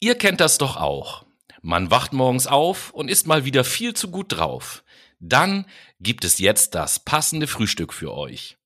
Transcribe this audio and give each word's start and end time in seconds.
Ihr 0.00 0.14
kennt 0.14 0.40
das 0.40 0.58
doch 0.58 0.76
auch. 0.76 1.26
Man 1.60 1.90
wacht 1.90 2.12
morgens 2.12 2.46
auf 2.46 2.90
und 2.90 3.10
ist 3.10 3.26
mal 3.26 3.44
wieder 3.44 3.64
viel 3.64 3.94
zu 3.94 4.10
gut 4.10 4.36
drauf. 4.36 4.84
Dann 5.18 5.66
gibt 5.98 6.24
es 6.24 6.38
jetzt 6.38 6.76
das 6.76 7.00
passende 7.00 7.48
Frühstück 7.48 7.92
für 7.92 8.14
euch. 8.14 8.56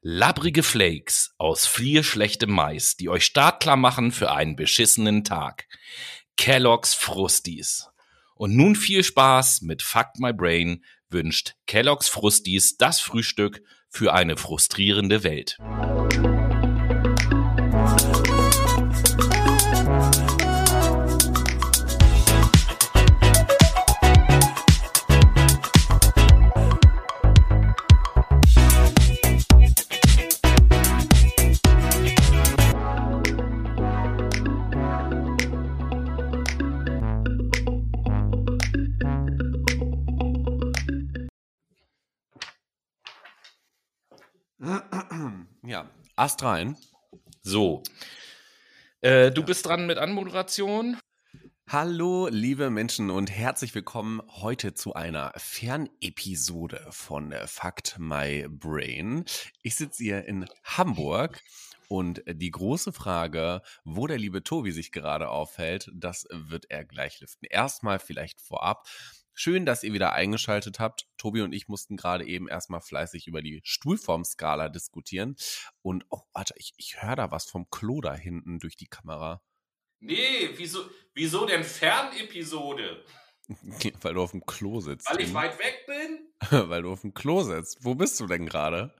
Labbrige 0.00 0.62
Flakes 0.62 1.34
aus 1.36 1.66
flierschlechtem 1.66 2.50
Mais, 2.50 2.96
die 2.96 3.10
euch 3.10 3.26
startklar 3.26 3.76
machen 3.76 4.12
für 4.12 4.32
einen 4.32 4.56
beschissenen 4.56 5.24
Tag. 5.24 5.66
Kellogg's 6.38 6.94
Frusties. 6.94 7.88
Und 8.34 8.56
nun 8.56 8.74
viel 8.74 9.04
Spaß 9.04 9.60
mit 9.62 9.82
Fuck 9.82 10.18
My 10.18 10.32
Brain 10.32 10.84
wünscht 11.10 11.54
Kellogg's 11.66 12.08
Frusties 12.08 12.78
das 12.78 13.00
Frühstück 13.00 13.62
für 13.90 14.14
eine 14.14 14.38
frustrierende 14.38 15.22
Welt. 15.22 15.58
Ast 46.18 46.42
rein. 46.42 46.76
So. 47.42 47.84
Äh, 49.02 49.30
du 49.30 49.44
bist 49.44 49.64
dran 49.64 49.86
mit 49.86 49.98
Anmoderation. 49.98 50.96
Hallo, 51.68 52.26
liebe 52.28 52.70
Menschen 52.70 53.10
und 53.10 53.30
herzlich 53.30 53.72
willkommen 53.72 54.20
heute 54.28 54.74
zu 54.74 54.94
einer 54.94 55.32
Fernepisode 55.36 56.84
von 56.90 57.32
Fact 57.46 58.00
My 58.00 58.48
Brain. 58.48 59.26
Ich 59.62 59.76
sitze 59.76 60.02
hier 60.02 60.24
in 60.24 60.46
Hamburg 60.64 61.40
und 61.86 62.24
die 62.26 62.50
große 62.50 62.92
Frage, 62.92 63.62
wo 63.84 64.08
der 64.08 64.18
liebe 64.18 64.42
Tobi 64.42 64.72
sich 64.72 64.90
gerade 64.90 65.28
aufhält, 65.28 65.88
das 65.94 66.26
wird 66.32 66.68
er 66.68 66.84
gleich 66.84 67.20
lüften. 67.20 67.46
Erstmal 67.48 68.00
vielleicht 68.00 68.40
vorab. 68.40 68.88
Schön, 69.40 69.64
dass 69.64 69.84
ihr 69.84 69.92
wieder 69.92 70.14
eingeschaltet 70.14 70.80
habt. 70.80 71.06
Tobi 71.16 71.42
und 71.42 71.52
ich 71.52 71.68
mussten 71.68 71.96
gerade 71.96 72.26
eben 72.26 72.48
erstmal 72.48 72.80
fleißig 72.80 73.28
über 73.28 73.40
die 73.40 73.60
Stuhlformskala 73.62 74.68
diskutieren. 74.68 75.36
Und, 75.80 76.06
oh, 76.10 76.22
warte, 76.32 76.54
ich, 76.56 76.72
ich 76.76 77.00
höre 77.00 77.14
da 77.14 77.30
was 77.30 77.48
vom 77.48 77.70
Klo 77.70 78.00
da 78.00 78.16
hinten 78.16 78.58
durch 78.58 78.74
die 78.74 78.88
Kamera. 78.88 79.40
Nee, 80.00 80.50
wieso, 80.56 80.90
wieso 81.14 81.46
denn 81.46 81.62
Fernepisode? 81.62 83.04
Weil 84.00 84.14
du 84.14 84.22
auf 84.22 84.32
dem 84.32 84.44
Klo 84.44 84.80
sitzt. 84.80 85.08
Weil 85.08 85.20
ich 85.20 85.32
weit 85.32 85.56
weg 85.60 85.86
bin? 85.86 86.30
Weil 86.68 86.82
du 86.82 86.90
auf 86.90 87.02
dem 87.02 87.14
Klo 87.14 87.44
sitzt. 87.44 87.84
Wo 87.84 87.94
bist 87.94 88.18
du 88.18 88.26
denn 88.26 88.44
gerade? 88.44 88.92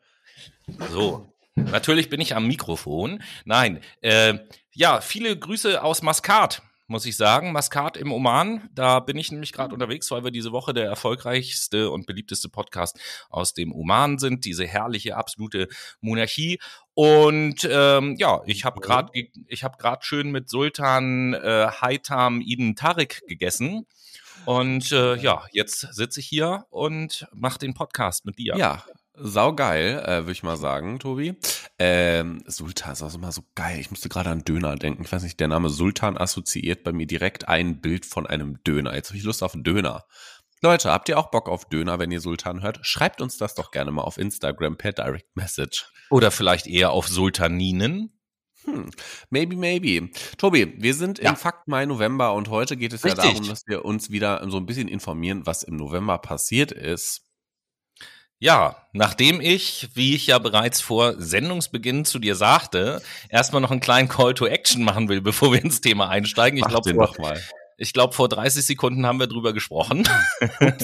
So, 0.93 1.33
natürlich 1.57 2.11
bin 2.11 2.21
ich 2.21 2.37
am 2.37 2.47
Mikrofon. 2.47 3.25
Nein, 3.45 3.83
äh, 4.03 4.39
ja, 4.73 5.01
viele 5.01 5.37
Grüße 5.37 5.83
aus 5.83 6.03
Maskat 6.03 6.63
muss 6.89 7.07
ich 7.07 7.17
sagen. 7.17 7.53
Maskat 7.53 7.97
im 7.97 8.13
Oman, 8.13 8.69
da 8.75 9.01
bin 9.01 9.17
ich 9.17 9.31
nämlich 9.31 9.53
gerade 9.53 9.75
unterwegs, 9.75 10.11
weil 10.11 10.25
wir 10.25 10.31
diese 10.31 10.53
Woche 10.53 10.75
der 10.75 10.87
erfolgreichste 10.87 11.91
und 11.91 12.07
beliebteste 12.07 12.49
Podcast 12.49 12.99
aus 13.31 13.55
dem 13.55 13.73
Oman 13.73 14.19
sind, 14.19 14.45
diese 14.45 14.67
herrliche, 14.67 15.17
absolute 15.17 15.69
Monarchie. 16.01 16.59
Und 16.95 17.69
ähm, 17.71 18.17
ja, 18.19 18.41
ich 18.47 18.65
habe 18.65 18.81
gerade 18.81 19.13
ich 19.47 19.63
habe 19.63 19.79
gerade 19.79 20.05
schön 20.05 20.33
mit 20.33 20.49
Sultan 20.49 21.35
äh, 21.35 21.69
Haitam 21.81 22.41
Ibn 22.41 22.75
Tariq 22.75 23.23
gegessen. 23.29 23.87
Und 24.47 24.93
äh, 24.93 25.17
ja, 25.17 25.45
jetzt 25.53 25.81
sitze 25.93 26.21
ich 26.21 26.27
hier 26.27 26.67
und 26.71 27.27
mache 27.33 27.59
den 27.59 27.75
Podcast 27.75 28.25
mit 28.25 28.39
dir. 28.39 28.57
Ja, 28.57 28.83
Saugeil, 29.21 29.99
äh, 30.01 30.23
würde 30.23 30.33
ich 30.33 30.43
mal 30.43 30.57
sagen, 30.57 30.99
Tobi. 30.99 31.37
Ähm, 31.79 32.43
Sultan 32.47 32.93
ist 32.93 33.03
auch 33.03 33.15
immer 33.15 33.33
so 33.33 33.43
geil. 33.55 33.79
Ich 33.81 33.91
musste 33.91 34.09
gerade 34.09 34.31
an 34.31 34.45
Döner 34.45 34.77
denken. 34.77 35.03
Ich 35.05 35.13
weiß 35.13 35.23
nicht, 35.23 35.39
der 35.41 35.49
Name 35.49 35.69
Sultan 35.69 36.17
assoziiert 36.17 36.85
bei 36.85 36.93
mir 36.93 37.07
direkt 37.07 37.49
ein 37.49 37.81
Bild 37.81 38.07
von 38.07 38.27
einem 38.27 38.63
Döner. 38.65 38.95
Jetzt 38.95 39.11
habe 39.11 39.19
ich 39.19 39.25
Lust 39.25 39.43
auf 39.43 39.53
Döner. 39.55 40.05
Leute, 40.61 40.91
habt 40.91 41.09
ihr 41.09 41.19
auch 41.19 41.31
Bock 41.31 41.49
auf 41.49 41.67
Döner, 41.67 41.99
wenn 41.99 42.11
ihr 42.11 42.21
Sultan 42.21 42.63
hört? 42.63 42.81
Schreibt 42.83 43.21
uns 43.21 43.37
das 43.37 43.55
doch 43.55 43.71
gerne 43.71 43.93
mal 43.93 44.03
auf 44.03 44.19
Instagram 44.19 44.77
per 44.77 44.93
Direct 44.93 45.37
Message. 45.37 45.87
Oder 46.11 46.31
vielleicht 46.31 46.67
eher 46.67 46.91
auf 46.91 47.07
Sultaninen. 47.07 48.19
Hm, 48.65 48.91
maybe, 49.31 49.57
maybe. 49.57 50.11
Tobi, 50.37 50.75
wir 50.79 50.95
sind 50.95 51.21
ja. 51.21 51.31
im 51.31 51.37
Fakt 51.37 51.69
Mai 51.69 51.87
November 51.87 52.35
und 52.35 52.49
heute 52.49 52.77
geht 52.77 52.93
es 52.93 53.05
Richtig. 53.05 53.25
ja 53.25 53.31
darum, 53.31 53.49
dass 53.49 53.67
wir 53.67 53.85
uns 53.85 54.11
wieder 54.11 54.45
so 54.51 54.57
ein 54.57 54.67
bisschen 54.67 54.89
informieren, 54.89 55.47
was 55.47 55.63
im 55.63 55.77
November 55.77 56.19
passiert 56.19 56.73
ist. 56.73 57.28
Ja, 58.41 58.77
nachdem 58.93 59.41
ich, 59.41 59.89
wie 59.95 60.15
ich 60.15 60.29
ja 60.29 60.39
bereits 60.39 60.81
vor 60.81 61.21
Sendungsbeginn 61.21 62.05
zu 62.05 62.21
dir 62.21 62.37
sagte, 62.37 63.03
erstmal 63.29 63.61
noch 63.61 63.73
einen 63.73 63.81
kleinen 63.81 64.09
Call 64.09 64.35
to 64.35 64.47
Action 64.47 64.85
machen 64.85 65.09
will, 65.09 65.21
bevor 65.23 65.53
wir 65.53 65.63
ins 65.63 65.81
Thema 65.81 66.09
einsteigen. 66.09 66.59
Ich 66.59 66.67
glaube, 66.67 66.95
vor, 66.95 67.37
ich 67.79 67.93
glaub, 67.93 68.15
vor 68.15 68.29
30 68.29 68.65
Sekunden 68.65 69.07
haben 69.07 69.19
wir 69.19 69.27
drüber 69.27 69.53
gesprochen. 69.53 70.09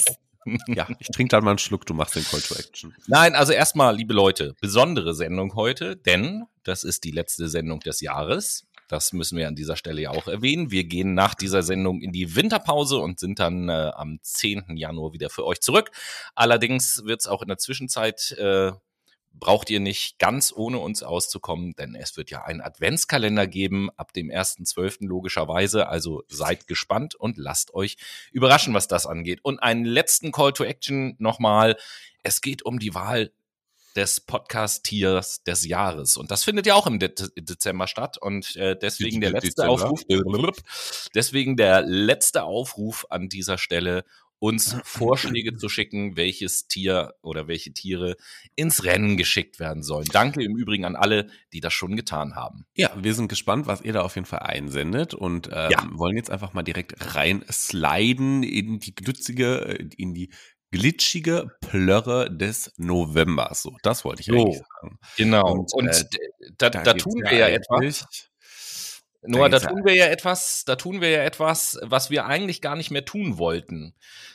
ja, 0.66 0.88
ich 0.98 1.08
trinke 1.08 1.30
dann 1.30 1.44
mal 1.44 1.50
einen 1.50 1.58
Schluck, 1.58 1.86
du 1.86 1.94
machst 1.94 2.16
den 2.16 2.24
Call 2.24 2.40
to 2.40 2.56
Action. 2.56 2.94
Nein, 3.06 3.36
also 3.36 3.52
erstmal, 3.52 3.96
liebe 3.96 4.14
Leute, 4.14 4.54
besondere 4.60 5.14
Sendung 5.14 5.54
heute, 5.54 5.96
denn 5.96 6.44
das 6.64 6.82
ist 6.82 7.04
die 7.04 7.12
letzte 7.12 7.48
Sendung 7.48 7.80
des 7.80 8.00
Jahres. 8.00 8.66
Das 8.88 9.12
müssen 9.12 9.38
wir 9.38 9.48
an 9.48 9.54
dieser 9.54 9.76
Stelle 9.76 10.02
ja 10.02 10.10
auch 10.10 10.28
erwähnen. 10.28 10.70
Wir 10.70 10.84
gehen 10.84 11.14
nach 11.14 11.34
dieser 11.34 11.62
Sendung 11.62 12.00
in 12.00 12.12
die 12.12 12.36
Winterpause 12.36 12.98
und 12.98 13.18
sind 13.18 13.38
dann 13.38 13.68
äh, 13.68 13.90
am 13.94 14.18
10. 14.22 14.76
Januar 14.76 15.12
wieder 15.12 15.30
für 15.30 15.44
euch 15.44 15.60
zurück. 15.60 15.90
Allerdings 16.34 17.04
wird 17.04 17.20
es 17.20 17.26
auch 17.26 17.42
in 17.42 17.48
der 17.48 17.58
Zwischenzeit 17.58 18.32
äh, 18.32 18.72
braucht 19.34 19.68
ihr 19.68 19.80
nicht 19.80 20.18
ganz 20.18 20.52
ohne 20.54 20.78
uns 20.78 21.02
auszukommen, 21.02 21.74
denn 21.74 21.94
es 21.94 22.16
wird 22.16 22.30
ja 22.30 22.44
einen 22.44 22.60
Adventskalender 22.60 23.46
geben 23.46 23.90
ab 23.96 24.12
dem 24.12 24.30
1.12. 24.30 25.06
logischerweise. 25.06 25.88
Also 25.88 26.22
seid 26.28 26.66
gespannt 26.66 27.14
und 27.14 27.36
lasst 27.36 27.74
euch 27.74 27.96
überraschen, 28.32 28.74
was 28.74 28.88
das 28.88 29.06
angeht. 29.06 29.40
Und 29.42 29.58
einen 29.62 29.84
letzten 29.84 30.32
Call 30.32 30.52
to 30.52 30.64
Action 30.64 31.16
nochmal. 31.18 31.76
Es 32.22 32.40
geht 32.40 32.62
um 32.64 32.78
die 32.78 32.94
Wahl 32.94 33.32
des 33.96 34.20
Podcast-Tiers 34.20 35.42
des 35.44 35.66
Jahres. 35.66 36.16
Und 36.16 36.30
das 36.30 36.44
findet 36.44 36.66
ja 36.66 36.74
auch 36.74 36.86
im 36.86 36.98
De 36.98 37.12
Dezember 37.36 37.86
statt. 37.86 38.18
Und 38.18 38.56
äh, 38.56 38.76
deswegen 38.80 39.20
der 39.20 39.30
letzte 39.30 39.48
Dezember. 39.48 39.72
Aufruf, 39.72 40.02
deswegen 41.14 41.56
der 41.56 41.82
letzte 41.82 42.44
Aufruf 42.44 43.06
an 43.10 43.28
dieser 43.28 43.58
Stelle, 43.58 44.04
uns 44.44 44.76
Vorschläge 44.84 45.56
zu 45.56 45.68
schicken, 45.68 46.16
welches 46.16 46.68
Tier 46.68 47.14
oder 47.22 47.48
welche 47.48 47.72
Tiere 47.72 48.16
ins 48.56 48.84
Rennen 48.84 49.16
geschickt 49.16 49.58
werden 49.58 49.82
sollen. 49.82 50.06
Danke 50.12 50.42
im 50.44 50.56
Übrigen 50.56 50.84
an 50.84 50.96
alle, 50.96 51.28
die 51.52 51.60
das 51.60 51.72
schon 51.72 51.96
getan 51.96 52.34
haben. 52.34 52.66
Ja, 52.76 52.90
wir 52.94 53.14
sind 53.14 53.28
gespannt, 53.28 53.66
was 53.66 53.80
ihr 53.80 53.94
da 53.94 54.02
auf 54.02 54.16
jeden 54.16 54.26
Fall 54.26 54.40
einsendet 54.40 55.14
und 55.14 55.48
ähm, 55.50 55.70
ja. 55.70 55.88
wollen 55.92 56.16
jetzt 56.16 56.30
einfach 56.30 56.52
mal 56.52 56.62
direkt 56.62 57.14
rein 57.14 57.42
sliden 57.50 58.42
in 58.42 58.80
die 58.80 58.94
glützige, 58.94 59.78
äh, 59.78 59.88
in 59.96 60.12
die 60.12 60.30
glitschige 60.74 61.46
Plörre 61.60 62.36
des 62.36 62.72
Novembers. 62.78 63.62
So, 63.62 63.76
das 63.82 64.04
wollte 64.04 64.22
ich 64.22 64.26
so, 64.26 64.34
eigentlich 64.34 64.58
sagen. 64.58 64.98
Genau. 65.16 65.52
Und, 65.52 65.72
Und 65.72 65.88
äh, 65.88 66.04
da, 66.58 66.68
da, 66.68 66.82
da 66.82 66.94
tun 66.94 67.22
wir 67.22 67.38
ja 67.38 67.48
etwas. 67.48 68.06
Nur 69.22 69.48
da, 69.48 69.60
tun 69.60 69.84
wir 69.84 69.94
ja 69.94 70.06
etwas, 70.06 70.64
da 70.66 70.76
tun 70.76 71.00
wir 71.00 71.10
ja 71.10 71.22
etwas, 71.22 71.78
was 71.80 72.10
wir 72.10 72.26
eigentlich 72.26 72.60
gar 72.60 72.76
nicht 72.76 72.90
mehr 72.90 73.04
tun 73.04 73.38
wollten. 73.38 73.94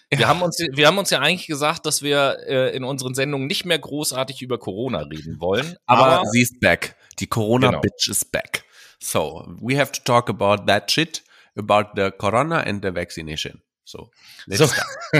Wir 0.09 0.21
ja. 0.21 0.27
haben 0.29 0.41
uns, 0.41 0.57
wir 0.57 0.87
haben 0.87 0.97
uns 0.97 1.09
ja 1.11 1.19
eigentlich 1.19 1.45
gesagt, 1.45 1.85
dass 1.85 2.01
wir 2.01 2.37
äh, 2.47 2.75
in 2.75 2.83
unseren 2.83 3.13
Sendungen 3.13 3.45
nicht 3.45 3.65
mehr 3.65 3.77
großartig 3.77 4.41
über 4.41 4.57
Corona 4.57 5.01
reden 5.01 5.39
wollen. 5.39 5.75
Aber, 5.85 6.07
aber 6.07 6.29
sie 6.29 6.41
ist 6.41 6.59
back. 6.61 6.95
Die 7.19 7.27
Corona 7.27 7.67
genau. 7.67 7.81
Bitch 7.81 8.07
is 8.09 8.23
back. 8.23 8.63
So 8.99 9.45
we 9.61 9.77
have 9.77 9.91
to 9.91 10.01
talk 10.03 10.29
about 10.29 10.65
that 10.65 10.89
shit, 10.89 11.21
about 11.55 11.91
the 11.95 12.11
Corona 12.11 12.61
and 12.61 12.81
the 12.81 12.91
vaccination. 12.95 13.61
So, 13.89 14.11
so. 14.45 14.65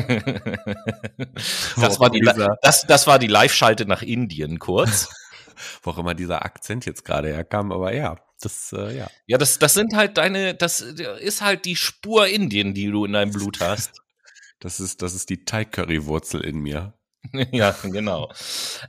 das, 1.82 2.00
war 2.00 2.12
die, 2.12 2.22
das, 2.62 2.86
das 2.86 3.08
war 3.08 3.18
die 3.18 3.26
Live-Schalte 3.26 3.88
nach 3.88 4.04
Indien 4.04 4.60
kurz. 4.60 5.10
Wo 5.82 5.90
auch 5.90 5.98
immer 5.98 6.14
dieser 6.14 6.46
Akzent 6.46 6.86
jetzt 6.86 7.04
gerade 7.04 7.30
herkam, 7.30 7.72
aber 7.72 7.96
ja, 7.96 8.18
das, 8.42 8.72
äh, 8.72 8.96
ja. 8.96 9.08
Ja, 9.26 9.40
das, 9.40 9.58
das 9.58 9.74
sind 9.74 9.96
halt 9.96 10.18
deine, 10.18 10.54
das 10.54 10.82
ist 10.82 11.42
halt 11.42 11.66
die 11.66 11.76
Spur 11.76 12.28
Indien, 12.28 12.76
die 12.76 12.92
du 12.92 13.06
in 13.06 13.14
deinem 13.14 13.32
Blut 13.32 13.60
hast. 13.60 14.04
Das 14.60 14.80
ist, 14.80 15.02
das 15.02 15.16
ist 15.16 15.32
die 15.32 15.46
Thai-Curry-Wurzel 15.46 16.42
in 16.42 16.60
mir. 16.60 16.94
ja, 17.52 17.76
genau. 17.84 18.32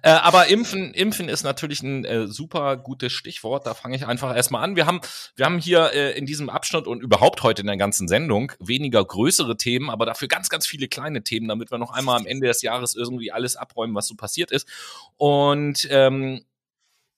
Äh, 0.02 0.10
aber 0.10 0.48
Impfen, 0.48 0.94
Impfen 0.94 1.28
ist 1.28 1.42
natürlich 1.42 1.82
ein 1.82 2.04
äh, 2.04 2.26
super 2.28 2.76
gutes 2.76 3.12
Stichwort. 3.12 3.66
Da 3.66 3.74
fange 3.74 3.96
ich 3.96 4.06
einfach 4.06 4.34
erstmal 4.34 4.62
an. 4.62 4.76
Wir 4.76 4.86
haben, 4.86 5.00
wir 5.36 5.44
haben 5.44 5.58
hier 5.58 5.92
äh, 5.92 6.16
in 6.16 6.26
diesem 6.26 6.48
Abschnitt 6.48 6.86
und 6.86 7.02
überhaupt 7.02 7.42
heute 7.42 7.62
in 7.62 7.66
der 7.66 7.76
ganzen 7.76 8.08
Sendung 8.08 8.52
weniger 8.60 9.04
größere 9.04 9.56
Themen, 9.56 9.90
aber 9.90 10.06
dafür 10.06 10.28
ganz, 10.28 10.48
ganz 10.48 10.66
viele 10.66 10.88
kleine 10.88 11.22
Themen, 11.22 11.48
damit 11.48 11.70
wir 11.70 11.78
noch 11.78 11.92
einmal 11.92 12.18
am 12.18 12.26
Ende 12.26 12.46
des 12.46 12.62
Jahres 12.62 12.94
irgendwie 12.94 13.32
alles 13.32 13.56
abräumen, 13.56 13.94
was 13.94 14.06
so 14.06 14.14
passiert 14.14 14.52
ist. 14.52 14.68
Und 15.16 15.88
ähm, 15.90 16.44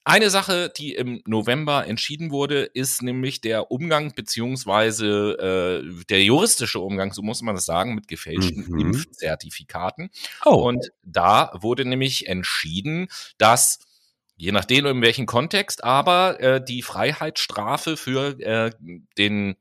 eine 0.05 0.31
Sache, 0.31 0.73
die 0.77 0.95
im 0.95 1.23
November 1.27 1.87
entschieden 1.87 2.31
wurde, 2.31 2.63
ist 2.63 3.03
nämlich 3.03 3.41
der 3.41 3.71
Umgang 3.71 4.15
beziehungsweise 4.15 5.83
äh, 5.85 6.05
der 6.07 6.25
juristische 6.25 6.81
Umgang, 6.81 7.13
so 7.13 7.23
muss 7.23 7.43
man 7.43 7.55
das 7.55 7.67
sagen, 7.67 7.95
mit 7.95 8.09
gefälschten 8.09 8.67
Mhm. 8.69 8.81
Impfzertifikaten. 8.81 10.11
Oh, 10.45 10.55
Und 10.69 10.91
da 11.03 11.53
wurde 11.61 11.85
nämlich 11.85 12.27
entschieden, 12.27 13.09
dass 13.39 13.79
je 14.37 14.51
nachdem 14.51 14.87
in 14.87 15.03
welchem 15.03 15.27
Kontext, 15.27 15.85
aber 15.85 16.41
äh, 16.41 16.65
die 16.65 16.83
Freiheitsstrafe 16.83 17.97
für 17.97 18.41
äh, 18.41 18.71
den 19.17 19.55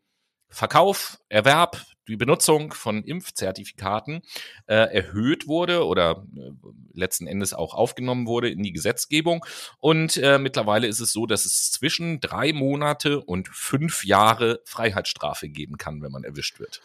Verkauf, 0.49 1.19
Erwerb, 1.29 1.83
die 2.11 2.17
Benutzung 2.17 2.73
von 2.73 3.03
Impfzertifikaten 3.03 4.21
äh, 4.67 4.75
erhöht 4.75 5.47
wurde 5.47 5.85
oder 5.85 6.25
äh, 6.35 6.51
letzten 6.93 7.25
Endes 7.25 7.53
auch 7.53 7.73
aufgenommen 7.73 8.27
wurde 8.27 8.49
in 8.49 8.61
die 8.61 8.73
Gesetzgebung. 8.73 9.45
Und 9.79 10.17
äh, 10.17 10.37
mittlerweile 10.37 10.87
ist 10.87 10.99
es 10.99 11.11
so, 11.11 11.25
dass 11.25 11.45
es 11.45 11.71
zwischen 11.71 12.19
drei 12.19 12.53
Monate 12.53 13.21
und 13.21 13.47
fünf 13.47 14.05
Jahre 14.05 14.61
Freiheitsstrafe 14.65 15.49
geben 15.49 15.77
kann, 15.77 16.01
wenn 16.01 16.11
man 16.11 16.23
erwischt 16.23 16.59
wird. 16.59 16.81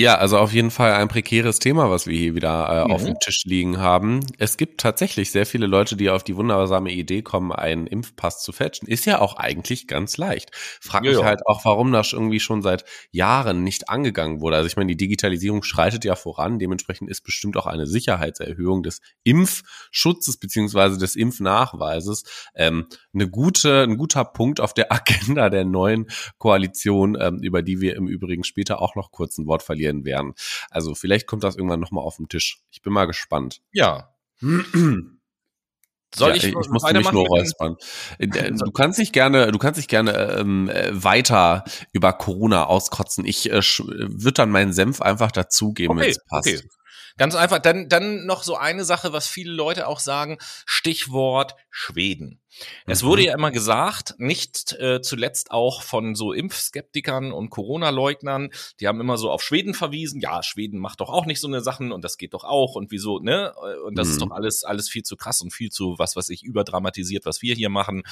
Ja, 0.00 0.14
also 0.14 0.38
auf 0.38 0.52
jeden 0.52 0.70
Fall 0.70 0.92
ein 0.92 1.08
prekäres 1.08 1.58
Thema, 1.58 1.90
was 1.90 2.06
wir 2.06 2.16
hier 2.16 2.36
wieder 2.36 2.68
äh, 2.68 2.84
Mhm. 2.84 2.92
auf 2.92 3.04
dem 3.04 3.18
Tisch 3.18 3.42
liegen 3.44 3.78
haben. 3.78 4.20
Es 4.38 4.56
gibt 4.56 4.80
tatsächlich 4.80 5.32
sehr 5.32 5.44
viele 5.44 5.66
Leute, 5.66 5.96
die 5.96 6.08
auf 6.08 6.22
die 6.22 6.36
wundersame 6.36 6.92
Idee 6.92 7.22
kommen, 7.22 7.50
einen 7.50 7.88
Impfpass 7.88 8.40
zu 8.44 8.52
fälschen. 8.52 8.86
Ist 8.86 9.06
ja 9.06 9.20
auch 9.20 9.34
eigentlich 9.34 9.88
ganz 9.88 10.16
leicht. 10.16 10.50
Frag 10.80 11.02
mich 11.02 11.18
ja. 11.18 11.24
halt 11.24 11.44
auch, 11.46 11.64
warum 11.64 11.90
das 11.90 12.12
irgendwie 12.12 12.38
schon 12.38 12.62
seit 12.62 12.84
Jahren 13.10 13.64
nicht 13.64 13.88
angegangen 13.88 14.40
wurde. 14.40 14.54
Also 14.54 14.68
ich 14.68 14.76
meine, 14.76 14.86
die 14.86 14.96
Digitalisierung 14.96 15.64
schreitet 15.64 16.04
ja 16.04 16.14
voran. 16.14 16.60
Dementsprechend 16.60 17.10
ist 17.10 17.22
bestimmt 17.22 17.56
auch 17.56 17.66
eine 17.66 17.88
Sicherheitserhöhung 17.88 18.84
des 18.84 19.00
Impfschutzes 19.24 20.36
beziehungsweise 20.36 20.96
des 20.96 21.16
Impfnachweises 21.16 22.22
ähm, 22.54 22.86
eine 23.12 23.28
gute, 23.28 23.82
ein 23.82 23.96
guter 23.96 24.24
Punkt 24.24 24.60
auf 24.60 24.74
der 24.74 24.92
Agenda 24.92 25.50
der 25.50 25.64
neuen 25.64 26.06
Koalition, 26.38 27.18
ähm, 27.20 27.40
über 27.42 27.62
die 27.62 27.80
wir 27.80 27.96
im 27.96 28.06
Übrigen 28.06 28.44
später 28.44 28.80
auch 28.80 28.94
noch 28.94 29.10
kurz 29.10 29.38
ein 29.38 29.46
Wort 29.48 29.64
verlieren 29.64 29.87
werden. 30.04 30.34
Also 30.70 30.94
vielleicht 30.94 31.26
kommt 31.26 31.44
das 31.44 31.56
irgendwann 31.56 31.80
nochmal 31.80 32.04
auf 32.04 32.16
den 32.16 32.28
Tisch. 32.28 32.60
Ich 32.70 32.82
bin 32.82 32.92
mal 32.92 33.06
gespannt. 33.06 33.60
Ja. 33.72 34.14
ja, 34.40 34.48
Soll 36.14 36.36
ich, 36.36 36.44
ich 36.44 36.54
muss 36.54 36.82
mich 36.82 37.12
nur 37.12 37.26
räuspern. 37.26 37.76
Äh, 38.18 38.28
Du 38.52 38.70
kannst 38.72 38.98
dich 38.98 39.12
gerne, 39.12 39.52
du 39.52 39.58
kannst 39.58 39.78
dich 39.78 39.88
gerne 39.88 40.12
ähm, 40.38 40.68
äh, 40.68 40.90
weiter 40.92 41.64
über 41.92 42.12
Corona 42.14 42.64
auskotzen. 42.64 43.24
Ich 43.26 43.50
äh, 43.50 43.60
würde 43.60 44.32
dann 44.32 44.50
meinen 44.50 44.72
Senf 44.72 45.02
einfach 45.02 45.30
dazugeben, 45.32 45.96
wenn 45.96 46.04
Okay, 46.04 46.10
es 46.10 46.24
passt. 46.24 46.48
okay. 46.48 46.68
Ganz 47.18 47.34
einfach. 47.34 47.58
Dann, 47.58 47.88
dann 47.88 48.24
noch 48.26 48.42
so 48.42 48.56
eine 48.56 48.84
Sache, 48.84 49.12
was 49.12 49.26
viele 49.28 49.52
Leute 49.52 49.86
auch 49.86 50.00
sagen, 50.00 50.38
Stichwort 50.64 51.54
Schweden. 51.70 52.40
Es 52.86 53.02
Mhm. 53.02 53.06
wurde 53.06 53.22
ja 53.24 53.34
immer 53.34 53.50
gesagt, 53.50 54.14
nicht 54.18 54.72
äh, 54.80 55.00
zuletzt 55.02 55.50
auch 55.50 55.82
von 55.82 56.14
so 56.14 56.32
Impfskeptikern 56.32 57.30
und 57.30 57.50
Corona-Leugnern, 57.50 58.50
die 58.80 58.88
haben 58.88 59.00
immer 59.00 59.16
so 59.18 59.30
auf 59.30 59.42
Schweden 59.42 59.74
verwiesen, 59.74 60.20
ja, 60.20 60.42
Schweden 60.42 60.78
macht 60.80 61.00
doch 61.00 61.10
auch 61.10 61.26
nicht 61.26 61.40
so 61.40 61.46
eine 61.46 61.60
Sachen 61.60 61.92
und 61.92 62.02
das 62.02 62.16
geht 62.16 62.34
doch 62.34 62.44
auch 62.44 62.74
und 62.74 62.90
wieso, 62.90 63.18
ne? 63.20 63.54
Und 63.84 63.96
das 63.98 64.08
ist 64.08 64.16
Mhm. 64.16 64.28
doch 64.28 64.30
alles, 64.32 64.64
alles 64.64 64.88
viel 64.88 65.02
zu 65.02 65.16
krass 65.16 65.40
und 65.42 65.52
viel 65.52 65.70
zu, 65.70 65.96
was 65.98 66.16
weiß 66.16 66.30
ich, 66.30 66.42
überdramatisiert, 66.42 67.26
was 67.26 67.42
wir 67.42 67.54
hier 67.54 67.68
machen, 67.68 68.02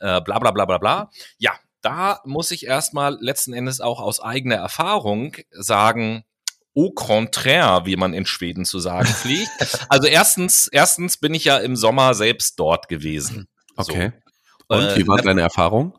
äh, 0.00 0.20
bla 0.20 0.38
bla 0.38 0.50
bla 0.50 0.64
bla 0.64 0.78
bla. 0.78 1.10
Ja, 1.38 1.52
da 1.80 2.20
muss 2.24 2.50
ich 2.50 2.66
erstmal 2.66 3.18
letzten 3.20 3.52
Endes 3.52 3.80
auch 3.80 4.00
aus 4.00 4.20
eigener 4.20 4.54
Erfahrung 4.56 5.36
sagen, 5.50 6.24
au 6.74 6.90
contraire, 6.90 7.82
wie 7.84 7.96
man 7.96 8.14
in 8.14 8.26
Schweden 8.26 8.64
zu 8.64 8.78
sagen 8.78 9.08
pflegt. 9.08 9.50
Also 9.88 10.08
erstens, 10.08 10.68
erstens 10.68 11.16
bin 11.16 11.34
ich 11.34 11.44
ja 11.44 11.58
im 11.58 11.76
Sommer 11.76 12.14
selbst 12.14 12.58
dort 12.58 12.88
gewesen. 12.88 13.48
Okay. 13.76 14.12
So. 14.68 14.76
Und 14.76 14.84
Äh, 14.84 14.96
wie 14.96 15.06
war 15.06 15.18
deine 15.18 15.42
Erfahrung? 15.42 15.94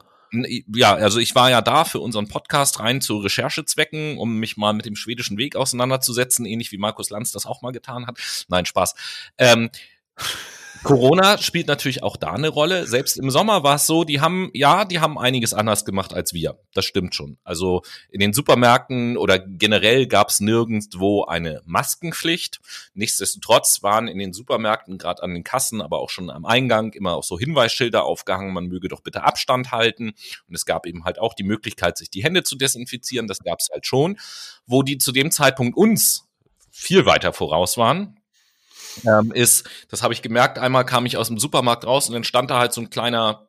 Ja, 0.73 0.95
also 0.95 1.19
ich 1.19 1.35
war 1.35 1.51
ja 1.51 1.61
da 1.61 1.85
für 1.85 1.99
unseren 1.99 2.27
Podcast 2.27 2.79
rein 2.79 3.01
zu 3.01 3.19
Recherchezwecken, 3.19 4.17
um 4.17 4.39
mich 4.39 4.57
mal 4.57 4.73
mit 4.73 4.87
dem 4.87 4.95
schwedischen 4.95 5.37
Weg 5.37 5.55
auseinanderzusetzen, 5.55 6.45
ähnlich 6.45 6.71
wie 6.71 6.79
Markus 6.79 7.11
Lanz 7.11 7.31
das 7.31 7.45
auch 7.45 7.61
mal 7.61 7.71
getan 7.71 8.07
hat. 8.07 8.17
Nein, 8.47 8.65
Spaß. 8.65 8.95
Ähm, 9.37 9.69
Corona 10.83 11.37
spielt 11.37 11.67
natürlich 11.67 12.03
auch 12.03 12.17
da 12.17 12.33
eine 12.33 12.49
Rolle. 12.49 12.87
Selbst 12.87 13.17
im 13.17 13.29
Sommer 13.29 13.63
war 13.63 13.75
es 13.75 13.87
so, 13.87 14.03
die 14.03 14.19
haben, 14.19 14.49
ja, 14.53 14.83
die 14.83 14.99
haben 14.99 15.17
einiges 15.17 15.53
anders 15.53 15.85
gemacht 15.85 16.13
als 16.13 16.33
wir. 16.33 16.59
Das 16.73 16.83
stimmt 16.83 17.15
schon. 17.15 17.37
Also 17.43 17.83
in 18.09 18.19
den 18.19 18.33
Supermärkten 18.33 19.15
oder 19.15 19.39
generell 19.39 20.07
gab 20.07 20.29
es 20.29 20.41
nirgendwo 20.41 21.23
eine 21.23 21.61
Maskenpflicht. 21.65 22.59
Nichtsdestotrotz 22.93 23.81
waren 23.81 24.07
in 24.09 24.19
den 24.19 24.33
Supermärkten, 24.33 24.97
gerade 24.97 25.23
an 25.23 25.33
den 25.33 25.43
Kassen, 25.43 25.81
aber 25.81 25.99
auch 25.99 26.09
schon 26.09 26.29
am 26.29 26.45
Eingang, 26.45 26.91
immer 26.93 27.13
auch 27.15 27.23
so 27.23 27.39
Hinweisschilder 27.39 28.03
aufgehangen, 28.03 28.53
man 28.53 28.67
möge 28.67 28.89
doch 28.89 29.01
bitte 29.01 29.23
Abstand 29.23 29.71
halten. 29.71 30.13
Und 30.47 30.55
es 30.55 30.65
gab 30.65 30.85
eben 30.85 31.05
halt 31.05 31.17
auch 31.17 31.33
die 31.33 31.43
Möglichkeit, 31.43 31.97
sich 31.97 32.09
die 32.09 32.23
Hände 32.23 32.43
zu 32.43 32.57
desinfizieren. 32.57 33.27
Das 33.27 33.39
gab 33.39 33.59
es 33.59 33.69
halt 33.71 33.85
schon. 33.85 34.17
Wo 34.65 34.83
die 34.83 34.97
zu 34.97 35.13
dem 35.13 35.31
Zeitpunkt 35.31 35.77
uns 35.77 36.27
viel 36.71 37.05
weiter 37.05 37.31
voraus 37.31 37.77
waren, 37.77 38.19
ähm, 39.05 39.31
ist, 39.33 39.69
das 39.89 40.03
habe 40.03 40.13
ich 40.13 40.21
gemerkt, 40.21 40.59
einmal 40.59 40.85
kam 40.85 41.05
ich 41.05 41.17
aus 41.17 41.27
dem 41.27 41.37
Supermarkt 41.37 41.85
raus 41.85 42.07
und 42.07 42.13
dann 42.13 42.23
stand 42.23 42.49
da 42.51 42.59
halt 42.59 42.73
so 42.73 42.81
ein 42.81 42.89
kleiner, 42.89 43.47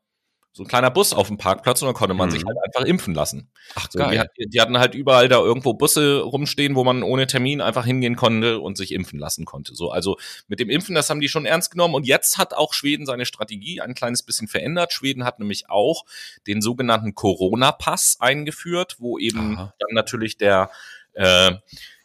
so 0.57 0.63
ein 0.63 0.69
kleiner 0.69 0.91
Bus 0.93 1.13
auf 1.13 1.27
dem 1.27 1.37
Parkplatz 1.37 1.83
und 1.83 1.87
dann 1.87 1.97
konnte 1.97 2.15
man 2.15 2.29
Mhm. 2.29 2.33
sich 2.33 2.45
halt 2.45 2.57
einfach 2.65 2.87
impfen 2.87 3.13
lassen. 3.13 3.51
Ach, 3.75 3.89
So, 3.91 3.99
die, 3.99 4.49
die 4.49 4.61
hatten 4.61 4.79
halt 4.79 4.95
überall 4.95 5.29
da 5.29 5.39
irgendwo 5.41 5.75
Busse 5.75 6.21
rumstehen, 6.21 6.77
wo 6.77 6.85
man 6.85 7.03
ohne 7.03 7.27
Termin 7.27 7.61
einfach 7.61 7.85
hingehen 7.85 8.15
konnte 8.15 8.61
und 8.61 8.77
sich 8.77 8.93
impfen 8.93 9.19
lassen 9.19 9.47
konnte. 9.47 9.75
So, 9.75 9.91
also 9.91 10.17
mit 10.47 10.61
dem 10.61 10.71
Impfen, 10.71 10.95
das 10.95 11.11
haben 11.11 11.19
die 11.21 11.29
schon 11.29 11.45
ernst 11.45 11.73
genommen. 11.73 11.95
Und 11.95 12.07
jetzt 12.07 12.39
hat 12.39 12.55
auch 12.55 12.73
Schweden 12.73 13.05
seine 13.05 13.27
Strategie 13.27 13.81
ein 13.81 13.95
kleines 13.95 14.23
bisschen 14.23 14.47
verändert. 14.47 14.93
Schweden 14.93 15.25
hat 15.25 15.41
nämlich 15.41 15.71
auch 15.71 16.05
den 16.47 16.63
sogenannten 16.63 17.17
Corona-Pass 17.17 18.19
eingeführt, 18.21 18.97
wo 19.01 19.19
eben 19.19 19.57
Aha. 19.57 19.75
dann 19.81 19.91
natürlich 19.93 20.37
der 20.37 20.71
äh, 21.15 21.51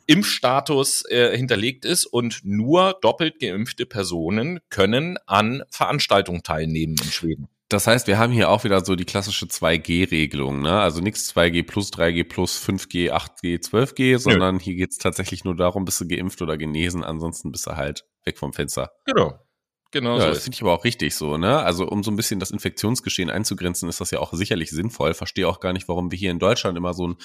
Impfstatus 0.09 1.05
äh, 1.09 1.37
hinterlegt 1.37 1.85
ist 1.85 2.05
und 2.05 2.41
nur 2.43 2.97
doppelt 2.99 3.39
geimpfte 3.39 3.85
Personen 3.85 4.59
können 4.69 5.19
an 5.27 5.61
Veranstaltungen 5.69 6.41
teilnehmen 6.41 6.95
in 6.99 7.11
Schweden. 7.11 7.47
Das 7.69 7.85
heißt, 7.85 8.07
wir 8.07 8.17
haben 8.17 8.33
hier 8.33 8.49
auch 8.49 8.63
wieder 8.63 8.83
so 8.83 8.95
die 8.95 9.05
klassische 9.05 9.45
2G-Regelung, 9.45 10.63
ne? 10.63 10.79
Also 10.79 11.01
nichts 11.01 11.31
2G 11.35 11.61
plus, 11.63 11.93
3G 11.93 12.27
plus, 12.27 12.57
5G, 12.57 13.11
8G, 13.11 13.63
12G, 13.63 14.17
sondern 14.17 14.57
hier 14.57 14.73
geht's 14.73 14.97
tatsächlich 14.97 15.43
nur 15.43 15.55
darum, 15.55 15.85
bist 15.85 16.01
du 16.01 16.07
geimpft 16.07 16.41
oder 16.41 16.57
genesen, 16.57 17.03
ansonsten 17.03 17.51
bist 17.51 17.67
du 17.67 17.75
halt 17.75 18.05
weg 18.25 18.39
vom 18.39 18.51
Fenster. 18.51 18.89
Genau. 19.05 19.39
Genau 19.91 20.15
Ja, 20.15 20.21
so 20.21 20.27
das 20.29 20.43
finde 20.43 20.55
ich 20.55 20.61
aber 20.63 20.73
auch 20.73 20.85
richtig 20.85 21.13
so, 21.13 21.37
ne? 21.37 21.59
Also 21.59 21.87
um 21.87 22.03
so 22.03 22.09
ein 22.09 22.15
bisschen 22.15 22.39
das 22.39 22.49
Infektionsgeschehen 22.49 23.29
einzugrenzen, 23.29 23.87
ist 23.87 24.01
das 24.01 24.09
ja 24.09 24.17
auch 24.17 24.33
sicherlich 24.33 24.71
sinnvoll. 24.71 25.13
Verstehe 25.13 25.47
auch 25.47 25.59
gar 25.59 25.73
nicht, 25.73 25.87
warum 25.87 26.09
wir 26.09 26.17
hier 26.17 26.31
in 26.31 26.39
Deutschland 26.39 26.75
immer 26.79 26.95
so 26.95 27.09
ein 27.09 27.17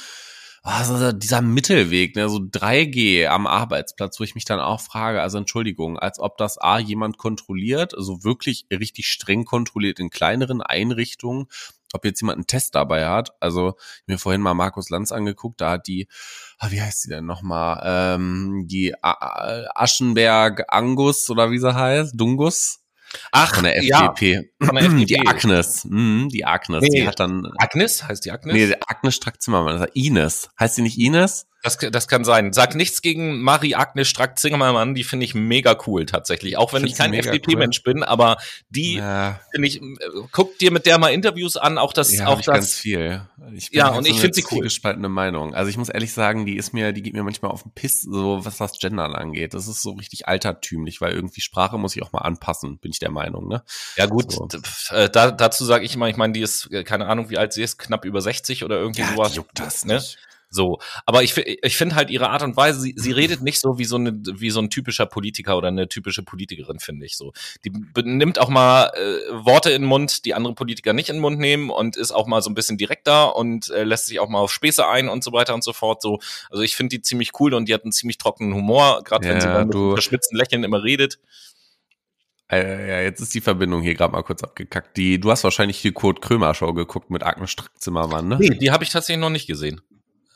also 0.65 1.13
dieser 1.13 1.43
Mittelweg, 1.43 2.17
ne, 2.17 2.29
so 2.29 2.39
3G 2.39 3.27
am 3.27 3.47
Arbeitsplatz, 3.47 4.19
wo 4.19 4.25
ich 4.25 4.35
mich 4.35 4.47
dann 4.47 4.61
auch 4.61 4.81
frage, 4.81 5.21
also 5.21 5.37
Entschuldigung, 5.37 5.99
als 5.99 6.19
ob 6.19 6.39
das 6.39 6.57
A 6.57 6.79
jemand 6.79 7.19
kontrolliert, 7.19 7.95
also 7.95 8.25
wirklich 8.25 8.67
richtig 8.71 9.09
streng 9.09 9.45
kontrolliert 9.45 10.01
in 10.01 10.09
kleineren 10.09 10.63
Einrichtungen, 10.63 11.49
ob 11.93 12.07
jetzt 12.07 12.23
jemand 12.23 12.39
einen 12.39 12.47
Test 12.47 12.75
dabei 12.75 13.07
hat. 13.07 13.33
Also 13.41 13.75
mir 14.07 14.19
vorhin 14.19 14.41
mal 14.41 14.55
Markus 14.55 14.89
Lanz 14.89 15.13
angeguckt, 15.13 15.61
da 15.61 15.73
hat 15.73 15.87
die, 15.87 16.09
ah, 16.59 16.71
wie 16.71 16.81
heißt 16.81 17.03
sie 17.03 17.11
denn 17.11 17.27
nochmal, 17.27 17.83
ähm, 17.85 18.65
die 18.67 18.95
Aschenberg 19.03 20.65
Angus 20.69 21.29
oder 21.29 21.51
wie 21.51 21.59
sie 21.59 21.75
heißt, 21.75 22.19
Dungus 22.19 22.84
Ach, 23.33 23.55
von 23.55 23.65
der 23.65 23.83
ja, 23.83 24.07
FDP. 24.13 24.51
von 24.63 24.75
der 24.77 24.85
FDP. 24.85 25.05
Die 25.07 25.27
Agnes, 25.27 25.85
mhm, 25.85 26.29
die 26.31 26.45
Agnes, 26.45 26.83
Nee. 26.83 27.01
die 27.01 27.07
hat 27.07 27.21
dann, 27.21 27.51
Agnes 27.59 28.05
heißt 28.07 28.25
die 28.25 28.31
Agnes? 28.33 28.55
nee, 28.55 28.75
Agnes 28.87 29.15
Strack-Zimmermann, 29.17 29.87
Ines. 29.95 30.51
Heißt 30.59 30.77
sie 30.77 30.83
nicht 30.83 30.99
Ines? 30.99 31.47
Das, 31.65 31.79
das 31.79 32.09
kann 32.09 32.25
sein. 32.25 32.53
Sag 32.53 32.75
nichts 32.75 33.01
gegen 33.01 33.41
Marie-Agnes 33.41 34.07
Strack-Zingermann, 34.07 34.95
die 34.95 35.03
finde 35.03 35.25
ich 35.25 35.35
mega 35.35 35.77
cool 35.87 36.05
tatsächlich. 36.05 36.59
Auch 36.59 36.75
wenn 36.75 36.81
Findest 36.83 37.01
ich 37.01 37.05
kein 37.05 37.15
FDP-Mensch 37.15 37.83
bin, 37.83 38.03
aber 38.03 38.37
die 38.69 38.97
Ja, 38.97 39.41
finde 39.51 39.69
ich, 39.69 39.81
äh, 39.81 39.89
guck 40.31 40.59
dir 40.59 40.71
mit 40.71 40.85
der 40.85 40.99
mal 40.99 41.09
Interviews 41.09 41.57
an, 41.57 41.79
auch 41.79 41.95
das, 41.95 42.13
ja 42.13 42.27
auch 42.27 42.39
ich 42.41 42.47
ganz 42.47 42.67
das. 42.73 42.75
viel. 42.75 43.27
Ich 43.55 43.71
Ja, 43.73 43.87
halt 43.87 43.97
und 43.99 44.05
ich 44.05 44.13
eine 44.13 44.21
find 44.21 44.35
sie 44.35 44.45
cool. 44.53 44.61
gespaltene 44.65 45.09
Meinung. 45.09 45.55
Also 45.55 45.71
ich 45.71 45.79
muss 45.79 45.89
ehrlich 45.89 46.13
sagen, 46.13 46.45
die 46.45 46.57
ist 46.59 46.75
mir, 46.75 46.93
die 46.93 47.01
geht 47.01 47.15
mir 47.15 47.23
manchmal 47.23 47.51
auf 47.51 47.63
den 47.63 47.73
Piss, 47.73 48.03
so 48.03 48.45
was 48.45 48.59
das 48.59 48.79
Gendern 48.79 49.15
angeht. 49.15 49.55
Das 49.55 49.67
ist 49.67 49.81
so 49.81 49.93
richtig 49.93 50.29
altertümlich, 50.29 51.01
weil 51.01 51.13
irgendwie 51.13 51.41
Sprache 51.41 51.79
muss 51.79 51.97
ich 51.97 52.03
auch 52.03 52.13
mal 52.13 52.21
anpassen, 52.21 52.77
bin 52.79 52.91
ich 52.91 52.99
der 52.99 53.11
Meinung, 53.11 53.49
ne? 53.49 53.63
Ja 53.97 54.05
gut, 54.05 54.33
So. 54.33 54.49
äh, 54.91 55.09
da, 55.09 55.31
dazu 55.31 55.65
sage 55.65 55.87
ich 55.87 55.95
immer, 55.95 56.09
ich 56.11 56.17
meine, 56.19 56.35
die 56.35 56.41
ist, 56.41 56.71
äh, 56.73 56.85
keine 56.85 57.07
Ahnung, 57.07 57.31
wie 57.31 57.39
alt 57.39 57.55
sie 57.55 57.63
ist, 57.63 57.79
knapp 57.79 58.05
über 58.05 58.21
60 58.21 58.65
oder 58.65 58.77
irgendwie 58.79 59.03
sowas. 59.05 59.33
die 59.33 59.37
juckt 59.39 59.59
das 59.59 59.85
ne? 59.87 59.95
nicht. 59.95 60.19
So, 60.55 60.79
aber 61.05 61.23
ich, 61.23 61.37
ich 61.37 61.77
finde 61.77 61.97
halt 61.97 62.11
ihre 62.11 62.31
Art 62.31 62.43
und 62.43 62.57
Weise, 62.57 62.81
sie, 62.81 62.95
sie 62.97 63.13
redet 63.13 63.43
nicht 63.43 63.61
so 63.61 63.79
wie 63.79 63.85
so 63.85 63.97
eine 63.97 64.13
wie 64.25 64.51
so 64.51 64.61
ein 64.61 64.71
typischer 64.71 65.07
Politiker 65.07 65.57
oder 65.57 65.69
eine 65.69 65.89
typische 65.89 66.23
Politikerin, 66.23 66.79
finde 66.79 67.07
ich 67.07 67.17
so. 67.17 67.33
Die 67.65 67.73
nimmt 68.05 68.39
auch 68.39 68.49
mal 68.49 68.93
äh, 68.95 69.45
Worte 69.45 69.71
in 69.71 69.83
den 69.83 69.89
Mund, 69.89 70.25
die 70.25 70.35
andere 70.35 70.55
Politiker 70.55 70.93
nicht 70.93 71.09
in 71.09 71.17
den 71.17 71.23
Mund 71.23 71.39
nehmen 71.39 71.71
und 71.71 71.97
ist 71.97 72.13
auch 72.13 72.27
mal 72.27 72.41
so 72.41 72.51
ein 72.51 72.55
bisschen 72.55 72.79
direkter 72.79 73.37
und 73.37 73.71
äh, 73.71 73.85
lässt 73.85 74.07
sich 74.07 74.21
auch 74.21 74.29
mal 74.29 74.39
auf 74.39 74.53
Späße 74.53 74.87
ein 74.87 75.09
und 75.09 75.25
so 75.25 75.33
weiter 75.33 75.55
und 75.55 75.65
so 75.65 75.73
fort. 75.73 76.01
So, 76.01 76.21
also 76.51 76.63
ich 76.63 76.77
finde 76.77 76.97
die 76.97 77.03
ziemlich 77.03 77.33
cool 77.41 77.55
und 77.55 77.69
die 77.69 77.75
hat 77.75 77.83
einen 77.83 77.93
ziemlich 77.93 78.19
trockenen 78.19 78.55
Humor, 78.55 79.03
gerade 79.05 79.29
wenn 79.29 79.41
sie 79.41 79.49
Ja, 79.49 79.55
dann 79.55 79.69
mit 79.69 79.77
verschmitzten 79.95 80.39
Lächeln 80.39 80.65
immer 80.65 80.83
redet. 80.85 81.19
Äh, 82.51 82.89
ja, 82.89 83.01
jetzt 83.01 83.21
ist 83.21 83.35
die 83.35 83.41
Verbindung 83.41 83.83
hier 83.83 83.95
gerade 83.95 84.13
mal 84.13 84.23
kurz 84.23 84.43
abgekackt. 84.43 84.97
Die, 84.97 85.19
du 85.19 85.31
hast 85.31 85.45
wahrscheinlich 85.45 85.81
die 85.83 85.93
Kurt 85.93 86.21
Krömer 86.21 86.55
Show 86.55 86.73
geguckt 86.75 87.11
mit 87.11 87.23
Agnes 87.23 87.51
Strack-Zimmermann, 87.51 88.29
ne? 88.29 88.37
Nee, 88.39 88.51
die 88.51 88.71
habe 88.71 88.85
ich 88.85 88.91
tatsächlich 88.91 89.21
noch 89.21 89.31
nicht 89.31 89.47
gesehen. 89.47 89.81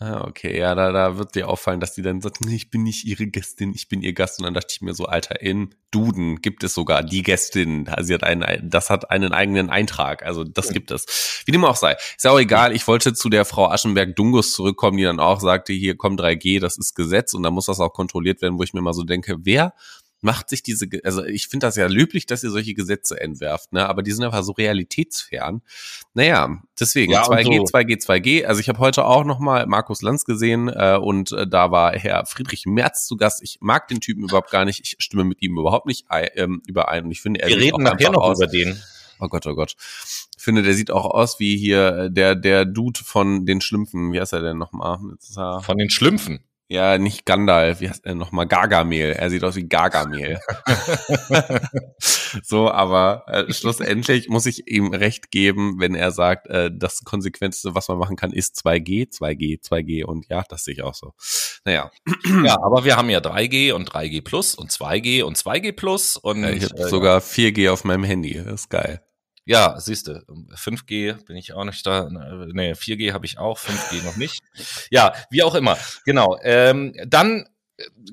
Ah, 0.01 0.25
okay, 0.29 0.57
ja, 0.57 0.77
da, 0.77 0.93
da 0.93 1.19
wird 1.19 1.35
dir 1.35 1.49
auffallen, 1.49 1.81
dass 1.81 1.93
die 1.93 2.03
dann 2.03 2.21
sagt, 2.21 2.41
nee, 2.41 2.55
ich 2.55 2.71
bin 2.71 2.85
nicht 2.85 3.05
ihre 3.05 3.27
Gästin, 3.27 3.73
ich 3.75 3.89
bin 3.89 4.01
ihr 4.01 4.13
Gast. 4.13 4.39
Und 4.39 4.45
dann 4.45 4.55
dachte 4.55 4.69
ich 4.71 4.81
mir 4.81 4.95
so, 4.95 5.07
Alter, 5.07 5.43
in 5.43 5.75
Duden 5.91 6.41
gibt 6.41 6.63
es 6.63 6.73
sogar 6.75 7.03
die 7.03 7.25
Gästin. 7.25 7.89
Also 7.89 8.07
sie 8.07 8.15
hat 8.15 8.23
einen, 8.23 8.71
das 8.71 8.91
hat 8.91 9.11
einen 9.11 9.33
eigenen 9.33 9.71
Eintrag. 9.71 10.25
Also 10.25 10.45
das 10.45 10.73
gibt 10.73 10.93
es. 10.93 11.43
Wie 11.47 11.51
dem 11.51 11.65
auch 11.65 11.75
sei. 11.75 11.95
Ist 11.95 12.25
ja 12.25 12.31
auch 12.31 12.39
egal. 12.39 12.77
Ich 12.77 12.87
wollte 12.87 13.13
zu 13.13 13.29
der 13.29 13.45
Frau 13.45 13.71
Aschenberg-Dungus 13.71 14.53
zurückkommen, 14.53 14.99
die 14.99 15.03
dann 15.03 15.19
auch 15.19 15.41
sagte, 15.41 15.73
hier 15.73 15.97
kommt 15.97 16.21
3G, 16.21 16.61
das 16.61 16.79
ist 16.79 16.95
Gesetz 16.95 17.35
und 17.35 17.43
da 17.43 17.51
muss 17.51 17.67
das 17.67 17.81
auch 17.81 17.93
kontrolliert 17.93 18.41
werden, 18.41 18.57
wo 18.57 18.63
ich 18.63 18.75
mir 18.75 18.83
mal 18.83 18.93
so 18.93 19.03
denke, 19.03 19.39
wer 19.41 19.75
macht 20.21 20.49
sich 20.49 20.63
diese, 20.63 20.87
also 21.05 21.25
ich 21.25 21.49
finde 21.49 21.67
das 21.67 21.77
ja 21.77 21.87
löblich, 21.87 22.27
dass 22.27 22.43
ihr 22.43 22.51
solche 22.51 22.75
Gesetze 22.75 23.21
entwerft, 23.21 23.73
ne? 23.73 23.89
aber 23.89 24.03
die 24.03 24.11
sind 24.13 24.25
einfach 24.25 24.43
so 24.43 24.53
realitätsfern. 24.53 25.63
Naja, 26.15 26.59
deswegen 26.79 27.13
ja, 27.13 27.23
2G, 27.23 27.59
so. 27.59 27.77
2G, 27.77 28.05
2G. 28.05 28.45
Also 28.45 28.61
ich 28.61 28.69
habe 28.69 28.79
heute 28.79 29.05
auch 29.05 29.25
nochmal 29.25 29.67
Markus 29.67 30.03
Lanz 30.03 30.25
gesehen 30.25 30.69
äh, 30.69 30.99
und 31.01 31.33
äh, 31.33 31.47
da 31.47 31.71
war 31.71 31.93
Herr 31.93 32.27
Friedrich 32.27 32.67
Merz 32.67 33.07
zu 33.07 33.17
Gast. 33.17 33.43
Ich 33.43 33.59
mag 33.61 33.89
den 33.89 34.01
Typen 34.01 34.25
überhaupt 34.25 34.51
gar 34.51 34.65
nicht. 34.65 34.81
Ich 34.81 34.97
stimme 34.99 35.25
mit 35.25 35.41
ihm 35.43 35.57
überhaupt 35.57 35.87
nicht 35.87 36.07
ähm, 36.11 36.63
überein 36.67 37.05
und 37.05 37.11
ich 37.13 37.21
finde, 37.21 37.41
er 37.41 37.49
Wir 37.49 37.59
reden 37.59 37.83
nachher 37.83 38.11
noch 38.11 38.23
aus. 38.23 38.39
über 38.39 38.49
den. 38.49 38.81
Oh 39.21 39.29
Gott, 39.29 39.47
oh 39.47 39.55
Gott. 39.55 39.75
Ich 40.37 40.43
finde, 40.43 40.63
der 40.63 40.75
sieht 40.75 40.91
auch 40.91 41.05
aus 41.05 41.41
wie 41.41 41.57
hier 41.57 41.89
äh, 41.89 42.11
der, 42.11 42.35
der 42.35 42.65
Dude 42.65 43.01
von 43.03 43.47
den 43.47 43.61
Schlümpfen. 43.61 44.13
Wie 44.13 44.21
heißt 44.21 44.33
er 44.33 44.43
denn 44.43 44.59
nochmal? 44.59 44.99
Von 45.63 45.79
den 45.79 45.91
Schlümpfen? 45.91 46.41
Ja, 46.71 46.99
nicht 46.99 47.25
Gandalf, 47.25 47.81
wie 47.81 47.89
heißt 47.89 48.05
er 48.05 48.15
nochmal? 48.15 48.47
Gargamel. 48.47 49.13
Er 49.13 49.31
sieht 49.31 49.43
aus 49.43 49.57
wie 49.57 49.67
Gargamel. 49.67 50.39
so, 52.43 52.71
aber 52.71 53.25
äh, 53.27 53.51
schlussendlich 53.55 54.29
muss 54.29 54.45
ich 54.45 54.69
ihm 54.71 54.93
recht 54.93 55.31
geben, 55.31 55.77
wenn 55.79 55.95
er 55.95 56.11
sagt, 56.11 56.47
äh, 56.49 56.71
das 56.71 57.05
Konsequenteste, 57.05 57.75
was 57.75 57.89
man 57.89 57.97
machen 57.97 58.17
kann, 58.17 58.35
ist 58.35 58.59
2G, 58.59 59.11
2G, 59.11 59.63
2G 59.63 60.05
und 60.05 60.29
ja, 60.29 60.45
das 60.47 60.65
sehe 60.65 60.75
ich 60.75 60.83
auch 60.83 60.95
so. 60.95 61.15
Naja. 61.65 61.91
Ja, 62.45 62.57
aber 62.63 62.85
wir 62.85 62.97
haben 62.97 63.11
ja 63.11 63.19
3G 63.19 63.73
und 63.73 63.91
3G 63.91 64.23
Plus 64.23 64.55
und 64.55 64.71
2G 64.71 65.23
und 65.23 65.37
2G 65.37 65.73
Plus 65.73 66.17
und 66.17 66.43
ja, 66.43 66.51
ich 66.51 66.65
habe 66.65 66.79
äh, 66.79 66.89
sogar 66.89 67.21
4G 67.21 67.71
auf 67.71 67.85
meinem 67.85 68.05
Handy. 68.05 68.35
Das 68.35 68.63
ist 68.63 68.71
geil. 68.71 69.01
Ja, 69.49 69.81
siehst 69.81 70.09
du, 70.09 70.23
5G 70.57 71.25
bin 71.25 71.35
ich 71.39 71.55
auch 71.55 71.65
nicht 71.65 71.87
da. 71.87 72.11
Nee, 72.11 72.73
4G 72.73 73.15
habe 73.15 73.25
ich 73.25 73.39
auch, 73.39 73.59
5G 73.59 74.05
noch 74.05 74.17
nicht. 74.17 74.43
Ja, 74.91 75.15
wie 75.31 75.43
auch 75.43 75.55
immer. 75.55 75.79
Genau. 76.05 76.39
Ähm, 76.43 76.95
dann 77.07 77.49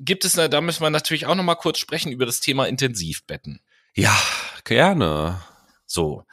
gibt 0.00 0.24
es, 0.24 0.32
da 0.32 0.60
müssen 0.62 0.82
wir 0.82 0.88
natürlich 0.88 1.26
auch 1.26 1.34
noch 1.34 1.44
mal 1.44 1.54
kurz 1.54 1.78
sprechen 1.78 2.10
über 2.10 2.24
das 2.24 2.40
Thema 2.40 2.66
Intensivbetten. 2.66 3.60
Ja, 3.94 4.18
gerne. 4.64 5.42
So. 5.84 6.24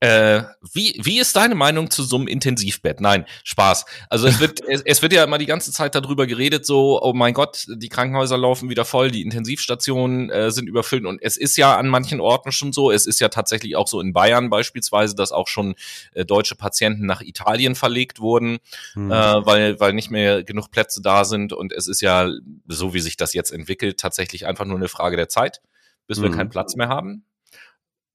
Äh, 0.00 0.44
wie, 0.72 0.98
wie 1.02 1.20
ist 1.20 1.36
deine 1.36 1.54
Meinung 1.54 1.90
zu 1.90 2.02
so 2.02 2.16
einem 2.16 2.26
Intensivbett? 2.26 3.02
Nein, 3.02 3.26
Spaß. 3.44 3.84
Also 4.08 4.28
es 4.28 4.40
wird, 4.40 4.60
es, 4.66 4.80
es, 4.82 5.02
wird 5.02 5.12
ja 5.12 5.22
immer 5.22 5.36
die 5.36 5.44
ganze 5.44 5.72
Zeit 5.72 5.94
darüber 5.94 6.26
geredet, 6.26 6.64
so, 6.64 7.02
oh 7.02 7.12
mein 7.12 7.34
Gott, 7.34 7.66
die 7.68 7.90
Krankenhäuser 7.90 8.38
laufen 8.38 8.70
wieder 8.70 8.86
voll, 8.86 9.10
die 9.10 9.20
Intensivstationen 9.20 10.30
äh, 10.30 10.50
sind 10.52 10.68
überfüllt 10.68 11.04
und 11.04 11.20
es 11.20 11.36
ist 11.36 11.58
ja 11.58 11.76
an 11.76 11.88
manchen 11.88 12.18
Orten 12.20 12.50
schon 12.50 12.72
so. 12.72 12.90
Es 12.90 13.04
ist 13.04 13.20
ja 13.20 13.28
tatsächlich 13.28 13.76
auch 13.76 13.86
so 13.86 14.00
in 14.00 14.14
Bayern 14.14 14.48
beispielsweise, 14.48 15.14
dass 15.14 15.32
auch 15.32 15.48
schon 15.48 15.74
äh, 16.14 16.24
deutsche 16.24 16.54
Patienten 16.54 17.04
nach 17.04 17.20
Italien 17.20 17.74
verlegt 17.74 18.20
wurden, 18.20 18.58
mhm. 18.94 19.10
weil, 19.10 19.78
weil 19.80 19.92
nicht 19.92 20.10
mehr 20.10 20.42
genug 20.44 20.70
Plätze 20.70 21.02
da 21.02 21.26
sind. 21.26 21.52
Und 21.52 21.74
es 21.74 21.88
ist 21.88 22.00
ja, 22.00 22.30
so 22.66 22.94
wie 22.94 23.00
sich 23.00 23.18
das 23.18 23.34
jetzt 23.34 23.50
entwickelt, 23.50 24.00
tatsächlich 24.00 24.46
einfach 24.46 24.64
nur 24.64 24.78
eine 24.78 24.88
Frage 24.88 25.16
der 25.16 25.28
Zeit, 25.28 25.60
bis 26.06 26.18
mhm. 26.18 26.22
wir 26.22 26.30
keinen 26.30 26.48
Platz 26.48 26.74
mehr 26.74 26.88
haben 26.88 27.24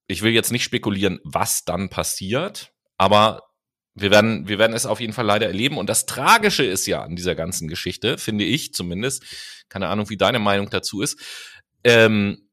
ich 0.07 0.21
will 0.21 0.31
jetzt 0.31 0.51
nicht 0.51 0.63
spekulieren, 0.63 1.19
was 1.23 1.63
dann 1.63 1.89
passiert, 1.89 2.71
aber 2.97 3.41
wir 3.95 4.11
werden, 4.11 4.47
wir 4.47 4.59
werden 4.59 4.75
es 4.75 4.85
auf 4.85 4.99
jeden 4.99 5.13
Fall 5.13 5.25
leider 5.25 5.47
erleben. 5.47 5.77
Und 5.77 5.89
das 5.89 6.05
Tragische 6.05 6.65
ist 6.65 6.85
ja 6.85 7.01
an 7.01 7.15
dieser 7.15 7.33
ganzen 7.33 7.69
Geschichte, 7.69 8.17
finde 8.17 8.43
ich 8.43 8.73
zumindest, 8.73 9.23
keine 9.69 9.87
Ahnung, 9.87 10.09
wie 10.09 10.17
deine 10.17 10.39
Meinung 10.39 10.69
dazu 10.69 11.01
ist, 11.01 11.19
ähm, 11.83 12.44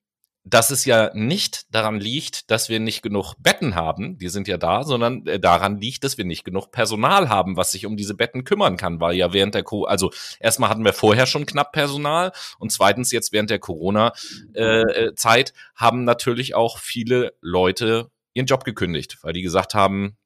dass 0.45 0.71
es 0.71 0.85
ja 0.85 1.11
nicht 1.15 1.73
daran 1.73 2.01
liegt, 2.01 2.51
dass 2.51 2.69
wir 2.69 2.81
nicht 2.81 3.03
genug 3.03 3.35
Betten 3.39 3.75
haben, 3.75 4.19
die 4.19 4.29
sind 4.29 4.49
ja 4.49 4.57
da, 4.59 4.83
sondern 4.83 5.27
äh, 5.27 5.39
daran 5.39 5.81
liegt, 5.81 6.03
dass 6.05 6.19
wir 6.19 6.25
nicht 6.25 6.45
genug 6.45 6.73
Personal 6.73 7.29
haben, 7.29 7.57
was 7.57 7.71
sich 7.71 7.87
um 7.87 7.97
diese 7.97 8.15
Betten 8.15 8.45
kümmern 8.45 8.77
kann, 8.77 9.01
weil 9.01 9.15
ja 9.15 9.33
während 9.33 9.55
der 9.55 9.63
Co 9.63 9.85
also 9.85 10.11
erstmal 10.41 10.71
hatten 10.71 10.85
wir 10.85 10.93
vorher 10.93 11.27
schon 11.27 11.47
knapp 11.47 11.73
Personal 11.73 12.33
und 12.59 12.73
zweitens 12.73 13.13
jetzt 13.13 13.33
während 13.33 13.51
der 13.51 13.61
Corona 13.61 14.13
äh, 14.55 14.81
äh, 14.81 15.15
Zeit 15.15 15.53
haben 15.77 16.05
natürlich 16.05 16.55
auch 16.55 16.79
viele 16.79 17.35
Leute 17.41 18.11
ihren 18.35 18.47
Job 18.47 18.65
gekündigt, 18.65 19.19
weil 19.23 19.33
die 19.33 19.43
gesagt 19.43 19.75
haben, 19.75 20.17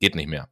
geht 0.00 0.14
nicht 0.14 0.28
mehr. 0.28 0.48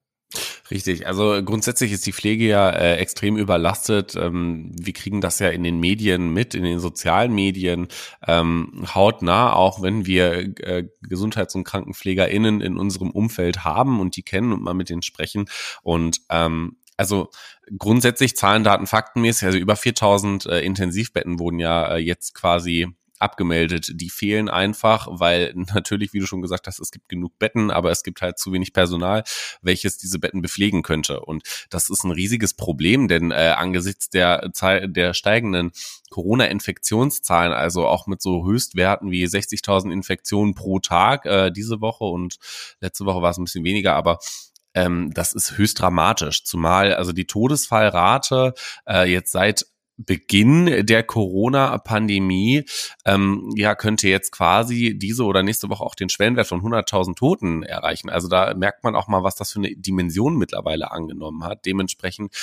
Richtig, 0.70 1.06
also 1.06 1.42
grundsätzlich 1.44 1.92
ist 1.92 2.06
die 2.06 2.12
Pflege 2.12 2.44
ja 2.44 2.70
äh, 2.70 2.96
extrem 2.96 3.36
überlastet. 3.36 4.16
Ähm, 4.16 4.72
wir 4.72 4.92
kriegen 4.92 5.20
das 5.20 5.38
ja 5.38 5.50
in 5.50 5.62
den 5.62 5.78
Medien 5.78 6.30
mit, 6.30 6.54
in 6.54 6.64
den 6.64 6.80
sozialen 6.80 7.32
Medien, 7.32 7.86
ähm, 8.26 8.84
hautnah, 8.92 9.52
auch 9.52 9.80
wenn 9.80 10.06
wir 10.06 10.58
äh, 10.60 10.88
Gesundheits- 11.02 11.54
und 11.54 11.64
KrankenpflegerInnen 11.64 12.60
in 12.60 12.76
unserem 12.78 13.10
Umfeld 13.10 13.64
haben 13.64 14.00
und 14.00 14.16
die 14.16 14.24
kennen 14.24 14.52
und 14.52 14.62
mal 14.62 14.74
mit 14.74 14.88
denen 14.88 15.02
sprechen. 15.02 15.46
Und 15.82 16.22
ähm, 16.30 16.78
also 16.96 17.30
grundsätzlich 17.78 18.36
Zahlen, 18.36 18.64
Daten, 18.64 18.86
Faktenmäßig, 18.88 19.46
also 19.46 19.58
über 19.58 19.76
4000 19.76 20.46
äh, 20.46 20.60
Intensivbetten 20.60 21.38
wurden 21.38 21.60
ja 21.60 21.94
äh, 21.94 21.98
jetzt 21.98 22.34
quasi 22.34 22.88
abgemeldet. 23.20 23.92
Die 23.94 24.10
fehlen 24.10 24.48
einfach, 24.48 25.08
weil 25.10 25.52
natürlich, 25.74 26.12
wie 26.12 26.20
du 26.20 26.26
schon 26.26 26.42
gesagt 26.42 26.66
hast, 26.66 26.80
es 26.80 26.90
gibt 26.90 27.08
genug 27.08 27.38
Betten, 27.38 27.70
aber 27.70 27.90
es 27.90 28.02
gibt 28.02 28.22
halt 28.22 28.38
zu 28.38 28.52
wenig 28.52 28.72
Personal, 28.72 29.24
welches 29.62 29.98
diese 29.98 30.18
Betten 30.18 30.42
bepflegen 30.42 30.82
könnte. 30.82 31.20
Und 31.20 31.42
das 31.70 31.88
ist 31.90 32.04
ein 32.04 32.10
riesiges 32.10 32.54
Problem, 32.54 33.08
denn 33.08 33.30
äh, 33.30 33.54
angesichts 33.56 34.10
der, 34.10 34.48
der 34.48 35.14
steigenden 35.14 35.72
Corona-Infektionszahlen, 36.10 37.52
also 37.52 37.86
auch 37.86 38.06
mit 38.06 38.22
so 38.22 38.46
Höchstwerten 38.46 39.10
wie 39.10 39.24
60.000 39.24 39.92
Infektionen 39.92 40.54
pro 40.54 40.78
Tag 40.78 41.26
äh, 41.26 41.50
diese 41.50 41.80
Woche 41.80 42.04
und 42.04 42.38
letzte 42.80 43.04
Woche 43.04 43.22
war 43.22 43.30
es 43.30 43.38
ein 43.38 43.44
bisschen 43.44 43.64
weniger, 43.64 43.94
aber 43.94 44.18
ähm, 44.74 45.10
das 45.14 45.32
ist 45.32 45.56
höchst 45.56 45.80
dramatisch. 45.80 46.44
Zumal 46.44 46.94
also 46.94 47.12
die 47.12 47.26
Todesfallrate 47.26 48.54
äh, 48.86 49.10
jetzt 49.10 49.32
seit 49.32 49.66
Beginn 49.96 50.86
der 50.86 51.02
Corona-Pandemie 51.02 52.64
ähm, 53.04 53.50
ja 53.56 53.74
könnte 53.74 54.08
jetzt 54.08 54.30
quasi 54.30 54.98
diese 54.98 55.24
oder 55.24 55.42
nächste 55.42 55.68
Woche 55.68 55.82
auch 55.82 55.94
den 55.94 56.08
Schwellenwert 56.08 56.46
von 56.46 56.60
100.000 56.60 57.16
Toten 57.16 57.62
erreichen. 57.62 58.10
Also 58.10 58.28
da 58.28 58.54
merkt 58.54 58.84
man 58.84 58.94
auch 58.94 59.08
mal, 59.08 59.22
was 59.22 59.36
das 59.36 59.52
für 59.52 59.60
eine 59.60 59.74
Dimension 59.74 60.36
mittlerweile 60.36 60.90
angenommen 60.90 61.44
hat. 61.44 61.64
Dementsprechend 61.64 62.34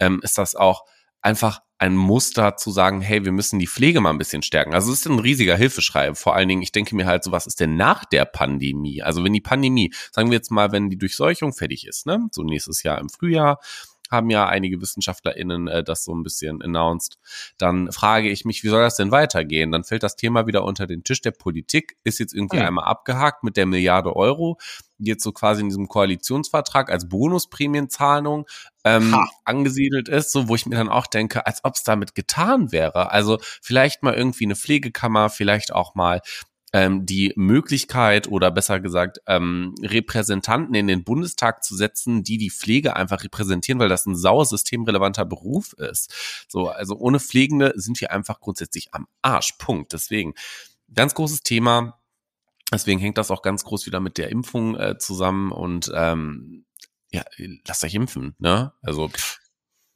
ähm, 0.00 0.20
ist 0.22 0.38
das 0.38 0.54
auch 0.54 0.84
einfach 1.20 1.60
ein 1.82 1.96
Muster 1.96 2.56
zu 2.56 2.70
sagen, 2.70 3.00
hey, 3.00 3.24
wir 3.24 3.32
müssen 3.32 3.58
die 3.58 3.66
Pflege 3.66 4.00
mal 4.00 4.10
ein 4.10 4.18
bisschen 4.18 4.42
stärken. 4.42 4.72
Also 4.72 4.92
es 4.92 5.00
ist 5.00 5.06
ein 5.06 5.18
riesiger 5.18 5.56
Hilfeschrei. 5.56 6.14
Vor 6.14 6.36
allen 6.36 6.48
Dingen, 6.48 6.62
ich 6.62 6.70
denke 6.70 6.94
mir 6.94 7.06
halt 7.06 7.24
so, 7.24 7.32
was 7.32 7.46
ist 7.46 7.58
denn 7.58 7.76
nach 7.76 8.04
der 8.04 8.24
Pandemie? 8.24 9.02
Also 9.02 9.24
wenn 9.24 9.32
die 9.32 9.40
Pandemie, 9.40 9.92
sagen 10.12 10.30
wir 10.30 10.36
jetzt 10.36 10.52
mal, 10.52 10.70
wenn 10.70 10.90
die 10.90 10.98
Durchseuchung 10.98 11.52
fertig 11.52 11.86
ist, 11.86 12.06
ne, 12.06 12.28
so 12.30 12.44
nächstes 12.44 12.84
Jahr 12.84 13.00
im 13.00 13.08
Frühjahr, 13.08 13.58
haben 14.12 14.30
ja 14.30 14.46
einige 14.46 14.80
WissenschaftlerInnen 14.80 15.68
äh, 15.68 15.82
das 15.82 16.04
so 16.04 16.14
ein 16.14 16.22
bisschen 16.22 16.62
announced. 16.62 17.18
Dann 17.58 17.90
frage 17.90 18.30
ich 18.30 18.44
mich, 18.44 18.62
wie 18.62 18.68
soll 18.68 18.82
das 18.82 18.96
denn 18.96 19.10
weitergehen? 19.10 19.72
Dann 19.72 19.84
fällt 19.84 20.02
das 20.02 20.16
Thema 20.16 20.46
wieder 20.46 20.64
unter 20.64 20.86
den 20.86 21.02
Tisch 21.02 21.20
der 21.20 21.32
Politik, 21.32 21.96
ist 22.04 22.18
jetzt 22.20 22.34
irgendwie 22.34 22.58
mhm. 22.58 22.66
einmal 22.66 22.84
abgehakt 22.84 23.42
mit 23.42 23.56
der 23.56 23.66
Milliarde 23.66 24.14
Euro, 24.14 24.58
die 24.98 25.10
jetzt 25.10 25.24
so 25.24 25.32
quasi 25.32 25.62
in 25.62 25.68
diesem 25.68 25.88
Koalitionsvertrag 25.88 26.90
als 26.90 27.08
Bonusprämienzahlung 27.08 28.46
ähm, 28.84 29.16
angesiedelt 29.44 30.08
ist, 30.08 30.32
so 30.32 30.48
wo 30.48 30.54
ich 30.54 30.66
mir 30.66 30.76
dann 30.76 30.88
auch 30.88 31.06
denke, 31.06 31.46
als 31.46 31.64
ob 31.64 31.74
es 31.74 31.82
damit 31.82 32.14
getan 32.14 32.72
wäre. 32.72 33.10
Also 33.10 33.38
vielleicht 33.60 34.02
mal 34.02 34.14
irgendwie 34.14 34.44
eine 34.44 34.56
Pflegekammer, 34.56 35.30
vielleicht 35.30 35.72
auch 35.72 35.94
mal 35.94 36.20
ähm, 36.72 37.04
die 37.04 37.32
Möglichkeit 37.36 38.28
oder 38.28 38.50
besser 38.50 38.80
gesagt 38.80 39.20
ähm, 39.26 39.74
Repräsentanten 39.82 40.74
in 40.74 40.86
den 40.86 41.04
Bundestag 41.04 41.62
zu 41.62 41.76
setzen, 41.76 42.24
die 42.24 42.38
die 42.38 42.50
Pflege 42.50 42.96
einfach 42.96 43.22
repräsentieren, 43.24 43.78
weil 43.78 43.88
das 43.88 44.06
ein 44.06 44.16
sauer 44.16 44.46
systemrelevanter 44.46 45.24
Beruf 45.24 45.74
ist. 45.74 46.46
So, 46.48 46.68
also 46.68 46.96
ohne 46.96 47.20
Pflegende 47.20 47.74
sind 47.76 48.00
wir 48.00 48.10
einfach 48.10 48.40
grundsätzlich 48.40 48.94
am 48.94 49.06
Arsch. 49.20 49.52
Punkt. 49.58 49.92
Deswegen 49.92 50.34
ganz 50.94 51.14
großes 51.14 51.42
Thema. 51.42 51.98
Deswegen 52.72 53.00
hängt 53.00 53.18
das 53.18 53.30
auch 53.30 53.42
ganz 53.42 53.64
groß 53.64 53.84
wieder 53.86 54.00
mit 54.00 54.16
der 54.16 54.30
Impfung 54.30 54.76
äh, 54.76 54.96
zusammen 54.98 55.52
und 55.52 55.92
ähm, 55.94 56.64
ja, 57.12 57.22
lasst 57.66 57.84
euch 57.84 57.94
impfen, 57.94 58.34
ne? 58.38 58.72
Also 58.80 59.08
pff 59.08 59.41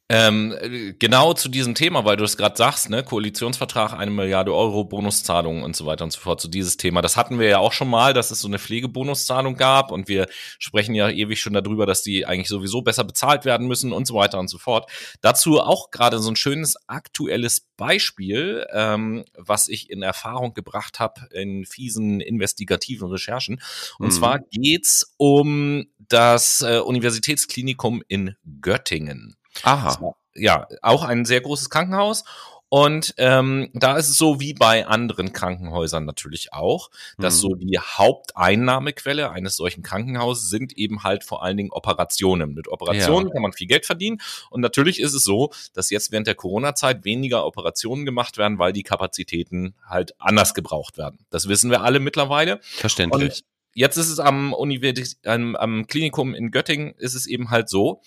Ähm, 0.09 0.55
genau 0.99 1.33
zu 1.33 1.49
diesem 1.49 1.75
Thema, 1.75 2.05
weil 2.05 2.15
du 2.15 2.23
es 2.23 2.37
gerade 2.37 2.55
sagst, 2.55 2.89
ne, 2.89 3.03
Koalitionsvertrag, 3.03 3.91
eine 3.91 4.09
Milliarde 4.09 4.53
Euro, 4.53 4.85
Bonuszahlungen 4.85 5.63
und 5.63 5.75
so 5.75 5.85
weiter 5.85 6.05
und 6.05 6.11
so 6.11 6.21
fort, 6.21 6.39
zu 6.39 6.47
dieses 6.47 6.77
Thema. 6.77 7.01
Das 7.01 7.17
hatten 7.17 7.39
wir 7.39 7.49
ja 7.49 7.59
auch 7.59 7.73
schon 7.73 7.89
mal, 7.89 8.13
dass 8.13 8.31
es 8.31 8.39
so 8.39 8.47
eine 8.47 8.57
Pflegebonuszahlung 8.57 9.57
gab 9.57 9.91
und 9.91 10.07
wir 10.07 10.27
sprechen 10.59 10.95
ja 10.95 11.09
ewig 11.09 11.41
schon 11.41 11.51
darüber, 11.51 11.85
dass 11.85 12.03
die 12.03 12.25
eigentlich 12.25 12.47
sowieso 12.47 12.81
besser 12.81 13.03
bezahlt 13.03 13.43
werden 13.43 13.67
müssen 13.67 13.91
und 13.91 14.07
so 14.07 14.15
weiter 14.15 14.39
und 14.39 14.49
so 14.49 14.57
fort. 14.57 14.89
Dazu 15.19 15.59
auch 15.59 15.91
gerade 15.91 16.19
so 16.19 16.31
ein 16.31 16.37
schönes 16.37 16.77
aktuelles 16.87 17.67
Beispiel, 17.75 18.65
ähm, 18.71 19.25
was 19.35 19.67
ich 19.67 19.89
in 19.89 20.03
Erfahrung 20.03 20.53
gebracht 20.53 21.01
habe 21.01 21.27
in 21.33 21.65
fiesen 21.65 22.21
investigativen 22.21 23.09
Recherchen. 23.09 23.61
Und 23.99 24.07
mhm. 24.07 24.11
zwar 24.11 24.39
geht's 24.39 25.13
um 25.17 25.85
das 25.99 26.61
äh, 26.61 26.79
Universitätsklinikum 26.79 28.01
in 28.07 28.35
Göttingen. 28.61 29.35
Aha. 29.63 30.15
ja, 30.35 30.67
auch 30.81 31.03
ein 31.03 31.25
sehr 31.25 31.41
großes 31.41 31.69
Krankenhaus. 31.69 32.23
Und 32.69 33.13
ähm, 33.17 33.69
da 33.73 33.95
ist 33.95 34.09
es 34.09 34.17
so 34.17 34.41
wie 34.41 34.53
bei 34.53 34.85
anderen 34.85 35.31
Krankenhäusern 35.31 36.03
natürlich 36.03 36.51
auch, 36.51 36.89
dass 37.17 37.37
mhm. 37.37 37.39
so 37.39 37.55
die 37.55 37.79
Haupteinnahmequelle 37.79 39.31
eines 39.31 39.55
solchen 39.55 39.83
Krankenhauses 39.83 40.49
sind 40.49 40.73
eben 40.77 41.03
halt 41.03 41.23
vor 41.23 41.43
allen 41.43 41.55
Dingen 41.55 41.71
Operationen. 41.71 42.53
Mit 42.53 42.67
Operationen 42.67 43.27
ja. 43.27 43.33
kann 43.33 43.41
man 43.41 43.53
viel 43.53 43.67
Geld 43.67 43.85
verdienen. 43.85 44.19
Und 44.49 44.59
natürlich 44.59 44.99
ist 44.99 45.13
es 45.13 45.23
so, 45.23 45.51
dass 45.73 45.89
jetzt 45.89 46.11
während 46.11 46.27
der 46.27 46.35
Corona-Zeit 46.35 47.05
weniger 47.05 47.45
Operationen 47.45 48.05
gemacht 48.05 48.37
werden, 48.37 48.59
weil 48.59 48.73
die 48.73 48.83
Kapazitäten 48.83 49.73
halt 49.85 50.13
anders 50.19 50.53
gebraucht 50.53 50.97
werden. 50.97 51.19
Das 51.29 51.47
wissen 51.47 51.71
wir 51.71 51.83
alle 51.83 52.01
mittlerweile. 52.01 52.59
Verständlich. 52.61 53.31
Und 53.37 53.43
jetzt 53.77 53.97
ist 53.97 54.09
es 54.09 54.19
am, 54.19 54.53
Universität, 54.53 55.17
am, 55.27 55.55
am 55.55 55.85
Klinikum 55.85 56.33
in 56.33 56.49
Göttingen 56.49 56.95
ist 56.97 57.13
es 57.13 57.27
eben 57.27 57.51
halt 57.51 57.69
so, 57.69 58.01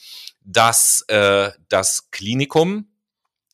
dass 0.45 1.05
äh, 1.07 1.51
das 1.69 2.11
Klinikum 2.11 2.89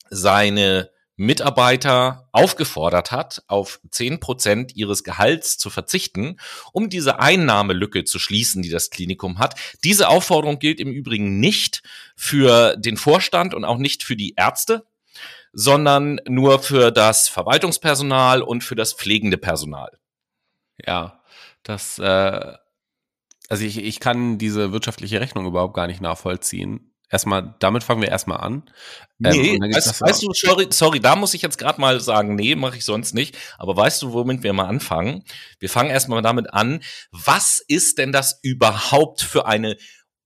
seine 0.08 0.90
Mitarbeiter 1.16 2.28
aufgefordert 2.32 3.10
hat, 3.12 3.42
auf 3.48 3.80
zehn 3.90 4.18
Prozent 4.18 4.76
ihres 4.76 5.04
Gehalts 5.04 5.58
zu 5.58 5.68
verzichten, 5.68 6.38
um 6.72 6.88
diese 6.88 7.18
Einnahmelücke 7.20 8.04
zu 8.04 8.18
schließen, 8.18 8.62
die 8.62 8.70
das 8.70 8.88
Klinikum 8.88 9.38
hat. 9.38 9.54
Diese 9.84 10.08
Aufforderung 10.08 10.58
gilt 10.58 10.80
im 10.80 10.92
Übrigen 10.92 11.38
nicht 11.38 11.82
für 12.16 12.76
den 12.76 12.96
Vorstand 12.96 13.52
und 13.52 13.66
auch 13.66 13.78
nicht 13.78 14.02
für 14.02 14.16
die 14.16 14.34
Ärzte, 14.36 14.86
sondern 15.52 16.20
nur 16.26 16.60
für 16.60 16.92
das 16.92 17.28
Verwaltungspersonal 17.28 18.40
und 18.40 18.64
für 18.64 18.74
das 18.74 18.94
pflegende 18.94 19.36
Personal. 19.36 19.98
Ja, 20.86 21.22
das, 21.68 21.98
äh, 21.98 22.52
also 23.48 23.64
ich, 23.64 23.78
ich 23.78 24.00
kann 24.00 24.38
diese 24.38 24.72
wirtschaftliche 24.72 25.20
Rechnung 25.20 25.46
überhaupt 25.46 25.74
gar 25.74 25.86
nicht 25.86 26.00
nachvollziehen. 26.00 26.92
Erstmal, 27.08 27.54
damit 27.60 27.84
fangen 27.84 28.02
wir 28.02 28.08
erstmal 28.08 28.38
an. 28.38 28.68
Ähm, 29.24 29.40
nee, 29.40 29.58
weißt, 29.60 30.00
weißt 30.00 30.22
du, 30.24 30.32
sorry, 30.32 30.66
sorry, 30.70 30.98
da 30.98 31.14
muss 31.14 31.34
ich 31.34 31.42
jetzt 31.42 31.56
gerade 31.56 31.80
mal 31.80 32.00
sagen, 32.00 32.34
nee, 32.34 32.56
mache 32.56 32.78
ich 32.78 32.84
sonst 32.84 33.14
nicht. 33.14 33.38
Aber 33.58 33.76
weißt 33.76 34.02
du, 34.02 34.12
womit 34.12 34.42
wir 34.42 34.52
mal 34.52 34.66
anfangen? 34.66 35.22
Wir 35.60 35.70
fangen 35.70 35.90
erstmal 35.90 36.20
damit 36.22 36.52
an, 36.52 36.82
was 37.12 37.60
ist 37.68 37.98
denn 37.98 38.10
das 38.10 38.40
überhaupt 38.42 39.22
für 39.22 39.46
eine 39.46 39.76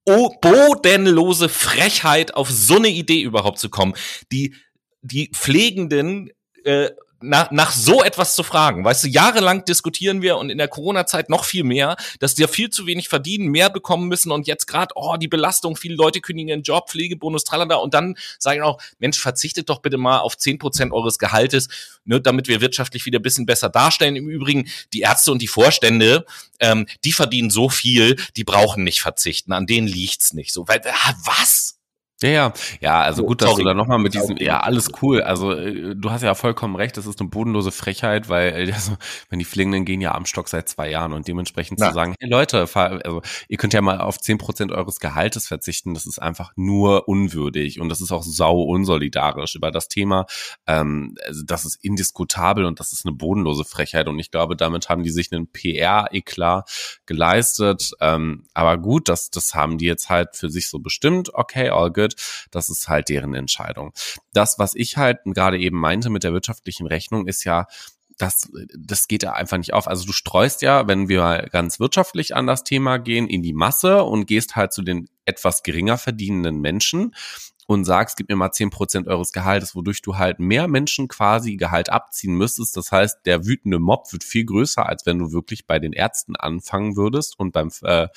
bodenlose 0.06 1.50
Frechheit, 1.50 2.34
auf 2.34 2.50
so 2.50 2.76
eine 2.76 2.88
Idee 2.88 3.20
überhaupt 3.20 3.58
zu 3.58 3.68
kommen? 3.68 3.94
Die, 4.32 4.54
die 5.02 5.30
Pflegenden 5.34 6.30
äh, 6.64 6.90
nach, 7.22 7.50
nach 7.50 7.72
so 7.72 8.02
etwas 8.02 8.34
zu 8.34 8.42
fragen. 8.42 8.84
Weißt 8.84 9.04
du, 9.04 9.08
jahrelang 9.08 9.64
diskutieren 9.64 10.22
wir 10.22 10.36
und 10.38 10.50
in 10.50 10.58
der 10.58 10.68
Corona-Zeit 10.68 11.28
noch 11.28 11.44
viel 11.44 11.64
mehr, 11.64 11.96
dass 12.18 12.34
die 12.34 12.42
ja 12.42 12.48
viel 12.48 12.70
zu 12.70 12.86
wenig 12.86 13.08
verdienen, 13.08 13.48
mehr 13.48 13.70
bekommen 13.70 14.08
müssen 14.08 14.32
und 14.32 14.46
jetzt 14.46 14.66
gerade, 14.66 14.92
oh, 14.94 15.16
die 15.16 15.28
Belastung, 15.28 15.76
viele 15.76 15.94
Leute 15.94 16.20
kündigen 16.20 16.48
ihren 16.48 16.62
Job, 16.62 16.90
Pflegebonus, 16.90 17.44
tralala 17.44 17.76
und 17.76 17.94
dann 17.94 18.16
sagen 18.38 18.62
auch, 18.62 18.80
Mensch, 18.98 19.18
verzichtet 19.18 19.68
doch 19.68 19.80
bitte 19.80 19.98
mal 19.98 20.18
auf 20.18 20.36
zehn 20.36 20.58
Prozent 20.58 20.92
eures 20.92 21.18
Gehaltes, 21.18 21.68
ne, 22.04 22.20
damit 22.20 22.48
wir 22.48 22.60
wirtschaftlich 22.60 23.06
wieder 23.06 23.18
ein 23.18 23.22
bisschen 23.22 23.46
besser 23.46 23.68
darstellen. 23.68 24.16
Im 24.16 24.28
Übrigen, 24.28 24.68
die 24.92 25.00
Ärzte 25.00 25.32
und 25.32 25.42
die 25.42 25.48
Vorstände, 25.48 26.24
ähm, 26.60 26.86
die 27.04 27.12
verdienen 27.12 27.50
so 27.50 27.68
viel, 27.68 28.16
die 28.36 28.44
brauchen 28.44 28.84
nicht 28.84 29.00
verzichten, 29.00 29.52
an 29.52 29.66
denen 29.66 29.86
liegt's 29.86 30.32
nicht 30.32 30.52
so. 30.52 30.68
Weil, 30.68 30.80
ah, 30.86 31.14
was? 31.24 31.79
Ja, 32.22 32.28
ja, 32.28 32.52
ja, 32.80 33.00
also 33.00 33.24
gut, 33.24 33.40
dass 33.40 33.50
Sorry. 33.50 33.62
du 33.62 33.68
da 33.68 33.74
nochmal 33.74 33.98
mit 33.98 34.12
diesem, 34.12 34.36
ja, 34.36 34.60
alles 34.60 34.90
cool. 35.00 35.22
Also 35.22 35.52
äh, 35.52 35.96
du 35.96 36.10
hast 36.10 36.22
ja 36.22 36.34
vollkommen 36.34 36.76
recht, 36.76 36.98
das 36.98 37.06
ist 37.06 37.18
eine 37.18 37.30
bodenlose 37.30 37.72
Frechheit, 37.72 38.28
weil 38.28 38.70
also, 38.74 38.96
wenn 39.30 39.38
die 39.38 39.46
Pflegenden 39.46 39.86
gehen 39.86 40.02
ja 40.02 40.14
am 40.14 40.26
Stock 40.26 40.48
seit 40.48 40.68
zwei 40.68 40.90
Jahren 40.90 41.14
und 41.14 41.26
dementsprechend 41.28 41.80
Na. 41.80 41.88
zu 41.88 41.94
sagen, 41.94 42.14
hey 42.20 42.28
Leute, 42.28 42.68
also 42.74 43.22
ihr 43.48 43.56
könnt 43.56 43.72
ja 43.72 43.80
mal 43.80 44.00
auf 44.00 44.18
zehn 44.18 44.36
Prozent 44.36 44.70
eures 44.70 45.00
Gehaltes 45.00 45.48
verzichten, 45.48 45.94
das 45.94 46.06
ist 46.06 46.20
einfach 46.20 46.52
nur 46.56 47.08
unwürdig 47.08 47.80
und 47.80 47.88
das 47.88 48.02
ist 48.02 48.12
auch 48.12 48.22
sau 48.22 48.60
unsolidarisch 48.62 49.54
über 49.54 49.70
das 49.70 49.88
Thema. 49.88 50.26
Ähm, 50.66 51.14
also 51.26 51.42
das 51.46 51.64
ist 51.64 51.82
indiskutabel 51.82 52.66
und 52.66 52.80
das 52.80 52.92
ist 52.92 53.06
eine 53.06 53.14
bodenlose 53.14 53.64
Frechheit 53.64 54.08
und 54.08 54.18
ich 54.18 54.30
glaube, 54.30 54.56
damit 54.56 54.90
haben 54.90 55.04
die 55.04 55.10
sich 55.10 55.32
einen 55.32 55.50
PR-Eklat 55.50 57.00
geleistet. 57.06 57.92
Ähm, 58.00 58.44
aber 58.52 58.76
gut, 58.76 59.08
das, 59.08 59.30
das 59.30 59.54
haben 59.54 59.78
die 59.78 59.86
jetzt 59.86 60.10
halt 60.10 60.36
für 60.36 60.50
sich 60.50 60.68
so 60.68 60.80
bestimmt. 60.80 61.32
Okay, 61.32 61.70
all 61.70 61.90
good 61.90 62.09
wird. 62.10 62.48
Das 62.50 62.68
ist 62.68 62.88
halt 62.88 63.08
deren 63.08 63.34
Entscheidung. 63.34 63.92
Das, 64.32 64.58
was 64.58 64.74
ich 64.74 64.96
halt 64.96 65.18
gerade 65.24 65.58
eben 65.58 65.78
meinte 65.78 66.10
mit 66.10 66.24
der 66.24 66.32
wirtschaftlichen 66.32 66.86
Rechnung, 66.86 67.26
ist 67.26 67.44
ja, 67.44 67.66
das, 68.18 68.50
das 68.76 69.08
geht 69.08 69.22
ja 69.22 69.32
einfach 69.32 69.56
nicht 69.56 69.72
auf. 69.72 69.88
Also 69.88 70.04
du 70.04 70.12
streust 70.12 70.62
ja, 70.62 70.86
wenn 70.88 71.08
wir 71.08 71.48
ganz 71.50 71.80
wirtschaftlich 71.80 72.34
an 72.36 72.46
das 72.46 72.64
Thema 72.64 72.98
gehen, 72.98 73.26
in 73.26 73.42
die 73.42 73.54
Masse 73.54 74.02
und 74.02 74.26
gehst 74.26 74.56
halt 74.56 74.72
zu 74.72 74.82
den 74.82 75.08
etwas 75.24 75.62
geringer 75.62 75.96
verdienenden 75.96 76.60
Menschen 76.60 77.14
und 77.70 77.84
sagst, 77.84 78.16
gib 78.16 78.28
mir 78.28 78.34
mal 78.34 78.50
zehn 78.50 78.68
Prozent 78.68 79.06
eures 79.06 79.30
Gehaltes, 79.30 79.76
wodurch 79.76 80.02
du 80.02 80.16
halt 80.18 80.40
mehr 80.40 80.66
Menschen 80.66 81.06
quasi 81.06 81.54
Gehalt 81.54 81.88
abziehen 81.88 82.34
müsstest. 82.34 82.76
Das 82.76 82.90
heißt, 82.90 83.18
der 83.26 83.46
wütende 83.46 83.78
Mob 83.78 84.12
wird 84.12 84.24
viel 84.24 84.44
größer, 84.44 84.88
als 84.88 85.06
wenn 85.06 85.20
du 85.20 85.30
wirklich 85.30 85.68
bei 85.68 85.78
den 85.78 85.92
Ärzten 85.92 86.34
anfangen 86.34 86.96
würdest 86.96 87.38
und 87.38 87.52
beim, 87.52 87.70
äh, 87.82 88.08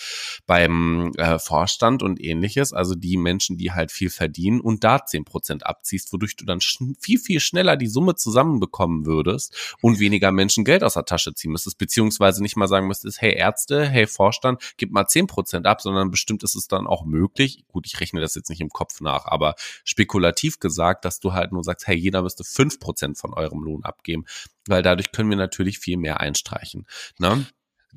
beim 0.48 1.12
äh, 1.18 1.38
Vorstand 1.38 2.02
und 2.02 2.20
ähnliches. 2.20 2.74
Also 2.74 2.96
die 2.96 3.16
Menschen, 3.16 3.60
die 3.60 3.72
halt 3.72 3.92
viel 3.92 4.10
verdienen 4.10 4.60
und 4.60 4.84
da 4.84 5.06
zehn 5.06 5.24
Prozent 5.24 5.68
abziehst, 5.68 6.12
wodurch 6.12 6.36
du 6.36 6.46
dann 6.46 6.60
viel, 7.00 7.20
viel 7.20 7.40
schneller 7.40 7.78
die 7.78 7.86
Summe 7.86 8.16
zusammenbekommen 8.16 9.06
würdest 9.06 9.76
und 9.82 10.00
weniger 10.00 10.32
Menschen 10.32 10.66
Geld 10.66 10.84
aus 10.84 10.96
der 10.96 11.06
Tasche 11.06 11.36
ziehen 11.36 11.52
müsstest, 11.52 11.78
beziehungsweise 11.78 12.42
nicht 12.42 12.56
mal 12.56 12.68
sagen 12.68 12.88
müsstest, 12.88 13.22
hey 13.22 13.36
Ärzte, 13.36 13.86
hey 13.86 14.08
Vorstand, 14.08 14.74
gib 14.78 14.92
mal 14.92 15.06
zehn 15.06 15.28
Prozent 15.28 15.68
ab, 15.68 15.80
sondern 15.80 16.10
bestimmt 16.10 16.42
ist 16.42 16.56
es 16.56 16.68
dann 16.68 16.88
auch 16.88 17.06
möglich. 17.06 17.66
Gut, 17.68 17.86
ich 17.86 18.00
rechne 18.00 18.20
das 18.20 18.34
jetzt 18.34 18.50
nicht 18.50 18.60
im 18.60 18.70
Kopf 18.70 19.00
nach, 19.00 19.26
aber 19.26 19.43
aber 19.44 19.56
spekulativ 19.84 20.60
gesagt, 20.60 21.06
dass 21.06 21.20
du 21.20 21.34
halt 21.34 21.52
nur 21.52 21.64
sagst, 21.64 21.88
hey, 21.88 21.96
jeder 21.96 22.22
müsste 22.22 22.44
fünf 22.44 22.80
Prozent 22.80 23.18
von 23.18 23.34
eurem 23.34 23.62
Lohn 23.64 23.84
abgeben, 23.84 24.26
weil 24.68 24.82
dadurch 24.82 25.12
können 25.12 25.30
wir 25.30 25.38
natürlich 25.38 25.80
viel 25.80 25.98
mehr 25.98 26.20
einstreichen. 26.20 26.88
Ne? 27.20 27.46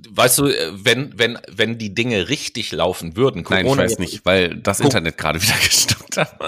Weißt 0.08 0.38
du, 0.38 0.46
äh, 0.46 0.72
wenn, 0.72 1.18
wenn, 1.18 1.38
wenn 1.48 1.78
die 1.78 1.94
Dinge 1.94 2.28
richtig 2.28 2.72
laufen 2.72 3.16
würden, 3.16 3.44
Corona 3.44 3.62
Nein, 3.62 3.86
ich 3.86 3.92
weiß 3.92 3.98
nicht, 3.98 4.26
weil 4.26 4.56
das 4.56 4.80
Internet 4.80 5.16
gerade 5.16 5.40
wieder 5.40 5.54
gestoppt 5.64 6.16
hat. 6.18 6.38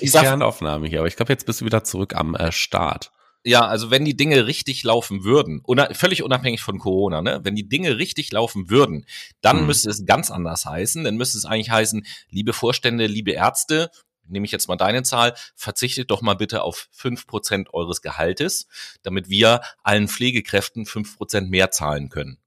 die 0.00 0.10
Kernaufnahme 0.10 0.86
hier, 0.86 1.00
aber 1.00 1.08
ich 1.08 1.16
glaube, 1.16 1.32
jetzt 1.32 1.46
bist 1.46 1.62
du 1.62 1.64
wieder 1.64 1.82
zurück 1.82 2.14
am 2.14 2.34
äh, 2.34 2.52
Start. 2.52 3.10
Ja, 3.46 3.66
also 3.66 3.90
wenn 3.90 4.06
die 4.06 4.16
Dinge 4.16 4.46
richtig 4.46 4.82
laufen 4.84 5.22
würden, 5.22 5.60
una 5.64 5.92
völlig 5.92 6.22
unabhängig 6.22 6.62
von 6.62 6.78
Corona, 6.78 7.20
ne? 7.20 7.40
Wenn 7.42 7.54
die 7.54 7.68
Dinge 7.68 7.98
richtig 7.98 8.32
laufen 8.32 8.70
würden, 8.70 9.04
dann 9.42 9.60
mhm. 9.60 9.66
müsste 9.66 9.90
es 9.90 10.06
ganz 10.06 10.30
anders 10.30 10.64
heißen. 10.64 11.04
Dann 11.04 11.16
müsste 11.16 11.36
es 11.36 11.44
eigentlich 11.44 11.70
heißen, 11.70 12.06
liebe 12.30 12.54
Vorstände, 12.54 13.06
liebe 13.06 13.32
Ärzte, 13.32 13.90
nehme 14.26 14.46
ich 14.46 14.52
jetzt 14.52 14.68
mal 14.68 14.76
deine 14.76 15.02
Zahl, 15.02 15.34
verzichtet 15.54 16.10
doch 16.10 16.22
mal 16.22 16.34
bitte 16.34 16.62
auf 16.62 16.88
fünf 16.90 17.26
Prozent 17.26 17.74
eures 17.74 18.00
Gehaltes, 18.00 18.66
damit 19.02 19.28
wir 19.28 19.60
allen 19.82 20.08
Pflegekräften 20.08 20.86
fünf 20.86 21.16
Prozent 21.18 21.50
mehr 21.50 21.70
zahlen 21.70 22.08
können. 22.08 22.38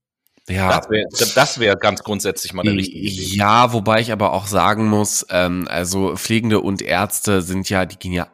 Ja, 0.48 0.80
das 0.80 0.90
wäre 0.90 1.06
das 1.34 1.60
wär 1.60 1.76
ganz 1.76 2.02
grundsätzlich 2.02 2.54
mal 2.54 2.62
eine 2.62 2.72
richtige 2.72 3.06
Idee. 3.06 3.36
Ja, 3.36 3.72
wobei 3.72 4.00
ich 4.00 4.12
aber 4.12 4.32
auch 4.32 4.46
sagen 4.46 4.88
muss, 4.88 5.26
ähm, 5.30 5.68
also 5.68 6.16
Pflegende 6.16 6.60
und 6.60 6.80
Ärzte 6.80 7.42
sind 7.42 7.68
ja, 7.68 7.84
die 7.84 7.98
gehen 7.98 8.14
ja 8.14 8.28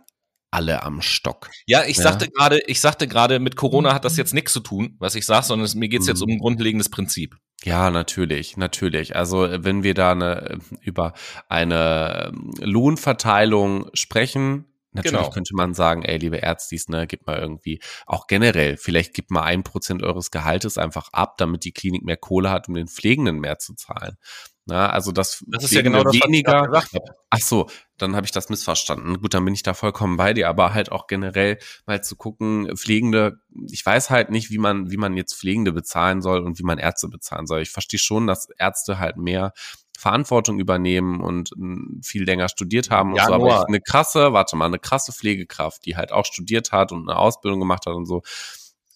alle 0.54 0.84
am 0.84 1.02
Stock. 1.02 1.50
Ja, 1.66 1.84
ich 1.84 1.96
ja. 1.96 2.04
sagte 2.04 2.28
gerade, 2.28 2.60
ich 2.66 2.80
sagte 2.80 3.08
gerade, 3.08 3.40
mit 3.40 3.56
Corona 3.56 3.92
hat 3.92 4.04
das 4.04 4.16
jetzt 4.16 4.32
nichts 4.32 4.52
zu 4.52 4.60
tun, 4.60 4.96
was 5.00 5.16
ich 5.16 5.26
sage, 5.26 5.44
sondern 5.44 5.64
es, 5.64 5.74
mir 5.74 5.88
geht's 5.88 6.06
mhm. 6.06 6.10
jetzt 6.10 6.22
um 6.22 6.30
ein 6.30 6.38
grundlegendes 6.38 6.88
Prinzip. 6.88 7.36
Ja, 7.64 7.90
natürlich, 7.90 8.56
natürlich. 8.56 9.16
Also 9.16 9.48
wenn 9.50 9.82
wir 9.82 9.94
da 9.94 10.12
eine, 10.12 10.58
über 10.80 11.12
eine 11.48 12.32
ähm, 12.32 12.52
Lohnverteilung 12.60 13.90
sprechen, 13.94 14.66
Natürlich 14.96 15.22
genau. 15.22 15.30
könnte 15.30 15.56
man 15.56 15.74
sagen, 15.74 16.04
ey, 16.04 16.18
liebe 16.18 16.36
Ärztis, 16.36 16.88
ne, 16.88 17.08
gib 17.08 17.26
mal 17.26 17.36
irgendwie, 17.36 17.80
auch 18.06 18.28
generell, 18.28 18.76
vielleicht 18.76 19.12
gib 19.12 19.28
mal 19.32 19.42
ein 19.42 19.64
Prozent 19.64 20.04
eures 20.04 20.30
Gehaltes 20.30 20.78
einfach 20.78 21.08
ab, 21.12 21.36
damit 21.36 21.64
die 21.64 21.72
Klinik 21.72 22.04
mehr 22.04 22.16
Kohle 22.16 22.52
hat, 22.52 22.68
um 22.68 22.74
den 22.74 22.86
Pflegenden 22.86 23.40
mehr 23.40 23.58
zu 23.58 23.74
zahlen. 23.74 24.18
Na, 24.66 24.88
also 24.88 25.12
das, 25.12 25.44
das 25.48 25.64
ist 25.64 25.72
ja 25.72 25.82
genau 25.82 26.02
das, 26.02 26.14
weniger. 26.14 26.66
Was 26.70 26.84
ich 26.86 26.90
gesagt 26.92 26.94
habe. 26.94 27.18
Ach 27.28 27.38
so, 27.38 27.68
dann 27.98 28.16
habe 28.16 28.24
ich 28.24 28.32
das 28.32 28.48
missverstanden. 28.48 29.20
Gut, 29.20 29.34
dann 29.34 29.44
bin 29.44 29.52
ich 29.52 29.62
da 29.62 29.74
vollkommen 29.74 30.16
bei 30.16 30.32
dir, 30.32 30.48
aber 30.48 30.72
halt 30.72 30.90
auch 30.90 31.06
generell 31.06 31.58
mal 31.86 32.02
zu 32.02 32.16
gucken, 32.16 32.74
Pflegende, 32.74 33.40
ich 33.70 33.84
weiß 33.84 34.08
halt 34.08 34.30
nicht, 34.30 34.50
wie 34.50 34.58
man, 34.58 34.90
wie 34.90 34.96
man 34.96 35.16
jetzt 35.18 35.34
Pflegende 35.34 35.72
bezahlen 35.72 36.22
soll 36.22 36.40
und 36.40 36.58
wie 36.58 36.62
man 36.62 36.78
Ärzte 36.78 37.08
bezahlen 37.08 37.46
soll. 37.46 37.60
Ich 37.60 37.70
verstehe 37.70 38.00
schon, 38.00 38.26
dass 38.26 38.48
Ärzte 38.58 38.98
halt 38.98 39.18
mehr 39.18 39.52
Verantwortung 39.98 40.58
übernehmen 40.58 41.20
und 41.20 41.52
m, 41.52 42.00
viel 42.02 42.24
länger 42.24 42.48
studiert 42.48 42.90
haben 42.90 43.10
und 43.10 43.16
Ja, 43.16 43.26
so. 43.26 43.34
Aber 43.34 43.48
ich, 43.48 43.68
eine 43.68 43.80
krasse, 43.80 44.32
warte 44.32 44.56
mal, 44.56 44.66
eine 44.66 44.78
krasse 44.78 45.12
Pflegekraft, 45.12 45.84
die 45.84 45.96
halt 45.96 46.10
auch 46.10 46.24
studiert 46.24 46.72
hat 46.72 46.90
und 46.90 47.08
eine 47.08 47.18
Ausbildung 47.18 47.60
gemacht 47.60 47.84
hat 47.86 47.94
und 47.94 48.06
so, 48.06 48.22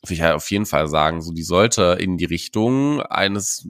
will 0.07 0.15
ich 0.17 0.23
halt 0.23 0.35
auf 0.35 0.51
jeden 0.51 0.67
Fall 0.67 0.89
sagen, 0.89 1.21
so 1.21 1.33
die 1.33 1.43
sollte 1.43 1.99
in 2.01 2.17
die 2.17 2.25
Richtung 2.25 3.03
eines 3.03 3.69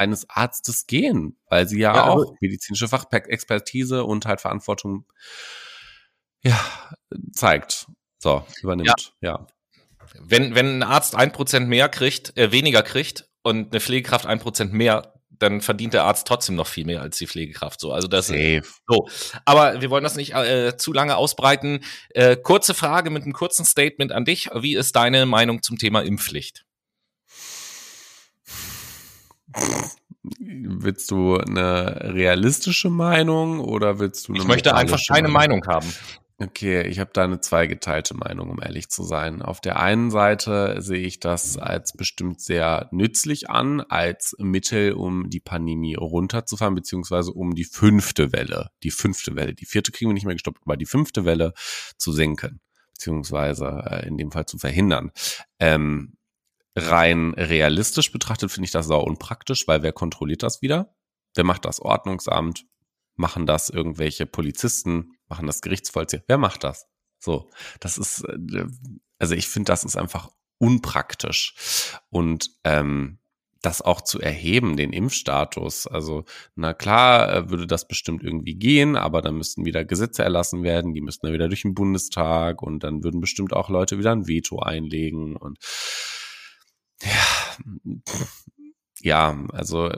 eines 0.00 0.28
Arztes 0.28 0.86
gehen, 0.86 1.36
weil 1.48 1.68
sie 1.68 1.78
ja, 1.78 1.94
Ja, 1.94 2.04
auch 2.08 2.22
aber- 2.22 2.34
medizinische 2.40 2.88
Fachexpertise 2.88 4.04
und 4.04 4.26
halt 4.26 4.40
Verantwortung 4.40 5.04
ja, 6.42 6.58
zeigt. 7.32 7.86
So, 8.18 8.44
übernimmt. 8.62 9.12
Ja. 9.20 9.46
Wenn, 10.18 10.54
wenn 10.54 10.78
ein 10.78 10.82
Arzt 10.82 11.14
ein 11.14 11.32
Prozent 11.32 11.68
mehr 11.68 11.88
kriegt, 11.88 12.36
äh, 12.36 12.50
weniger 12.52 12.82
kriegt 12.82 13.28
und 13.42 13.70
eine 13.72 13.80
Pflegekraft 13.80 14.26
ein 14.26 14.40
Prozent 14.40 14.72
mehr, 14.72 15.14
dann 15.30 15.60
verdient 15.62 15.94
der 15.94 16.04
Arzt 16.04 16.26
trotzdem 16.26 16.54
noch 16.56 16.66
viel 16.66 16.84
mehr 16.84 17.00
als 17.00 17.16
die 17.16 17.26
Pflegekraft. 17.26 17.80
So, 17.80 17.92
also 17.92 18.08
das 18.08 18.26
Safe. 18.26 18.62
so. 18.88 19.08
Aber 19.46 19.80
wir 19.80 19.88
wollen 19.88 20.04
das 20.04 20.16
nicht 20.16 20.34
äh, 20.34 20.76
zu 20.76 20.92
lange 20.92 21.16
ausbreiten. 21.16 21.82
Äh, 22.10 22.36
kurze 22.36 22.74
Frage 22.74 23.08
mit 23.10 23.22
einem 23.22 23.32
kurzen 23.32 23.64
Statement 23.64 24.12
an 24.12 24.24
dich. 24.26 24.50
Wie 24.54 24.74
ist 24.74 24.96
deine 24.96 25.24
Meinung 25.24 25.62
zum 25.62 25.78
Thema 25.78 26.00
Impfpflicht? 26.02 26.64
Willst 30.22 31.10
du 31.10 31.36
eine 31.36 32.14
realistische 32.14 32.90
Meinung 32.90 33.60
oder 33.60 33.98
willst 33.98 34.28
du 34.28 34.32
eine 34.32 34.42
Ich 34.42 34.48
möchte 34.48 34.74
einfach 34.74 35.00
keine 35.08 35.28
Meinung 35.28 35.66
haben. 35.66 35.86
Okay, 36.42 36.86
ich 36.88 36.98
habe 36.98 37.10
da 37.12 37.24
eine 37.24 37.40
zweigeteilte 37.40 38.16
Meinung, 38.16 38.48
um 38.48 38.62
ehrlich 38.62 38.88
zu 38.88 39.02
sein. 39.02 39.42
Auf 39.42 39.60
der 39.60 39.78
einen 39.78 40.10
Seite 40.10 40.80
sehe 40.80 41.06
ich 41.06 41.20
das 41.20 41.58
als 41.58 41.92
bestimmt 41.92 42.40
sehr 42.40 42.88
nützlich 42.92 43.50
an, 43.50 43.82
als 43.82 44.34
Mittel, 44.38 44.94
um 44.94 45.28
die 45.28 45.40
Pandemie 45.40 45.96
runterzufahren, 45.96 46.74
beziehungsweise 46.74 47.32
um 47.32 47.54
die 47.54 47.64
fünfte 47.64 48.32
Welle, 48.32 48.70
die 48.82 48.90
fünfte 48.90 49.36
Welle, 49.36 49.52
die 49.52 49.66
vierte 49.66 49.92
kriegen 49.92 50.08
wir 50.08 50.14
nicht 50.14 50.24
mehr 50.24 50.34
gestoppt, 50.34 50.62
aber 50.64 50.78
die 50.78 50.86
fünfte 50.86 51.26
Welle 51.26 51.52
zu 51.98 52.10
senken, 52.10 52.62
beziehungsweise 52.94 53.84
äh, 53.90 54.08
in 54.08 54.16
dem 54.16 54.32
Fall 54.32 54.46
zu 54.46 54.56
verhindern. 54.56 55.10
Ähm, 55.58 56.16
rein 56.76 57.34
realistisch 57.34 58.12
betrachtet 58.12 58.50
finde 58.50 58.66
ich 58.66 58.70
das 58.70 58.86
sau 58.86 59.02
unpraktisch, 59.02 59.66
weil 59.66 59.82
wer 59.82 59.92
kontrolliert 59.92 60.42
das 60.42 60.62
wieder? 60.62 60.94
Wer 61.34 61.44
macht 61.44 61.64
das 61.64 61.80
Ordnungsamt? 61.80 62.66
Machen 63.16 63.46
das 63.46 63.68
irgendwelche 63.68 64.26
Polizisten? 64.26 65.12
Machen 65.28 65.46
das 65.46 65.60
Gerichtsvollzieher? 65.60 66.24
Wer 66.26 66.38
macht 66.38 66.64
das? 66.64 66.86
So, 67.18 67.50
das 67.80 67.98
ist, 67.98 68.24
äh, 68.24 68.66
also 69.18 69.34
ich 69.34 69.48
finde, 69.48 69.70
das 69.70 69.84
ist 69.84 69.96
einfach 69.96 70.30
unpraktisch. 70.58 71.98
Und 72.10 72.50
ähm, 72.64 73.20
das 73.62 73.82
auch 73.82 74.00
zu 74.00 74.20
erheben, 74.20 74.76
den 74.76 74.92
Impfstatus. 74.92 75.86
Also, 75.86 76.24
na 76.54 76.72
klar, 76.72 77.32
äh, 77.32 77.50
würde 77.50 77.66
das 77.66 77.86
bestimmt 77.86 78.22
irgendwie 78.22 78.54
gehen, 78.54 78.96
aber 78.96 79.20
dann 79.20 79.36
müssten 79.36 79.66
wieder 79.66 79.84
Gesetze 79.84 80.22
erlassen 80.22 80.62
werden, 80.62 80.94
die 80.94 81.02
müssten 81.02 81.26
dann 81.26 81.34
wieder 81.34 81.48
durch 81.48 81.62
den 81.62 81.74
Bundestag 81.74 82.62
und 82.62 82.82
dann 82.84 83.04
würden 83.04 83.20
bestimmt 83.20 83.52
auch 83.52 83.68
Leute 83.68 83.98
wieder 83.98 84.12
ein 84.12 84.26
Veto 84.26 84.60
einlegen 84.60 85.36
und 85.36 85.58
ja, 87.02 87.56
ja, 89.00 89.44
also 89.52 89.90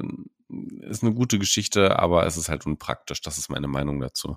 ist 0.81 1.03
eine 1.03 1.15
gute 1.15 1.39
Geschichte, 1.39 1.99
aber 1.99 2.27
es 2.27 2.37
ist 2.37 2.49
halt 2.49 2.67
unpraktisch. 2.67 3.21
Das 3.23 3.39
ist 3.39 3.49
meine 3.49 3.69
Meinung 3.69 4.01
dazu. 4.01 4.37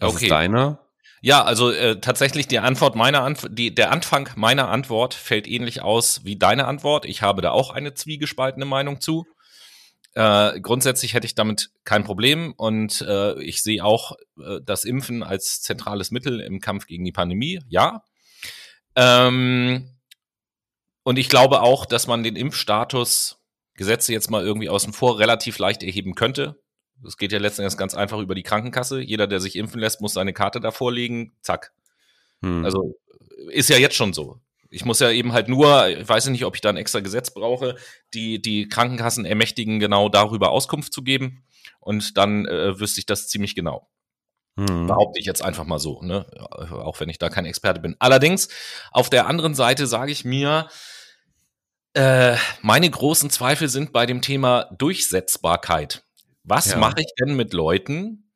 Was 0.00 0.14
Okay. 0.14 0.24
ist 0.24 0.30
deine? 0.30 0.78
Ja, 1.20 1.42
also 1.42 1.70
äh, 1.72 2.00
tatsächlich 2.00 2.46
die 2.46 2.58
Antwort 2.58 2.94
meiner 2.94 3.22
Antwort, 3.22 3.58
die, 3.58 3.74
der 3.74 3.90
Anfang 3.90 4.30
meiner 4.36 4.68
Antwort 4.68 5.14
fällt 5.14 5.48
ähnlich 5.48 5.82
aus 5.82 6.24
wie 6.24 6.36
deine 6.36 6.66
Antwort. 6.66 7.04
Ich 7.06 7.22
habe 7.22 7.42
da 7.42 7.50
auch 7.50 7.70
eine 7.70 7.94
zwiegespaltene 7.94 8.64
Meinung 8.64 9.00
zu. 9.00 9.26
Äh, 10.14 10.60
grundsätzlich 10.60 11.14
hätte 11.14 11.26
ich 11.26 11.34
damit 11.34 11.70
kein 11.84 12.04
Problem 12.04 12.52
und 12.56 13.02
äh, 13.02 13.40
ich 13.42 13.62
sehe 13.62 13.84
auch 13.84 14.12
äh, 14.40 14.60
das 14.64 14.84
Impfen 14.84 15.22
als 15.22 15.60
zentrales 15.60 16.10
Mittel 16.10 16.40
im 16.40 16.60
Kampf 16.60 16.86
gegen 16.86 17.04
die 17.04 17.12
Pandemie. 17.12 17.60
Ja. 17.68 18.02
Ähm, 18.96 19.97
und 21.08 21.18
ich 21.18 21.30
glaube 21.30 21.62
auch, 21.62 21.86
dass 21.86 22.06
man 22.06 22.22
den 22.22 22.36
Impfstatus, 22.36 23.38
Gesetze 23.72 24.12
jetzt 24.12 24.30
mal 24.30 24.44
irgendwie 24.44 24.68
außen 24.68 24.92
vor, 24.92 25.18
relativ 25.18 25.58
leicht 25.58 25.82
erheben 25.82 26.14
könnte. 26.14 26.60
Das 27.02 27.16
geht 27.16 27.32
ja 27.32 27.38
letzten 27.38 27.62
Endes 27.62 27.78
ganz 27.78 27.94
einfach 27.94 28.18
über 28.18 28.34
die 28.34 28.42
Krankenkasse. 28.42 29.00
Jeder, 29.00 29.26
der 29.26 29.40
sich 29.40 29.56
impfen 29.56 29.80
lässt, 29.80 30.02
muss 30.02 30.12
seine 30.12 30.34
Karte 30.34 30.60
davor 30.60 30.92
legen. 30.92 31.32
Zack. 31.40 31.72
Hm. 32.42 32.62
Also 32.62 32.98
ist 33.50 33.70
ja 33.70 33.78
jetzt 33.78 33.96
schon 33.96 34.12
so. 34.12 34.38
Ich 34.68 34.84
muss 34.84 35.00
ja 35.00 35.10
eben 35.10 35.32
halt 35.32 35.48
nur, 35.48 35.88
ich 35.88 36.06
weiß 36.06 36.26
nicht, 36.26 36.44
ob 36.44 36.56
ich 36.56 36.60
da 36.60 36.68
ein 36.68 36.76
extra 36.76 37.00
Gesetz 37.00 37.32
brauche, 37.32 37.76
die, 38.12 38.42
die 38.42 38.68
Krankenkassen 38.68 39.24
ermächtigen, 39.24 39.80
genau 39.80 40.10
darüber 40.10 40.50
Auskunft 40.50 40.92
zu 40.92 41.00
geben. 41.00 41.42
Und 41.80 42.18
dann 42.18 42.44
äh, 42.44 42.78
wüsste 42.78 43.00
ich 43.00 43.06
das 43.06 43.28
ziemlich 43.28 43.54
genau. 43.54 43.88
hm. 44.58 44.86
Behaupte 44.88 45.20
ich 45.20 45.24
jetzt 45.24 45.42
einfach 45.42 45.64
mal 45.64 45.78
so, 45.78 46.02
ne? 46.02 46.26
Auch 46.38 47.00
wenn 47.00 47.08
ich 47.08 47.18
da 47.18 47.30
kein 47.30 47.46
Experte 47.46 47.80
bin. 47.80 47.96
Allerdings, 47.98 48.50
auf 48.90 49.08
der 49.08 49.26
anderen 49.26 49.54
Seite 49.54 49.86
sage 49.86 50.12
ich 50.12 50.26
mir, 50.26 50.68
äh, 51.98 52.36
meine 52.62 52.88
großen 52.88 53.28
Zweifel 53.28 53.68
sind 53.68 53.92
bei 53.92 54.06
dem 54.06 54.22
Thema 54.22 54.70
Durchsetzbarkeit. 54.78 56.04
Was 56.44 56.70
Ja. 56.70 56.78
mache 56.78 57.00
ich 57.00 57.12
denn 57.18 57.34
mit 57.36 57.52
Leuten, 57.52 58.30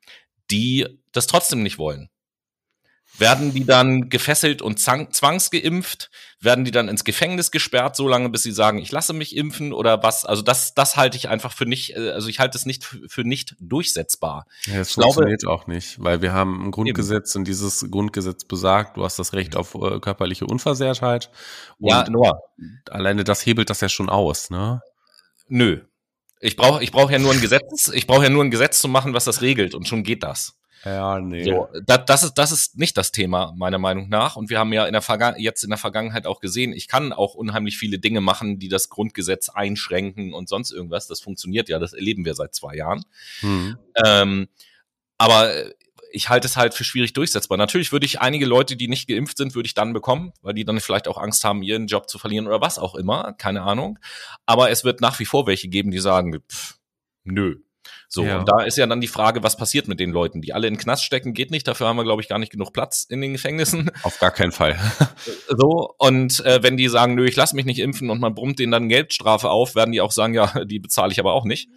die 0.51 0.87
das 1.13 1.29
trotzdem 1.29 1.63
nicht 1.63 1.79
wollen? 1.79 2.11
Werden 3.19 3.53
die 3.53 3.65
dann 3.67 4.09
gefesselt 4.09 4.63
und 4.63 4.79
zwang- 4.81 5.11
zwangsgeimpft? 5.13 6.11
Werden 6.41 6.65
die 6.65 6.71
dann 6.71 6.89
ins 6.89 7.05
Gefängnis 7.05 7.51
gesperrt, 7.51 7.95
so 7.95 8.09
lange, 8.09 8.31
bis 8.31 8.43
sie 8.43 8.53
sagen, 8.53 8.79
ich 8.79 8.91
lasse 8.91 9.13
mich 9.13 9.37
impfen 9.37 9.73
oder 9.73 10.03
was? 10.03 10.25
Also 10.25 10.43
das, 10.43 10.75
das 10.75 10.97
halte 10.97 11.17
ich 11.17 11.29
einfach 11.29 11.53
für 11.53 11.67
nicht, 11.67 11.95
äh, 11.95 12.11
also 12.11 12.29
ich 12.29 12.39
halte 12.41 12.57
es 12.57 12.65
nicht 12.67 12.85
für 13.07 13.23
nicht 13.23 13.55
durchsetzbar. 13.61 14.47
Ja, 14.67 14.81
es 14.81 14.89
Ich 14.89 14.95
glaube- 14.95 15.13
funktioniert 15.13 15.47
auch 15.47 15.67
nicht, 15.67 16.03
weil 16.03 16.23
wir 16.23 16.33
haben 16.33 16.67
ein 16.67 16.71
Grundgesetz 16.71 17.37
und 17.37 17.45
dieses 17.47 17.87
Grundgesetz 17.91 18.45
besagt, 18.45 18.97
du 18.97 19.05
hast 19.05 19.19
das 19.19 19.35
Recht 19.35 19.57
auf 19.57 19.75
äh, 19.75 20.01
körperliche 20.01 20.47
Unversehrtheit. 20.47 21.31
Ja, 21.79 22.09
Noah, 22.09 22.41
alleine 22.91 23.25
das 23.25 23.45
hebelt 23.45 23.69
das 23.71 23.81
ja 23.83 23.89
schon 23.89 24.09
aus, 24.09 24.51
ne? 24.51 24.81
Nö. 25.49 25.83
Ich 26.41 26.57
brauche 26.57 26.83
ich 26.83 26.91
brauch 26.91 27.11
ja 27.11 27.19
nur 27.21 27.33
ein 27.33 27.41
Gesetz, 27.41 27.89
ich 27.95 28.07
brauche 28.09 28.25
ja 28.25 28.31
nur 28.31 28.43
ein 28.43 28.51
Gesetz 28.51 28.81
zu 28.81 28.89
machen, 28.89 29.15
was 29.15 29.25
das 29.27 29.43
regelt 29.43 29.75
und 29.77 29.87
schon 29.87 30.03
geht 30.03 30.23
das. 30.25 30.55
Ja, 30.85 31.21
nee. 31.21 31.45
So, 31.45 31.69
da, 31.87 31.97
das 31.99 32.25
ist 32.25 32.35
das 32.35 32.51
ist 32.51 32.77
nicht 32.77 32.97
das 32.97 33.13
Thema 33.13 33.53
meiner 33.57 33.79
Meinung 33.79 34.09
nach 34.09 34.37
und 34.37 34.51
wir 34.51 34.59
haben 34.59 34.73
ja 34.73 34.87
in 34.87 34.93
der 34.93 35.03
Verga 35.03 35.37
jetzt 35.37 35.63
in 35.63 35.71
der 35.71 35.79
Vergangenheit 35.79 36.27
auch 36.27 36.41
gesehen, 36.41 36.73
ich 36.73 36.89
kann 36.89 37.13
auch 37.13 37.35
unheimlich 37.35 37.79
viele 37.79 37.99
Dinge 37.99 38.21
machen, 38.21 38.59
die 38.59 38.69
das 38.69 38.89
Grundgesetz 38.89 39.49
einschränken 39.49 40.35
und 40.35 40.49
sonst 40.49 40.73
irgendwas. 40.73 41.07
Das 41.07 41.21
funktioniert 41.21 41.69
ja, 41.69 41.79
das 41.79 41.93
erleben 41.93 42.25
wir 42.25 42.35
seit 42.35 42.55
zwei 42.55 42.75
Jahren. 42.75 43.05
Hm. 43.41 43.77
Ähm, 44.05 44.49
aber 45.19 45.53
ich 46.13 46.29
halte 46.29 46.47
es 46.47 46.57
halt 46.57 46.75
für 46.75 46.85
schwierig 46.85 47.13
durchsetzbar. 47.13 47.59
Natürlich 47.59 47.93
würde 47.93 48.07
ich 48.07 48.21
einige 48.21 48.47
Leute, 48.47 48.77
die 48.77 48.89
nicht 48.89 49.09
geimpft 49.09 49.39
sind, 49.39 49.55
würde 49.55 49.67
ich 49.67 49.75
dann 49.75 49.93
bekommen, 49.93 50.33
weil 50.43 50.55
die 50.55 50.65
dann 50.65 50.81
vielleicht 50.81 51.09
auch 51.09 51.19
Angst 51.19 51.45
haben, 51.45 51.63
ihren 51.63 51.87
Job 51.87 52.09
zu 52.09 52.19
verlieren 52.19 52.47
oder 52.47 52.61
was 52.61 52.79
auch 52.79 52.95
immer, 52.95 53.33
keine 53.35 53.63
Ahnung. 53.63 53.99
Aber 54.47 54.71
es 54.71 54.85
wird 54.85 55.01
nach 55.01 55.19
wie 55.19 55.25
vor 55.25 55.47
welche 55.47 55.69
geben, 55.69 55.91
die 55.91 56.01
sagen, 56.01 56.41
pff, 56.49 56.79
nö. 57.25 57.61
So, 58.15 58.25
Ja. 58.25 58.41
und 58.41 58.47
da 58.47 58.63
ist 58.63 58.77
ja 58.77 58.87
dann 58.87 59.01
die 59.01 59.09
Frage, 59.09 59.43
was 59.43 59.57
passiert 59.57 59.89
mit 59.89 59.99
den 59.99 60.11
Leuten, 60.11 60.43
die 60.43 60.53
alle 60.53 60.67
in 60.67 60.75
den 60.75 60.79
Knast 60.81 61.03
stecken, 61.03 61.33
geht 61.33 61.51
nicht, 61.51 61.67
dafür 61.67 61.87
haben 61.87 61.97
wir, 61.97 62.05
glaube 62.05 62.21
ich, 62.21 62.29
gar 62.29 62.39
nicht 62.39 62.53
genug 62.53 62.75
Platz 62.75 63.07
in 63.09 63.23
den 63.23 63.33
Gefängnissen. 63.33 63.91
Auf 64.03 64.19
gar 64.19 64.31
keinen 64.31 64.53
Fall. 64.53 64.79
So, 65.49 65.95
und 65.99 66.45
äh, 66.45 66.63
wenn 66.63 66.77
die 66.77 66.89
sagen, 66.89 67.15
nö, 67.15 67.25
ich 67.27 67.37
lass 67.37 67.53
mich 67.55 67.65
nicht 67.65 67.79
impfen 67.79 68.11
und 68.11 68.21
man 68.21 68.35
brummt 68.35 68.59
denen 68.59 68.73
dann 68.73 68.89
Geldstrafe 68.91 69.49
auf, 69.51 69.75
werden 69.75 69.93
die 69.93 70.01
auch 70.03 70.13
sagen, 70.13 70.35
ja, 70.35 70.65
die 70.65 70.79
bezahle 70.79 71.11
ich 71.13 71.21
aber 71.21 71.33
auch 71.33 71.45
nicht. 71.45 71.69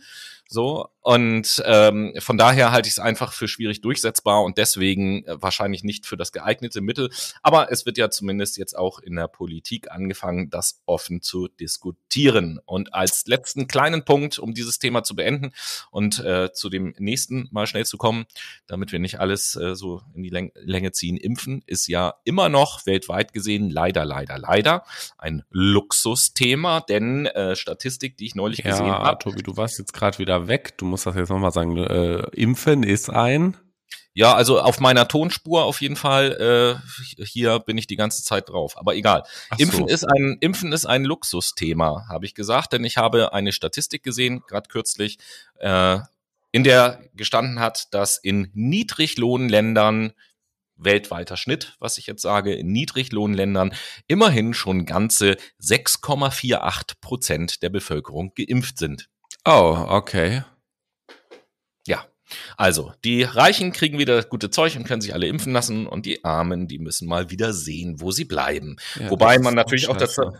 So, 0.49 0.87
und 1.05 1.61
ähm, 1.67 2.13
von 2.17 2.35
daher 2.35 2.71
halte 2.71 2.87
ich 2.87 2.93
es 2.93 2.99
einfach 2.99 3.31
für 3.31 3.47
schwierig 3.47 3.81
durchsetzbar 3.81 4.41
und 4.41 4.57
deswegen 4.57 5.23
äh, 5.25 5.39
wahrscheinlich 5.39 5.83
nicht 5.83 6.07
für 6.07 6.17
das 6.17 6.31
geeignete 6.31 6.81
Mittel. 6.81 7.11
Aber 7.43 7.71
es 7.71 7.85
wird 7.85 7.99
ja 7.99 8.09
zumindest 8.09 8.57
jetzt 8.57 8.75
auch 8.75 8.97
in 8.97 9.15
der 9.15 9.27
Politik 9.27 9.91
angefangen, 9.91 10.49
das 10.49 10.81
offen 10.87 11.21
zu 11.21 11.47
diskutieren. 11.47 12.59
Und 12.65 12.95
als 12.95 13.27
letzten 13.27 13.67
kleinen 13.67 14.03
Punkt, 14.03 14.39
um 14.39 14.55
dieses 14.55 14.79
Thema 14.79 15.03
zu 15.03 15.15
beenden 15.15 15.51
und 15.91 16.17
äh, 16.25 16.51
zu 16.51 16.69
dem 16.69 16.95
nächsten 16.97 17.49
mal 17.51 17.67
schnell 17.67 17.85
zu 17.85 17.97
kommen, 17.97 18.25
damit 18.65 18.91
wir 18.91 18.97
nicht 18.97 19.19
alles 19.19 19.55
äh, 19.55 19.75
so 19.75 20.01
in 20.15 20.23
die 20.23 20.29
Läng 20.29 20.53
Länge 20.55 20.91
ziehen, 20.91 21.17
impfen 21.17 21.61
ist 21.67 21.85
ja 21.85 22.15
immer 22.23 22.49
noch 22.49 22.87
weltweit 22.87 23.31
gesehen 23.31 23.69
leider, 23.69 24.05
leider, 24.05 24.39
leider 24.39 24.83
ein 25.19 25.43
Luxusthema, 25.51 26.81
denn 26.81 27.27
äh, 27.27 27.55
Statistik, 27.55 28.17
die 28.17 28.25
ich 28.25 28.33
neulich 28.33 28.63
gesehen 28.63 28.87
Ja, 28.87 29.03
habe, 29.03 29.19
Tobi, 29.19 29.43
du 29.43 29.55
warst 29.55 29.77
jetzt 29.77 29.93
gerade 29.93 30.17
wieder 30.17 30.47
weg. 30.47 30.75
Du 30.79 30.94
musst 30.95 31.05
das 31.05 31.15
jetzt 31.17 31.29
nochmal 31.29 31.51
sagen. 31.51 31.75
Äh, 31.75 32.23
Impfen 32.31 32.83
ist 32.83 33.09
ein. 33.09 33.57
Ja, 34.13 34.33
also 34.33 34.61
auf 34.61 34.79
meiner 34.79 35.09
Tonspur 35.09 35.65
auf 35.65 35.81
jeden 35.81 35.97
Fall. 35.97 36.79
Äh, 37.19 37.23
hier 37.25 37.59
bin 37.59 37.77
ich 37.77 37.85
die 37.85 37.97
ganze 37.97 38.23
Zeit 38.23 38.47
drauf. 38.47 38.77
Aber 38.77 38.95
egal. 38.95 39.23
Ach 39.49 39.59
Impfen 39.59 39.87
so. 39.89 39.93
ist 39.93 40.05
ein 40.05 40.37
Impfen 40.39 40.71
ist 40.71 40.85
ein 40.85 41.03
Luxusthema, 41.03 42.07
habe 42.07 42.25
ich 42.25 42.33
gesagt, 42.33 42.71
denn 42.71 42.85
ich 42.85 42.95
habe 42.95 43.33
eine 43.33 43.51
Statistik 43.51 44.03
gesehen, 44.03 44.41
gerade 44.47 44.69
kürzlich, 44.69 45.17
äh, 45.59 45.99
in 46.53 46.63
der 46.63 47.01
gestanden 47.13 47.59
hat, 47.59 47.93
dass 47.93 48.17
in 48.17 48.49
Niedriglohnländern 48.53 50.13
weltweiter 50.77 51.35
Schnitt, 51.35 51.75
was 51.79 51.97
ich 51.97 52.07
jetzt 52.07 52.21
sage, 52.21 52.53
in 52.53 52.71
Niedriglohnländern 52.71 53.73
immerhin 54.07 54.53
schon 54.53 54.85
ganze 54.85 55.35
6,48 55.61 57.01
Prozent 57.01 57.63
der 57.63 57.69
Bevölkerung 57.69 58.31
geimpft 58.33 58.77
sind. 58.77 59.09
Oh, 59.43 59.85
okay. 59.89 60.43
Ja. 61.85 62.05
Also, 62.57 62.91
die 63.03 63.21
Reichen 63.23 63.71
kriegen 63.71 63.99
wieder 63.99 64.15
das 64.15 64.29
gute 64.29 64.49
Zeug 64.49 64.75
und 64.75 64.85
können 64.85 65.01
sich 65.01 65.13
alle 65.13 65.27
impfen 65.27 65.53
lassen 65.53 65.85
und 65.85 66.07
die 66.07 66.25
Armen, 66.25 66.67
die 66.67 66.79
müssen 66.79 67.07
mal 67.07 67.29
wieder 67.29 67.53
sehen, 67.53 68.01
wo 68.01 68.11
sie 68.11 68.25
bleiben. 68.25 68.77
Ja, 68.99 69.11
Wobei 69.11 69.37
man 69.37 69.53
natürlich 69.53 69.87
auch 69.89 69.97
dazu, 69.97 70.31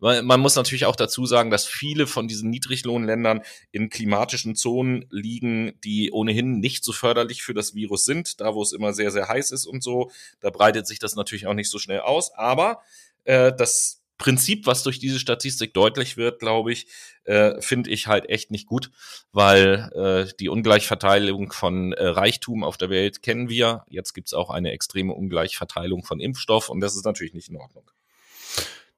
man 0.00 0.40
muss 0.40 0.56
natürlich 0.56 0.86
auch 0.86 0.96
dazu 0.96 1.26
sagen, 1.26 1.50
dass 1.50 1.66
viele 1.66 2.06
von 2.06 2.26
diesen 2.26 2.48
Niedriglohnländern 2.50 3.42
in 3.70 3.90
klimatischen 3.90 4.56
Zonen 4.56 5.04
liegen, 5.10 5.78
die 5.84 6.10
ohnehin 6.10 6.58
nicht 6.58 6.84
so 6.84 6.92
förderlich 6.92 7.42
für 7.42 7.52
das 7.54 7.74
Virus 7.74 8.06
sind, 8.06 8.40
da 8.40 8.54
wo 8.54 8.62
es 8.62 8.72
immer 8.72 8.94
sehr, 8.94 9.10
sehr 9.10 9.28
heiß 9.28 9.50
ist 9.50 9.66
und 9.66 9.82
so. 9.82 10.10
Da 10.40 10.50
breitet 10.50 10.86
sich 10.86 10.98
das 10.98 11.16
natürlich 11.16 11.46
auch 11.46 11.54
nicht 11.54 11.70
so 11.70 11.78
schnell 11.78 12.00
aus. 12.00 12.32
Aber 12.34 12.80
äh, 13.24 13.52
das 13.52 13.99
Prinzip, 14.20 14.66
was 14.66 14.82
durch 14.82 14.98
diese 14.98 15.18
Statistik 15.18 15.72
deutlich 15.72 16.18
wird, 16.18 16.40
glaube 16.40 16.72
ich, 16.72 16.86
äh, 17.24 17.58
finde 17.62 17.88
ich 17.88 18.06
halt 18.06 18.28
echt 18.28 18.50
nicht 18.50 18.66
gut, 18.66 18.90
weil 19.32 19.90
äh, 19.94 20.32
die 20.38 20.50
Ungleichverteilung 20.50 21.52
von 21.52 21.94
äh, 21.94 22.04
Reichtum 22.04 22.62
auf 22.62 22.76
der 22.76 22.90
Welt 22.90 23.22
kennen 23.22 23.48
wir. 23.48 23.86
Jetzt 23.88 24.12
gibt's 24.12 24.34
auch 24.34 24.50
eine 24.50 24.72
extreme 24.72 25.14
Ungleichverteilung 25.14 26.04
von 26.04 26.20
Impfstoff 26.20 26.68
und 26.68 26.80
das 26.80 26.96
ist 26.96 27.06
natürlich 27.06 27.32
nicht 27.32 27.48
in 27.48 27.56
Ordnung. 27.56 27.90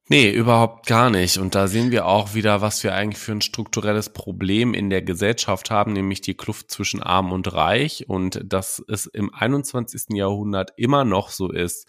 Nee, 0.08 0.28
überhaupt 0.32 0.86
gar 0.86 1.08
nicht. 1.08 1.38
Und 1.38 1.54
da 1.54 1.68
sehen 1.68 1.92
wir 1.92 2.06
auch 2.06 2.34
wieder, 2.34 2.60
was 2.60 2.82
wir 2.82 2.92
eigentlich 2.92 3.22
für 3.22 3.30
ein 3.30 3.40
strukturelles 3.42 4.12
Problem 4.12 4.74
in 4.74 4.90
der 4.90 5.02
Gesellschaft 5.02 5.70
haben, 5.70 5.92
nämlich 5.92 6.20
die 6.20 6.34
Kluft 6.34 6.68
zwischen 6.72 7.00
Arm 7.00 7.30
und 7.30 7.52
Reich. 7.52 8.08
Und 8.08 8.40
dass 8.44 8.82
es 8.88 9.06
im 9.06 9.32
21. 9.32 10.16
Jahrhundert 10.16 10.72
immer 10.76 11.04
noch 11.04 11.30
so 11.30 11.52
ist, 11.52 11.88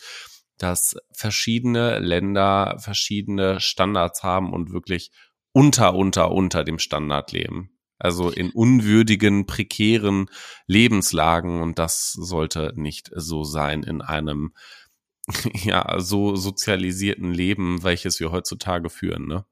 dass 0.63 0.95
verschiedene 1.11 1.99
Länder 1.99 2.77
verschiedene 2.79 3.59
Standards 3.59 4.23
haben 4.23 4.53
und 4.53 4.71
wirklich 4.71 5.11
unter, 5.51 5.93
unter, 5.93 6.31
unter 6.31 6.63
dem 6.63 6.79
Standard 6.79 7.33
leben. 7.33 7.77
Also 7.99 8.29
in 8.29 8.49
unwürdigen, 8.49 9.45
prekären 9.45 10.29
Lebenslagen. 10.65 11.61
Und 11.61 11.79
das 11.79 12.13
sollte 12.13 12.71
nicht 12.75 13.11
so 13.13 13.43
sein 13.43 13.83
in 13.83 14.01
einem 14.01 14.53
ja, 15.63 15.99
so 15.99 16.35
sozialisierten 16.35 17.33
Leben, 17.33 17.83
welches 17.83 18.19
wir 18.19 18.31
heutzutage 18.31 18.89
führen, 18.89 19.27
ne? 19.27 19.45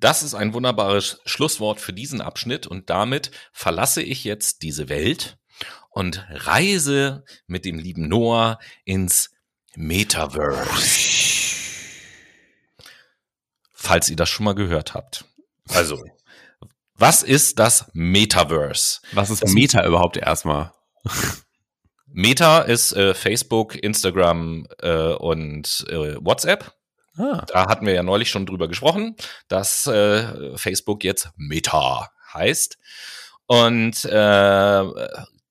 Das 0.00 0.22
ist 0.22 0.34
ein 0.34 0.54
wunderbares 0.54 1.20
Schlusswort 1.24 1.80
für 1.80 1.92
diesen 1.92 2.20
Abschnitt 2.20 2.68
und 2.68 2.88
damit 2.88 3.32
verlasse 3.50 4.00
ich 4.00 4.22
jetzt 4.22 4.62
diese 4.62 4.88
Welt 4.88 5.38
und 5.90 6.24
reise 6.30 7.24
mit 7.48 7.64
dem 7.64 7.80
lieben 7.80 8.06
Noah 8.06 8.60
ins 8.84 9.32
Metaverse. 9.78 10.66
Falls 13.72 14.10
ihr 14.10 14.16
das 14.16 14.28
schon 14.28 14.42
mal 14.44 14.56
gehört 14.56 14.94
habt. 14.94 15.24
Also, 15.68 16.02
was 16.96 17.22
ist 17.22 17.60
das 17.60 17.88
Metaverse? 17.92 18.98
Was 19.12 19.30
ist 19.30 19.44
Das- 19.44 19.52
Meta 19.52 19.86
überhaupt 19.86 20.16
erstmal? 20.16 20.72
Meta 22.06 22.62
ist 22.62 22.90
äh, 22.92 23.14
Facebook, 23.14 23.76
Instagram 23.76 24.66
äh, 24.80 25.12
und 25.14 25.86
äh, 25.88 26.16
WhatsApp. 26.24 26.74
Ah, 27.16 27.44
Da 27.46 27.66
hatten 27.68 27.86
wir 27.86 27.94
ja 27.94 28.02
neulich 28.02 28.30
schon 28.30 28.46
drüber 28.46 28.66
gesprochen, 28.66 29.14
dass 29.46 29.86
äh, 29.86 30.56
Facebook 30.58 31.04
jetzt 31.04 31.28
Meta 31.36 32.10
heißt. 32.34 32.78
Und 33.46 34.04
äh, 34.06 34.82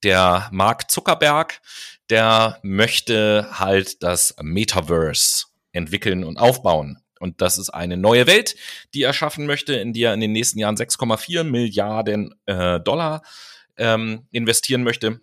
der 0.03 0.49
Mark 0.51 0.89
Zuckerberg, 0.91 1.61
der 2.09 2.59
möchte 2.63 3.47
halt 3.51 4.01
das 4.03 4.35
Metaverse 4.41 5.45
entwickeln 5.71 6.23
und 6.23 6.37
aufbauen. 6.37 6.99
Und 7.19 7.41
das 7.41 7.57
ist 7.57 7.69
eine 7.69 7.97
neue 7.97 8.27
Welt, 8.27 8.55
die 8.93 9.03
er 9.03 9.13
schaffen 9.13 9.45
möchte, 9.45 9.73
in 9.73 9.93
die 9.93 10.03
er 10.03 10.13
in 10.13 10.19
den 10.19 10.31
nächsten 10.31 10.59
Jahren 10.59 10.75
6,4 10.75 11.43
Milliarden 11.43 12.35
äh, 12.45 12.79
Dollar 12.79 13.23
ähm, 13.77 14.27
investieren 14.31 14.83
möchte. 14.83 15.19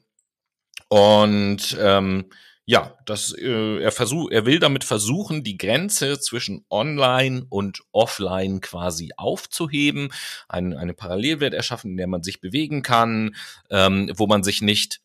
Und 0.88 1.76
ähm, 1.80 2.26
ja, 2.66 2.96
das, 3.04 3.32
äh, 3.36 3.78
er 3.80 3.92
versucht, 3.92 4.32
er 4.32 4.46
will 4.46 4.58
damit 4.58 4.84
versuchen, 4.84 5.44
die 5.44 5.58
Grenze 5.58 6.18
zwischen 6.18 6.64
Online 6.70 7.44
und 7.50 7.82
Offline 7.92 8.60
quasi 8.60 9.10
aufzuheben, 9.16 10.08
ein, 10.48 10.74
eine 10.74 10.94
Parallelwelt 10.94 11.52
erschaffen, 11.52 11.92
in 11.92 11.96
der 11.98 12.06
man 12.06 12.22
sich 12.22 12.40
bewegen 12.40 12.82
kann, 12.82 13.34
ähm, 13.70 14.10
wo 14.16 14.26
man 14.26 14.42
sich 14.42 14.62
nicht 14.62 15.00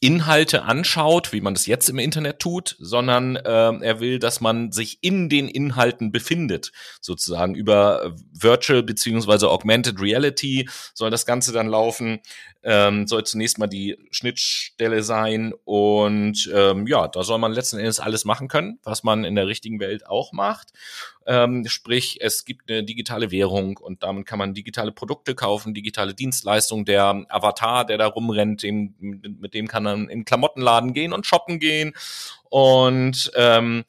Inhalte 0.00 0.62
anschaut, 0.62 1.32
wie 1.32 1.40
man 1.40 1.54
das 1.54 1.66
jetzt 1.66 1.88
im 1.88 1.98
Internet 1.98 2.38
tut, 2.38 2.76
sondern 2.78 3.38
ähm, 3.44 3.82
er 3.82 4.00
will, 4.00 4.18
dass 4.18 4.40
man 4.40 4.70
sich 4.72 4.98
in 5.00 5.28
den 5.28 5.48
Inhalten 5.48 6.12
befindet, 6.12 6.72
sozusagen 7.00 7.54
über 7.54 8.04
äh, 8.04 8.10
Virtual 8.32 8.82
beziehungsweise 8.82 9.50
Augmented 9.50 10.00
Reality 10.00 10.68
soll 10.94 11.10
das 11.10 11.26
Ganze 11.26 11.52
dann 11.52 11.68
laufen, 11.68 12.20
ähm, 12.62 13.06
soll 13.06 13.24
zunächst 13.24 13.58
mal 13.58 13.66
die 13.66 13.96
Schnittstelle 14.10 15.02
sein 15.02 15.52
und 15.64 16.50
ähm, 16.54 16.86
ja, 16.86 17.08
da 17.08 17.22
soll 17.22 17.38
man 17.38 17.52
letzten 17.52 17.78
Endes 17.78 18.00
alles 18.00 18.24
machen 18.24 18.48
können, 18.48 18.78
was 18.82 19.04
man 19.04 19.24
in 19.24 19.34
der 19.34 19.46
richtigen 19.46 19.80
Welt 19.80 20.06
auch 20.06 20.32
macht. 20.32 20.72
Ähm, 21.30 21.66
sprich, 21.66 22.20
es 22.22 22.46
gibt 22.46 22.70
eine 22.70 22.84
digitale 22.84 23.30
Währung 23.30 23.76
und 23.76 24.02
damit 24.02 24.24
kann 24.24 24.38
man 24.38 24.54
digitale 24.54 24.92
Produkte 24.92 25.34
kaufen, 25.34 25.74
digitale 25.74 26.14
Dienstleistungen. 26.14 26.86
Der 26.86 27.26
Avatar, 27.28 27.84
der 27.84 27.98
da 27.98 28.06
rumrennt, 28.06 28.62
dem, 28.62 28.94
mit 28.98 29.52
dem 29.52 29.68
kann 29.68 29.82
man 29.82 30.08
in 30.08 30.20
den 30.20 30.24
Klamottenladen 30.24 30.94
gehen 30.94 31.12
und 31.12 31.26
shoppen 31.26 31.58
gehen. 31.60 31.92
Und 32.48 33.30
ähm, 33.36 33.84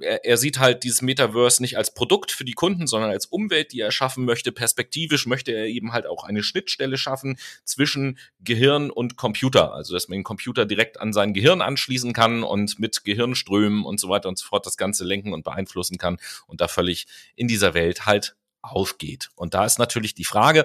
er, 0.00 0.36
sieht 0.36 0.58
halt 0.58 0.84
dieses 0.84 1.02
Metaverse 1.02 1.62
nicht 1.62 1.76
als 1.76 1.94
Produkt 1.94 2.30
für 2.30 2.44
die 2.44 2.52
Kunden, 2.52 2.86
sondern 2.86 3.10
als 3.10 3.26
Umwelt, 3.26 3.72
die 3.72 3.80
er 3.80 3.92
schaffen 3.92 4.24
möchte. 4.24 4.52
Perspektivisch 4.52 5.26
möchte 5.26 5.52
er 5.52 5.66
eben 5.66 5.92
halt 5.92 6.06
auch 6.06 6.24
eine 6.24 6.42
Schnittstelle 6.42 6.96
schaffen 6.96 7.38
zwischen 7.64 8.18
Gehirn 8.40 8.90
und 8.90 9.16
Computer. 9.16 9.74
Also, 9.74 9.94
dass 9.94 10.08
man 10.08 10.18
den 10.18 10.24
Computer 10.24 10.66
direkt 10.66 11.00
an 11.00 11.12
sein 11.12 11.34
Gehirn 11.34 11.60
anschließen 11.60 12.12
kann 12.12 12.42
und 12.42 12.78
mit 12.78 13.04
Gehirnströmen 13.04 13.84
und 13.84 14.00
so 14.00 14.08
weiter 14.08 14.28
und 14.28 14.38
so 14.38 14.46
fort 14.46 14.66
das 14.66 14.76
Ganze 14.76 15.04
lenken 15.04 15.32
und 15.32 15.44
beeinflussen 15.44 15.98
kann 15.98 16.18
und 16.46 16.60
da 16.60 16.68
völlig 16.68 17.06
in 17.34 17.48
dieser 17.48 17.74
Welt 17.74 18.06
halt 18.06 18.36
aufgeht. 18.62 19.30
Und 19.34 19.54
da 19.54 19.64
ist 19.64 19.78
natürlich 19.78 20.14
die 20.14 20.24
Frage 20.24 20.64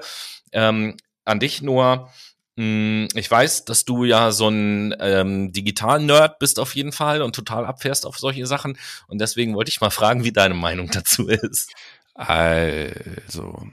ähm, 0.51 0.97
an 1.25 1.39
dich, 1.39 1.61
Noah, 1.61 2.11
ich 2.57 3.29
weiß, 3.29 3.65
dass 3.65 3.85
du 3.85 4.03
ja 4.03 4.31
so 4.31 4.49
ein 4.49 4.95
ähm, 4.99 5.51
Digital-Nerd 5.51 6.39
bist 6.39 6.59
auf 6.59 6.75
jeden 6.75 6.91
Fall 6.91 7.21
und 7.21 7.35
total 7.35 7.65
abfährst 7.65 8.05
auf 8.05 8.17
solche 8.17 8.47
Sachen. 8.47 8.77
Und 9.07 9.19
deswegen 9.21 9.53
wollte 9.53 9.69
ich 9.69 9.79
mal 9.79 9.91
fragen, 9.91 10.23
wie 10.23 10.31
deine 10.31 10.55
Meinung 10.55 10.89
dazu 10.91 11.27
ist. 11.27 11.71
Also, 12.15 13.67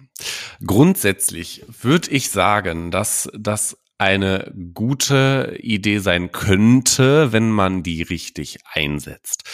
grundsätzlich 0.65 1.65
würde 1.81 2.11
ich 2.11 2.31
sagen, 2.31 2.91
dass 2.91 3.31
das 3.33 3.79
eine 3.97 4.53
gute 4.75 5.57
Idee 5.61 5.99
sein 6.01 6.31
könnte, 6.31 7.33
wenn 7.33 7.51
man 7.51 7.83
die 7.83 8.03
richtig 8.03 8.59
einsetzt. 8.71 9.45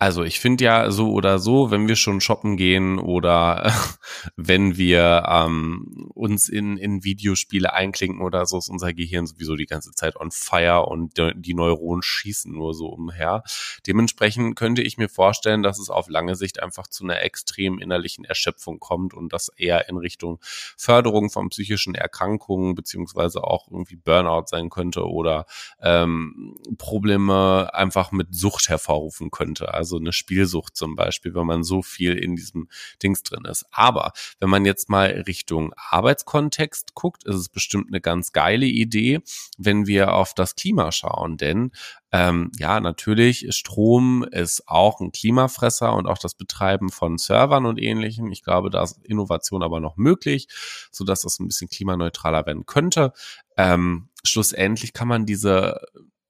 Also 0.00 0.22
ich 0.22 0.38
finde 0.38 0.62
ja 0.62 0.92
so 0.92 1.10
oder 1.10 1.40
so, 1.40 1.72
wenn 1.72 1.88
wir 1.88 1.96
schon 1.96 2.20
shoppen 2.20 2.56
gehen 2.56 3.00
oder 3.00 3.72
wenn 4.36 4.76
wir 4.76 5.24
ähm, 5.28 6.08
uns 6.14 6.48
in, 6.48 6.76
in 6.76 7.02
Videospiele 7.02 7.72
einklinken 7.72 8.22
oder 8.22 8.46
so, 8.46 8.58
ist 8.58 8.68
unser 8.68 8.94
Gehirn 8.94 9.26
sowieso 9.26 9.56
die 9.56 9.66
ganze 9.66 9.90
Zeit 9.90 10.14
on 10.14 10.30
fire 10.30 10.86
und 10.86 11.14
die 11.34 11.54
Neuronen 11.54 12.02
schießen 12.02 12.52
nur 12.52 12.74
so 12.74 12.86
umher. 12.86 13.42
Dementsprechend 13.88 14.54
könnte 14.54 14.82
ich 14.82 14.98
mir 14.98 15.08
vorstellen, 15.08 15.64
dass 15.64 15.80
es 15.80 15.90
auf 15.90 16.08
lange 16.08 16.36
Sicht 16.36 16.62
einfach 16.62 16.86
zu 16.86 17.02
einer 17.02 17.20
extremen 17.22 17.80
innerlichen 17.80 18.24
Erschöpfung 18.24 18.78
kommt 18.78 19.14
und 19.14 19.32
das 19.32 19.48
eher 19.56 19.88
in 19.88 19.96
Richtung 19.96 20.38
Förderung 20.76 21.28
von 21.28 21.48
psychischen 21.48 21.96
Erkrankungen 21.96 22.76
beziehungsweise 22.76 23.42
auch 23.42 23.66
irgendwie 23.68 23.96
Burnout 23.96 24.44
sein 24.46 24.70
könnte 24.70 25.08
oder 25.08 25.46
ähm, 25.82 26.56
Probleme 26.78 27.74
einfach 27.74 28.12
mit 28.12 28.28
Sucht 28.32 28.68
hervorrufen 28.68 29.32
könnte. 29.32 29.74
Also 29.74 29.87
eine 29.96 30.12
Spielsucht 30.12 30.76
zum 30.76 30.96
Beispiel, 30.96 31.34
wenn 31.34 31.46
man 31.46 31.64
so 31.64 31.82
viel 31.82 32.14
in 32.14 32.36
diesem 32.36 32.68
Dings 33.02 33.22
drin 33.22 33.44
ist. 33.44 33.64
Aber 33.70 34.12
wenn 34.40 34.50
man 34.50 34.64
jetzt 34.64 34.88
mal 34.88 35.08
Richtung 35.26 35.72
Arbeitskontext 35.76 36.94
guckt, 36.94 37.24
ist 37.24 37.36
es 37.36 37.48
bestimmt 37.48 37.88
eine 37.88 38.00
ganz 38.00 38.32
geile 38.32 38.66
Idee, 38.66 39.20
wenn 39.56 39.86
wir 39.86 40.14
auf 40.14 40.34
das 40.34 40.54
Klima 40.54 40.92
schauen. 40.92 41.36
Denn 41.36 41.72
ähm, 42.10 42.50
ja, 42.58 42.80
natürlich, 42.80 43.46
Strom 43.50 44.24
ist 44.24 44.66
auch 44.66 45.00
ein 45.00 45.12
Klimafresser 45.12 45.94
und 45.94 46.06
auch 46.06 46.18
das 46.18 46.34
Betreiben 46.34 46.88
von 46.90 47.18
Servern 47.18 47.66
und 47.66 47.80
ähnlichem. 47.80 48.32
Ich 48.32 48.42
glaube, 48.42 48.70
da 48.70 48.82
ist 48.82 48.98
Innovation 49.04 49.62
aber 49.62 49.80
noch 49.80 49.96
möglich, 49.96 50.48
so 50.90 51.04
dass 51.04 51.20
das 51.20 51.38
ein 51.38 51.48
bisschen 51.48 51.68
klimaneutraler 51.68 52.46
werden 52.46 52.64
könnte. 52.64 53.12
Ähm, 53.56 54.08
schlussendlich 54.24 54.94
kann 54.94 55.08
man 55.08 55.26
diese 55.26 55.80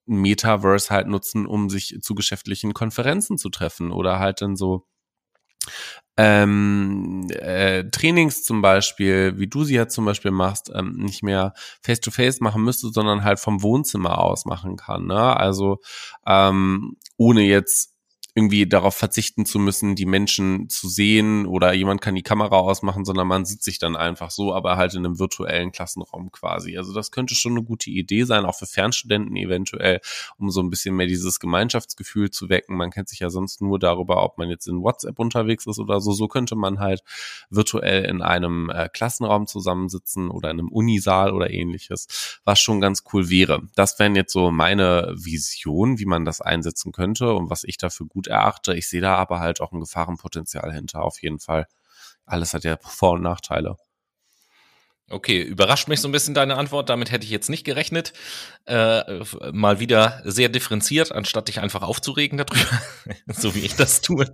Metaverse 0.09 0.90
halt 0.90 1.07
nutzen, 1.09 1.47
um 1.47 1.71
sich 1.71 1.99
zu 2.01 2.14
geschäftlichen 2.14 2.75
Konferenzen 2.75 3.38
zu 3.38 3.51
treffen 3.51 3.92
oder 3.92 4.18
halt 4.18 4.40
dann 4.42 4.57
so 4.57 4.87
ähm, 6.16 7.29
äh, 7.31 7.85
Trainings 7.90 8.42
zum 8.42 8.61
Beispiel, 8.61 9.38
wie 9.38 9.47
du 9.47 9.62
sie 9.62 9.77
ja 9.77 9.87
zum 9.87 10.05
Beispiel 10.05 10.33
machst, 10.33 10.71
ähm, 10.75 10.97
nicht 10.97 11.23
mehr 11.23 11.53
face-to-face 11.83 12.40
machen 12.40 12.64
müsste, 12.64 12.88
sondern 12.88 13.23
halt 13.23 13.38
vom 13.38 13.62
Wohnzimmer 13.62 14.18
aus 14.18 14.44
machen 14.44 14.77
kann. 14.77 15.07
Ne? 15.07 15.37
Also 15.37 15.79
ähm, 16.27 16.97
ohne 17.16 17.42
jetzt 17.42 17.97
irgendwie 18.38 18.68
darauf 18.68 18.94
verzichten 18.94 19.44
zu 19.46 19.59
müssen, 19.59 19.96
die 19.96 20.07
Menschen 20.07 20.68
zu 20.68 20.88
sehen 20.88 21.44
oder 21.44 21.72
jemand 21.72 22.01
kann 22.01 22.14
die 22.14 22.22
Kamera 22.22 22.57
ausmachen, 22.57 23.05
sondern 23.05 23.27
man 23.27 23.44
sieht 23.44 23.64
sich 23.64 23.81
dann 23.81 23.96
einfach 23.96 24.31
so, 24.31 24.55
aber 24.55 24.77
halt 24.77 24.94
in 24.94 25.05
einem 25.05 25.18
virtuellen 25.18 25.72
Klassenraum 25.72 26.31
quasi. 26.31 26.79
Also 26.79 26.94
das 26.94 27.11
könnte 27.11 27.35
schon 27.35 27.53
eine 27.53 27.64
gute 27.64 27.90
Idee 27.90 28.22
sein, 28.22 28.44
auch 28.44 28.55
für 28.55 28.66
Fernstudenten 28.66 29.35
eventuell, 29.35 30.01
um 30.38 30.51
so 30.51 30.61
ein 30.61 30.70
bisschen 30.70 30.94
mehr 30.94 31.09
dieses 31.09 31.40
Gemeinschaftsgefühl 31.40 32.31
zu 32.31 32.48
wecken. 32.48 32.77
Man 32.77 32.92
kennt 32.92 33.09
sich 33.09 33.18
ja 33.18 33.29
sonst 33.29 33.61
nur 33.61 33.81
darüber, 33.81 34.22
ob 34.22 34.38
man 34.38 34.48
jetzt 34.48 34.68
in 34.68 34.83
WhatsApp 34.83 35.18
unterwegs 35.18 35.66
ist 35.66 35.81
oder 35.81 36.01
so. 36.01 36.12
So 36.12 36.29
könnte 36.29 36.55
man 36.55 36.79
halt 36.79 37.03
virtuell 37.51 38.05
in 38.05 38.22
einem 38.22 38.70
äh, 38.70 38.88
Klassenraum 38.88 39.48
zusammensitzen 39.48 40.31
oder 40.31 40.53
in 40.53 40.61
einem 40.61 40.68
Unisaal 40.68 41.33
oder 41.33 41.51
ähnliches, 41.51 42.38
was 42.44 42.61
schon 42.61 42.81
ganz 42.81 43.03
cool 43.12 43.31
wäre. 43.31 43.62
Das 43.74 43.98
wären 43.98 44.14
jetzt 44.14 44.33
so 44.33 44.53
meine 44.53 45.12
Vision, 45.16 45.98
wie 45.98 46.07
man 46.07 46.24
das 46.24 46.40
einsetzen 46.40 46.92
könnte 46.92 47.33
und 47.35 47.51
was 47.51 47.64
ich 47.64 47.79
dafür 47.79 48.07
gut 48.07 48.28
erachte. 48.29 48.75
Ich 48.75 48.88
sehe 48.88 49.01
da 49.01 49.17
aber 49.17 49.41
halt 49.41 49.61
auch 49.61 49.73
ein 49.73 49.81
Gefahrenpotenzial 49.81 50.73
hinter, 50.73 51.03
auf 51.03 51.23
jeden 51.23 51.41
Fall. 51.41 51.67
Alles 52.27 52.55
hat 52.55 52.64
ja 52.64 52.77
Vor- 52.81 53.12
und 53.12 53.23
Nachteile. 53.23 53.77
Okay, 55.11 55.41
überrascht 55.41 55.88
mich 55.88 56.01
so 56.01 56.09
ein 56.09 56.12
bisschen 56.12 56.35
deine 56.35 56.57
Antwort. 56.57 56.91
Damit 56.91 57.11
hätte 57.11 57.25
ich 57.25 57.31
jetzt 57.31 57.49
nicht 57.49 57.64
gerechnet. 57.64 58.12
Äh, 58.67 59.25
mal 59.53 59.81
wieder 59.81 60.21
sehr 60.25 60.51
differenziert, 60.51 61.12
anstatt 61.12 61.49
dich 61.49 61.61
einfach 61.61 61.83
aufzuregen 61.83 62.37
darüber, 62.37 62.83
so 63.27 63.55
wie 63.55 63.61
ich 63.61 63.75
das 63.75 64.03
tue. 64.03 64.27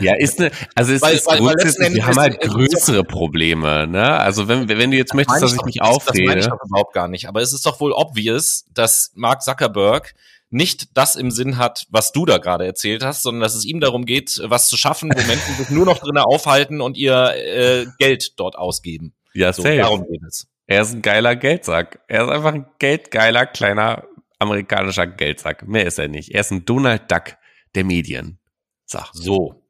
Ja, 0.00 0.14
ist 0.16 0.40
eine, 0.40 0.50
also 0.74 0.92
es 0.92 1.02
weil, 1.02 1.14
ist 1.14 1.26
weil, 1.26 1.38
grundsätzlich, 1.38 1.94
wir 1.94 2.06
haben 2.06 2.18
halt 2.18 2.40
größere 2.40 3.04
Probleme, 3.04 3.86
ne? 3.86 4.18
Also 4.18 4.48
wenn, 4.48 4.68
wenn 4.68 4.90
du 4.90 4.96
jetzt 4.96 5.12
möchtest, 5.14 5.42
dass 5.42 5.52
ich 5.52 5.64
mich 5.64 5.82
aufrege. 5.82 6.24
Das 6.24 6.26
meine 6.26 6.40
ich 6.40 6.46
doch 6.46 6.64
überhaupt 6.64 6.94
gar 6.94 7.08
nicht. 7.08 7.28
Aber 7.28 7.42
es 7.42 7.52
ist 7.52 7.66
doch 7.66 7.78
wohl 7.78 7.92
obvious, 7.92 8.64
dass 8.72 9.12
Mark 9.14 9.42
Zuckerberg 9.42 10.14
nicht 10.54 10.96
das 10.96 11.16
im 11.16 11.32
Sinn 11.32 11.58
hat, 11.58 11.86
was 11.90 12.12
du 12.12 12.24
da 12.24 12.38
gerade 12.38 12.64
erzählt 12.64 13.04
hast, 13.04 13.22
sondern 13.22 13.42
dass 13.42 13.56
es 13.56 13.64
ihm 13.64 13.80
darum 13.80 14.06
geht, 14.06 14.40
was 14.44 14.68
zu 14.68 14.76
schaffen, 14.76 15.10
wo 15.12 15.20
Menschen 15.26 15.56
sich 15.56 15.68
nur 15.70 15.84
noch 15.84 15.98
drinnen 15.98 16.22
aufhalten 16.22 16.80
und 16.80 16.96
ihr 16.96 17.34
äh, 17.34 17.86
Geld 17.98 18.38
dort 18.38 18.56
ausgeben. 18.56 19.14
Ja, 19.34 19.52
so, 19.52 19.62
safe. 19.62 19.78
Darum 19.78 20.06
geht 20.06 20.22
es. 20.26 20.46
Er 20.66 20.82
ist 20.82 20.92
ein 20.92 21.02
geiler 21.02 21.34
Geldsack. 21.34 22.00
Er 22.06 22.24
ist 22.24 22.30
einfach 22.30 22.54
ein 22.54 22.66
geldgeiler, 22.78 23.46
kleiner 23.46 24.04
amerikanischer 24.38 25.08
Geldsack. 25.08 25.66
Mehr 25.66 25.86
ist 25.86 25.98
er 25.98 26.08
nicht. 26.08 26.30
Er 26.30 26.42
ist 26.42 26.52
ein 26.52 26.64
Donald 26.64 27.10
Duck 27.10 27.36
der 27.74 27.84
Medien. 27.84 28.38
So. 28.86 29.00
so. 29.12 29.66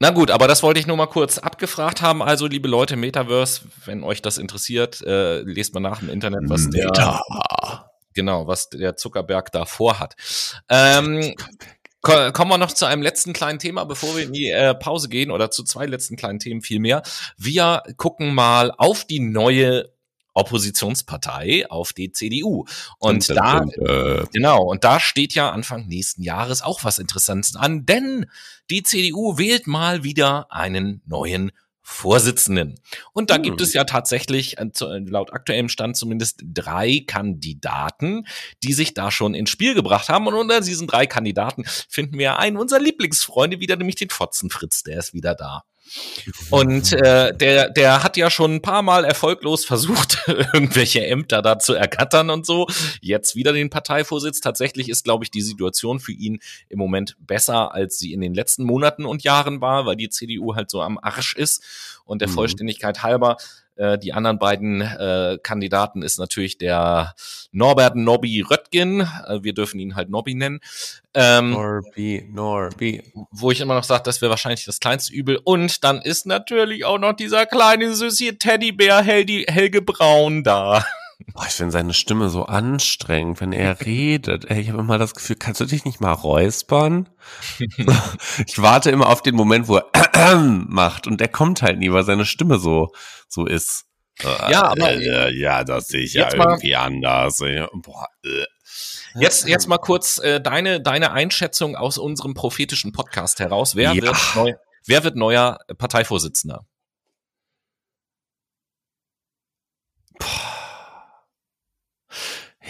Na 0.00 0.10
gut, 0.10 0.30
aber 0.30 0.48
das 0.48 0.62
wollte 0.62 0.80
ich 0.80 0.86
nur 0.86 0.96
mal 0.96 1.06
kurz 1.06 1.38
abgefragt 1.38 2.00
haben. 2.00 2.22
Also, 2.22 2.46
liebe 2.46 2.68
Leute, 2.68 2.96
Metaverse, 2.96 3.66
wenn 3.84 4.02
euch 4.02 4.22
das 4.22 4.38
interessiert, 4.38 5.02
äh, 5.02 5.40
lest 5.40 5.74
mal 5.74 5.80
nach 5.80 6.00
im 6.02 6.08
Internet, 6.08 6.48
was 6.48 6.68
Meta. 6.68 7.20
Genau, 8.14 8.46
was 8.46 8.70
der 8.70 8.96
Zuckerberg 8.96 9.52
da 9.52 9.64
vorhat. 9.66 10.14
Ähm, 10.68 11.34
kommen 12.00 12.50
wir 12.50 12.58
noch 12.58 12.72
zu 12.72 12.84
einem 12.84 13.02
letzten 13.02 13.32
kleinen 13.32 13.58
Thema, 13.58 13.84
bevor 13.84 14.16
wir 14.16 14.24
in 14.24 14.32
die 14.32 14.50
äh, 14.50 14.74
Pause 14.74 15.08
gehen, 15.08 15.30
oder 15.30 15.50
zu 15.50 15.64
zwei 15.64 15.86
letzten 15.86 16.16
kleinen 16.16 16.38
Themen 16.38 16.60
vielmehr. 16.60 17.02
Wir 17.36 17.82
gucken 17.96 18.34
mal 18.34 18.70
auf 18.76 19.04
die 19.04 19.20
neue 19.20 19.94
Oppositionspartei 20.34 21.70
auf 21.70 21.92
die 21.92 22.12
CDU. 22.12 22.64
Und 22.98 23.30
da, 23.30 23.62
äh, 23.62 24.24
genau, 24.32 24.64
und 24.64 24.84
da 24.84 25.00
steht 25.00 25.32
ja 25.34 25.50
Anfang 25.50 25.86
nächsten 25.86 26.22
Jahres 26.22 26.60
auch 26.60 26.84
was 26.84 26.98
Interessantes 26.98 27.56
an, 27.56 27.86
denn 27.86 28.26
die 28.68 28.82
CDU 28.82 29.38
wählt 29.38 29.66
mal 29.66 30.04
wieder 30.04 30.52
einen 30.52 31.02
neuen 31.06 31.52
Vorsitzenden. 31.86 32.80
Und 33.12 33.28
da 33.28 33.36
hm. 33.36 33.42
gibt 33.42 33.60
es 33.60 33.74
ja 33.74 33.84
tatsächlich 33.84 34.56
äh, 34.56 34.70
laut 34.80 35.34
aktuellem 35.34 35.68
Stand 35.68 35.98
zumindest 35.98 36.42
drei 36.42 37.04
Kandidaten, 37.06 38.26
die 38.62 38.72
sich 38.72 38.94
da 38.94 39.10
schon 39.10 39.34
ins 39.34 39.50
Spiel 39.50 39.74
gebracht 39.74 40.08
haben. 40.08 40.26
Und 40.26 40.32
unter 40.32 40.62
diesen 40.62 40.86
drei 40.86 41.06
Kandidaten 41.06 41.64
finden 41.66 42.18
wir 42.18 42.38
einen 42.38 42.56
unserer 42.56 42.80
Lieblingsfreunde 42.80 43.60
wieder, 43.60 43.76
nämlich 43.76 43.96
den 43.96 44.08
Fotzenfritz, 44.08 44.82
der 44.82 44.98
ist 44.98 45.12
wieder 45.12 45.34
da. 45.34 45.64
Und 46.50 46.92
äh, 46.92 47.36
der, 47.36 47.70
der 47.70 48.02
hat 48.02 48.16
ja 48.16 48.30
schon 48.30 48.56
ein 48.56 48.62
paar 48.62 48.82
Mal 48.82 49.04
erfolglos 49.04 49.64
versucht, 49.66 50.18
irgendwelche 50.26 51.06
Ämter 51.06 51.42
da 51.42 51.58
zu 51.58 51.74
ergattern 51.74 52.30
und 52.30 52.46
so. 52.46 52.66
Jetzt 53.00 53.36
wieder 53.36 53.52
den 53.52 53.70
Parteivorsitz. 53.70 54.40
Tatsächlich 54.40 54.88
ist, 54.88 55.04
glaube 55.04 55.24
ich, 55.24 55.30
die 55.30 55.42
Situation 55.42 56.00
für 56.00 56.12
ihn 56.12 56.40
im 56.68 56.78
Moment 56.78 57.16
besser, 57.20 57.74
als 57.74 57.98
sie 57.98 58.12
in 58.12 58.20
den 58.20 58.34
letzten 58.34 58.64
Monaten 58.64 59.04
und 59.04 59.22
Jahren 59.22 59.60
war, 59.60 59.86
weil 59.86 59.96
die 59.96 60.08
CDU 60.08 60.54
halt 60.54 60.70
so 60.70 60.82
am 60.82 60.98
Arsch 61.00 61.34
ist. 61.34 61.62
Und 62.04 62.20
der 62.20 62.28
mhm. 62.28 62.34
Vollständigkeit 62.34 63.02
halber 63.02 63.36
äh, 63.76 63.98
die 63.98 64.12
anderen 64.12 64.38
beiden 64.38 64.80
äh, 64.80 65.38
Kandidaten 65.42 66.02
ist 66.02 66.18
natürlich 66.18 66.58
der 66.58 67.14
Norbert 67.52 67.96
Nobby 67.96 68.40
Röttgen. 68.42 69.00
Äh, 69.00 69.42
wir 69.42 69.52
dürfen 69.52 69.80
ihn 69.80 69.96
halt 69.96 70.10
Nobby 70.10 70.34
nennen. 70.34 70.60
Ähm, 71.14 71.50
Norby, 71.50 72.28
Norby. 72.32 73.02
Wo 73.30 73.50
ich 73.50 73.60
immer 73.60 73.74
noch 73.74 73.84
sage, 73.84 74.02
das 74.04 74.20
wäre 74.20 74.30
wahrscheinlich 74.30 74.64
das 74.64 74.80
kleinste 74.80 75.12
Übel. 75.12 75.40
Und 75.42 75.84
dann 75.84 76.00
ist 76.00 76.26
natürlich 76.26 76.84
auch 76.84 76.98
noch 76.98 77.14
dieser 77.14 77.46
kleine 77.46 77.94
süße 77.94 78.38
Teddybär 78.38 79.02
Helge, 79.02 79.44
Helge 79.48 79.82
Braun 79.82 80.44
da. 80.44 80.84
Boah, 81.34 81.46
ich 81.48 81.54
finde 81.54 81.72
seine 81.72 81.94
Stimme 81.94 82.28
so 82.28 82.44
anstrengend, 82.44 83.40
wenn 83.40 83.52
er 83.52 83.80
redet. 83.84 84.44
Ey, 84.44 84.60
ich 84.60 84.68
habe 84.68 84.78
immer 84.78 84.98
das 84.98 85.14
Gefühl, 85.14 85.34
kannst 85.34 85.60
du 85.60 85.64
dich 85.64 85.84
nicht 85.84 86.00
mal 86.00 86.12
räuspern? 86.12 87.08
ich 87.58 88.62
warte 88.62 88.90
immer 88.90 89.08
auf 89.08 89.20
den 89.20 89.34
Moment, 89.34 89.66
wo 89.66 89.78
er 89.78 90.36
macht 90.38 91.08
und 91.08 91.20
der 91.20 91.26
kommt 91.26 91.60
halt 91.60 91.80
nie, 91.80 91.90
weil 91.90 92.04
seine 92.04 92.24
Stimme 92.24 92.58
so 92.60 92.92
so 93.28 93.46
ist. 93.46 93.86
Ja, 94.22 94.62
aber 94.62 94.92
äh, 94.92 95.36
ja, 95.36 95.64
das 95.64 95.88
sehe 95.88 96.02
ich 96.02 96.14
ja 96.14 96.32
irgendwie 96.32 96.76
anders. 96.76 97.38
Boah, 97.38 98.06
äh. 98.24 98.44
Jetzt, 99.16 99.48
jetzt 99.48 99.66
mal 99.66 99.78
kurz 99.78 100.18
äh, 100.18 100.40
deine, 100.40 100.80
deine 100.80 101.10
Einschätzung 101.10 101.74
aus 101.74 101.98
unserem 101.98 102.34
prophetischen 102.34 102.92
Podcast 102.92 103.40
heraus. 103.40 103.74
Wer, 103.74 103.92
ja. 103.92 104.02
wird, 104.02 104.16
neu, 104.36 104.54
wer 104.86 105.02
wird 105.02 105.16
neuer 105.16 105.58
Parteivorsitzender? 105.78 106.64
Boah. 110.20 110.53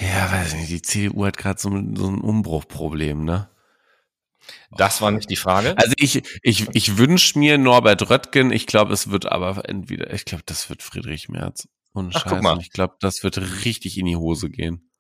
Ja, 0.01 0.31
weiß 0.31 0.55
nicht, 0.55 0.71
die 0.71 0.83
CDU 0.83 1.25
hat 1.25 1.37
gerade 1.37 1.61
so, 1.61 1.71
so 1.71 2.09
ein 2.09 2.21
Umbruchproblem, 2.21 3.25
ne? 3.25 3.49
Das 4.77 5.01
war 5.01 5.11
nicht 5.11 5.31
die 5.31 5.37
Frage. 5.37 5.77
Also 5.79 5.95
ich, 5.97 6.23
ich, 6.43 6.69
ich 6.73 6.99
wünsche 6.99 7.39
mir 7.39 7.59
Norbert 7.59 8.11
Röttgen, 8.11 8.51
ich 8.53 8.67
glaube, 8.67 8.93
es 8.93 9.11
wird 9.11 9.27
aber 9.27 9.69
entweder, 9.69 10.13
ich 10.13 10.25
glaube, 10.25 10.43
das 10.47 10.69
wird 10.69 10.83
Friedrich 10.83 11.29
Merz. 11.29 11.69
Und 11.93 12.15
Ach, 12.17 12.27
guck 12.29 12.43
mal. 12.43 12.59
ich 12.61 12.71
glaube, 12.71 12.97
das 13.01 13.23
wird 13.23 13.39
richtig 13.65 13.97
in 13.97 14.07
die 14.07 14.17
Hose 14.17 14.51
gehen. 14.51 14.91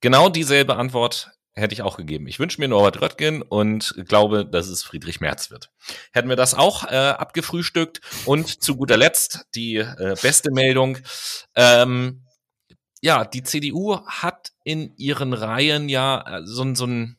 Genau 0.00 0.30
dieselbe 0.30 0.76
Antwort 0.76 1.30
hätte 1.52 1.74
ich 1.74 1.82
auch 1.82 1.96
gegeben. 1.96 2.26
Ich 2.26 2.38
wünsche 2.38 2.60
mir 2.60 2.68
Norbert 2.68 3.00
Röttgen 3.00 3.42
und 3.42 3.94
glaube, 4.06 4.46
dass 4.46 4.68
es 4.68 4.82
Friedrich 4.82 5.20
Merz 5.20 5.50
wird. 5.50 5.70
Hätten 6.12 6.28
wir 6.28 6.36
das 6.36 6.54
auch 6.54 6.84
äh, 6.84 6.96
abgefrühstückt 6.96 8.00
und 8.24 8.62
zu 8.62 8.76
guter 8.76 8.96
Letzt 8.96 9.46
die 9.54 9.76
äh, 9.76 10.16
beste 10.20 10.50
Meldung. 10.50 10.98
Ähm, 11.54 12.25
ja, 13.06 13.24
die 13.24 13.44
CDU 13.44 14.00
hat 14.04 14.50
in 14.64 14.92
ihren 14.96 15.32
Reihen 15.32 15.88
ja 15.88 16.38
äh, 16.38 16.40
so, 16.44 16.74
so 16.74 16.86
ein 16.86 17.16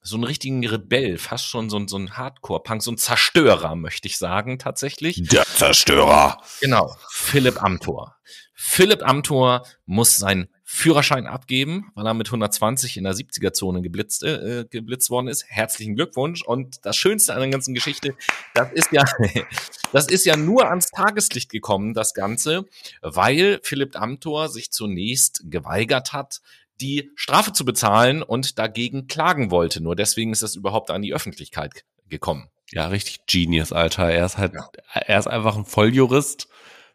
so 0.00 0.16
einen 0.16 0.24
richtigen 0.24 0.66
Rebell, 0.66 1.18
fast 1.18 1.44
schon 1.44 1.68
so, 1.68 1.86
so 1.86 1.98
ein 1.98 2.16
Hardcore-Punk, 2.16 2.82
so 2.82 2.90
ein 2.92 2.96
Zerstörer, 2.96 3.74
möchte 3.74 4.08
ich 4.08 4.16
sagen, 4.16 4.58
tatsächlich. 4.58 5.22
Der 5.28 5.44
Zerstörer. 5.44 6.40
Genau, 6.62 6.96
Philipp 7.10 7.62
Amthor. 7.62 8.16
Philipp 8.54 9.02
Amthor 9.02 9.66
muss 9.84 10.16
sein 10.16 10.48
Führerschein 10.70 11.26
abgeben, 11.26 11.90
weil 11.94 12.06
er 12.06 12.12
mit 12.12 12.28
120 12.28 12.98
in 12.98 13.04
der 13.04 13.14
70er-Zone 13.14 13.80
geblitzt, 13.80 14.22
äh, 14.22 14.66
geblitzt 14.68 15.08
worden 15.08 15.28
ist. 15.28 15.46
Herzlichen 15.48 15.96
Glückwunsch. 15.96 16.42
Und 16.42 16.84
das 16.84 16.94
Schönste 16.94 17.32
an 17.32 17.40
der 17.40 17.48
ganzen 17.48 17.72
Geschichte, 17.72 18.14
das 18.52 18.70
ist 18.72 18.92
ja, 18.92 19.02
das 19.92 20.08
ist 20.08 20.26
ja 20.26 20.36
nur 20.36 20.68
ans 20.68 20.90
Tageslicht 20.90 21.50
gekommen, 21.50 21.94
das 21.94 22.12
Ganze, 22.12 22.66
weil 23.00 23.60
Philipp 23.62 23.98
Amthor 23.98 24.50
sich 24.50 24.70
zunächst 24.70 25.42
geweigert 25.46 26.12
hat, 26.12 26.42
die 26.82 27.10
Strafe 27.14 27.54
zu 27.54 27.64
bezahlen 27.64 28.22
und 28.22 28.58
dagegen 28.58 29.06
klagen 29.06 29.50
wollte. 29.50 29.82
Nur 29.82 29.96
deswegen 29.96 30.32
ist 30.32 30.42
das 30.42 30.54
überhaupt 30.54 30.90
an 30.90 31.00
die 31.00 31.14
Öffentlichkeit 31.14 31.86
gekommen. 32.10 32.50
Ja, 32.72 32.88
richtig 32.88 33.24
Genius, 33.24 33.72
Alter. 33.72 34.10
Er 34.10 34.26
ist 34.26 34.36
halt, 34.36 34.52
ja. 34.52 34.68
er 34.92 35.18
ist 35.18 35.28
einfach 35.28 35.56
ein 35.56 35.64
Volljurist 35.64 36.46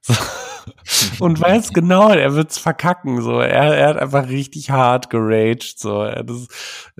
so. 0.03 0.13
Und 1.19 1.39
weiß 1.39 1.69
genau, 1.73 2.09
er 2.09 2.35
wird's 2.35 2.57
verkacken. 2.57 3.21
So, 3.21 3.39
er, 3.39 3.75
er 3.75 3.87
hat 3.89 3.97
einfach 3.97 4.29
richtig 4.29 4.69
hart 4.69 5.09
geraged. 5.09 5.79
So, 5.79 6.01
er, 6.01 6.23
das, 6.23 6.47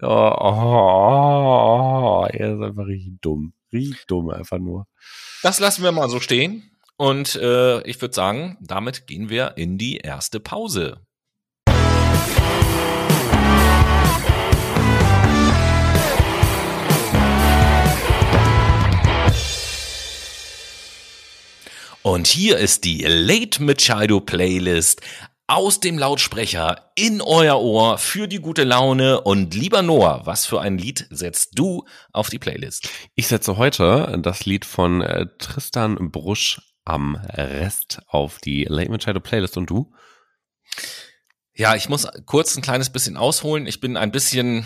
oh, 0.01 0.07
oh, 0.07 2.23
oh, 2.23 2.27
er 2.29 2.55
ist 2.55 2.61
einfach 2.61 2.85
richtig 2.85 3.21
dumm. 3.21 3.53
Richtig 3.71 4.05
dumm 4.07 4.29
einfach 4.29 4.59
nur. 4.59 4.87
Das 5.41 5.59
lassen 5.59 5.83
wir 5.83 5.91
mal 5.91 6.09
so 6.09 6.19
stehen. 6.19 6.69
Und 6.95 7.35
äh, 7.35 7.81
ich 7.81 7.99
würde 8.01 8.13
sagen, 8.13 8.57
damit 8.61 9.07
gehen 9.07 9.29
wir 9.29 9.57
in 9.57 9.77
die 9.77 9.97
erste 9.97 10.39
Pause. 10.39 11.01
Und 22.04 22.27
hier 22.27 22.58
ist 22.58 22.83
die 22.83 23.01
Late 23.08 23.63
Machado 23.63 24.19
Playlist 24.19 25.01
aus 25.47 25.79
dem 25.79 25.97
Lautsprecher 25.97 26.91
in 26.95 27.21
euer 27.21 27.62
Ohr 27.62 27.97
für 27.97 28.27
die 28.27 28.39
gute 28.39 28.65
Laune. 28.65 29.21
Und 29.21 29.56
lieber 29.56 29.81
Noah, 29.81 30.25
was 30.25 30.45
für 30.45 30.60
ein 30.60 30.77
Lied 30.77 31.08
setzt 31.12 31.58
du 31.58 31.85
auf 32.12 32.29
die 32.29 32.39
Playlist? 32.39 32.89
Ich 33.15 33.27
setze 33.27 33.56
heute 33.56 34.19
das 34.21 34.45
Lied 34.45 34.65
von 34.65 34.99
äh, 35.01 35.27
Tristan 35.37 36.12
Brusch 36.12 36.62
am 36.83 37.15
Rest 37.15 38.01
auf 38.08 38.39
die 38.39 38.65
Late 38.65 38.91
Machado 38.91 39.21
Playlist. 39.21 39.56
Und 39.56 39.69
du? 39.69 39.93
Ja, 41.54 41.73
ich 41.75 41.87
muss 41.87 42.06
kurz 42.25 42.58
ein 42.58 42.62
kleines 42.62 42.89
bisschen 42.89 43.15
ausholen. 43.15 43.65
Ich 43.65 43.79
bin 43.79 43.95
ein 43.95 44.12
bisschen 44.12 44.65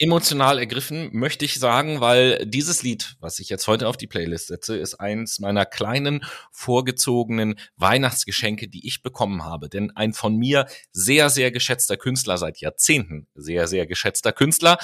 emotional 0.00 0.58
ergriffen, 0.58 1.10
möchte 1.12 1.44
ich 1.44 1.58
sagen, 1.58 2.00
weil 2.00 2.46
dieses 2.46 2.82
Lied, 2.82 3.16
was 3.20 3.38
ich 3.38 3.50
jetzt 3.50 3.68
heute 3.68 3.86
auf 3.86 3.98
die 3.98 4.06
Playlist 4.06 4.46
setze, 4.46 4.76
ist 4.76 4.94
eins 4.94 5.40
meiner 5.40 5.66
kleinen 5.66 6.24
vorgezogenen 6.50 7.60
Weihnachtsgeschenke, 7.76 8.66
die 8.66 8.86
ich 8.86 9.02
bekommen 9.02 9.44
habe. 9.44 9.68
Denn 9.68 9.94
ein 9.94 10.14
von 10.14 10.36
mir 10.36 10.66
sehr, 10.90 11.28
sehr 11.28 11.52
geschätzter 11.52 11.98
Künstler, 11.98 12.38
seit 12.38 12.58
Jahrzehnten 12.60 13.28
sehr, 13.34 13.68
sehr 13.68 13.86
geschätzter 13.86 14.32
Künstler, 14.32 14.78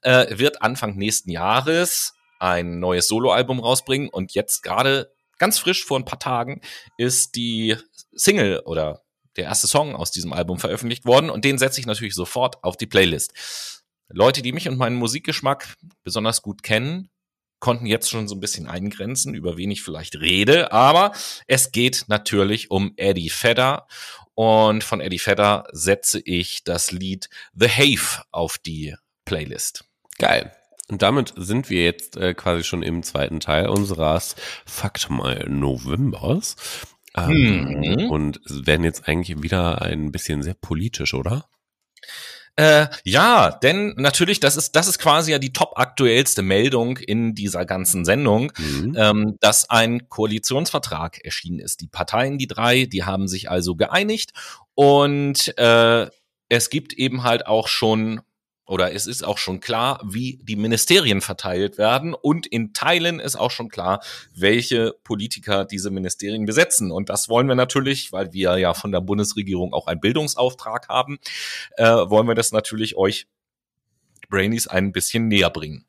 äh, 0.00 0.38
wird 0.38 0.62
Anfang 0.62 0.96
nächsten 0.96 1.30
Jahres 1.30 2.14
ein 2.38 2.80
neues 2.80 3.08
Soloalbum 3.08 3.60
rausbringen 3.60 4.08
und 4.08 4.32
jetzt 4.32 4.62
gerade 4.62 5.12
ganz 5.38 5.58
frisch 5.58 5.84
vor 5.84 5.98
ein 5.98 6.06
paar 6.06 6.18
Tagen 6.18 6.62
ist 6.96 7.36
die 7.36 7.76
Single 8.12 8.60
oder 8.64 9.02
der 9.36 9.44
erste 9.44 9.66
Song 9.66 9.94
aus 9.94 10.10
diesem 10.10 10.32
Album 10.32 10.58
veröffentlicht 10.58 11.04
worden 11.04 11.28
und 11.28 11.44
den 11.44 11.58
setze 11.58 11.78
ich 11.78 11.86
natürlich 11.86 12.14
sofort 12.14 12.64
auf 12.64 12.76
die 12.76 12.86
Playlist. 12.86 13.81
Leute, 14.08 14.42
die 14.42 14.52
mich 14.52 14.68
und 14.68 14.78
meinen 14.78 14.96
Musikgeschmack 14.96 15.76
besonders 16.04 16.42
gut 16.42 16.62
kennen, 16.62 17.08
konnten 17.60 17.86
jetzt 17.86 18.10
schon 18.10 18.26
so 18.26 18.34
ein 18.34 18.40
bisschen 18.40 18.66
eingrenzen, 18.66 19.34
über 19.34 19.56
wen 19.56 19.70
ich 19.70 19.82
vielleicht 19.82 20.16
rede, 20.16 20.72
aber 20.72 21.12
es 21.46 21.70
geht 21.70 22.04
natürlich 22.08 22.70
um 22.70 22.92
Eddie 22.96 23.30
Vedder 23.30 23.86
und 24.34 24.82
von 24.82 25.00
Eddie 25.00 25.24
Vedder 25.24 25.64
setze 25.72 26.20
ich 26.20 26.64
das 26.64 26.90
Lied 26.90 27.28
The 27.54 27.68
Have 27.68 28.24
auf 28.32 28.58
die 28.58 28.96
Playlist. 29.24 29.84
Geil. 30.18 30.52
Und 30.88 31.02
damit 31.02 31.32
sind 31.36 31.70
wir 31.70 31.84
jetzt 31.84 32.16
äh, 32.16 32.34
quasi 32.34 32.64
schon 32.64 32.82
im 32.82 33.02
zweiten 33.02 33.40
Teil 33.40 33.68
unseres 33.68 34.34
Fakt 34.66 35.08
mal 35.08 35.46
Novembers. 35.48 36.56
Ähm, 37.14 37.80
mhm. 37.80 38.10
Und 38.10 38.40
werden 38.46 38.84
jetzt 38.84 39.06
eigentlich 39.06 39.42
wieder 39.42 39.82
ein 39.82 40.12
bisschen 40.12 40.42
sehr 40.42 40.54
politisch, 40.54 41.14
oder? 41.14 41.46
Äh, 42.56 42.88
ja, 43.04 43.50
denn 43.50 43.94
natürlich, 43.96 44.38
das 44.38 44.56
ist, 44.56 44.76
das 44.76 44.86
ist 44.86 44.98
quasi 44.98 45.32
ja 45.32 45.38
die 45.38 45.54
top 45.54 45.72
aktuellste 45.76 46.42
Meldung 46.42 46.98
in 46.98 47.34
dieser 47.34 47.64
ganzen 47.64 48.04
Sendung, 48.04 48.52
mhm. 48.58 48.94
ähm, 48.96 49.36
dass 49.40 49.70
ein 49.70 50.08
Koalitionsvertrag 50.10 51.24
erschienen 51.24 51.60
ist. 51.60 51.80
Die 51.80 51.86
Parteien, 51.86 52.36
die 52.36 52.46
drei, 52.46 52.84
die 52.84 53.04
haben 53.04 53.26
sich 53.26 53.50
also 53.50 53.74
geeinigt 53.74 54.32
und 54.74 55.56
äh, 55.58 56.08
es 56.50 56.68
gibt 56.68 56.92
eben 56.92 57.22
halt 57.22 57.46
auch 57.46 57.68
schon 57.68 58.20
oder 58.72 58.94
es 58.94 59.06
ist 59.06 59.22
auch 59.22 59.36
schon 59.36 59.60
klar, 59.60 60.00
wie 60.02 60.40
die 60.44 60.56
Ministerien 60.56 61.20
verteilt 61.20 61.76
werden 61.76 62.14
und 62.14 62.46
in 62.46 62.72
Teilen 62.72 63.20
ist 63.20 63.36
auch 63.36 63.50
schon 63.50 63.68
klar, 63.68 64.02
welche 64.34 64.94
Politiker 65.04 65.66
diese 65.66 65.90
Ministerien 65.90 66.46
besetzen. 66.46 66.90
Und 66.90 67.10
das 67.10 67.28
wollen 67.28 67.48
wir 67.48 67.54
natürlich, 67.54 68.12
weil 68.12 68.32
wir 68.32 68.56
ja 68.56 68.72
von 68.72 68.90
der 68.90 69.02
Bundesregierung 69.02 69.74
auch 69.74 69.88
einen 69.88 70.00
Bildungsauftrag 70.00 70.88
haben, 70.88 71.18
äh, 71.76 71.84
wollen 71.84 72.26
wir 72.26 72.34
das 72.34 72.50
natürlich 72.52 72.96
euch 72.96 73.26
Brainies 74.30 74.68
ein 74.68 74.92
bisschen 74.92 75.28
näher 75.28 75.50
bringen. 75.50 75.84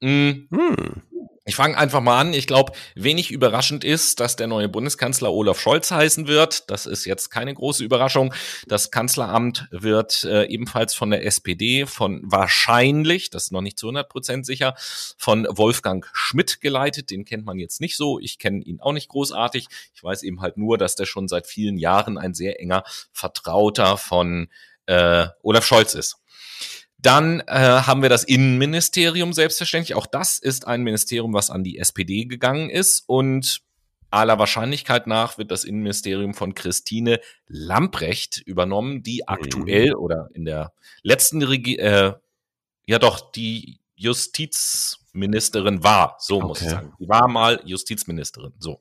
Mhm. 0.00 0.48
Hm. 0.50 1.02
Ich 1.46 1.56
fange 1.56 1.76
einfach 1.76 2.00
mal 2.00 2.18
an. 2.18 2.32
Ich 2.32 2.46
glaube, 2.46 2.72
wenig 2.94 3.30
überraschend 3.30 3.84
ist, 3.84 4.18
dass 4.18 4.34
der 4.34 4.46
neue 4.46 4.70
Bundeskanzler 4.70 5.30
Olaf 5.30 5.60
Scholz 5.60 5.90
heißen 5.90 6.26
wird. 6.26 6.70
Das 6.70 6.86
ist 6.86 7.04
jetzt 7.04 7.28
keine 7.28 7.52
große 7.52 7.84
Überraschung. 7.84 8.32
Das 8.66 8.90
Kanzleramt 8.90 9.68
wird 9.70 10.24
äh, 10.24 10.46
ebenfalls 10.46 10.94
von 10.94 11.10
der 11.10 11.26
SPD, 11.26 11.84
von 11.84 12.22
wahrscheinlich, 12.24 13.28
das 13.28 13.44
ist 13.44 13.52
noch 13.52 13.60
nicht 13.60 13.78
zu 13.78 13.88
100 13.88 14.08
Prozent 14.08 14.46
sicher, 14.46 14.74
von 15.18 15.46
Wolfgang 15.50 16.08
Schmidt 16.14 16.62
geleitet. 16.62 17.10
Den 17.10 17.26
kennt 17.26 17.44
man 17.44 17.58
jetzt 17.58 17.78
nicht 17.78 17.98
so. 17.98 18.18
Ich 18.18 18.38
kenne 18.38 18.62
ihn 18.62 18.80
auch 18.80 18.92
nicht 18.92 19.08
großartig. 19.08 19.66
Ich 19.94 20.02
weiß 20.02 20.22
eben 20.22 20.40
halt 20.40 20.56
nur, 20.56 20.78
dass 20.78 20.94
der 20.94 21.04
schon 21.04 21.28
seit 21.28 21.46
vielen 21.46 21.76
Jahren 21.76 22.16
ein 22.16 22.32
sehr 22.32 22.58
enger 22.58 22.84
Vertrauter 23.12 23.98
von 23.98 24.48
äh, 24.86 25.26
Olaf 25.42 25.66
Scholz 25.66 25.92
ist. 25.92 26.16
Dann 27.04 27.40
äh, 27.40 27.52
haben 27.52 28.00
wir 28.00 28.08
das 28.08 28.24
Innenministerium 28.24 29.34
selbstverständlich. 29.34 29.94
Auch 29.94 30.06
das 30.06 30.38
ist 30.38 30.66
ein 30.66 30.82
Ministerium, 30.82 31.34
was 31.34 31.50
an 31.50 31.62
die 31.62 31.78
SPD 31.78 32.24
gegangen 32.24 32.70
ist. 32.70 33.04
Und 33.06 33.60
aller 34.08 34.38
Wahrscheinlichkeit 34.38 35.06
nach 35.06 35.36
wird 35.36 35.50
das 35.50 35.64
Innenministerium 35.64 36.32
von 36.32 36.54
Christine 36.54 37.20
Lamprecht 37.46 38.38
übernommen, 38.46 39.02
die 39.02 39.28
aktuell 39.28 39.90
mhm. 39.90 39.98
oder 39.98 40.30
in 40.32 40.46
der 40.46 40.72
letzten 41.02 41.42
Regie 41.42 41.78
äh, 41.78 42.14
ja 42.86 42.98
doch 42.98 43.32
die 43.32 43.80
Justizministerin 43.96 45.82
war, 45.82 46.16
so 46.20 46.36
okay. 46.36 46.46
muss 46.46 46.62
ich 46.62 46.70
sagen. 46.70 46.94
Die 46.98 47.08
war 47.08 47.28
mal 47.28 47.60
Justizministerin, 47.66 48.54
so. 48.58 48.80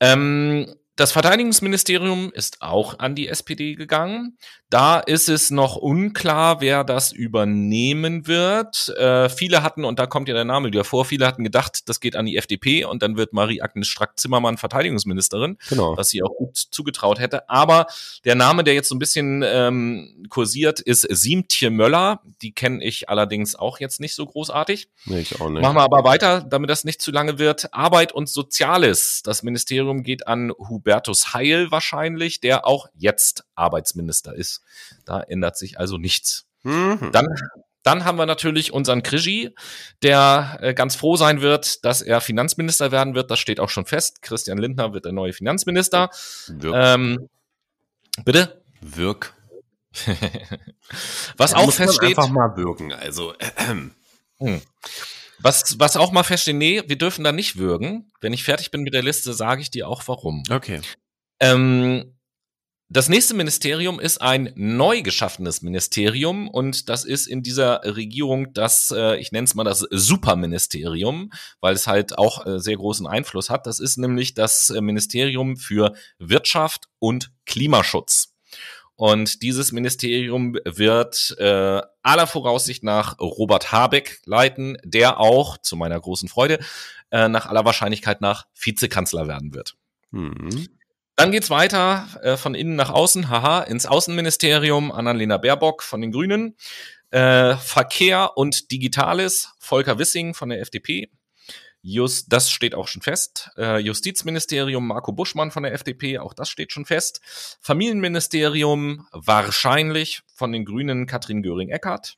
Ähm, 0.00 0.74
das 0.96 1.12
Verteidigungsministerium 1.12 2.30
ist 2.34 2.60
auch 2.60 2.98
an 2.98 3.14
die 3.14 3.28
SPD 3.28 3.74
gegangen. 3.74 4.36
Da 4.72 5.00
ist 5.00 5.28
es 5.28 5.50
noch 5.50 5.76
unklar, 5.76 6.62
wer 6.62 6.82
das 6.82 7.12
übernehmen 7.12 8.26
wird. 8.26 8.88
Äh, 8.96 9.28
viele 9.28 9.62
hatten, 9.62 9.84
und 9.84 9.98
da 9.98 10.06
kommt 10.06 10.28
ja 10.28 10.34
der 10.34 10.46
Name 10.46 10.68
wieder 10.68 10.84
vor, 10.84 11.04
viele 11.04 11.26
hatten 11.26 11.44
gedacht, 11.44 11.90
das 11.90 12.00
geht 12.00 12.16
an 12.16 12.24
die 12.24 12.38
FDP 12.38 12.86
und 12.86 13.02
dann 13.02 13.18
wird 13.18 13.34
Marie-Agnes 13.34 13.86
Strack-Zimmermann 13.88 14.56
Verteidigungsministerin, 14.56 15.58
genau. 15.68 15.96
was 15.98 16.08
sie 16.08 16.22
auch 16.22 16.34
gut 16.34 16.56
zugetraut 16.56 17.18
hätte. 17.18 17.50
Aber 17.50 17.86
der 18.24 18.34
Name, 18.34 18.64
der 18.64 18.72
jetzt 18.72 18.88
so 18.88 18.94
ein 18.94 18.98
bisschen 18.98 19.42
ähm, 19.44 20.26
kursiert, 20.30 20.80
ist 20.80 21.02
Siemtje 21.02 21.68
Möller. 21.68 22.22
Die 22.40 22.52
kenne 22.52 22.82
ich 22.82 23.10
allerdings 23.10 23.54
auch 23.54 23.78
jetzt 23.78 24.00
nicht 24.00 24.14
so 24.14 24.24
großartig. 24.24 24.88
Nee, 25.04 25.20
ich 25.20 25.38
auch 25.38 25.50
nicht. 25.50 25.60
Machen 25.60 25.76
wir 25.76 25.82
aber 25.82 26.04
weiter, 26.04 26.46
damit 26.48 26.70
das 26.70 26.84
nicht 26.84 27.02
zu 27.02 27.10
lange 27.10 27.38
wird. 27.38 27.74
Arbeit 27.74 28.12
und 28.12 28.30
Soziales. 28.30 29.22
Das 29.22 29.42
Ministerium 29.42 30.02
geht 30.02 30.26
an 30.26 30.50
Hubertus 30.82 31.34
Heil 31.34 31.70
wahrscheinlich, 31.70 32.40
der 32.40 32.66
auch 32.66 32.88
jetzt 32.94 33.44
Arbeitsminister 33.54 34.34
ist. 34.34 34.62
Da 35.04 35.20
ändert 35.20 35.56
sich 35.56 35.78
also 35.78 35.98
nichts. 35.98 36.46
Mhm. 36.62 37.10
Dann 37.12 37.28
dann 37.82 38.04
haben 38.04 38.16
wir 38.16 38.26
natürlich 38.26 38.72
unseren 38.72 39.02
Krigi, 39.02 39.50
der 40.02 40.58
äh, 40.60 40.74
ganz 40.74 40.94
froh 40.94 41.16
sein 41.16 41.40
wird, 41.40 41.84
dass 41.84 42.00
er 42.00 42.20
Finanzminister 42.20 42.92
werden 42.92 43.14
wird. 43.14 43.30
Das 43.30 43.40
steht 43.40 43.58
auch 43.58 43.70
schon 43.70 43.86
fest. 43.86 44.22
Christian 44.22 44.58
Lindner 44.58 44.94
wird 44.94 45.04
der 45.04 45.12
neue 45.12 45.32
Finanzminister. 45.32 46.10
Wirk. 46.46 46.74
Ähm, 46.76 47.28
bitte? 48.24 48.62
Wirk. 48.80 49.34
was 51.36 51.50
da 51.50 51.56
auch 51.58 51.72
feststeht. 51.72 52.16
Einfach 52.16 52.28
mal 52.28 52.56
wirken. 52.56 52.92
Also. 52.92 53.34
Äh, 54.38 54.60
Was, 55.42 55.78
was 55.78 55.96
auch 55.96 56.12
mal 56.12 56.22
feststeht, 56.22 56.56
nee, 56.56 56.82
wir 56.86 56.96
dürfen 56.96 57.24
da 57.24 57.32
nicht 57.32 57.56
würgen. 57.56 58.10
Wenn 58.20 58.32
ich 58.32 58.44
fertig 58.44 58.70
bin 58.70 58.82
mit 58.82 58.94
der 58.94 59.02
Liste, 59.02 59.34
sage 59.34 59.62
ich 59.62 59.70
dir 59.70 59.88
auch 59.88 60.02
warum. 60.06 60.42
Okay. 60.50 60.80
Ähm, 61.40 62.14
das 62.94 63.08
nächste 63.08 63.32
Ministerium 63.32 63.98
ist 63.98 64.20
ein 64.20 64.52
neu 64.54 65.00
geschaffenes 65.00 65.62
Ministerium 65.62 66.46
und 66.46 66.90
das 66.90 67.04
ist 67.04 67.26
in 67.26 67.42
dieser 67.42 67.80
Regierung 67.84 68.52
das, 68.52 68.92
äh, 68.94 69.16
ich 69.16 69.32
nenne 69.32 69.46
es 69.46 69.54
mal 69.54 69.64
das 69.64 69.78
Superministerium, 69.90 71.32
weil 71.62 71.74
es 71.74 71.86
halt 71.86 72.18
auch 72.18 72.44
äh, 72.44 72.58
sehr 72.60 72.76
großen 72.76 73.06
Einfluss 73.06 73.48
hat. 73.48 73.66
Das 73.66 73.80
ist 73.80 73.96
nämlich 73.96 74.34
das 74.34 74.68
äh, 74.68 74.82
Ministerium 74.82 75.56
für 75.56 75.94
Wirtschaft 76.18 76.88
und 76.98 77.32
Klimaschutz. 77.46 78.31
Und 78.96 79.42
dieses 79.42 79.72
Ministerium 79.72 80.56
wird 80.64 81.34
äh, 81.38 81.80
aller 82.02 82.26
Voraussicht 82.26 82.84
nach 82.84 83.18
Robert 83.18 83.72
Habeck 83.72 84.20
leiten, 84.26 84.76
der 84.84 85.18
auch, 85.18 85.58
zu 85.58 85.76
meiner 85.76 85.98
großen 85.98 86.28
Freude, 86.28 86.58
äh, 87.10 87.28
nach 87.28 87.46
aller 87.46 87.64
Wahrscheinlichkeit 87.64 88.20
nach 88.20 88.46
Vizekanzler 88.54 89.28
werden 89.28 89.54
wird. 89.54 89.74
Mhm. 90.10 90.68
Dann 91.16 91.30
geht's 91.30 91.50
weiter 91.50 92.06
äh, 92.22 92.36
von 92.36 92.54
innen 92.54 92.76
nach 92.76 92.90
außen, 92.90 93.28
haha, 93.28 93.62
ins 93.62 93.86
Außenministerium, 93.86 94.92
Annalena 94.92 95.36
Baerbock 95.36 95.82
von 95.82 96.00
den 96.00 96.12
Grünen. 96.12 96.56
Äh, 97.10 97.56
Verkehr 97.56 98.36
und 98.36 98.70
Digitales, 98.70 99.52
Volker 99.58 99.98
Wissing 99.98 100.32
von 100.32 100.48
der 100.48 100.60
FDP. 100.60 101.10
Just, 101.84 102.32
das 102.32 102.48
steht 102.50 102.76
auch 102.76 102.86
schon 102.86 103.02
fest. 103.02 103.50
Äh, 103.56 103.78
Justizministerium 103.78 104.86
Marco 104.86 105.10
Buschmann 105.12 105.50
von 105.50 105.64
der 105.64 105.72
FDP, 105.72 106.18
auch 106.18 106.32
das 106.32 106.48
steht 106.48 106.70
schon 106.70 106.84
fest. 106.84 107.20
Familienministerium 107.60 109.08
wahrscheinlich 109.10 110.22
von 110.32 110.52
den 110.52 110.64
Grünen 110.64 111.06
Katrin 111.06 111.42
Göring-Eckardt. 111.42 112.16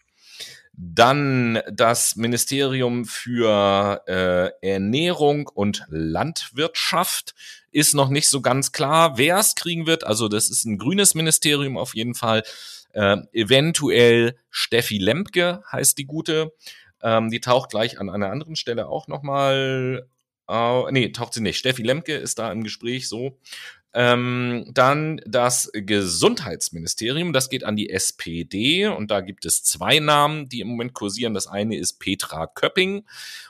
Dann 0.77 1.61
das 1.73 2.17
Ministerium 2.17 3.07
für 3.07 4.03
äh, 4.07 4.51
Ernährung 4.69 5.49
und 5.49 5.85
Landwirtschaft 5.89 7.35
ist 7.71 7.95
noch 7.95 8.09
nicht 8.11 8.29
so 8.29 8.43
ganz 8.43 8.73
klar, 8.73 9.17
wer 9.17 9.39
es 9.39 9.55
kriegen 9.55 9.87
wird. 9.87 10.05
Also 10.05 10.29
das 10.29 10.51
ist 10.51 10.65
ein 10.65 10.79
grünes 10.79 11.15
Ministerium 11.15 11.79
auf 11.79 11.95
jeden 11.95 12.15
Fall. 12.15 12.43
Äh, 12.93 13.17
eventuell 13.33 14.37
Steffi 14.51 14.99
Lempke 14.99 15.63
heißt 15.71 15.97
die 15.97 16.07
gute. 16.07 16.53
Ähm, 17.05 17.31
die 17.31 17.41
taucht 17.41 17.71
gleich 17.71 18.01
an 18.01 18.09
einer 18.09 18.31
anderen 18.31 18.57
Stelle 18.57 18.89
auch 18.89 19.07
nochmal. 19.07 20.09
Äh, 20.49 20.93
nee, 20.93 21.11
taucht 21.11 21.35
sie 21.35 21.43
nicht. 21.43 21.59
Steffi 21.59 21.83
Lemke 21.83 22.15
ist 22.15 22.39
da 22.39 22.51
im 22.51 22.65
Gespräch 22.65 23.09
so. 23.09 23.39
Ähm, 23.93 24.71
dann 24.73 25.21
das 25.25 25.71
Gesundheitsministerium, 25.73 27.33
das 27.33 27.49
geht 27.49 27.63
an 27.63 27.77
die 27.77 27.91
SPD 27.91 28.89
und 28.89 29.13
da 29.13 29.21
gibt 29.21 29.45
es 29.45 29.63
zwei 29.63 30.01
Namen, 30.01 30.49
die 30.49 30.61
im 30.61 30.69
Moment 30.69 30.95
kursieren. 30.95 31.33
Das 31.33 31.47
eine 31.47 31.77
ist 31.77 32.01
Petra 32.01 32.49
Köpping 32.49 33.05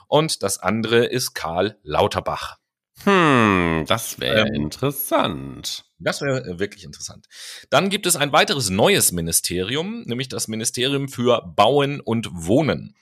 und 0.06 0.42
das 0.42 0.58
andere 0.58 1.06
ist 1.06 1.32
Karl 1.32 1.78
Lauterbach. 1.82 2.58
Hm, 3.04 3.84
das 3.88 4.20
wäre 4.20 4.46
ähm, 4.46 4.54
interessant. 4.54 5.86
Das 5.98 6.20
wäre 6.20 6.44
äh, 6.44 6.58
wirklich 6.58 6.84
interessant. 6.84 7.26
Dann 7.70 7.88
gibt 7.88 8.06
es 8.06 8.14
ein 8.14 8.32
weiteres 8.32 8.68
neues 8.68 9.12
Ministerium, 9.12 10.02
nämlich 10.02 10.28
das 10.28 10.48
Ministerium 10.48 11.08
für 11.08 11.40
Bauen 11.56 12.00
und 12.00 12.28
Wohnen. 12.32 12.94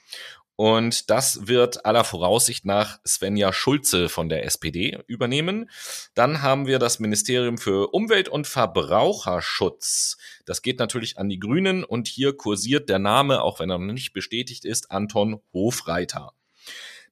Und 0.55 1.09
das 1.09 1.47
wird 1.47 1.85
aller 1.85 2.03
Voraussicht 2.03 2.63
nach 2.63 2.99
Svenja 3.05 3.51
Schulze 3.51 4.07
von 4.07 4.29
der 4.29 4.45
SPD 4.45 4.99
übernehmen. 5.07 5.69
Dann 6.13 6.41
haben 6.43 6.67
wir 6.67 6.77
das 6.77 6.99
Ministerium 6.99 7.57
für 7.57 7.93
Umwelt 7.93 8.29
und 8.29 8.45
Verbraucherschutz. 8.45 10.17
Das 10.45 10.61
geht 10.61 10.77
natürlich 10.77 11.17
an 11.17 11.29
die 11.29 11.39
Grünen 11.39 11.83
und 11.83 12.07
hier 12.07 12.37
kursiert 12.37 12.87
der 12.87 12.99
Name, 12.99 13.41
auch 13.41 13.59
wenn 13.59 13.71
er 13.71 13.79
noch 13.79 13.93
nicht 13.93 14.13
bestätigt 14.13 14.63
ist, 14.63 14.91
Anton 14.91 15.41
Hofreiter. 15.53 16.33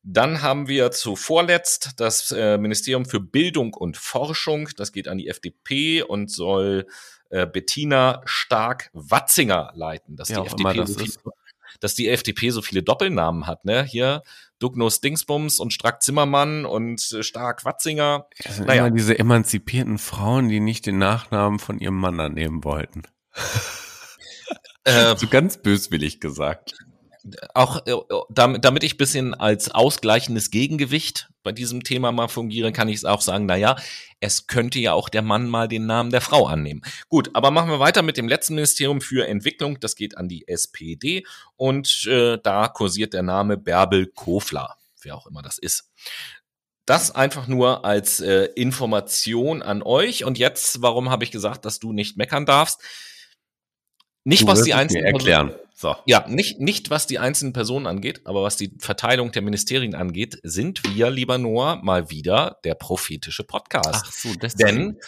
Dann 0.04 0.42
haben 0.42 0.68
wir 0.68 0.92
zuvorletzt 0.92 1.92
das 1.98 2.32
äh, 2.32 2.58
Ministerium 2.58 3.06
für 3.06 3.20
Bildung 3.20 3.74
und 3.74 3.98
Forschung. 3.98 4.70
Das 4.76 4.92
geht 4.92 5.08
an 5.08 5.20
die 5.20 5.28
FDP 5.28 6.02
und 6.02 6.32
soll 6.32 6.88
äh, 7.30 7.46
Bettina 7.46 8.22
Stark-Watzinger 8.26 9.72
leiten. 9.76 10.16
Dass 10.16 10.30
ja, 10.30 10.42
die 10.42 10.48
FDP 10.48 10.78
das 10.78 11.20
dass 11.82 11.96
die 11.96 12.08
FDP 12.08 12.52
so 12.52 12.62
viele 12.62 12.84
Doppelnamen 12.84 13.48
hat, 13.48 13.66
ne? 13.66 13.84
Hier 13.84 14.24
Dugnus 14.60 15.02
Dingsbums 15.02 15.60
und 15.60 15.74
Strack 15.74 16.02
Zimmermann 16.02 16.66
und 16.66 17.12
äh, 17.12 17.24
Stark 17.24 17.66
Watzinger. 17.66 18.28
Das 18.44 18.58
sind 18.58 18.68
naja. 18.68 18.88
immer 18.88 18.96
diese 18.96 19.20
emanzipierten 19.20 19.98
Frauen, 19.98 20.48
die 20.48 20.60
nicht 20.62 20.86
den 20.86 21.00
Nachnamen 21.00 21.60
von 21.60 21.80
ihrem 21.80 21.98
Mann 21.98 22.20
annehmen 22.20 22.64
wollten. 22.64 23.02
Äh, 24.86 25.16
so 25.18 25.28
ganz 25.28 25.58
böswillig 25.58 26.22
gesagt 26.22 26.76
auch 27.54 27.86
äh, 27.86 27.94
damit, 28.30 28.84
ich 28.84 28.98
bisschen 28.98 29.34
als 29.34 29.72
ausgleichendes 29.72 30.52
Gegengewicht 30.52 31.30
bei 31.44 31.52
diesem 31.52 31.84
Thema 31.84 32.12
mal 32.12 32.28
fungiere, 32.28 32.72
kann 32.72 32.90
ich 32.90 32.98
es 32.98 33.06
auch 33.06 33.22
sagen, 33.22 33.46
na 33.46 33.56
ja, 33.56 33.76
es 34.20 34.48
könnte 34.48 34.80
ja 34.80 34.94
auch 34.94 35.10
der 35.10 35.22
Mann 35.22 35.48
mal 35.50 35.68
den 35.68 35.86
Namen 35.86 36.12
der 36.12 36.22
Frau 36.22 36.48
annehmen. 36.48 36.82
Gut, 37.10 37.30
aber 37.34 37.52
machen 37.52 37.70
wir 37.70 37.80
weiter 37.80 38.02
mit 38.02 38.18
dem 38.18 38.28
letzten 38.28 38.56
Ministerium 38.56 39.02
für 39.02 39.28
Entwicklung, 39.28 39.80
das 39.80 39.96
geht 39.96 40.18
an 40.18 40.28
die 40.28 40.48
SPD 40.48 41.26
und 41.56 42.06
äh, 42.08 42.38
da 42.42 42.68
kursiert 42.68 43.14
der 43.14 43.24
Name 43.24 43.58
Bärbel 43.58 44.08
Kofler, 44.08 44.78
wer 45.02 45.16
auch 45.16 45.28
immer 45.28 45.42
das 45.42 45.58
ist. 45.58 45.90
Das 46.86 47.12
einfach 47.12 47.48
nur 47.48 47.86
als 47.86 48.20
äh, 48.20 48.46
Information 48.56 49.62
an 49.62 49.84
euch. 49.84 50.26
Und 50.26 50.40
jetzt, 50.40 50.82
warum 50.82 51.10
habe 51.10 51.24
ich 51.24 51.32
gesagt, 51.32 51.64
dass 51.64 51.80
du 51.80 51.94
nicht 51.94 52.18
meckern 52.18 52.46
darfst? 52.46 52.82
Nicht, 54.24 54.44
du 54.44 54.48
was 54.48 54.64
die 54.64 54.74
einzelnen 54.74 55.06
erklären. 55.06 55.54
So. 55.82 55.96
Ja, 56.06 56.28
nicht, 56.28 56.60
nicht 56.60 56.92
was 56.92 57.08
die 57.08 57.18
einzelnen 57.18 57.54
Personen 57.54 57.88
angeht, 57.88 58.22
aber 58.26 58.44
was 58.44 58.56
die 58.56 58.72
Verteilung 58.78 59.32
der 59.32 59.42
Ministerien 59.42 59.96
angeht, 59.96 60.38
sind 60.44 60.84
wir, 60.84 61.10
lieber 61.10 61.40
Noah, 61.40 61.78
mal 61.78 62.12
wieder 62.12 62.60
der 62.64 62.76
prophetische 62.76 63.44
Podcast. 63.44 64.04
Ach 64.06 64.12
so, 64.12 64.36
das 64.36 64.54
Denn 64.54 65.00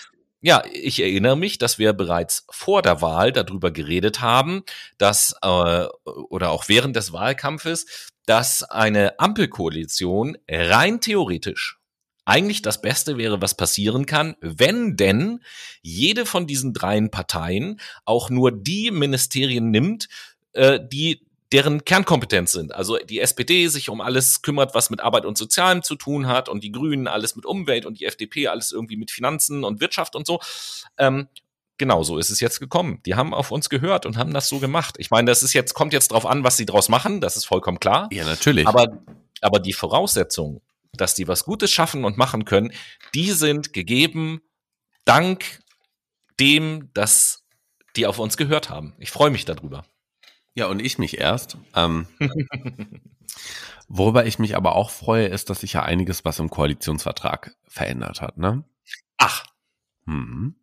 ja, 0.42 0.64
ich 0.74 1.00
erinnere 1.00 1.38
mich, 1.38 1.60
dass 1.60 1.78
wir 1.78 1.94
bereits 1.94 2.48
vor 2.50 2.82
der 2.82 3.02
Wahl 3.04 3.32
darüber 3.32 3.70
geredet 3.70 4.20
haben, 4.20 4.64
dass 4.98 5.36
äh, 5.44 5.86
oder 6.06 6.50
auch 6.50 6.68
während 6.68 6.96
des 6.96 7.14
Wahlkampfes, 7.14 8.10
dass 8.26 8.64
eine 8.64 9.20
Ampelkoalition 9.20 10.38
rein 10.50 11.02
theoretisch 11.02 11.78
eigentlich 12.26 12.62
das 12.62 12.82
Beste 12.82 13.18
wäre, 13.18 13.42
was 13.42 13.56
passieren 13.56 14.06
kann, 14.06 14.36
wenn 14.42 14.96
denn 14.96 15.42
jede 15.82 16.26
von 16.26 16.48
diesen 16.48 16.74
dreien 16.74 17.12
Parteien 17.12 17.80
auch 18.06 18.30
nur 18.30 18.52
die 18.52 18.92
Ministerien 18.92 19.72
nimmt, 19.72 20.08
äh, 20.54 20.80
die 20.82 21.22
deren 21.54 21.86
Kernkompetenz 21.86 22.52
sind. 22.52 22.74
Also 22.74 22.98
die 22.98 23.20
SPD 23.20 23.68
sich 23.68 23.90
um 23.90 24.02
alles 24.02 24.42
kümmert, 24.42 24.74
was 24.74 24.90
mit 24.90 25.02
Arbeit 25.02 25.26
und 25.26 25.38
Sozialem 25.38 25.84
zu 25.84 25.96
tun 25.96 26.28
hat 26.28 26.50
und 26.50 26.64
die 26.64 26.72
Grünen 26.72 27.08
alles 27.08 27.36
mit 27.36 27.46
Umwelt 27.46 27.86
und 27.86 28.00
die 28.00 28.06
FDP 28.06 28.48
alles 28.48 28.72
irgendwie 28.72 28.98
mit 28.98 29.12
Finanzen 29.12 29.64
und 29.64 29.80
Wirtschaft 29.80 30.16
und 30.16 30.26
so. 30.26 30.40
Ähm, 30.98 31.28
genau 31.78 32.02
so 32.02 32.18
ist 32.18 32.32
es 32.32 32.40
jetzt 32.40 32.60
gekommen. 32.60 33.02
Die 33.06 33.14
haben 33.14 33.36
auf 33.36 33.52
uns 33.52 33.70
gehört 33.70 34.08
und 34.08 34.18
haben 34.18 34.34
das 34.34 34.50
so 34.50 34.58
gemacht. 34.58 34.96
Ich 34.98 35.12
meine, 35.12 35.30
das 35.30 35.44
ist 35.44 35.54
jetzt, 35.54 35.76
kommt 35.76 35.94
jetzt 35.94 36.12
drauf 36.12 36.26
an, 36.26 36.44
was 36.44 36.58
sie 36.58 36.66
draus 36.66 36.90
machen, 36.90 37.22
das 37.22 37.38
ist 37.38 37.46
vollkommen 37.46 37.80
klar. 37.80 38.10
Ja, 38.12 38.26
natürlich. 38.26 38.68
Aber, 38.68 39.04
aber 39.42 39.60
die 39.60 39.74
Voraussetzungen, 39.74 40.60
dass 40.94 41.14
die 41.14 41.28
was 41.28 41.46
Gutes 41.46 41.70
schaffen 41.70 42.04
und 42.04 42.18
machen 42.18 42.46
können, 42.46 42.74
die 43.14 43.32
sind 43.32 43.74
gegeben 43.74 44.42
dank 45.06 45.60
dem, 46.40 46.90
dass 46.96 47.44
die 47.96 48.08
auf 48.08 48.18
uns 48.18 48.38
gehört 48.38 48.72
haben. 48.72 48.96
Ich 48.98 49.12
freue 49.12 49.30
mich 49.30 49.46
darüber. 49.46 49.86
Ja, 50.58 50.68
und 50.68 50.82
ich 50.82 51.00
mich 51.00 51.18
erst. 51.20 51.58
Ähm, 51.76 52.08
worüber 53.88 54.26
ich 54.26 54.38
mich 54.40 54.56
aber 54.56 54.76
auch 54.76 54.92
freue, 54.92 55.26
ist, 55.28 55.50
dass 55.50 55.62
sich 55.62 55.74
ja 55.74 55.84
einiges, 55.84 56.26
was 56.26 56.40
im 56.40 56.50
Koalitionsvertrag 56.50 57.56
verändert 57.68 58.22
hat, 58.22 58.38
ne? 58.38 58.64
Ach. 59.18 59.46
Mhm. 60.06 60.56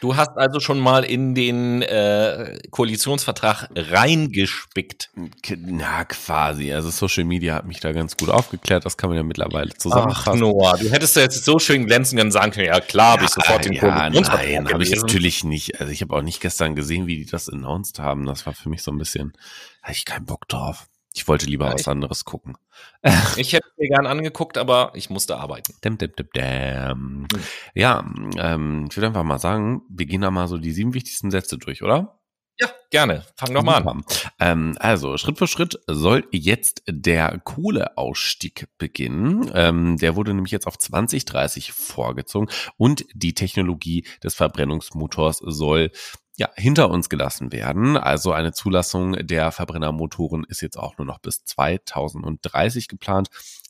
Du 0.00 0.16
hast 0.16 0.36
also 0.36 0.60
schon 0.60 0.80
mal 0.80 1.04
in 1.04 1.34
den 1.34 1.82
äh, 1.82 2.58
Koalitionsvertrag 2.70 3.68
reingespickt. 3.74 5.10
Na, 5.56 6.04
quasi. 6.04 6.72
Also 6.72 6.90
Social 6.90 7.24
Media 7.24 7.54
hat 7.54 7.66
mich 7.66 7.80
da 7.80 7.92
ganz 7.92 8.16
gut 8.16 8.28
aufgeklärt. 8.28 8.84
Das 8.84 8.96
kann 8.96 9.08
man 9.10 9.16
ja 9.16 9.22
mittlerweile 9.22 9.72
zusammenfassen. 9.74 10.32
Ach, 10.32 10.36
Noah, 10.36 10.76
du 10.78 10.90
hättest 10.90 11.16
ja 11.16 11.22
jetzt 11.22 11.44
so 11.44 11.58
schön 11.58 11.86
glänzen 11.86 12.18
können 12.18 12.30
sagen 12.30 12.52
können, 12.52 12.66
ja 12.66 12.80
klar, 12.80 13.12
habe 13.12 13.22
ja, 13.22 13.28
ich 13.28 13.32
sofort 13.32 13.64
den 13.64 13.72
ja, 13.72 13.80
Koalitionsvertrag 13.80 14.46
Nein, 14.46 14.72
habe 14.72 14.82
ich 14.82 14.90
natürlich 14.90 15.44
nicht. 15.44 15.80
Also 15.80 15.92
ich 15.92 16.02
habe 16.02 16.14
auch 16.14 16.22
nicht 16.22 16.40
gestern 16.40 16.74
gesehen, 16.74 17.06
wie 17.06 17.16
die 17.16 17.26
das 17.26 17.48
announced 17.48 17.98
haben. 17.98 18.26
Das 18.26 18.44
war 18.46 18.52
für 18.52 18.68
mich 18.68 18.82
so 18.82 18.90
ein 18.90 18.98
bisschen, 18.98 19.32
da 19.80 19.88
hatte 19.88 19.98
ich 19.98 20.04
keinen 20.04 20.26
Bock 20.26 20.48
drauf. 20.48 20.86
Ich 21.14 21.28
wollte 21.28 21.46
lieber 21.46 21.68
ja, 21.68 21.74
was 21.74 21.88
anderes 21.88 22.24
gucken. 22.24 22.56
Ich 23.36 23.52
hätte 23.52 23.68
mir 23.76 23.88
gern 23.88 24.06
angeguckt, 24.06 24.58
aber 24.58 24.92
ich 24.94 25.10
musste 25.10 25.36
arbeiten. 25.36 25.74
Däm, 25.84 25.96
däm, 25.96 26.12
däm, 26.16 26.28
däm. 26.34 27.26
Hm. 27.32 27.42
Ja, 27.74 28.04
ähm, 28.36 28.86
ich 28.90 28.96
würde 28.96 29.06
einfach 29.08 29.22
mal 29.22 29.38
sagen, 29.38 29.82
wir 29.88 30.06
gehen 30.06 30.22
da 30.22 30.30
mal 30.30 30.48
so 30.48 30.58
die 30.58 30.72
sieben 30.72 30.94
wichtigsten 30.94 31.30
Sätze 31.30 31.56
durch, 31.58 31.82
oder? 31.82 32.18
Ja, 32.58 32.68
gerne. 32.90 33.24
Fang 33.36 33.52
doch 33.52 33.64
mal 33.64 33.82
an. 33.82 34.04
Ähm, 34.38 34.76
also, 34.78 35.16
Schritt 35.18 35.38
für 35.38 35.48
Schritt 35.48 35.80
soll 35.88 36.28
jetzt 36.30 36.84
der 36.88 37.40
Kohleausstieg 37.42 38.68
beginnen. 38.78 39.50
Ähm, 39.54 39.96
der 39.96 40.14
wurde 40.14 40.32
nämlich 40.34 40.52
jetzt 40.52 40.68
auf 40.68 40.78
2030 40.78 41.72
vorgezogen 41.72 42.48
und 42.76 43.06
die 43.12 43.34
Technologie 43.34 44.06
des 44.22 44.34
Verbrennungsmotors 44.34 45.38
soll 45.38 45.90
ja, 46.36 46.50
hinter 46.56 46.90
uns 46.90 47.08
gelassen 47.08 47.52
werden. 47.52 47.96
Also 47.96 48.32
eine 48.32 48.52
Zulassung 48.52 49.12
der 49.26 49.52
Verbrennermotoren 49.52 50.44
ist 50.44 50.60
jetzt 50.62 50.78
auch 50.78 50.98
nur 50.98 51.06
noch 51.06 51.18
bis 51.18 51.44
2030 51.44 52.88
geplant. 52.88 53.28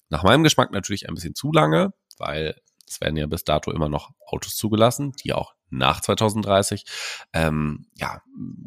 Nach 0.08 0.22
meinem 0.22 0.44
Geschmack 0.44 0.70
natürlich 0.72 1.08
ein 1.08 1.14
bisschen 1.14 1.34
zu 1.34 1.52
lange, 1.52 1.92
weil 2.18 2.56
es 2.86 3.00
werden 3.00 3.16
ja 3.16 3.26
bis 3.26 3.44
dato 3.44 3.70
immer 3.70 3.88
noch 3.88 4.10
Autos 4.26 4.56
zugelassen, 4.56 5.12
die 5.24 5.32
auch 5.32 5.54
nach 5.70 6.00
2030 6.00 6.84
ähm, 7.32 7.86
ja 7.96 8.22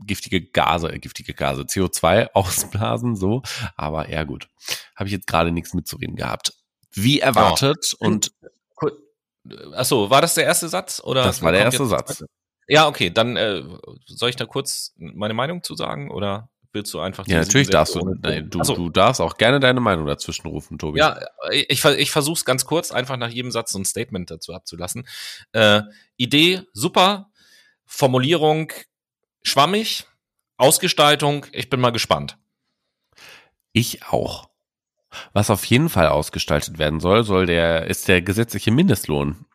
giftige 0.05 0.41
Gase, 0.41 0.91
äh, 0.91 0.99
giftige 0.99 1.33
Gase, 1.33 1.61
CO2 1.61 2.31
ausblasen, 2.33 3.15
so. 3.15 3.41
Aber 3.75 4.09
eher 4.09 4.25
gut, 4.25 4.49
habe 4.95 5.07
ich 5.07 5.13
jetzt 5.13 5.27
gerade 5.27 5.51
nichts 5.51 5.73
mitzureden 5.73 6.15
gehabt. 6.15 6.53
Wie 6.91 7.19
erwartet 7.19 7.95
oh. 7.99 8.05
und 8.05 8.31
Achso, 9.75 10.09
war 10.09 10.19
das 10.19 10.33
der 10.33 10.43
erste 10.43 10.67
Satz 10.67 10.99
oder? 11.01 11.23
Das 11.23 11.41
war 11.41 11.53
der 11.53 11.61
erste 11.61 11.85
Satz. 11.85 12.21
Ja, 12.67 12.87
okay, 12.87 13.09
dann 13.09 13.37
äh, 13.37 13.63
soll 14.05 14.29
ich 14.29 14.35
da 14.35 14.45
kurz 14.45 14.93
meine 14.97 15.33
Meinung 15.33 15.63
zu 15.63 15.75
sagen 15.75 16.11
oder 16.11 16.49
willst 16.73 16.93
du 16.93 16.99
einfach 16.99 17.25
Ja, 17.27 17.39
natürlich 17.39 17.69
darfst 17.69 17.95
du, 17.95 18.13
du, 18.13 18.63
so. 18.63 18.75
du 18.75 18.89
darfst 18.89 19.21
auch 19.21 19.37
gerne 19.37 19.59
deine 19.59 19.79
Meinung 19.79 20.05
dazwischen 20.05 20.47
rufen, 20.47 20.77
Tobi. 20.77 20.99
Ja, 20.99 21.19
ich, 21.51 21.83
ich 21.83 22.11
versuche 22.11 22.37
es 22.37 22.45
ganz 22.45 22.65
kurz, 22.65 22.91
einfach 22.91 23.17
nach 23.17 23.29
jedem 23.29 23.51
Satz 23.51 23.71
so 23.71 23.79
ein 23.79 23.85
Statement 23.85 24.29
dazu 24.29 24.53
abzulassen. 24.53 25.07
Äh, 25.53 25.81
Idee, 26.17 26.61
super. 26.73 27.29
Formulierung, 27.85 28.71
schwammig. 29.43 30.05
Ausgestaltung, 30.57 31.45
ich 31.51 31.69
bin 31.69 31.79
mal 31.79 31.91
gespannt. 31.91 32.37
Ich 33.73 34.03
auch. 34.07 34.49
Was 35.33 35.49
auf 35.49 35.63
jeden 35.65 35.89
Fall 35.89 36.07
ausgestaltet 36.07 36.79
werden 36.79 36.99
soll, 36.99 37.23
soll 37.23 37.45
der, 37.45 37.85
ist 37.85 38.07
der 38.07 38.21
gesetzliche 38.21 38.71
Mindestlohn. 38.71 39.45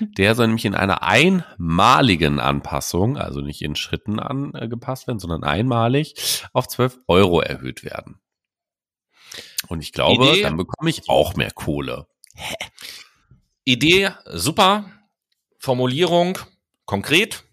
Der 0.00 0.34
soll 0.34 0.46
nämlich 0.46 0.64
in 0.64 0.74
einer 0.74 1.02
einmaligen 1.02 2.40
Anpassung, 2.40 3.16
also 3.16 3.40
nicht 3.40 3.62
in 3.62 3.76
Schritten 3.76 4.18
angepasst 4.18 5.06
werden, 5.06 5.18
sondern 5.18 5.44
einmalig 5.44 6.42
auf 6.52 6.68
12 6.68 6.98
Euro 7.06 7.40
erhöht 7.40 7.84
werden. 7.84 8.20
Und 9.68 9.80
ich 9.80 9.92
glaube, 9.92 10.26
Idee, 10.26 10.42
dann 10.42 10.56
bekomme 10.56 10.90
ich 10.90 11.08
auch 11.08 11.34
mehr 11.34 11.50
Kohle. 11.50 12.06
Hä? 12.34 12.54
Idee, 13.64 14.10
super. 14.26 14.84
Formulierung, 15.58 16.38
konkret. 16.84 17.44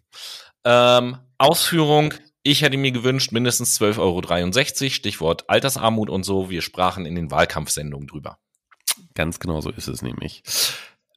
Ähm, 0.63 1.17
Ausführung, 1.37 2.13
ich 2.43 2.61
hätte 2.61 2.77
mir 2.77 2.91
gewünscht, 2.91 3.31
mindestens 3.31 3.79
12,63 3.79 3.99
Euro, 3.99 4.89
Stichwort 4.89 5.49
Altersarmut 5.49 6.09
und 6.09 6.23
so. 6.23 6.49
Wir 6.49 6.61
sprachen 6.61 7.05
in 7.05 7.15
den 7.15 7.31
Wahlkampfsendungen 7.31 8.07
drüber. 8.07 8.39
Ganz 9.13 9.39
genau 9.39 9.61
so 9.61 9.69
ist 9.69 9.87
es 9.87 10.01
nämlich. 10.01 10.43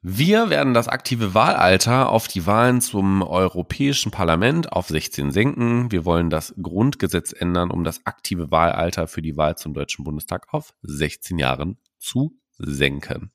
Wir 0.07 0.51
werden 0.51 0.75
das 0.75 0.87
aktive 0.87 1.33
Wahlalter 1.33 2.11
auf 2.11 2.29
die 2.29 2.45
Wahlen 2.45 2.83
zum 2.83 3.23
Europäischen 3.23 4.11
Parlament 4.11 4.71
auf 4.71 4.89
16 4.89 5.33
senken. 5.33 5.91
Wir 5.91 6.05
wollen 6.05 6.29
das 6.29 6.55
Grundgesetz 6.61 7.33
ändern, 7.33 7.71
um 7.71 7.85
das 7.85 8.05
aktive 8.05 8.51
Wahlalter 8.51 9.09
für 9.09 9.23
die 9.23 9.39
Wahl 9.39 9.57
zum 9.57 9.73
Deutschen 9.73 10.05
Bundestag 10.05 10.53
auf 10.53 10.75
16 10.83 11.39
Jahren 11.39 11.79
zu 11.97 12.39
senken. 12.59 13.33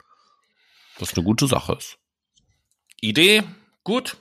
Was 0.99 1.15
eine 1.15 1.23
gute 1.23 1.47
Sache 1.47 1.73
ist. 1.73 1.97
Idee, 3.01 3.41
gut. 3.83 4.17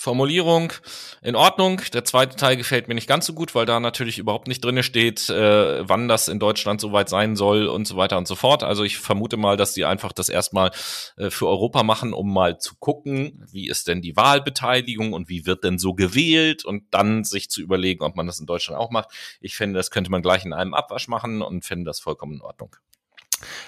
Formulierung 0.00 0.72
in 1.20 1.36
Ordnung. 1.36 1.82
Der 1.92 2.06
zweite 2.06 2.34
Teil 2.34 2.56
gefällt 2.56 2.88
mir 2.88 2.94
nicht 2.94 3.06
ganz 3.06 3.26
so 3.26 3.34
gut, 3.34 3.54
weil 3.54 3.66
da 3.66 3.80
natürlich 3.80 4.18
überhaupt 4.18 4.48
nicht 4.48 4.64
drinne 4.64 4.82
steht, 4.82 5.28
äh, 5.28 5.86
wann 5.86 6.08
das 6.08 6.28
in 6.28 6.38
Deutschland 6.38 6.80
soweit 6.80 7.10
sein 7.10 7.36
soll 7.36 7.66
und 7.66 7.86
so 7.86 7.98
weiter 7.98 8.16
und 8.16 8.26
so 8.26 8.34
fort. 8.34 8.62
Also 8.62 8.82
ich 8.82 8.96
vermute 8.96 9.36
mal, 9.36 9.58
dass 9.58 9.74
die 9.74 9.84
einfach 9.84 10.14
das 10.14 10.30
erstmal 10.30 10.70
äh, 11.18 11.28
für 11.28 11.46
Europa 11.46 11.82
machen, 11.82 12.14
um 12.14 12.32
mal 12.32 12.56
zu 12.56 12.76
gucken, 12.78 13.44
wie 13.52 13.68
ist 13.68 13.88
denn 13.88 14.00
die 14.00 14.16
Wahlbeteiligung 14.16 15.12
und 15.12 15.28
wie 15.28 15.44
wird 15.44 15.64
denn 15.64 15.78
so 15.78 15.92
gewählt 15.92 16.64
und 16.64 16.84
dann 16.92 17.22
sich 17.22 17.50
zu 17.50 17.60
überlegen, 17.60 18.02
ob 18.02 18.16
man 18.16 18.26
das 18.26 18.40
in 18.40 18.46
Deutschland 18.46 18.80
auch 18.80 18.90
macht. 18.90 19.10
Ich 19.42 19.54
finde, 19.54 19.76
das 19.76 19.90
könnte 19.90 20.10
man 20.10 20.22
gleich 20.22 20.46
in 20.46 20.54
einem 20.54 20.72
Abwasch 20.72 21.08
machen 21.08 21.42
und 21.42 21.66
finde 21.66 21.84
das 21.84 22.00
vollkommen 22.00 22.36
in 22.36 22.40
Ordnung. 22.40 22.74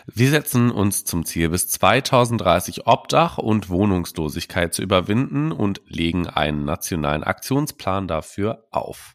Wir 0.07 0.31
setzen 0.31 0.71
uns 0.71 1.05
zum 1.05 1.25
Ziel, 1.25 1.49
bis 1.49 1.69
2030 1.69 2.87
Obdach 2.87 3.39
und 3.39 3.69
Wohnungslosigkeit 3.69 4.75
zu 4.75 4.83
überwinden 4.83 5.53
und 5.53 5.81
legen 5.87 6.27
einen 6.27 6.65
nationalen 6.65 7.25
Aktionsplan 7.25 8.09
dafür 8.09 8.67
auf. 8.71 9.15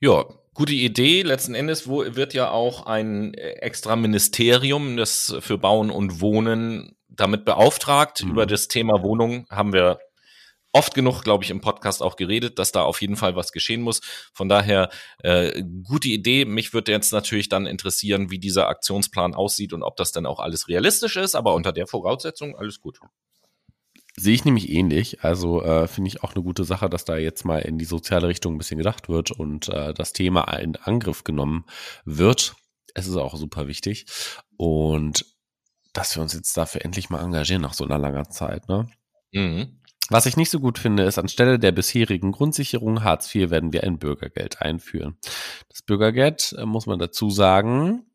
Ja, 0.00 0.24
gute 0.54 0.74
Idee. 0.74 1.22
Letzten 1.22 1.54
Endes 1.54 1.88
wird 1.88 2.34
ja 2.34 2.50
auch 2.50 2.86
ein 2.86 3.34
extra 3.34 3.96
Ministerium, 3.96 4.96
das 4.96 5.34
für 5.40 5.58
Bauen 5.58 5.90
und 5.90 6.20
Wohnen 6.20 6.96
damit 7.08 7.44
beauftragt. 7.44 8.24
Mhm. 8.24 8.30
Über 8.30 8.46
das 8.46 8.68
Thema 8.68 9.02
Wohnung 9.02 9.46
haben 9.50 9.72
wir 9.72 9.98
oft 10.72 10.94
genug, 10.94 11.22
glaube 11.22 11.44
ich, 11.44 11.50
im 11.50 11.60
Podcast 11.60 12.02
auch 12.02 12.16
geredet, 12.16 12.58
dass 12.58 12.72
da 12.72 12.82
auf 12.82 13.00
jeden 13.00 13.16
Fall 13.16 13.34
was 13.34 13.52
geschehen 13.52 13.80
muss. 13.80 14.00
Von 14.34 14.48
daher 14.48 14.90
äh, 15.22 15.62
gute 15.84 16.08
Idee. 16.08 16.44
Mich 16.44 16.74
würde 16.74 16.92
jetzt 16.92 17.12
natürlich 17.12 17.48
dann 17.48 17.66
interessieren, 17.66 18.30
wie 18.30 18.38
dieser 18.38 18.68
Aktionsplan 18.68 19.34
aussieht 19.34 19.72
und 19.72 19.82
ob 19.82 19.96
das 19.96 20.12
dann 20.12 20.26
auch 20.26 20.38
alles 20.40 20.68
realistisch 20.68 21.16
ist. 21.16 21.34
Aber 21.34 21.54
unter 21.54 21.72
der 21.72 21.86
Voraussetzung 21.86 22.56
alles 22.56 22.80
gut. 22.80 22.98
Sehe 24.18 24.34
ich 24.34 24.44
nämlich 24.44 24.70
ähnlich. 24.70 25.22
Also 25.22 25.62
äh, 25.62 25.88
finde 25.88 26.08
ich 26.08 26.22
auch 26.22 26.34
eine 26.34 26.42
gute 26.42 26.64
Sache, 26.64 26.88
dass 26.88 27.04
da 27.04 27.16
jetzt 27.16 27.44
mal 27.44 27.58
in 27.58 27.78
die 27.78 27.84
soziale 27.84 28.28
Richtung 28.28 28.54
ein 28.54 28.58
bisschen 28.58 28.78
gedacht 28.78 29.08
wird 29.08 29.30
und 29.30 29.68
äh, 29.68 29.92
das 29.92 30.14
Thema 30.14 30.44
in 30.54 30.76
Angriff 30.76 31.22
genommen 31.22 31.66
wird. 32.04 32.54
Es 32.94 33.06
ist 33.06 33.16
auch 33.16 33.36
super 33.36 33.66
wichtig. 33.66 34.06
Und 34.56 35.26
dass 35.92 36.16
wir 36.16 36.22
uns 36.22 36.32
jetzt 36.32 36.56
dafür 36.56 36.82
endlich 36.84 37.10
mal 37.10 37.22
engagieren 37.22 37.62
nach 37.62 37.74
so 37.74 37.84
einer 37.84 37.98
langen 37.98 38.30
Zeit, 38.30 38.68
ne? 38.68 38.88
Mhm. 39.32 39.80
Was 40.08 40.26
ich 40.26 40.36
nicht 40.36 40.50
so 40.50 40.60
gut 40.60 40.78
finde, 40.78 41.02
ist, 41.02 41.18
anstelle 41.18 41.58
der 41.58 41.72
bisherigen 41.72 42.32
Grundsicherung 42.32 43.02
Hartz 43.02 43.34
IV 43.34 43.50
werden 43.50 43.72
wir 43.72 43.82
ein 43.82 43.98
Bürgergeld 43.98 44.62
einführen. 44.62 45.16
Das 45.68 45.82
Bürgergeld, 45.82 46.54
äh, 46.58 46.64
muss 46.64 46.86
man 46.86 46.98
dazu 46.98 47.30
sagen, 47.30 48.06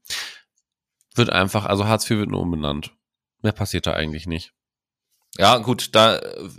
wird 1.16 1.30
einfach, 1.30 1.66
also 1.66 1.88
Hartz 1.88 2.10
IV 2.10 2.20
wird 2.20 2.30
nur 2.30 2.42
umbenannt. 2.42 2.94
Mehr 3.42 3.52
passiert 3.52 3.88
da 3.88 3.94
eigentlich 3.94 4.28
nicht. 4.28 4.54
Ja, 5.38 5.58
gut, 5.58 5.96
da 5.96 6.18
äh, 6.18 6.50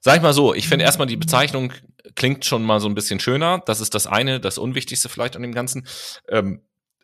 sag 0.00 0.16
ich 0.16 0.22
mal 0.22 0.34
so, 0.34 0.54
ich 0.54 0.68
finde 0.68 0.84
erstmal 0.84 1.08
die 1.08 1.16
Bezeichnung 1.16 1.72
klingt 2.14 2.44
schon 2.44 2.62
mal 2.62 2.80
so 2.80 2.88
ein 2.88 2.94
bisschen 2.94 3.20
schöner. 3.20 3.62
Das 3.66 3.80
ist 3.80 3.94
das 3.94 4.06
eine, 4.06 4.40
das 4.40 4.58
Unwichtigste 4.58 5.08
vielleicht 5.08 5.36
an 5.36 5.42
dem 5.42 5.52
Ganzen. 5.52 5.86
Ähm, 6.28 6.62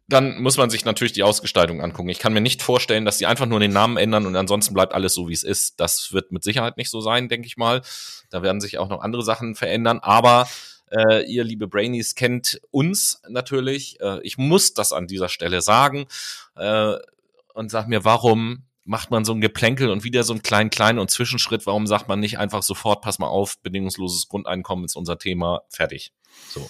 dann 0.09 0.41
muss 0.41 0.57
man 0.57 0.71
sich 0.71 0.85
natürlich 0.85 1.13
die 1.13 1.23
Ausgestaltung 1.23 1.81
angucken. 1.81 2.09
Ich 2.09 2.19
kann 2.19 2.33
mir 2.33 2.41
nicht 2.41 2.63
vorstellen, 2.63 3.05
dass 3.05 3.19
sie 3.19 3.27
einfach 3.27 3.47
nur 3.47 3.61
den 3.61 3.73
Namen 3.73 3.97
ändern 3.97 4.27
und 4.27 4.37
ansonsten 4.37 4.75
bleibt 4.75 4.93
alles 4.93 5.15
so, 5.15 5.29
wie 5.29 5.33
es 5.33 5.43
ist. 5.43 5.81
Das 5.81 6.13
wird 6.13 6.33
mit 6.33 6.43
Sicherheit 6.43 6.77
nicht 6.77 6.91
so 6.91 7.01
sein, 7.01 7.29
denke 7.29 7.47
ich 7.47 7.57
mal. 7.57 7.83
Da 8.31 8.43
werden 8.43 8.61
sich 8.61 8.79
auch 8.79 8.89
noch 8.89 9.01
andere 9.01 9.23
Sachen 9.23 9.55
verändern. 9.55 10.01
Aber 10.01 10.49
äh, 10.91 11.25
ihr, 11.25 11.45
liebe 11.45 11.69
Brainies, 11.69 12.15
kennt 12.15 12.61
uns 12.71 13.23
natürlich. 13.29 14.01
Äh, 14.01 14.21
ich 14.23 14.39
muss 14.39 14.75
das 14.75 14.93
an 14.93 15.07
dieser 15.07 15.29
Stelle 15.29 15.63
sagen 15.63 16.07
äh, 16.57 16.95
und 17.55 17.71
sag 17.71 17.89
mir, 17.89 18.05
warum 18.05 18.65
macht 18.85 19.11
man 19.11 19.25
so 19.25 19.33
ein 19.33 19.41
Geplänkel 19.41 19.91
und 19.91 20.05
wieder 20.05 20.25
so 20.25 20.33
einen 20.33 20.43
kleinen, 20.43 20.71
kleinen 20.71 20.99
und 20.99 21.11
Zwischenschritt? 21.11 21.67
Warum 21.67 21.87
sagt 21.87 22.09
man 22.09 22.21
nicht 22.21 22.39
einfach 22.39 22.63
sofort, 22.63 23.03
pass 23.03 23.19
mal 23.19 23.29
auf, 23.29 23.59
bedingungsloses 23.61 24.29
Grundeinkommen 24.29 24.85
ist 24.85 24.97
unser 24.97 25.19
Thema, 25.19 25.63
fertig. 25.71 26.13
So 26.51 26.69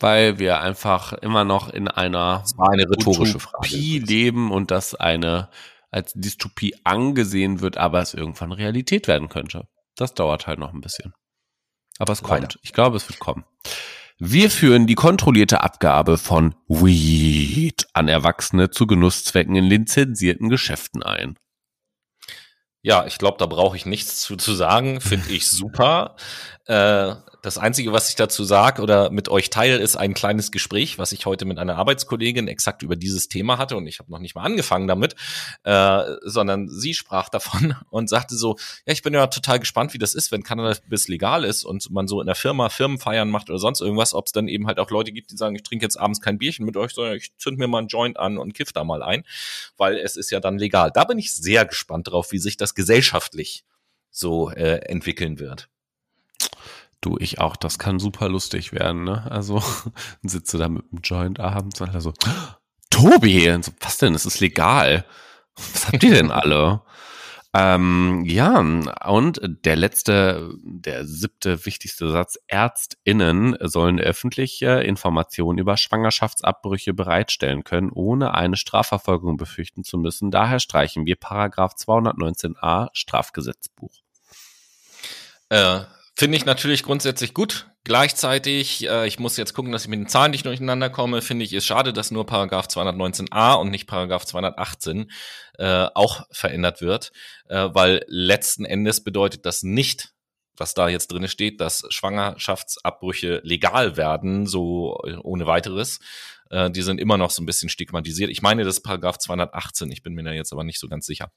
weil 0.00 0.38
wir 0.38 0.60
einfach 0.60 1.12
immer 1.12 1.44
noch 1.44 1.68
in 1.68 1.88
einer 1.88 2.44
eine 2.58 2.84
rhetorische 2.84 3.36
Utopie 3.36 4.00
Frage. 4.00 4.12
leben 4.12 4.50
und 4.50 4.70
das 4.70 4.94
eine 4.94 5.48
als 5.90 6.12
Dystopie 6.14 6.74
angesehen 6.82 7.60
wird, 7.60 7.76
aber 7.76 8.00
es 8.00 8.14
irgendwann 8.14 8.52
Realität 8.52 9.06
werden 9.06 9.28
könnte. 9.28 9.68
Das 9.96 10.14
dauert 10.14 10.46
halt 10.46 10.58
noch 10.58 10.72
ein 10.72 10.80
bisschen. 10.80 11.14
Aber 11.98 12.12
es 12.12 12.22
kommt. 12.22 12.42
Leider. 12.42 12.54
Ich 12.62 12.72
glaube, 12.72 12.96
es 12.96 13.08
wird 13.08 13.20
kommen. 13.20 13.44
Wir 14.18 14.50
führen 14.50 14.86
die 14.86 14.94
kontrollierte 14.94 15.62
Abgabe 15.62 16.18
von 16.18 16.54
Weed 16.68 17.86
an 17.92 18.08
Erwachsene 18.08 18.70
zu 18.70 18.86
Genusszwecken 18.86 19.56
in 19.56 19.64
lizenzierten 19.64 20.48
Geschäften 20.48 21.02
ein. 21.02 21.36
Ja, 22.82 23.06
ich 23.06 23.18
glaube, 23.18 23.38
da 23.38 23.46
brauche 23.46 23.76
ich 23.76 23.86
nichts 23.86 24.20
zu, 24.20 24.36
zu 24.36 24.54
sagen. 24.54 25.00
Finde 25.00 25.32
ich 25.32 25.48
super. 25.48 26.16
Äh, 26.66 27.16
das 27.44 27.58
Einzige, 27.58 27.92
was 27.92 28.08
ich 28.08 28.14
dazu 28.14 28.42
sage 28.42 28.80
oder 28.80 29.10
mit 29.10 29.28
euch 29.28 29.50
teile, 29.50 29.76
ist 29.76 29.96
ein 29.96 30.14
kleines 30.14 30.50
Gespräch, 30.50 30.98
was 30.98 31.12
ich 31.12 31.26
heute 31.26 31.44
mit 31.44 31.58
einer 31.58 31.76
Arbeitskollegin 31.76 32.48
exakt 32.48 32.82
über 32.82 32.96
dieses 32.96 33.28
Thema 33.28 33.58
hatte. 33.58 33.76
Und 33.76 33.86
ich 33.86 33.98
habe 33.98 34.10
noch 34.10 34.18
nicht 34.18 34.34
mal 34.34 34.44
angefangen 34.44 34.88
damit, 34.88 35.14
äh, 35.62 36.02
sondern 36.22 36.70
sie 36.70 36.94
sprach 36.94 37.28
davon 37.28 37.76
und 37.90 38.08
sagte 38.08 38.34
so, 38.34 38.56
ja, 38.86 38.94
ich 38.94 39.02
bin 39.02 39.12
ja 39.12 39.26
total 39.26 39.58
gespannt, 39.58 39.92
wie 39.92 39.98
das 39.98 40.14
ist, 40.14 40.32
wenn 40.32 40.42
Cannabis 40.42 40.80
bis 40.88 41.06
legal 41.06 41.44
ist 41.44 41.64
und 41.64 41.90
man 41.90 42.08
so 42.08 42.22
in 42.22 42.26
der 42.26 42.34
Firma 42.34 42.70
Firmenfeiern 42.70 43.28
macht 43.28 43.50
oder 43.50 43.58
sonst 43.58 43.82
irgendwas, 43.82 44.14
ob 44.14 44.24
es 44.26 44.32
dann 44.32 44.48
eben 44.48 44.66
halt 44.66 44.78
auch 44.78 44.90
Leute 44.90 45.12
gibt, 45.12 45.30
die 45.30 45.36
sagen, 45.36 45.54
ich 45.54 45.62
trinke 45.62 45.84
jetzt 45.84 46.00
abends 46.00 46.22
kein 46.22 46.38
Bierchen 46.38 46.64
mit 46.64 46.78
euch, 46.78 46.92
sondern 46.92 47.16
ich 47.16 47.36
zünd 47.36 47.58
mir 47.58 47.68
mal 47.68 47.78
einen 47.78 47.88
Joint 47.88 48.18
an 48.18 48.38
und 48.38 48.54
kiff 48.54 48.72
da 48.72 48.84
mal 48.84 49.02
ein, 49.02 49.22
weil 49.76 49.98
es 49.98 50.16
ist 50.16 50.30
ja 50.30 50.40
dann 50.40 50.58
legal. 50.58 50.90
Da 50.94 51.04
bin 51.04 51.18
ich 51.18 51.34
sehr 51.34 51.66
gespannt 51.66 52.08
drauf, 52.08 52.32
wie 52.32 52.38
sich 52.38 52.56
das 52.56 52.74
gesellschaftlich 52.74 53.64
so 54.10 54.50
äh, 54.50 54.78
entwickeln 54.86 55.38
wird. 55.38 55.68
Du, 57.04 57.18
ich 57.20 57.38
auch. 57.38 57.56
Das 57.56 57.78
kann 57.78 57.98
super 57.98 58.30
lustig 58.30 58.72
werden, 58.72 59.04
ne? 59.04 59.30
Also, 59.30 59.58
dann 60.22 60.30
sitzt 60.30 60.54
du 60.54 60.58
da 60.58 60.70
mit 60.70 60.90
dem 60.90 61.00
Joint 61.02 61.38
abends 61.38 61.78
und 61.82 61.90
alle 61.90 62.00
so, 62.00 62.14
Tobi! 62.88 63.50
Und 63.50 63.66
so, 63.66 63.72
was 63.80 63.98
denn? 63.98 64.14
Es 64.14 64.24
ist 64.24 64.40
legal. 64.40 65.04
Was 65.54 65.88
habt 65.88 66.02
ihr 66.02 66.14
denn 66.14 66.30
alle? 66.30 66.80
ähm, 67.54 68.22
ja, 68.24 68.58
und 68.58 69.38
der 69.42 69.76
letzte, 69.76 70.54
der 70.62 71.04
siebte 71.04 71.66
wichtigste 71.66 72.10
Satz. 72.10 72.38
ÄrztInnen 72.48 73.58
sollen 73.60 74.00
öffentliche 74.00 74.80
Informationen 74.80 75.58
über 75.58 75.76
Schwangerschaftsabbrüche 75.76 76.94
bereitstellen 76.94 77.64
können, 77.64 77.90
ohne 77.90 78.32
eine 78.32 78.56
Strafverfolgung 78.56 79.36
befürchten 79.36 79.84
zu 79.84 79.98
müssen. 79.98 80.30
Daher 80.30 80.58
streichen 80.58 81.04
wir 81.04 81.16
Paragraph 81.16 81.74
219a 81.74 82.88
Strafgesetzbuch. 82.94 83.92
Äh, 85.50 85.80
Finde 86.16 86.36
ich 86.36 86.44
natürlich 86.44 86.84
grundsätzlich 86.84 87.34
gut. 87.34 87.66
Gleichzeitig, 87.82 88.88
äh, 88.88 89.06
ich 89.06 89.18
muss 89.18 89.36
jetzt 89.36 89.52
gucken, 89.52 89.72
dass 89.72 89.82
ich 89.82 89.88
mit 89.88 89.98
den 89.98 90.08
Zahlen 90.08 90.30
nicht 90.30 90.46
durcheinander 90.46 90.88
komme, 90.88 91.22
finde 91.22 91.44
ich 91.44 91.52
es 91.52 91.66
schade, 91.66 91.92
dass 91.92 92.12
nur 92.12 92.24
Paragraph 92.24 92.66
219a 92.66 93.54
und 93.54 93.70
nicht 93.70 93.88
Paragraph 93.88 94.24
218 94.24 95.10
äh, 95.58 95.86
auch 95.94 96.24
verändert 96.30 96.80
wird, 96.80 97.10
äh, 97.48 97.68
weil 97.72 98.04
letzten 98.06 98.64
Endes 98.64 99.02
bedeutet 99.02 99.44
das 99.44 99.64
nicht, 99.64 100.14
was 100.56 100.72
da 100.74 100.88
jetzt 100.88 101.08
drin 101.10 101.26
steht, 101.26 101.60
dass 101.60 101.84
Schwangerschaftsabbrüche 101.88 103.40
legal 103.42 103.96
werden, 103.96 104.46
so 104.46 104.96
äh, 105.04 105.16
ohne 105.16 105.46
weiteres. 105.46 105.98
Äh, 106.48 106.70
die 106.70 106.82
sind 106.82 107.00
immer 107.00 107.18
noch 107.18 107.30
so 107.30 107.42
ein 107.42 107.46
bisschen 107.46 107.68
stigmatisiert. 107.68 108.30
Ich 108.30 108.40
meine, 108.40 108.62
das 108.62 108.76
ist 108.76 108.82
Paragraph 108.82 109.18
218, 109.18 109.90
ich 109.90 110.02
bin 110.04 110.14
mir 110.14 110.22
da 110.22 110.30
jetzt 110.30 110.52
aber 110.52 110.62
nicht 110.62 110.78
so 110.78 110.88
ganz 110.88 111.06
sicher. 111.06 111.32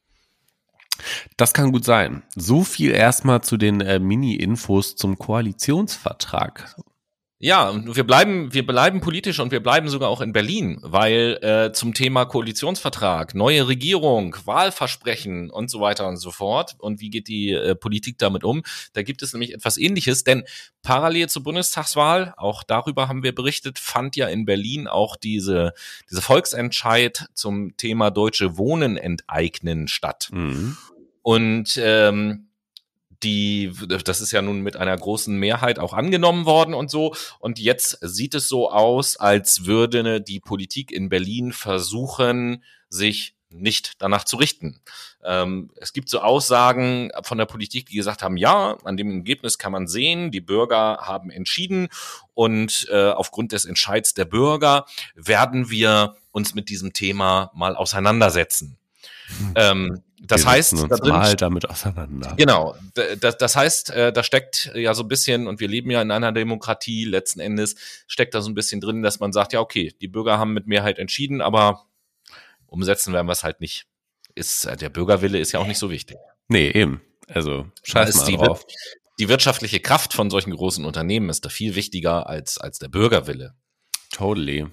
Das 1.37 1.53
kann 1.53 1.71
gut 1.71 1.85
sein. 1.85 2.23
So 2.35 2.63
viel 2.63 2.91
erstmal 2.91 3.41
zu 3.41 3.57
den 3.57 3.81
äh, 3.81 3.99
Mini-Infos 3.99 4.95
zum 4.95 5.17
Koalitionsvertrag. 5.17 6.75
Ja, 7.39 7.69
und 7.69 7.95
wir 7.95 8.03
bleiben, 8.03 8.51
wir 8.51 8.65
bleiben 8.65 8.99
politisch 8.99 9.39
und 9.39 9.51
wir 9.51 9.61
bleiben 9.61 9.89
sogar 9.89 10.09
auch 10.09 10.21
in 10.21 10.33
Berlin, 10.33 10.79
weil 10.81 11.37
äh, 11.43 11.71
zum 11.71 11.93
Thema 11.93 12.25
Koalitionsvertrag, 12.25 13.35
neue 13.35 13.67
Regierung, 13.67 14.35
Wahlversprechen 14.45 15.51
und 15.51 15.69
so 15.69 15.79
weiter 15.79 16.07
und 16.07 16.17
so 16.17 16.31
fort 16.31 16.75
und 16.79 16.99
wie 16.99 17.11
geht 17.11 17.27
die 17.27 17.51
äh, 17.51 17.75
Politik 17.75 18.17
damit 18.17 18.43
um, 18.43 18.63
da 18.93 19.03
gibt 19.03 19.21
es 19.21 19.33
nämlich 19.33 19.53
etwas 19.53 19.77
Ähnliches, 19.77 20.23
denn 20.23 20.45
parallel 20.81 21.29
zur 21.29 21.43
Bundestagswahl, 21.43 22.33
auch 22.37 22.63
darüber 22.63 23.07
haben 23.07 23.21
wir 23.21 23.35
berichtet, 23.35 23.77
fand 23.77 24.15
ja 24.15 24.27
in 24.27 24.45
Berlin 24.45 24.87
auch 24.87 25.15
diese 25.15 25.73
diese 26.09 26.23
Volksentscheid 26.23 27.27
zum 27.35 27.77
Thema 27.77 28.09
deutsche 28.09 28.57
Wohnen 28.57 28.97
enteignen 28.97 29.87
statt. 29.87 30.29
Mhm. 30.31 30.75
Und 31.21 31.79
ähm, 31.83 32.46
die, 33.23 33.71
das 33.87 34.21
ist 34.21 34.31
ja 34.31 34.41
nun 34.41 34.61
mit 34.61 34.75
einer 34.75 34.95
großen 34.95 35.35
Mehrheit 35.35 35.79
auch 35.79 35.93
angenommen 35.93 36.45
worden 36.45 36.73
und 36.73 36.91
so. 36.91 37.15
Und 37.39 37.59
jetzt 37.59 37.99
sieht 38.01 38.35
es 38.35 38.47
so 38.47 38.71
aus, 38.71 39.17
als 39.17 39.65
würde 39.65 40.21
die 40.21 40.39
Politik 40.39 40.91
in 40.91 41.09
Berlin 41.09 41.51
versuchen, 41.51 42.63
sich 42.89 43.35
nicht 43.49 43.93
danach 43.99 44.25
zu 44.25 44.37
richten. 44.37 44.81
Ähm, 45.23 45.71
es 45.77 45.93
gibt 45.93 46.09
so 46.09 46.19
Aussagen 46.19 47.11
von 47.21 47.37
der 47.37 47.45
Politik, 47.45 47.87
die 47.87 47.95
gesagt 47.95 48.21
haben, 48.21 48.37
ja, 48.37 48.77
an 48.83 48.97
dem 48.97 49.09
Ergebnis 49.11 49.57
kann 49.57 49.71
man 49.71 49.87
sehen, 49.87 50.31
die 50.31 50.41
Bürger 50.41 50.99
haben 51.01 51.29
entschieden 51.29 51.87
und 52.33 52.87
äh, 52.91 53.11
aufgrund 53.11 53.51
des 53.53 53.65
Entscheids 53.65 54.13
der 54.13 54.25
Bürger 54.25 54.85
werden 55.15 55.69
wir 55.69 56.15
uns 56.31 56.55
mit 56.55 56.69
diesem 56.69 56.93
Thema 56.93 57.51
mal 57.53 57.75
auseinandersetzen. 57.75 58.77
Hm. 59.27 59.53
Ähm, 59.55 60.03
das 60.19 60.43
wir 60.43 60.51
heißt, 60.51 60.73
uns 60.73 60.87
da 60.87 60.95
drin, 60.95 61.09
mal 61.09 61.35
damit 61.35 61.69
auseinander. 61.69 62.33
Genau, 62.37 62.75
das, 63.19 63.37
das 63.37 63.55
heißt, 63.55 63.91
äh, 63.91 64.11
da 64.11 64.23
steckt 64.23 64.71
ja 64.73 64.93
so 64.93 65.03
ein 65.03 65.07
bisschen, 65.07 65.47
und 65.47 65.59
wir 65.59 65.67
leben 65.67 65.91
ja 65.91 66.01
in 66.01 66.11
einer 66.11 66.31
Demokratie, 66.31 67.05
letzten 67.05 67.39
Endes 67.39 67.75
steckt 68.07 68.33
da 68.33 68.41
so 68.41 68.49
ein 68.49 68.55
bisschen 68.55 68.81
drin, 68.81 69.03
dass 69.03 69.19
man 69.19 69.31
sagt, 69.31 69.53
ja, 69.53 69.59
okay, 69.59 69.93
die 70.01 70.07
Bürger 70.07 70.39
haben 70.39 70.53
mit 70.53 70.67
Mehrheit 70.67 70.97
entschieden, 70.97 71.41
aber 71.41 71.85
umsetzen 72.65 73.13
werden 73.13 73.27
wir 73.27 73.33
es 73.33 73.43
halt 73.43 73.61
nicht. 73.61 73.85
Ist, 74.33 74.65
äh, 74.65 74.75
der 74.75 74.89
Bürgerwille 74.89 75.39
ist 75.39 75.51
ja 75.51 75.59
auch 75.59 75.67
nicht 75.67 75.79
so 75.79 75.91
wichtig. 75.91 76.17
Nee, 76.47 76.69
eben. 76.69 77.01
Also 77.27 77.67
scheiß 77.83 78.15
mal 78.15 78.25
die, 78.25 78.37
drauf. 78.37 78.65
Die 79.19 79.29
wirtschaftliche 79.29 79.79
Kraft 79.79 80.13
von 80.13 80.29
solchen 80.29 80.51
großen 80.51 80.85
Unternehmen 80.85 81.29
ist 81.29 81.45
da 81.45 81.49
viel 81.49 81.75
wichtiger 81.75 82.27
als, 82.27 82.57
als 82.57 82.79
der 82.79 82.87
Bürgerwille. 82.87 83.55
Totally. 84.11 84.67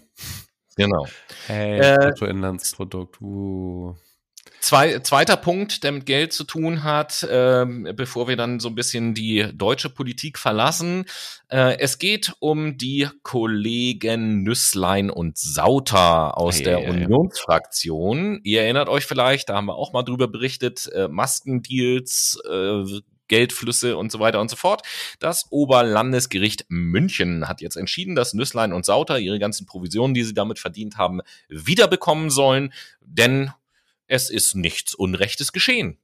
Genau. 0.77 1.07
Hey, 1.47 1.79
äh, 1.81 1.97
Bruttoinlandsprodukt. 1.99 3.21
Uh. 3.21 3.95
Zwei, 4.65 5.01
zweiter 5.01 5.37
Punkt, 5.37 5.85
der 5.85 5.93
mit 5.93 6.07
Geld 6.07 6.33
zu 6.33 6.43
tun 6.43 6.85
hat, 6.85 7.29
ähm, 7.31 7.87
bevor 7.95 8.29
wir 8.29 8.37
dann 8.37 8.61
so 8.61 8.71
ein 8.71 8.75
bisschen 8.75 9.13
die 9.13 9.47
deutsche 9.53 9.91
Politik 9.91 10.39
verlassen. 10.39 11.05
Äh, 11.49 11.77
es 11.81 11.99
geht 11.99 12.33
um 12.39 12.79
die 12.79 13.07
Kollegen 13.23 14.43
Nüsslein 14.43 15.11
und 15.11 15.37
Sauter 15.37 16.39
aus 16.39 16.57
hey, 16.57 16.65
der 16.65 16.79
ja, 16.81 16.89
Unionsfraktion. 16.89 18.41
Ihr 18.43 18.63
erinnert 18.63 18.89
euch 18.89 19.05
vielleicht, 19.05 19.51
da 19.51 19.57
haben 19.57 19.67
wir 19.67 19.75
auch 19.75 19.93
mal 19.93 20.03
drüber 20.03 20.29
berichtet, 20.29 20.91
äh, 20.95 21.09
Maskendeals, 21.09 22.41
äh, 22.51 22.85
Geldflüsse 23.29 23.99
und 23.99 24.11
so 24.11 24.19
weiter 24.19 24.41
und 24.41 24.49
so 24.49 24.57
fort. 24.57 24.81
Das 25.19 25.45
Oberlandesgericht 25.51 26.65
München 26.71 27.49
hat 27.49 27.61
jetzt 27.61 27.77
entschieden, 27.77 28.15
dass 28.15 28.33
Nüsslein 28.33 28.73
und 28.73 28.87
Sauter 28.87 29.19
ihre 29.19 29.39
ganzen 29.39 29.67
Provisionen, 29.67 30.15
die 30.15 30.25
sie 30.25 30.33
damit 30.33 30.59
verdient 30.59 30.97
haben, 30.97 31.21
wiederbekommen 31.51 32.31
sollen. 32.31 32.73
Denn 33.03 33.53
es 34.07 34.31
ist 34.31 34.55
nichts 34.55 34.95
Unrechtes 34.95 35.53
geschehen. 35.53 35.99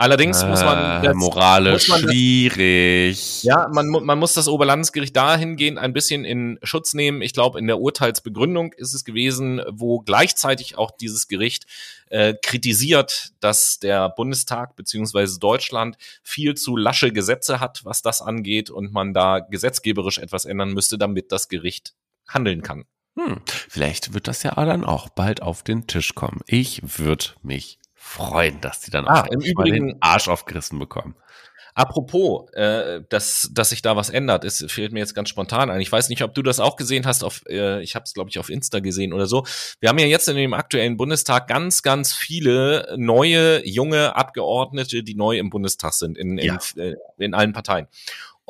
Allerdings 0.00 0.42
muss 0.46 0.62
man 0.62 1.04
äh, 1.04 1.12
moralisch 1.12 1.88
muss 1.88 2.00
man 2.00 2.10
schwierig. 2.10 3.42
ja, 3.42 3.68
man, 3.70 3.90
man 3.90 4.18
muss 4.18 4.32
das 4.32 4.48
Oberlandesgericht 4.48 5.14
dahingehend 5.14 5.76
ein 5.76 5.92
bisschen 5.92 6.24
in 6.24 6.58
Schutz 6.62 6.94
nehmen. 6.94 7.20
Ich 7.20 7.34
glaube, 7.34 7.58
in 7.58 7.66
der 7.66 7.78
Urteilsbegründung 7.80 8.72
ist 8.72 8.94
es 8.94 9.04
gewesen, 9.04 9.60
wo 9.68 10.00
gleichzeitig 10.00 10.78
auch 10.78 10.90
dieses 10.90 11.28
Gericht 11.28 11.66
äh, 12.08 12.32
kritisiert, 12.42 13.32
dass 13.40 13.78
der 13.78 14.08
Bundestag 14.08 14.74
beziehungsweise 14.74 15.38
Deutschland 15.38 15.98
viel 16.22 16.54
zu 16.54 16.78
lasche 16.78 17.12
Gesetze 17.12 17.60
hat, 17.60 17.84
was 17.84 18.00
das 18.00 18.22
angeht, 18.22 18.70
und 18.70 18.94
man 18.94 19.12
da 19.12 19.40
gesetzgeberisch 19.40 20.16
etwas 20.16 20.46
ändern 20.46 20.72
müsste, 20.72 20.96
damit 20.96 21.30
das 21.30 21.48
Gericht 21.48 21.92
handeln 22.26 22.62
kann. 22.62 22.86
Hm, 23.20 23.40
vielleicht 23.46 24.14
wird 24.14 24.28
das 24.28 24.42
ja 24.42 24.54
dann 24.54 24.84
auch 24.84 25.08
bald 25.08 25.42
auf 25.42 25.62
den 25.62 25.86
Tisch 25.86 26.14
kommen. 26.14 26.40
Ich 26.46 26.98
würde 26.98 27.26
mich 27.42 27.78
freuen, 27.94 28.60
dass 28.60 28.80
die 28.80 28.90
dann 28.90 29.06
ah, 29.06 29.22
auch 29.22 29.26
im 29.26 29.40
Übrigen 29.40 29.88
den 29.88 30.02
Arsch 30.02 30.28
aufgerissen 30.28 30.78
bekommen. 30.78 31.14
Apropos, 31.74 32.50
äh, 32.54 33.02
dass, 33.08 33.48
dass 33.52 33.70
sich 33.70 33.80
da 33.80 33.94
was 33.94 34.10
ändert, 34.10 34.44
ist, 34.44 34.70
fehlt 34.70 34.92
mir 34.92 34.98
jetzt 34.98 35.14
ganz 35.14 35.28
spontan 35.28 35.70
ein. 35.70 35.80
Ich 35.80 35.92
weiß 35.92 36.08
nicht, 36.08 36.22
ob 36.22 36.34
du 36.34 36.42
das 36.42 36.58
auch 36.58 36.76
gesehen 36.76 37.06
hast. 37.06 37.22
Auf, 37.22 37.42
äh, 37.48 37.80
ich 37.82 37.94
habe 37.94 38.04
es, 38.04 38.12
glaube 38.12 38.28
ich, 38.28 38.38
auf 38.38 38.50
Insta 38.50 38.80
gesehen 38.80 39.12
oder 39.12 39.26
so. 39.26 39.44
Wir 39.78 39.88
haben 39.88 39.98
ja 39.98 40.06
jetzt 40.06 40.28
in 40.28 40.36
dem 40.36 40.52
aktuellen 40.52 40.96
Bundestag 40.96 41.46
ganz, 41.46 41.82
ganz 41.82 42.12
viele 42.12 42.94
neue, 42.96 43.66
junge 43.66 44.16
Abgeordnete, 44.16 45.02
die 45.04 45.14
neu 45.14 45.38
im 45.38 45.50
Bundestag 45.50 45.92
sind, 45.92 46.18
in, 46.18 46.38
in, 46.38 46.46
ja. 46.46 46.58
in, 46.74 46.80
äh, 46.80 46.96
in 47.18 47.34
allen 47.34 47.52
Parteien. 47.52 47.86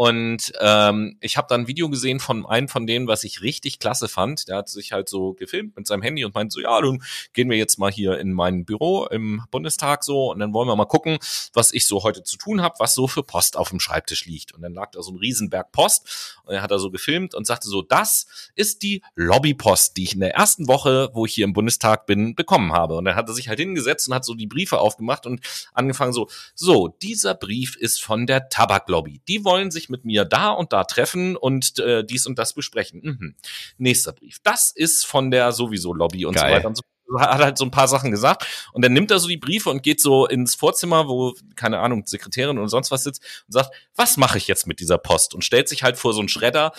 Und 0.00 0.54
ähm, 0.60 1.18
ich 1.20 1.36
habe 1.36 1.46
dann 1.50 1.60
ein 1.60 1.66
Video 1.66 1.90
gesehen 1.90 2.20
von 2.20 2.46
einem 2.46 2.68
von 2.68 2.86
denen, 2.86 3.06
was 3.06 3.22
ich 3.22 3.42
richtig 3.42 3.80
klasse 3.80 4.08
fand. 4.08 4.48
Der 4.48 4.56
hat 4.56 4.70
sich 4.70 4.92
halt 4.92 5.10
so 5.10 5.34
gefilmt 5.34 5.76
mit 5.76 5.86
seinem 5.86 6.00
Handy 6.00 6.24
und 6.24 6.34
meint 6.34 6.54
so, 6.54 6.60
ja, 6.62 6.80
nun 6.80 7.02
gehen 7.34 7.50
wir 7.50 7.58
jetzt 7.58 7.78
mal 7.78 7.92
hier 7.92 8.18
in 8.18 8.32
mein 8.32 8.64
Büro 8.64 9.04
im 9.04 9.42
Bundestag 9.50 10.02
so 10.02 10.32
und 10.32 10.38
dann 10.38 10.54
wollen 10.54 10.68
wir 10.68 10.74
mal 10.74 10.86
gucken, 10.86 11.18
was 11.52 11.74
ich 11.74 11.86
so 11.86 12.02
heute 12.02 12.22
zu 12.22 12.38
tun 12.38 12.62
habe, 12.62 12.76
was 12.78 12.94
so 12.94 13.08
für 13.08 13.22
Post 13.22 13.58
auf 13.58 13.68
dem 13.68 13.78
Schreibtisch 13.78 14.24
liegt. 14.24 14.54
Und 14.54 14.62
dann 14.62 14.72
lag 14.72 14.90
da 14.92 15.02
so 15.02 15.12
ein 15.12 15.18
Riesenberg 15.18 15.70
Post 15.70 16.38
und 16.44 16.54
er 16.54 16.62
hat 16.62 16.70
da 16.70 16.78
so 16.78 16.90
gefilmt 16.90 17.34
und 17.34 17.46
sagte 17.46 17.68
so, 17.68 17.82
das 17.82 18.26
ist 18.54 18.82
die 18.82 19.02
Lobbypost, 19.16 19.98
die 19.98 20.04
ich 20.04 20.14
in 20.14 20.20
der 20.20 20.34
ersten 20.34 20.66
Woche, 20.66 21.10
wo 21.12 21.26
ich 21.26 21.34
hier 21.34 21.44
im 21.44 21.52
Bundestag 21.52 22.06
bin, 22.06 22.34
bekommen 22.34 22.72
habe. 22.72 22.96
Und 22.96 23.04
dann 23.04 23.16
hat 23.16 23.28
er 23.28 23.34
sich 23.34 23.50
halt 23.50 23.60
hingesetzt 23.60 24.08
und 24.08 24.14
hat 24.14 24.24
so 24.24 24.32
die 24.32 24.46
Briefe 24.46 24.78
aufgemacht 24.78 25.26
und 25.26 25.42
angefangen 25.74 26.14
so, 26.14 26.30
so, 26.54 26.88
dieser 26.88 27.34
Brief 27.34 27.76
ist 27.76 28.02
von 28.02 28.26
der 28.26 28.48
Tabaklobby. 28.48 29.20
Die 29.28 29.44
wollen 29.44 29.70
sich 29.70 29.89
mit 29.90 30.04
mir 30.04 30.24
da 30.24 30.50
und 30.50 30.72
da 30.72 30.84
treffen 30.84 31.36
und 31.36 31.78
äh, 31.78 32.04
dies 32.04 32.26
und 32.26 32.38
das 32.38 32.54
besprechen. 32.54 33.00
Mhm. 33.02 33.34
Nächster 33.78 34.12
Brief. 34.12 34.38
Das 34.42 34.70
ist 34.70 35.04
von 35.04 35.30
der 35.30 35.52
sowieso 35.52 35.92
Lobby 35.92 36.24
und 36.24 36.34
Geil. 36.34 36.48
so 36.48 36.56
weiter 36.56 36.68
und 36.68 36.76
so 36.76 36.82
hat 37.18 37.40
halt 37.40 37.58
so 37.58 37.64
ein 37.64 37.70
paar 37.70 37.88
Sachen 37.88 38.10
gesagt 38.10 38.46
und 38.72 38.84
dann 38.84 38.92
nimmt 38.92 39.10
er 39.10 39.18
so 39.18 39.26
die 39.26 39.36
Briefe 39.36 39.68
und 39.70 39.82
geht 39.82 40.00
so 40.00 40.26
ins 40.26 40.54
Vorzimmer, 40.54 41.08
wo 41.08 41.34
keine 41.56 41.80
Ahnung 41.80 42.06
Sekretärin 42.06 42.58
und 42.58 42.68
sonst 42.68 42.92
was 42.92 43.02
sitzt 43.02 43.22
und 43.48 43.52
sagt, 43.52 43.70
was 43.96 44.16
mache 44.16 44.38
ich 44.38 44.46
jetzt 44.46 44.68
mit 44.68 44.78
dieser 44.78 44.98
Post 44.98 45.34
und 45.34 45.44
stellt 45.44 45.68
sich 45.68 45.82
halt 45.82 45.98
vor 45.98 46.12
so 46.12 46.20
einen 46.20 46.28
Schredder 46.28 46.72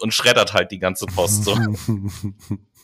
und 0.00 0.14
schreddert 0.14 0.54
halt 0.54 0.70
die 0.70 0.78
ganze 0.78 1.06
Post 1.06 1.44
so. 1.44 1.54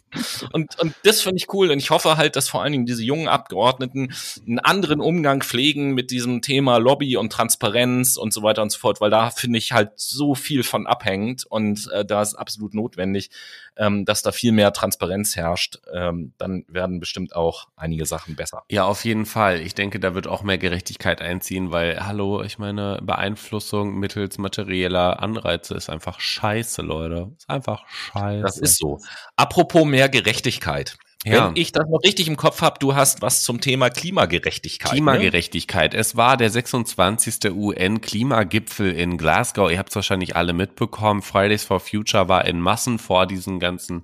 Und, 0.53 0.79
und 0.81 0.95
das 1.05 1.23
finde 1.23 1.39
ich 1.39 1.53
cool. 1.53 1.71
Und 1.71 1.79
ich 1.79 1.91
hoffe 1.91 2.17
halt, 2.17 2.37
dass 2.37 2.49
vor 2.49 2.63
allen 2.63 2.73
Dingen 2.73 2.87
diese 2.87 3.03
jungen 3.03 3.29
Abgeordneten 3.29 4.13
einen 4.47 4.59
anderen 4.59 5.01
Umgang 5.01 5.43
pflegen 5.43 5.95
mit 5.95 6.11
diesem 6.11 6.43
Thema 6.43 6.79
Lobby 6.79 7.17
und 7.17 7.33
Transparenz 7.33 8.17
und 8.17 8.33
so 8.33 8.43
weiter 8.43 8.63
und 8.63 8.71
so 8.71 8.79
fort, 8.79 9.01
weil 9.01 9.11
da 9.11 9.31
finde 9.31 9.59
ich 9.59 9.73
halt 9.73 9.93
so 9.97 10.35
viel 10.35 10.63
von 10.63 10.87
abhängt 10.87 11.45
und 11.47 11.91
äh, 11.93 12.05
da 12.05 12.23
ist 12.23 12.35
absolut 12.35 12.75
notwendig, 12.75 13.31
ähm, 13.77 14.05
dass 14.05 14.23
da 14.23 14.33
viel 14.33 14.53
mehr 14.53 14.73
Transparenz 14.73 15.37
herrscht. 15.37 15.79
Ähm, 15.93 16.33
dann 16.39 16.65
werden 16.69 17.01
bestimmt 17.01 17.35
auch 17.35 17.69
einige 17.77 18.07
Sachen 18.07 18.37
besser. 18.37 18.65
Ja, 18.71 18.85
auf 18.85 19.05
jeden 19.05 19.27
Fall. 19.27 19.61
Ich 19.61 19.75
denke, 19.75 19.99
da 20.01 20.15
wird 20.15 20.27
auch 20.27 20.43
mehr 20.43 20.59
Gerechtigkeit 20.59 21.23
einziehen, 21.23 21.71
weil, 21.71 22.07
hallo, 22.07 22.43
ich 22.43 22.59
meine, 22.59 23.01
Beeinflussung 23.03 23.99
mittels 23.99 24.39
materieller 24.39 25.23
Anreize 25.23 25.75
ist 25.75 25.89
einfach 25.89 26.21
scheiße, 26.21 26.83
Leute. 26.83 27.33
Ist 27.37 27.49
einfach 27.49 27.87
scheiße. 27.89 28.43
Das 28.43 28.59
ist 28.59 28.79
so. 28.79 28.99
Apropos 29.37 29.85
mehr 29.85 30.02
Gerechtigkeit. 30.09 30.97
Ja. 31.25 31.47
Wenn 31.47 31.57
ich 31.57 31.71
das 31.71 31.89
noch 31.89 32.03
richtig 32.03 32.27
im 32.27 32.37
Kopf 32.37 32.63
habe, 32.63 32.81
du 32.81 32.97
hast 32.97 33.23
was 33.23 33.43
zum 33.43 33.61
Thema 33.61 33.91
Klimagerechtigkeit. 33.91 34.91
Ne? 34.91 34.97
Klimagerechtigkeit. 34.97 35.93
Ne? 35.93 36.01
Es 36.01 36.17
war 36.17 36.37
der 36.37 36.51
26. 36.51 37.53
UN-Klimagipfel 37.53 38.91
in 38.91 39.19
Glasgow. 39.19 39.71
Ihr 39.71 39.79
habt 39.79 39.91
es 39.91 39.95
wahrscheinlich 39.95 40.35
alle 40.35 40.53
mitbekommen. 40.53 41.23
Fridays 41.23 41.63
for 41.63 41.79
Future 41.79 42.29
war 42.29 42.45
in 42.45 42.59
Massen 42.59 42.99
vor 42.99 43.27
diesen 43.27 43.61
ganzen 43.61 44.03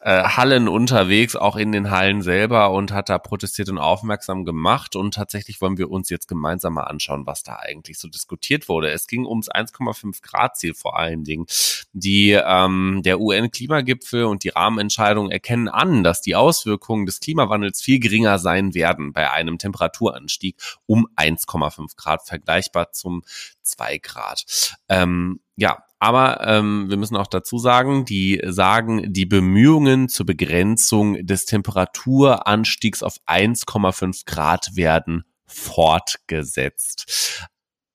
äh, 0.00 0.24
Hallen 0.24 0.68
unterwegs, 0.68 1.36
auch 1.36 1.56
in 1.56 1.72
den 1.72 1.90
Hallen 1.90 2.20
selber 2.20 2.70
und 2.72 2.92
hat 2.92 3.08
da 3.08 3.16
protestiert 3.16 3.70
und 3.70 3.78
aufmerksam 3.78 4.44
gemacht. 4.44 4.94
Und 4.94 5.14
tatsächlich 5.14 5.62
wollen 5.62 5.78
wir 5.78 5.90
uns 5.90 6.10
jetzt 6.10 6.28
gemeinsam 6.28 6.74
mal 6.74 6.84
anschauen, 6.84 7.26
was 7.26 7.42
da 7.42 7.56
eigentlich 7.56 7.98
so 7.98 8.08
diskutiert 8.08 8.68
wurde. 8.68 8.90
Es 8.90 9.06
ging 9.06 9.24
ums 9.24 9.50
1,5 9.50 10.20
Grad 10.20 10.58
Ziel 10.58 10.74
vor 10.74 10.98
allen 10.98 11.24
Dingen. 11.24 11.46
Die 11.94 12.32
ähm, 12.32 13.00
der 13.04 13.20
UN-Klimagipfel 13.20 14.24
und 14.24 14.44
die 14.44 14.50
Rahmenentscheidung 14.50 15.30
erkennen 15.30 15.68
an, 15.68 16.04
dass 16.04 16.20
die 16.20 16.41
Auswirkungen 16.42 17.06
des 17.06 17.20
Klimawandels 17.20 17.80
viel 17.80 18.00
geringer 18.00 18.40
sein 18.40 18.74
werden 18.74 19.12
bei 19.12 19.30
einem 19.30 19.58
Temperaturanstieg 19.58 20.56
um 20.86 21.06
1,5 21.16 21.96
Grad, 21.96 22.26
vergleichbar 22.26 22.90
zum 22.90 23.22
2 23.62 23.98
Grad. 23.98 24.44
Ähm, 24.88 25.38
ja, 25.54 25.84
aber 26.00 26.44
ähm, 26.44 26.90
wir 26.90 26.96
müssen 26.96 27.16
auch 27.16 27.28
dazu 27.28 27.58
sagen, 27.58 28.04
die 28.04 28.42
sagen, 28.44 29.12
die 29.12 29.26
Bemühungen 29.26 30.08
zur 30.08 30.26
Begrenzung 30.26 31.24
des 31.24 31.44
Temperaturanstiegs 31.44 33.04
auf 33.04 33.18
1,5 33.28 34.26
Grad 34.26 34.74
werden 34.74 35.24
fortgesetzt 35.46 37.46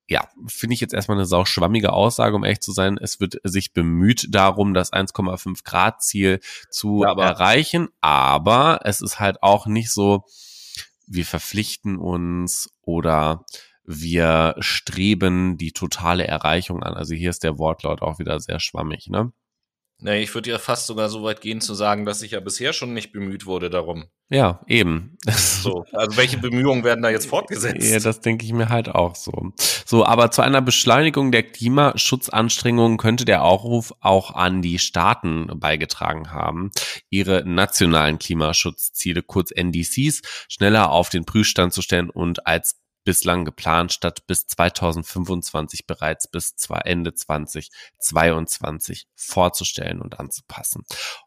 ja, 0.09 0.27
finde 0.47 0.73
ich 0.73 0.79
jetzt 0.79 0.93
erstmal 0.93 1.17
eine 1.17 1.25
sau 1.25 1.43
schwammige 1.45 1.91
Aussage, 1.91 2.35
um 2.35 2.43
echt 2.43 2.63
zu 2.63 2.71
sein. 2.71 2.97
Es 2.99 3.19
wird 3.19 3.39
sich 3.43 3.73
bemüht 3.73 4.27
darum, 4.29 4.73
das 4.73 4.93
1,5 4.93 5.63
Grad 5.63 6.01
Ziel 6.01 6.39
zu 6.69 7.01
ja, 7.03 7.09
aber 7.09 7.25
erreichen, 7.25 7.89
aber 7.99 8.79
es 8.83 9.01
ist 9.01 9.19
halt 9.19 9.43
auch 9.43 9.65
nicht 9.65 9.91
so, 9.91 10.23
wir 11.07 11.25
verpflichten 11.25 11.97
uns 11.97 12.69
oder 12.81 13.45
wir 13.83 14.55
streben 14.59 15.57
die 15.57 15.71
totale 15.71 16.25
Erreichung 16.27 16.83
an. 16.83 16.93
Also 16.93 17.13
hier 17.13 17.29
ist 17.29 17.43
der 17.43 17.57
Wortlaut 17.57 18.01
auch 18.01 18.19
wieder 18.19 18.39
sehr 18.39 18.59
schwammig, 18.59 19.07
ne? 19.09 19.31
Nee, 19.99 20.21
ich 20.21 20.33
würde 20.35 20.51
ja 20.51 20.59
fast 20.59 20.85
sogar 20.85 21.09
so 21.09 21.23
weit 21.23 21.41
gehen 21.41 21.59
zu 21.59 21.73
sagen, 21.73 22.05
dass 22.05 22.21
ich 22.21 22.31
ja 22.31 22.39
bisher 22.39 22.71
schon 22.71 22.93
nicht 22.93 23.11
bemüht 23.11 23.47
wurde 23.47 23.71
darum. 23.71 24.05
Ja, 24.29 24.61
eben. 24.67 25.17
So, 25.57 25.83
also 25.91 26.15
welche 26.15 26.37
Bemühungen 26.37 26.83
werden 26.83 27.01
da 27.01 27.09
jetzt 27.09 27.27
fortgesetzt? 27.27 27.85
Ja, 27.89 27.99
das 27.99 28.21
denke 28.21 28.45
ich 28.45 28.53
mir 28.53 28.69
halt 28.69 28.89
auch 28.89 29.15
so. 29.15 29.51
So, 29.85 30.05
aber 30.05 30.31
zu 30.31 30.41
einer 30.41 30.61
Beschleunigung 30.61 31.31
der 31.31 31.43
Klimaschutzanstrengungen 31.43 32.97
könnte 32.97 33.25
der 33.25 33.43
Aufruf 33.43 33.91
auch 33.99 34.33
an 34.33 34.61
die 34.61 34.79
Staaten 34.79 35.49
beigetragen 35.55 36.31
haben, 36.31 36.71
ihre 37.09 37.43
nationalen 37.45 38.19
Klimaschutzziele, 38.19 39.23
kurz 39.23 39.51
NDCs, 39.51 40.21
schneller 40.47 40.91
auf 40.91 41.09
den 41.09 41.25
Prüfstand 41.25 41.73
zu 41.73 41.81
stellen 41.81 42.09
und 42.09 42.45
als 42.45 42.77
bislang 43.07 43.45
geplant, 43.45 43.93
statt 43.93 44.27
bis 44.27 44.47
2025 44.47 45.87
bereits 45.87 46.29
bis 46.29 46.55
Ende 46.83 47.13
2022 47.13 49.07
vorzustellen 49.15 50.01
und 50.01 50.19
anzupassen. 50.19 50.83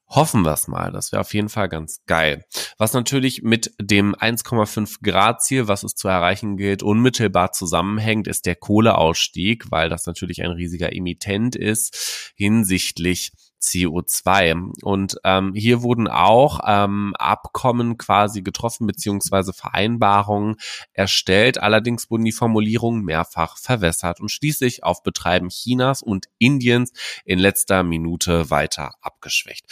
Hoffen 0.07 0.43
wir 0.43 0.53
es 0.53 0.69
mal, 0.69 0.93
das 0.93 1.11
wäre 1.11 1.23
auf 1.23 1.33
jeden 1.33 1.49
Fall 1.49 1.71
ganz 1.71 2.03
geil. 2.05 2.45
Was 2.77 2.93
natürlich 2.93 3.41
mit 3.43 3.73
dem 3.81 4.15
1,5 4.15 4.99
Grad 5.03 5.43
Ziel, 5.43 5.69
was 5.69 5.83
es 5.83 5.95
zu 5.95 6.07
erreichen 6.09 6.59
gilt, 6.59 6.83
unmittelbar 6.83 7.53
zusammenhängt, 7.53 8.29
ist 8.29 8.45
der 8.45 8.57
Kohleausstieg, 8.57 9.71
weil 9.71 9.89
das 9.89 10.05
natürlich 10.05 10.43
ein 10.43 10.51
riesiger 10.51 10.93
Emittent 10.93 11.57
ist 11.57 12.35
hinsichtlich 12.37 13.33
CO2. 13.61 14.83
Und 14.83 15.17
ähm, 15.25 15.53
hier 15.55 15.83
wurden 15.83 16.09
auch 16.09 16.61
ähm, 16.67 17.15
Abkommen 17.19 17.99
quasi 17.99 18.43
getroffen, 18.43 18.87
beziehungsweise 18.87 19.53
Vereinbarungen 19.53 20.57
erstellt. 20.93 21.59
Allerdings 21.59 22.11
wurden 22.11 22.25
die 22.25 22.33
Formulierungen 22.33 23.05
mehrfach 23.05 23.57
verwässert 23.59 24.21
und 24.21 24.31
schließlich 24.31 24.85
auf 24.85 25.03
Betreiben 25.03 25.49
Chinas 25.49 26.03
und 26.03 26.27
Indiens 26.39 26.93
in 27.25 27.39
letzter 27.39 27.83
Minute 27.83 28.51
weiter 28.51 28.93
abgeschwächt. 29.01 29.65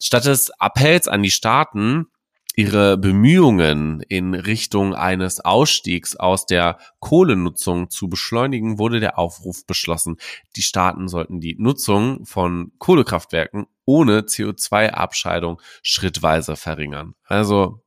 Statt 0.00 0.26
des 0.26 0.50
Appells 0.60 1.08
an 1.08 1.22
die 1.22 1.30
Staaten, 1.30 2.06
ihre 2.56 2.96
Bemühungen 2.96 4.00
in 4.08 4.34
Richtung 4.34 4.94
eines 4.94 5.40
Ausstiegs 5.40 6.16
aus 6.16 6.46
der 6.46 6.78
Kohlenutzung 7.00 7.90
zu 7.90 8.08
beschleunigen, 8.08 8.78
wurde 8.78 9.00
der 9.00 9.18
Aufruf 9.18 9.66
beschlossen, 9.66 10.16
die 10.56 10.62
Staaten 10.62 11.08
sollten 11.08 11.40
die 11.40 11.56
Nutzung 11.58 12.24
von 12.24 12.72
Kohlekraftwerken 12.78 13.66
ohne 13.84 14.20
CO2-Abscheidung 14.20 15.60
schrittweise 15.82 16.56
verringern. 16.56 17.14
Also 17.24 17.82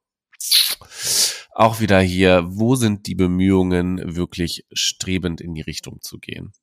auch 1.51 1.79
wieder 1.79 1.99
hier, 1.99 2.43
wo 2.47 2.75
sind 2.75 3.07
die 3.07 3.15
Bemühungen 3.15 4.15
wirklich 4.15 4.65
strebend 4.71 5.41
in 5.41 5.55
die 5.55 5.61
Richtung 5.61 6.01
zu 6.01 6.19
gehen? 6.19 6.53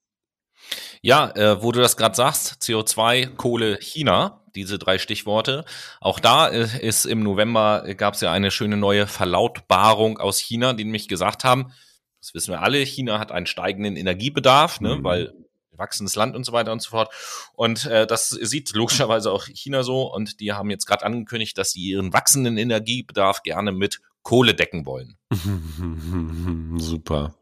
Ja, 1.02 1.30
äh, 1.34 1.62
wo 1.62 1.72
du 1.72 1.80
das 1.80 1.96
gerade 1.96 2.14
sagst, 2.14 2.62
CO2, 2.62 3.34
Kohle, 3.34 3.78
China, 3.80 4.43
diese 4.55 4.78
drei 4.78 4.98
Stichworte. 4.98 5.64
Auch 6.00 6.20
da 6.20 6.48
äh, 6.48 6.68
ist 6.80 7.05
im 7.05 7.22
November 7.22 7.84
äh, 7.86 7.94
gab 7.94 8.14
es 8.14 8.20
ja 8.20 8.32
eine 8.32 8.50
schöne 8.50 8.76
neue 8.76 9.07
Verlautbarung 9.07 10.18
aus 10.18 10.38
China, 10.38 10.72
die 10.72 10.84
nämlich 10.84 11.09
gesagt 11.09 11.44
haben, 11.44 11.72
das 12.20 12.34
wissen 12.34 12.52
wir 12.52 12.62
alle, 12.62 12.78
China 12.78 13.18
hat 13.18 13.32
einen 13.32 13.46
steigenden 13.46 13.96
Energiebedarf, 13.96 14.80
ne, 14.80 14.96
mhm. 14.96 15.05
weil 15.05 15.34
wachsendes 15.76 16.16
Land 16.16 16.36
und 16.36 16.44
so 16.44 16.52
weiter 16.52 16.72
und 16.72 16.80
so 16.80 16.90
fort. 16.90 17.12
Und 17.55 17.84
äh, 17.86 18.07
das 18.07 18.30
sieht 18.30 18.72
logischerweise 18.74 19.30
auch 19.30 19.46
China 19.46 19.82
so. 19.82 20.12
Und 20.12 20.40
die 20.40 20.52
haben 20.52 20.70
jetzt 20.70 20.86
gerade 20.86 21.05
angekündigt, 21.05 21.59
dass 21.59 21.72
sie 21.72 21.82
ihren 21.82 22.12
wachsenden 22.12 22.57
Energiebedarf 22.57 23.42
gerne 23.42 23.72
mit 23.72 24.00
Kohle 24.22 24.55
decken 24.55 24.86
wollen. 24.86 25.16
Super. 26.80 27.34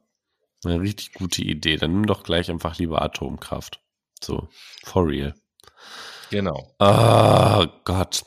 Eine 0.64 0.80
richtig 0.80 1.14
gute 1.14 1.42
Idee. 1.42 1.76
Dann 1.76 1.92
nimm 1.92 2.06
doch 2.06 2.22
gleich 2.22 2.50
einfach 2.50 2.78
lieber 2.78 3.02
Atomkraft. 3.02 3.80
So, 4.22 4.48
for 4.84 5.06
real. 5.06 5.34
Genau. 6.32 6.74
Oh 6.78 7.66
Gott. 7.84 8.22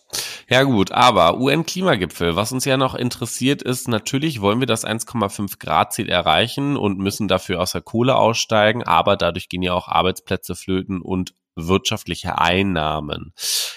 Ja 0.48 0.62
gut, 0.62 0.92
aber 0.92 1.40
UN-Klimagipfel, 1.40 2.36
was 2.36 2.52
uns 2.52 2.64
ja 2.64 2.78
noch 2.78 2.94
interessiert 2.94 3.64
ist, 3.64 3.88
natürlich 3.88 4.42
wollen 4.42 4.60
wir 4.60 4.68
das 4.68 4.86
1,5 4.86 5.58
Grad 5.58 5.92
Ziel 5.92 6.08
erreichen 6.08 6.78
und 6.78 7.00
müssen 7.00 7.28
dafür 7.28 7.60
aus 7.60 7.72
der 7.72 7.82
Kohle 7.82 8.16
aussteigen, 8.16 8.84
aber 8.84 9.18
dadurch 9.18 9.50
gehen 9.50 9.64
ja 9.64 9.74
auch 9.74 9.88
Arbeitsplätze 9.88 10.54
flöten 10.54 11.02
und 11.02 11.34
wirtschaftliche 11.56 12.38
Einnahmen. 12.38 13.34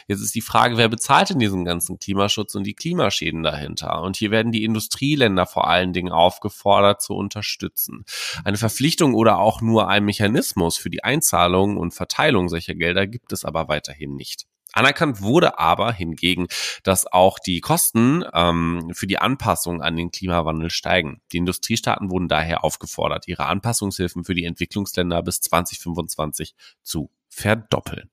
Jetzt 0.06 0.20
ist 0.20 0.34
die 0.34 0.40
Frage, 0.40 0.76
wer 0.76 0.88
bezahlt 0.88 1.30
denn 1.30 1.38
diesen 1.38 1.64
ganzen 1.64 1.98
Klimaschutz 1.98 2.54
und 2.54 2.64
die 2.64 2.74
Klimaschäden 2.74 3.42
dahinter? 3.42 4.02
Und 4.02 4.16
hier 4.16 4.30
werden 4.30 4.52
die 4.52 4.64
Industrieländer 4.64 5.46
vor 5.46 5.68
allen 5.68 5.92
Dingen 5.92 6.12
aufgefordert 6.12 7.02
zu 7.02 7.14
unterstützen. 7.14 8.04
Eine 8.44 8.56
Verpflichtung 8.56 9.14
oder 9.14 9.38
auch 9.38 9.60
nur 9.60 9.88
ein 9.88 10.04
Mechanismus 10.04 10.76
für 10.76 10.90
die 10.90 11.04
Einzahlung 11.04 11.76
und 11.76 11.94
Verteilung 11.94 12.48
solcher 12.48 12.74
Gelder 12.74 13.06
gibt 13.06 13.32
es 13.32 13.44
aber 13.44 13.68
weiterhin 13.68 14.14
nicht. 14.14 14.46
Anerkannt 14.72 15.22
wurde 15.22 15.58
aber 15.58 15.92
hingegen, 15.92 16.46
dass 16.82 17.06
auch 17.06 17.38
die 17.38 17.60
Kosten 17.60 18.24
ähm, 18.34 18.90
für 18.92 19.06
die 19.06 19.18
Anpassung 19.18 19.82
an 19.82 19.96
den 19.96 20.10
Klimawandel 20.10 20.70
steigen. 20.70 21.20
Die 21.32 21.38
Industriestaaten 21.38 22.10
wurden 22.10 22.28
daher 22.28 22.64
aufgefordert, 22.64 23.26
ihre 23.28 23.46
Anpassungshilfen 23.46 24.24
für 24.24 24.34
die 24.34 24.44
Entwicklungsländer 24.44 25.22
bis 25.22 25.40
2025 25.40 26.54
zu 26.82 27.10
verdoppeln. 27.28 28.10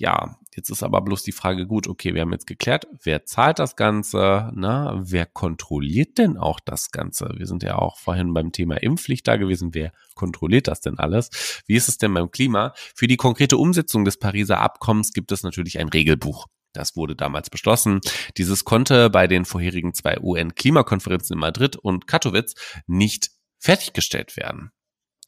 Ja, 0.00 0.38
jetzt 0.54 0.70
ist 0.70 0.84
aber 0.84 1.00
bloß 1.00 1.24
die 1.24 1.32
Frage, 1.32 1.66
gut, 1.66 1.88
okay, 1.88 2.14
wir 2.14 2.20
haben 2.20 2.30
jetzt 2.30 2.46
geklärt, 2.46 2.86
wer 3.02 3.24
zahlt 3.24 3.58
das 3.58 3.74
Ganze, 3.74 4.52
na, 4.54 4.96
wer 5.02 5.26
kontrolliert 5.26 6.18
denn 6.18 6.36
auch 6.36 6.60
das 6.60 6.92
Ganze? 6.92 7.34
Wir 7.36 7.48
sind 7.48 7.64
ja 7.64 7.74
auch 7.76 7.98
vorhin 7.98 8.32
beim 8.32 8.52
Thema 8.52 8.76
Impfpflicht 8.76 9.26
da 9.26 9.36
gewesen, 9.36 9.74
wer 9.74 9.92
kontrolliert 10.14 10.68
das 10.68 10.80
denn 10.80 11.00
alles? 11.00 11.62
Wie 11.66 11.74
ist 11.74 11.88
es 11.88 11.98
denn 11.98 12.14
beim 12.14 12.30
Klima? 12.30 12.74
Für 12.94 13.08
die 13.08 13.16
konkrete 13.16 13.56
Umsetzung 13.56 14.04
des 14.04 14.18
Pariser 14.18 14.60
Abkommens 14.60 15.12
gibt 15.12 15.32
es 15.32 15.42
natürlich 15.42 15.80
ein 15.80 15.88
Regelbuch. 15.88 16.46
Das 16.72 16.94
wurde 16.94 17.16
damals 17.16 17.50
beschlossen. 17.50 18.00
Dieses 18.36 18.64
konnte 18.64 19.10
bei 19.10 19.26
den 19.26 19.44
vorherigen 19.44 19.94
zwei 19.94 20.20
UN-Klimakonferenzen 20.20 21.34
in 21.34 21.40
Madrid 21.40 21.74
und 21.74 22.06
Katowice 22.06 22.54
nicht 22.86 23.30
fertiggestellt 23.58 24.36
werden. 24.36 24.70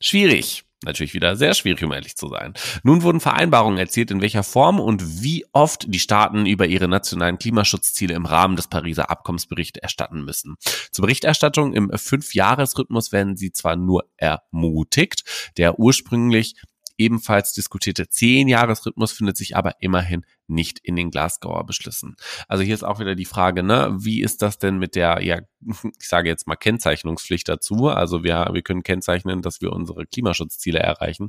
Schwierig. 0.00 0.64
Natürlich 0.82 1.12
wieder 1.12 1.36
sehr 1.36 1.52
schwierig, 1.52 1.84
um 1.84 1.92
ehrlich 1.92 2.16
zu 2.16 2.28
sein. 2.28 2.54
Nun 2.82 3.02
wurden 3.02 3.20
Vereinbarungen 3.20 3.78
erzielt, 3.78 4.10
in 4.10 4.22
welcher 4.22 4.42
Form 4.42 4.80
und 4.80 5.22
wie 5.22 5.44
oft 5.52 5.84
die 5.88 5.98
Staaten 5.98 6.46
über 6.46 6.66
ihre 6.66 6.88
nationalen 6.88 7.38
Klimaschutzziele 7.38 8.14
im 8.14 8.24
Rahmen 8.24 8.56
des 8.56 8.68
Pariser 8.68 9.10
Abkommens 9.10 9.46
erstatten 9.82 10.24
müssen. 10.24 10.56
Zur 10.90 11.02
Berichterstattung 11.02 11.74
im 11.74 11.90
Fünfjahresrhythmus 11.94 13.12
werden 13.12 13.36
sie 13.36 13.52
zwar 13.52 13.76
nur 13.76 14.10
ermutigt, 14.16 15.24
der 15.58 15.78
ursprünglich 15.78 16.54
ebenfalls 17.00 17.54
diskutierte 17.54 18.08
Zehn-Jahres-Rhythmus 18.08 19.12
findet 19.12 19.38
sich 19.38 19.56
aber 19.56 19.76
immerhin 19.80 20.26
nicht 20.46 20.78
in 20.80 20.96
den 20.96 21.10
Glasgower 21.10 21.64
Beschlüssen. 21.64 22.14
Also 22.46 22.62
hier 22.62 22.74
ist 22.74 22.82
auch 22.82 23.00
wieder 23.00 23.14
die 23.14 23.24
Frage, 23.24 23.62
ne, 23.62 23.96
wie 23.98 24.20
ist 24.20 24.42
das 24.42 24.58
denn 24.58 24.78
mit 24.78 24.94
der, 24.94 25.22
ja, 25.22 25.38
ich 25.98 26.08
sage 26.08 26.28
jetzt 26.28 26.46
mal 26.46 26.56
Kennzeichnungspflicht 26.56 27.48
dazu? 27.48 27.88
Also 27.88 28.22
wir, 28.22 28.50
wir 28.52 28.60
können 28.60 28.82
kennzeichnen, 28.82 29.40
dass 29.40 29.62
wir 29.62 29.72
unsere 29.72 30.04
Klimaschutzziele 30.04 30.78
erreichen. 30.78 31.28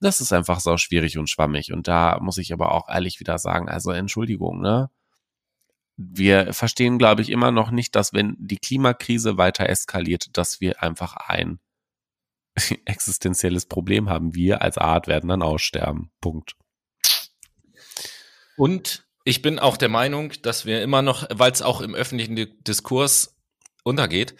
Das 0.00 0.20
ist 0.20 0.32
einfach 0.32 0.58
so 0.58 0.76
schwierig 0.76 1.16
und 1.18 1.30
schwammig. 1.30 1.72
Und 1.72 1.86
da 1.86 2.18
muss 2.20 2.38
ich 2.38 2.52
aber 2.52 2.72
auch 2.72 2.88
ehrlich 2.88 3.20
wieder 3.20 3.38
sagen, 3.38 3.68
also 3.68 3.92
Entschuldigung, 3.92 4.60
ne? 4.60 4.90
Wir 5.96 6.52
verstehen, 6.52 6.98
glaube 6.98 7.22
ich, 7.22 7.30
immer 7.30 7.52
noch 7.52 7.70
nicht, 7.70 7.94
dass 7.94 8.12
wenn 8.12 8.34
die 8.40 8.56
Klimakrise 8.56 9.36
weiter 9.36 9.68
eskaliert, 9.68 10.36
dass 10.36 10.60
wir 10.60 10.82
einfach 10.82 11.16
ein 11.16 11.60
existenzielles 12.84 13.66
Problem 13.66 14.08
haben. 14.08 14.34
Wir 14.34 14.62
als 14.62 14.78
Art 14.78 15.06
werden 15.06 15.28
dann 15.28 15.42
aussterben. 15.42 16.10
Punkt. 16.20 16.56
Und 18.56 19.06
ich 19.24 19.42
bin 19.42 19.58
auch 19.58 19.76
der 19.76 19.88
Meinung, 19.88 20.32
dass 20.42 20.66
wir 20.66 20.82
immer 20.82 21.02
noch, 21.02 21.26
weil 21.32 21.52
es 21.52 21.62
auch 21.62 21.80
im 21.80 21.94
öffentlichen 21.94 22.36
Diskurs 22.64 23.36
untergeht, 23.84 24.34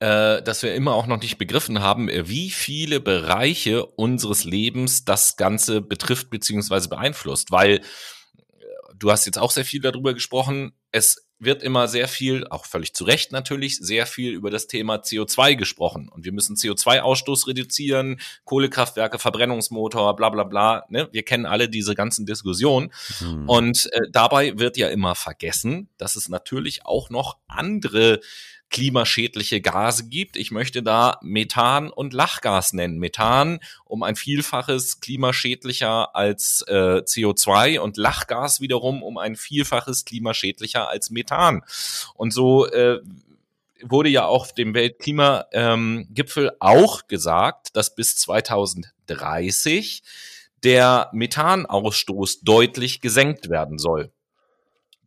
äh, 0.00 0.42
dass 0.42 0.62
wir 0.62 0.74
immer 0.74 0.94
auch 0.94 1.06
noch 1.06 1.20
nicht 1.20 1.38
begriffen 1.38 1.80
haben, 1.80 2.08
wie 2.08 2.50
viele 2.50 3.00
Bereiche 3.00 3.86
unseres 3.86 4.44
Lebens 4.44 5.04
das 5.04 5.36
Ganze 5.36 5.80
betrifft 5.80 6.30
bzw. 6.30 6.88
beeinflusst. 6.88 7.50
Weil 7.52 7.76
äh, 7.76 7.82
du 8.96 9.10
hast 9.10 9.24
jetzt 9.24 9.38
auch 9.38 9.50
sehr 9.50 9.64
viel 9.64 9.80
darüber 9.80 10.14
gesprochen, 10.14 10.72
es 10.90 11.28
wird 11.44 11.62
immer 11.62 11.88
sehr 11.88 12.08
viel, 12.08 12.46
auch 12.48 12.64
völlig 12.64 12.94
zu 12.94 13.04
Recht 13.04 13.32
natürlich, 13.32 13.78
sehr 13.78 14.06
viel 14.06 14.32
über 14.32 14.50
das 14.50 14.66
Thema 14.66 14.96
CO2 14.96 15.54
gesprochen. 15.56 16.08
Und 16.08 16.24
wir 16.24 16.32
müssen 16.32 16.56
CO2-Ausstoß 16.56 17.46
reduzieren, 17.48 18.20
Kohlekraftwerke, 18.44 19.18
Verbrennungsmotor, 19.18 20.16
bla 20.16 20.30
bla 20.30 20.44
bla. 20.44 20.84
Ne? 20.88 21.08
Wir 21.12 21.22
kennen 21.22 21.46
alle 21.46 21.68
diese 21.68 21.94
ganzen 21.94 22.26
Diskussionen. 22.26 22.92
Mhm. 23.20 23.48
Und 23.48 23.88
äh, 23.92 24.00
dabei 24.10 24.58
wird 24.58 24.76
ja 24.76 24.88
immer 24.88 25.14
vergessen, 25.14 25.88
dass 25.98 26.16
es 26.16 26.28
natürlich 26.28 26.84
auch 26.86 27.10
noch 27.10 27.38
andere 27.46 28.20
klimaschädliche 28.74 29.60
Gase 29.60 30.08
gibt. 30.08 30.36
Ich 30.36 30.50
möchte 30.50 30.82
da 30.82 31.20
Methan 31.22 31.90
und 31.90 32.12
Lachgas 32.12 32.72
nennen. 32.72 32.98
Methan 32.98 33.60
um 33.84 34.02
ein 34.02 34.16
Vielfaches 34.16 34.98
klimaschädlicher 34.98 36.16
als 36.16 36.64
äh, 36.66 37.02
CO2 37.04 37.78
und 37.78 37.96
Lachgas 37.96 38.60
wiederum 38.60 39.04
um 39.04 39.16
ein 39.16 39.36
Vielfaches 39.36 40.04
klimaschädlicher 40.04 40.88
als 40.88 41.10
Methan. 41.10 41.33
Und 42.14 42.32
so 42.32 42.66
äh, 42.66 43.00
wurde 43.82 44.08
ja 44.08 44.26
auch 44.26 44.42
auf 44.42 44.54
dem 44.54 44.74
Weltklimagipfel 44.74 46.44
ähm, 46.46 46.56
auch 46.60 47.06
gesagt, 47.06 47.76
dass 47.76 47.94
bis 47.94 48.16
2030 48.16 50.02
der 50.62 51.10
Methanausstoß 51.12 52.40
deutlich 52.40 53.00
gesenkt 53.00 53.50
werden 53.50 53.78
soll. 53.78 54.12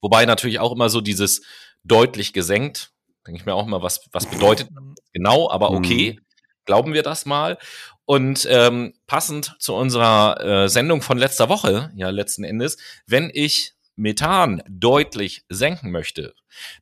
Wobei 0.01 0.25
natürlich 0.25 0.59
auch 0.59 0.71
immer 0.71 0.89
so 0.89 1.01
dieses 1.01 1.41
deutlich 1.84 2.34
gesenkt, 2.34 2.91
denke 3.25 3.39
ich 3.39 3.45
mir 3.45 3.55
auch 3.55 3.65
mal, 3.65 3.82
was, 3.82 4.01
was 4.11 4.28
bedeutet 4.28 4.69
genau, 5.13 5.49
aber 5.49 5.71
okay, 5.71 6.13
mhm. 6.13 6.25
glauben 6.65 6.93
wir 6.93 7.03
das 7.03 7.25
mal. 7.25 7.57
Und 8.05 8.47
ähm, 8.49 8.93
passend 9.05 9.55
zu 9.59 9.73
unserer 9.73 10.39
äh, 10.39 10.69
Sendung 10.69 11.01
von 11.01 11.17
letzter 11.17 11.49
Woche, 11.49 11.91
ja 11.95 12.09
letzten 12.09 12.43
Endes, 12.43 12.78
wenn 13.05 13.30
ich 13.34 13.73
Methan 13.98 14.64
deutlich 14.70 15.43
senken 15.50 15.91
möchte, 15.91 16.34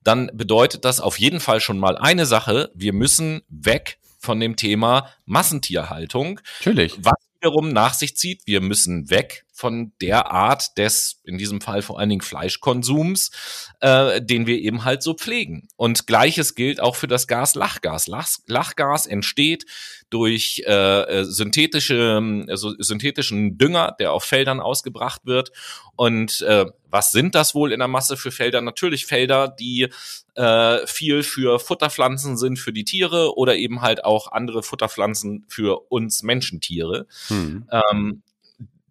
dann 0.04 0.30
bedeutet 0.34 0.86
das 0.86 1.00
auf 1.00 1.18
jeden 1.18 1.40
Fall 1.40 1.60
schon 1.62 1.80
mal 1.80 1.98
eine 1.98 2.26
Sache. 2.26 2.72
Wir 2.76 2.94
müssen 2.94 3.42
weg 3.48 3.98
von 4.20 4.40
dem 4.40 4.56
Thema 4.56 5.10
Massentierhaltung. 5.26 6.42
Natürlich. 6.60 6.98
Was 7.00 7.16
wiederum 7.40 7.70
nach 7.70 7.94
sich 7.94 8.16
zieht, 8.16 8.42
wir 8.46 8.62
müssen 8.62 9.10
weg 9.10 9.45
von 9.56 9.94
der 10.02 10.32
Art 10.32 10.78
des, 10.78 11.22
in 11.24 11.38
diesem 11.38 11.62
Fall 11.62 11.82
vor 11.82 11.98
allen 11.98 12.10
Dingen 12.10 12.22
Fleischkonsums, 12.22 13.32
äh, 13.80 14.22
den 14.22 14.48
wir 14.48 14.60
eben 14.60 14.84
halt 14.84 15.02
so 15.02 15.14
pflegen. 15.14 15.70
Und 15.78 16.08
gleiches 16.08 16.56
gilt 16.56 16.82
auch 16.82 16.98
für 16.98 17.08
das 17.08 17.26
Gas 17.26 17.56
Lachgas. 17.56 18.08
Lach, 18.08 18.28
Lachgas 18.48 19.08
entsteht 19.08 19.66
durch 20.10 20.62
äh, 20.68 20.72
äh 21.22 21.24
synthetische, 21.24 22.22
also 22.50 22.74
synthetischen 22.78 23.58
Dünger, 23.58 23.96
der 23.98 24.12
auf 24.12 24.26
Feldern 24.26 24.60
ausgebracht 24.60 25.22
wird. 25.24 25.52
Und 25.96 26.42
äh, 26.42 26.66
was 26.90 27.12
sind 27.12 27.34
das 27.34 27.56
wohl 27.56 27.72
in 27.72 27.80
der 27.80 27.88
Masse 27.88 28.18
für 28.18 28.32
Felder? 28.32 28.60
Natürlich 28.60 29.06
Felder, 29.06 29.48
die 29.48 29.88
äh, 30.36 30.86
viel 30.86 31.24
für 31.24 31.60
Futterpflanzen 31.60 32.38
sind 32.38 32.60
für 32.60 32.74
die 32.74 32.84
Tiere 32.84 33.38
oder 33.38 33.56
eben 33.56 33.82
halt 33.82 34.04
auch 34.04 34.34
andere 34.34 34.64
Futterpflanzen 34.64 35.46
für 35.48 35.90
uns 35.90 36.24
Menschentiere. 36.24 37.08
Hm. 37.28 37.70
Ähm, 37.72 38.24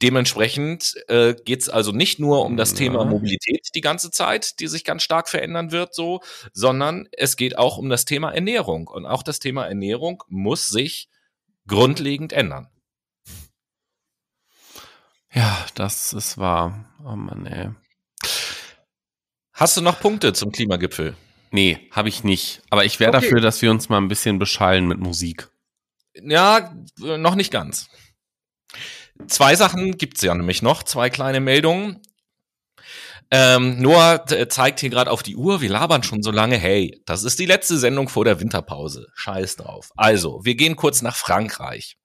Dementsprechend 0.02 0.94
äh, 1.08 1.34
geht 1.44 1.62
es 1.62 1.68
also 1.68 1.92
nicht 1.92 2.18
nur 2.18 2.44
um 2.44 2.56
das 2.56 2.74
Thema 2.74 3.04
Mobilität 3.04 3.68
die 3.74 3.80
ganze 3.80 4.10
Zeit, 4.10 4.58
die 4.58 4.66
sich 4.66 4.84
ganz 4.84 5.02
stark 5.02 5.28
verändern 5.28 5.70
wird, 5.70 5.94
so, 5.94 6.20
sondern 6.52 7.08
es 7.12 7.36
geht 7.36 7.56
auch 7.56 7.78
um 7.78 7.88
das 7.88 8.04
Thema 8.04 8.32
Ernährung. 8.32 8.88
Und 8.88 9.06
auch 9.06 9.22
das 9.22 9.38
Thema 9.38 9.66
Ernährung 9.66 10.24
muss 10.28 10.68
sich 10.68 11.08
grundlegend 11.68 12.32
ändern. 12.32 12.68
Ja, 15.32 15.64
das 15.74 16.12
ist 16.12 16.38
wahr. 16.38 16.84
Oh 17.04 17.16
Mann, 17.16 17.46
ey. 17.46 17.70
Hast 19.52 19.76
du 19.76 19.80
noch 19.80 20.00
Punkte 20.00 20.32
zum 20.32 20.50
Klimagipfel? 20.50 21.16
Nee, 21.50 21.88
habe 21.92 22.08
ich 22.08 22.24
nicht. 22.24 22.62
Aber 22.70 22.84
ich 22.84 22.98
wäre 22.98 23.10
okay. 23.10 23.20
dafür, 23.20 23.40
dass 23.40 23.62
wir 23.62 23.70
uns 23.70 23.88
mal 23.88 23.98
ein 23.98 24.08
bisschen 24.08 24.40
beschallen 24.40 24.88
mit 24.88 24.98
Musik. 24.98 25.48
Ja, 26.14 26.74
noch 26.98 27.36
nicht 27.36 27.52
ganz. 27.52 27.88
Zwei 29.26 29.56
Sachen 29.56 29.96
gibt's 29.96 30.22
ja 30.22 30.34
nämlich 30.34 30.62
noch, 30.62 30.82
zwei 30.82 31.10
kleine 31.10 31.40
Meldungen. 31.40 32.00
Ähm, 33.30 33.80
Noah 33.80 34.24
zeigt 34.48 34.80
hier 34.80 34.90
gerade 34.90 35.10
auf 35.10 35.22
die 35.22 35.36
Uhr, 35.36 35.60
wir 35.60 35.70
labern 35.70 36.02
schon 36.02 36.22
so 36.22 36.30
lange. 36.30 36.56
Hey, 36.56 37.00
das 37.06 37.24
ist 37.24 37.38
die 37.38 37.46
letzte 37.46 37.78
Sendung 37.78 38.08
vor 38.08 38.24
der 38.24 38.38
Winterpause. 38.40 39.06
Scheiß 39.14 39.56
drauf. 39.56 39.90
Also, 39.96 40.44
wir 40.44 40.54
gehen 40.54 40.76
kurz 40.76 41.02
nach 41.02 41.16
Frankreich. 41.16 41.96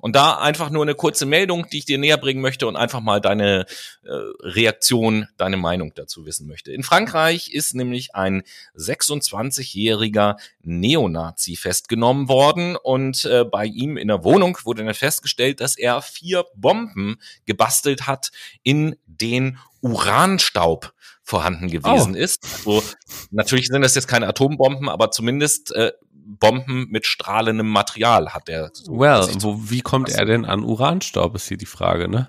Und 0.00 0.16
da 0.16 0.38
einfach 0.38 0.70
nur 0.70 0.82
eine 0.82 0.94
kurze 0.94 1.26
Meldung, 1.26 1.66
die 1.70 1.78
ich 1.78 1.84
dir 1.84 1.98
näher 1.98 2.16
bringen 2.16 2.40
möchte 2.40 2.66
und 2.66 2.76
einfach 2.76 3.00
mal 3.00 3.20
deine 3.20 3.66
äh, 4.04 4.10
Reaktion, 4.40 5.28
deine 5.36 5.56
Meinung 5.56 5.92
dazu 5.94 6.26
wissen 6.26 6.46
möchte. 6.46 6.72
In 6.72 6.82
Frankreich 6.82 7.52
ist 7.52 7.74
nämlich 7.74 8.14
ein 8.14 8.42
26-jähriger 8.76 10.36
Neonazi 10.62 11.56
festgenommen 11.56 12.28
worden 12.28 12.76
und 12.76 13.24
äh, 13.24 13.44
bei 13.44 13.66
ihm 13.66 13.96
in 13.96 14.08
der 14.08 14.24
Wohnung 14.24 14.58
wurde 14.64 14.84
dann 14.84 14.94
festgestellt, 14.94 15.60
dass 15.60 15.76
er 15.76 16.02
vier 16.02 16.44
Bomben 16.54 17.16
gebastelt 17.46 18.06
hat 18.06 18.30
in 18.62 18.96
den 19.06 19.58
Uranstaub 19.80 20.92
vorhanden 21.28 21.68
gewesen 21.68 22.14
oh. 22.14 22.18
ist. 22.18 22.44
Also, 22.44 22.82
natürlich 23.30 23.66
sind 23.66 23.82
das 23.82 23.94
jetzt 23.94 24.08
keine 24.08 24.26
Atombomben, 24.28 24.88
aber 24.88 25.10
zumindest 25.10 25.74
äh, 25.74 25.92
Bomben 26.28 26.88
mit 26.90 27.06
strahlendem 27.06 27.68
Material 27.68 28.34
hat 28.34 28.50
er. 28.50 28.70
So 28.74 28.98
well, 28.98 29.26
wo, 29.40 29.58
wie 29.70 29.80
kommt 29.80 30.10
er 30.10 30.26
denn 30.26 30.44
an 30.44 30.62
Uranstaub, 30.62 31.34
ist 31.34 31.48
hier 31.48 31.56
die 31.56 31.66
Frage, 31.66 32.06
ne? 32.06 32.28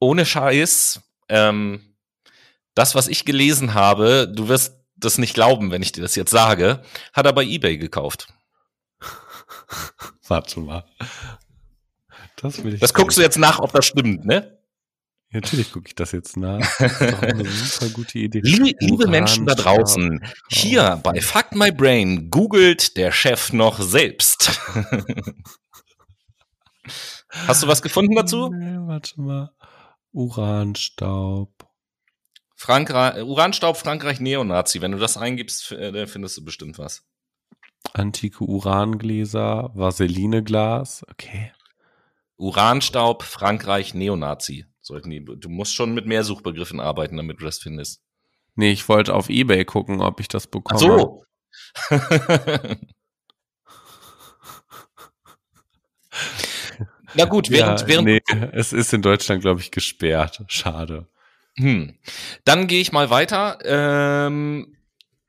Ohne 0.00 0.24
Scheiß, 0.24 1.00
ähm, 1.28 1.94
das, 2.74 2.94
was 2.94 3.08
ich 3.08 3.26
gelesen 3.26 3.74
habe, 3.74 4.32
du 4.34 4.48
wirst 4.48 4.80
das 4.96 5.18
nicht 5.18 5.34
glauben, 5.34 5.70
wenn 5.70 5.82
ich 5.82 5.92
dir 5.92 6.00
das 6.00 6.14
jetzt 6.14 6.30
sage, 6.30 6.82
hat 7.12 7.26
er 7.26 7.34
bei 7.34 7.44
eBay 7.44 7.76
gekauft. 7.76 8.32
Warte 10.26 10.60
mal. 10.60 10.84
Das, 12.36 12.64
will 12.64 12.74
ich 12.74 12.80
das 12.80 12.94
guckst 12.94 13.18
du 13.18 13.22
jetzt 13.22 13.38
nach, 13.38 13.58
ob 13.58 13.72
das 13.72 13.84
stimmt, 13.84 14.24
ne? 14.24 14.58
Natürlich 15.32 15.72
gucke 15.72 15.88
ich 15.88 15.94
das 15.94 16.12
jetzt 16.12 16.36
nach. 16.36 16.60
Das 16.78 17.00
ist 17.00 17.12
doch 17.12 17.22
eine 17.22 17.44
super 17.44 17.92
gute 17.92 18.18
Idee. 18.18 18.40
Liebe, 18.42 18.72
liebe 18.80 19.06
Menschen 19.08 19.46
da 19.46 19.54
draußen, 19.54 20.24
hier 20.50 21.00
bei 21.02 21.20
Fuck 21.20 21.54
My 21.54 21.72
Brain 21.72 22.30
googelt 22.30 22.96
der 22.96 23.12
Chef 23.12 23.52
noch 23.52 23.80
selbst. 23.80 24.60
Hast 27.28 27.62
du 27.62 27.66
was 27.66 27.82
gefunden 27.82 28.14
dazu? 28.14 28.50
Nee, 28.52 28.78
warte 28.86 29.20
mal. 29.20 29.52
Uranstaub. 30.12 31.50
Frankreich, 32.54 33.24
Uranstaub, 33.24 33.76
Frankreich, 33.76 34.20
Neonazi. 34.20 34.82
Wenn 34.82 34.92
du 34.92 34.98
das 34.98 35.16
eingibst, 35.16 35.72
äh, 35.72 36.06
findest 36.06 36.36
du 36.36 36.44
bestimmt 36.44 36.78
was. 36.78 37.04
Antike 37.92 38.44
Urangläser, 38.44 39.70
Vaselineglas, 39.74 41.04
okay. 41.10 41.52
Uranstaub, 42.36 43.22
Frankreich, 43.22 43.94
Neonazi. 43.94 44.66
Sollten 44.82 45.10
die, 45.10 45.24
du 45.24 45.48
musst 45.48 45.74
schon 45.74 45.94
mit 45.94 46.06
mehr 46.06 46.24
Suchbegriffen 46.24 46.80
arbeiten, 46.80 47.16
damit 47.16 47.40
du 47.40 47.44
das 47.44 47.58
findest. 47.58 48.02
Nee, 48.56 48.72
ich 48.72 48.88
wollte 48.88 49.14
auf 49.14 49.30
Ebay 49.30 49.64
gucken, 49.64 50.00
ob 50.00 50.20
ich 50.20 50.28
das 50.28 50.46
bekomme. 50.46 50.74
Ach 50.74 50.80
so. 50.80 51.24
Na 57.14 57.26
gut, 57.26 57.50
während, 57.50 57.82
ja, 57.82 57.86
während. 57.86 58.06
Nee, 58.06 58.22
es 58.52 58.72
ist 58.72 58.92
in 58.92 59.02
Deutschland, 59.02 59.42
glaube 59.42 59.60
ich, 59.60 59.70
gesperrt. 59.70 60.42
Schade. 60.48 61.06
Hm. 61.56 61.98
Dann 62.44 62.66
gehe 62.66 62.80
ich 62.80 62.92
mal 62.92 63.10
weiter. 63.10 63.58
Ähm, 63.64 64.76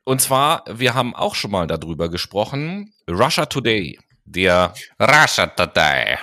und 0.04 0.22
zwar, 0.22 0.64
wir 0.70 0.94
haben 0.94 1.16
auch 1.16 1.36
schon 1.36 1.52
mal 1.52 1.68
darüber 1.68 2.10
gesprochen. 2.10 2.94
Russia 3.10 3.46
Today. 3.46 4.00
Der 4.26 4.74
Russia 5.00 5.48
Today. 5.48 6.18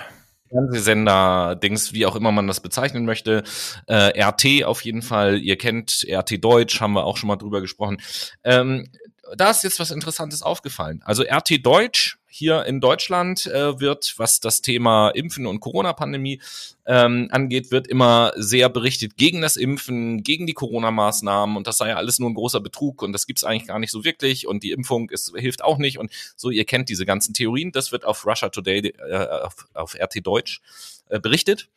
Fernsehsender, 0.51 1.55
Dings, 1.55 1.93
wie 1.93 2.05
auch 2.05 2.15
immer 2.15 2.31
man 2.31 2.47
das 2.47 2.59
bezeichnen 2.59 3.05
möchte. 3.05 3.43
Äh, 3.87 4.21
RT 4.21 4.65
auf 4.65 4.83
jeden 4.83 5.01
Fall. 5.01 5.39
Ihr 5.39 5.57
kennt 5.57 6.05
RT 6.07 6.43
Deutsch, 6.43 6.81
haben 6.81 6.93
wir 6.93 7.05
auch 7.05 7.17
schon 7.17 7.27
mal 7.27 7.37
drüber 7.37 7.61
gesprochen. 7.61 7.97
Ähm, 8.43 8.91
da 9.37 9.49
ist 9.49 9.63
jetzt 9.63 9.79
was 9.79 9.91
Interessantes 9.91 10.41
aufgefallen. 10.41 11.01
Also 11.05 11.23
RT 11.23 11.65
Deutsch 11.65 12.17
hier 12.33 12.65
in 12.65 12.79
Deutschland 12.79 13.45
äh, 13.45 13.79
wird, 13.81 14.13
was 14.15 14.39
das 14.39 14.61
Thema 14.61 15.09
Impfen 15.09 15.45
und 15.45 15.59
Corona-Pandemie 15.59 16.41
ähm, 16.85 17.27
angeht, 17.29 17.71
wird 17.71 17.87
immer 17.87 18.31
sehr 18.37 18.69
berichtet 18.69 19.17
gegen 19.17 19.41
das 19.41 19.57
Impfen, 19.57 20.23
gegen 20.23 20.47
die 20.47 20.53
Corona-Maßnahmen. 20.53 21.57
Und 21.57 21.67
das 21.67 21.77
sei 21.77 21.89
ja 21.89 21.97
alles 21.97 22.19
nur 22.19 22.29
ein 22.29 22.33
großer 22.33 22.61
Betrug 22.61 23.01
und 23.01 23.11
das 23.11 23.27
gibt's 23.27 23.43
eigentlich 23.43 23.67
gar 23.67 23.79
nicht 23.79 23.91
so 23.91 24.05
wirklich. 24.05 24.47
Und 24.47 24.63
die 24.63 24.71
Impfung 24.71 25.09
ist, 25.09 25.33
hilft 25.35 25.61
auch 25.61 25.77
nicht. 25.77 25.99
Und 25.99 26.09
so, 26.37 26.49
ihr 26.49 26.63
kennt 26.63 26.87
diese 26.87 27.05
ganzen 27.05 27.33
Theorien, 27.33 27.73
das 27.73 27.91
wird 27.91 28.05
auf 28.05 28.25
Russia 28.25 28.47
Today, 28.47 28.93
äh, 29.09 29.27
auf, 29.43 29.67
auf 29.73 29.95
RT 29.95 30.25
Deutsch 30.25 30.61
äh, 31.09 31.19
berichtet. 31.19 31.67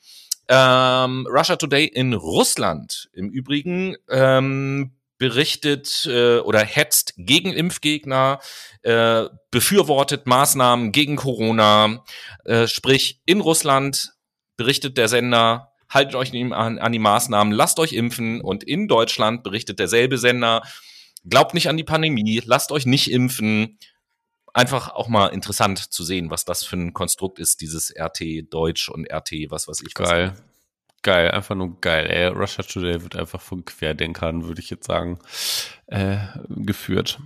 Ähm, 0.46 1.26
Russia 1.28 1.56
Today 1.56 1.86
in 1.86 2.12
Russland 2.12 3.10
im 3.12 3.28
Übrigen 3.28 3.96
ähm, 4.08 4.92
berichtet 5.18 6.06
äh, 6.10 6.38
oder 6.38 6.60
hetzt 6.60 7.14
gegen 7.16 7.52
Impfgegner, 7.52 8.40
äh, 8.82 9.24
befürwortet 9.50 10.26
Maßnahmen 10.26 10.92
gegen 10.92 11.16
Corona. 11.16 12.04
Äh, 12.44 12.66
sprich, 12.66 13.20
in 13.24 13.40
Russland 13.40 14.12
berichtet 14.56 14.98
der 14.98 15.08
Sender, 15.08 15.72
haltet 15.88 16.14
euch 16.16 16.32
an, 16.34 16.78
an 16.78 16.92
die 16.92 16.98
Maßnahmen, 16.98 17.52
lasst 17.52 17.78
euch 17.78 17.92
impfen. 17.92 18.40
Und 18.40 18.64
in 18.64 18.88
Deutschland 18.88 19.42
berichtet 19.42 19.78
derselbe 19.78 20.18
Sender, 20.18 20.62
glaubt 21.28 21.54
nicht 21.54 21.68
an 21.68 21.76
die 21.76 21.84
Pandemie, 21.84 22.42
lasst 22.44 22.72
euch 22.72 22.86
nicht 22.86 23.10
impfen. 23.10 23.78
Einfach 24.52 24.90
auch 24.90 25.08
mal 25.08 25.28
interessant 25.28 25.78
zu 25.78 26.04
sehen, 26.04 26.30
was 26.30 26.44
das 26.44 26.64
für 26.64 26.76
ein 26.76 26.92
Konstrukt 26.92 27.38
ist, 27.38 27.60
dieses 27.60 27.92
RT 27.96 28.52
Deutsch 28.52 28.88
und 28.88 29.10
RT, 29.12 29.50
was 29.50 29.66
weiß 29.66 29.82
ich. 29.86 29.94
Geil. 29.94 30.32
Was 30.32 30.53
geil, 31.04 31.30
einfach 31.30 31.54
nur 31.54 31.80
geil. 31.80 32.10
Ey, 32.10 32.26
Russia 32.26 32.64
Today 32.64 33.02
wird 33.02 33.14
einfach 33.14 33.40
von 33.40 33.64
Querdenkern, 33.64 34.48
würde 34.48 34.60
ich 34.60 34.70
jetzt 34.70 34.86
sagen, 34.86 35.20
äh, 35.86 36.16
geführt. 36.48 37.20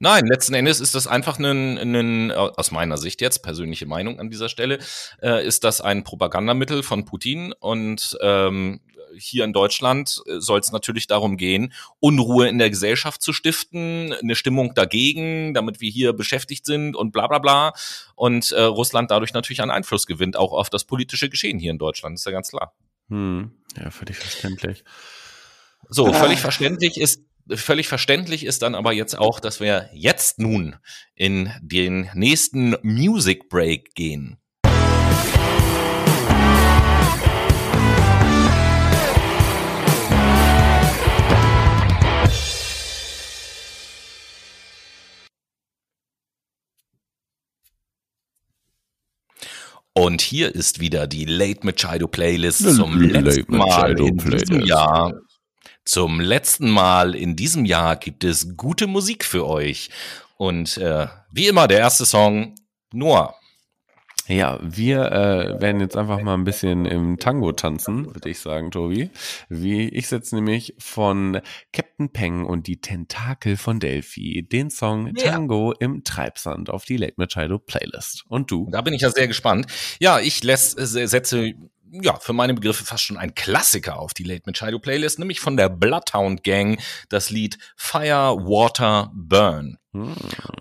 Nein, 0.00 0.26
letzten 0.26 0.54
Endes 0.54 0.80
ist 0.80 0.94
das 0.96 1.06
einfach 1.06 1.38
ein, 1.38 1.78
ein, 1.78 2.32
aus 2.32 2.72
meiner 2.72 2.98
Sicht 2.98 3.20
jetzt, 3.20 3.38
persönliche 3.42 3.86
Meinung 3.86 4.18
an 4.18 4.28
dieser 4.28 4.48
Stelle, 4.48 4.78
äh, 5.22 5.46
ist 5.46 5.64
das 5.64 5.80
ein 5.80 6.02
Propagandamittel 6.02 6.82
von 6.82 7.04
Putin 7.04 7.54
und 7.60 8.18
ähm, 8.20 8.80
hier 9.16 9.44
in 9.44 9.52
Deutschland 9.52 10.20
äh, 10.26 10.40
soll 10.40 10.58
es 10.58 10.72
natürlich 10.72 11.06
darum 11.06 11.36
gehen, 11.36 11.72
Unruhe 12.00 12.48
in 12.48 12.58
der 12.58 12.68
Gesellschaft 12.68 13.22
zu 13.22 13.32
stiften, 13.32 14.12
eine 14.12 14.34
Stimmung 14.34 14.74
dagegen, 14.74 15.54
damit 15.54 15.80
wir 15.80 15.90
hier 15.90 16.12
beschäftigt 16.12 16.66
sind 16.66 16.96
und 16.96 17.12
bla 17.12 17.28
bla 17.28 17.38
bla. 17.38 17.72
Und 18.16 18.50
äh, 18.50 18.62
Russland 18.62 19.12
dadurch 19.12 19.34
natürlich 19.34 19.62
an 19.62 19.70
Einfluss 19.70 20.06
gewinnt, 20.06 20.36
auch 20.36 20.52
auf 20.52 20.68
das 20.68 20.84
politische 20.84 21.28
Geschehen 21.28 21.60
hier 21.60 21.70
in 21.70 21.78
Deutschland, 21.78 22.18
ist 22.18 22.26
ja 22.26 22.32
ganz 22.32 22.48
klar. 22.48 22.74
Hm. 23.08 23.52
Ja, 23.76 23.90
völlig 23.90 24.16
verständlich. 24.16 24.84
So, 25.88 26.12
völlig 26.12 26.40
verständlich 26.40 26.98
ist 26.98 27.20
völlig 27.50 27.88
verständlich 27.88 28.44
ist 28.44 28.62
dann 28.62 28.74
aber 28.74 28.92
jetzt 28.92 29.18
auch, 29.18 29.40
dass 29.40 29.60
wir 29.60 29.90
jetzt 29.92 30.38
nun 30.38 30.76
in 31.14 31.52
den 31.60 32.08
nächsten 32.14 32.76
Music 32.82 33.48
Break 33.48 33.94
gehen. 33.94 34.38
Und 49.96 50.22
hier 50.22 50.52
ist 50.52 50.80
wieder 50.80 51.06
die 51.06 51.24
Late 51.24 51.64
Machado 51.64 52.08
Playlist 52.08 52.74
zum 52.74 53.00
letzten 53.00 53.56
Mal 53.56 53.98
in 53.98 54.18
diesem 54.18 54.60
Jahr. 54.60 55.12
Zum 55.84 56.20
letzten 56.20 56.68
Mal 56.68 57.14
in 57.14 57.36
diesem 57.36 57.64
Jahr 57.64 57.94
gibt 57.96 58.24
es 58.24 58.56
gute 58.56 58.88
Musik 58.88 59.24
für 59.24 59.46
euch. 59.46 59.90
Und 60.36 60.78
äh, 60.78 61.06
wie 61.30 61.46
immer 61.46 61.68
der 61.68 61.78
erste 61.78 62.06
Song, 62.06 62.56
Noah. 62.92 63.34
Ja, 64.26 64.58
wir 64.62 65.12
äh, 65.12 65.60
werden 65.60 65.80
jetzt 65.80 65.96
einfach 65.96 66.20
mal 66.22 66.34
ein 66.34 66.44
bisschen 66.44 66.86
im 66.86 67.18
Tango 67.18 67.52
tanzen, 67.52 68.06
würde 68.06 68.30
ich 68.30 68.38
sagen, 68.38 68.70
Tobi. 68.70 69.10
Wie 69.48 69.88
ich 69.88 70.08
setze 70.08 70.36
nämlich 70.36 70.74
von 70.78 71.40
Captain 71.72 72.10
Peng 72.10 72.44
und 72.44 72.66
die 72.66 72.80
Tentakel 72.80 73.56
von 73.56 73.80
Delphi 73.80 74.42
den 74.42 74.70
Song 74.70 75.12
ja. 75.14 75.32
Tango 75.32 75.72
im 75.72 76.04
Treibsand 76.04 76.70
auf 76.70 76.84
die 76.84 76.96
Late 76.96 77.14
Machado 77.16 77.58
Playlist. 77.58 78.24
Und 78.28 78.50
du? 78.50 78.68
Da 78.70 78.80
bin 78.80 78.94
ich 78.94 79.02
ja 79.02 79.10
sehr 79.10 79.28
gespannt. 79.28 79.66
Ja, 80.00 80.20
ich 80.20 80.42
lässt, 80.42 80.78
äh, 80.78 81.06
setze 81.06 81.54
ja, 81.90 82.18
für 82.18 82.32
meine 82.32 82.54
Begriffe 82.54 82.84
fast 82.84 83.04
schon 83.04 83.16
ein 83.16 83.34
Klassiker 83.34 83.98
auf 83.98 84.14
die 84.14 84.24
Late 84.24 84.42
Machado 84.46 84.78
Playlist, 84.78 85.18
nämlich 85.18 85.40
von 85.40 85.56
der 85.56 85.68
Bloodhound 85.68 86.42
Gang 86.42 86.80
das 87.08 87.30
Lied 87.30 87.58
Fire, 87.76 88.36
Water, 88.38 89.10
Burn. 89.14 89.78
Hm. 89.92 90.14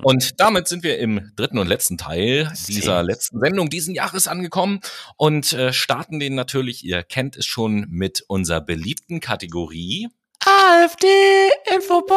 Und 0.04 0.40
damit 0.40 0.68
sind 0.68 0.84
wir 0.84 1.00
im 1.00 1.32
dritten 1.36 1.58
und 1.58 1.68
letzten 1.68 1.98
Teil 1.98 2.52
dieser 2.68 3.02
letzten 3.02 3.40
Sendung 3.40 3.70
diesen 3.70 3.96
Jahres 3.96 4.28
angekommen 4.28 4.80
und 5.18 5.54
äh, 5.54 5.74
starten 5.74 6.20
den 6.20 6.36
natürlich, 6.36 6.84
ihr 6.84 7.04
kennt 7.04 7.36
es 7.36 7.46
schon, 7.46 7.88
mit 7.90 8.24
unserer 8.28 8.62
beliebten 8.62 9.20
Kategorie 9.20 10.10
AfD 10.46 11.08
Infobox. 11.74 12.14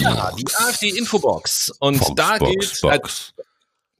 Ja, 0.00 0.32
die 0.36 0.44
AfD 0.54 0.88
Infobox. 0.90 1.70
Und 1.78 2.00
Box, 2.00 2.12
da 2.16 2.38
Box, 2.38 2.50
gilt 2.50 2.80
Box. 2.80 2.92
Als, 2.92 3.34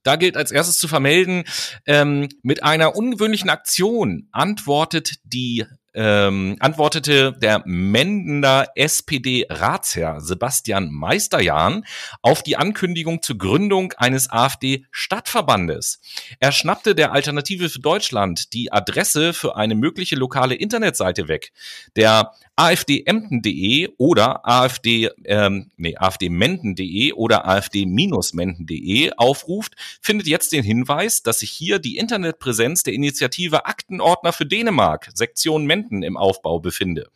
da 0.04 0.16
gilt 0.16 0.36
als 0.36 0.52
erstes 0.52 0.78
zu 0.78 0.86
vermelden, 0.86 1.44
ähm, 1.86 2.28
mit 2.42 2.62
einer 2.62 2.94
ungewöhnlichen 2.94 3.50
Aktion 3.50 4.28
antwortet 4.30 5.16
die 5.24 5.64
ähm, 5.94 6.56
antwortete 6.58 7.32
der 7.32 7.62
Mendender 7.64 8.66
SPD-Ratsherr 8.74 10.20
Sebastian 10.20 10.90
Meisterjahn 10.90 11.84
auf 12.20 12.42
die 12.42 12.56
Ankündigung 12.56 13.22
zur 13.22 13.38
Gründung 13.38 13.92
eines 13.96 14.30
AfD-Stadtverbandes. 14.30 16.00
Er 16.40 16.52
schnappte 16.52 16.94
der 16.94 17.12
Alternative 17.12 17.70
für 17.70 17.80
Deutschland 17.80 18.52
die 18.52 18.72
Adresse 18.72 19.32
für 19.32 19.56
eine 19.56 19.74
mögliche 19.74 20.16
lokale 20.16 20.56
Internetseite 20.56 21.28
weg. 21.28 21.52
Der 21.96 22.32
afdemden.de 22.56 23.94
oder 23.98 24.46
afd 24.46 25.10
ähm, 25.24 25.70
nee, 25.76 25.96
afdmenden.de 25.96 27.12
oder 27.12 27.46
afd-menden.de 27.46 29.12
aufruft, 29.16 29.74
findet 30.00 30.28
jetzt 30.28 30.52
den 30.52 30.62
Hinweis, 30.62 31.22
dass 31.22 31.40
sich 31.40 31.50
hier 31.50 31.80
die 31.80 31.96
Internetpräsenz 31.96 32.84
der 32.84 32.94
Initiative 32.94 33.66
Aktenordner 33.66 34.32
für 34.32 34.46
Dänemark, 34.46 35.10
Sektion 35.14 35.66
Menden 35.66 36.04
im 36.04 36.16
Aufbau 36.16 36.60
befinde. 36.60 37.08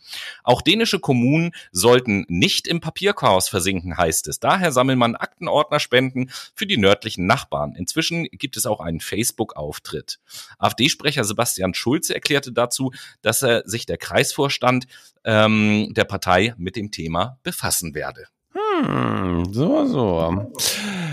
Auch 0.42 0.60
dänische 0.60 0.98
Kommunen 0.98 1.52
sollten 1.70 2.24
nicht 2.28 2.66
im 2.66 2.80
Papierchaos 2.80 3.48
versinken, 3.48 3.96
heißt 3.96 4.26
es. 4.26 4.40
Daher 4.40 4.72
sammelt 4.72 4.98
man 4.98 5.14
Aktenordnerspenden 5.14 6.30
für 6.54 6.66
die 6.66 6.78
nördlichen 6.78 7.26
Nachbarn. 7.26 7.76
Inzwischen 7.76 8.24
gibt 8.32 8.56
es 8.56 8.66
auch 8.66 8.80
einen 8.80 9.00
Facebook-Auftritt. 9.00 10.18
AfD-Sprecher 10.58 11.22
Sebastian 11.22 11.74
Schulze 11.74 12.14
erklärte 12.14 12.50
dazu, 12.50 12.92
dass 13.22 13.42
er 13.42 13.62
sich 13.66 13.86
der 13.86 13.98
Kreisvorstand 13.98 14.86
ähm, 15.28 15.92
der 15.92 16.04
Partei 16.04 16.54
mit 16.56 16.74
dem 16.74 16.90
Thema 16.90 17.38
befassen 17.42 17.94
werde. 17.94 18.24
Hm, 18.54 19.52
so, 19.52 19.86
so. 19.86 20.52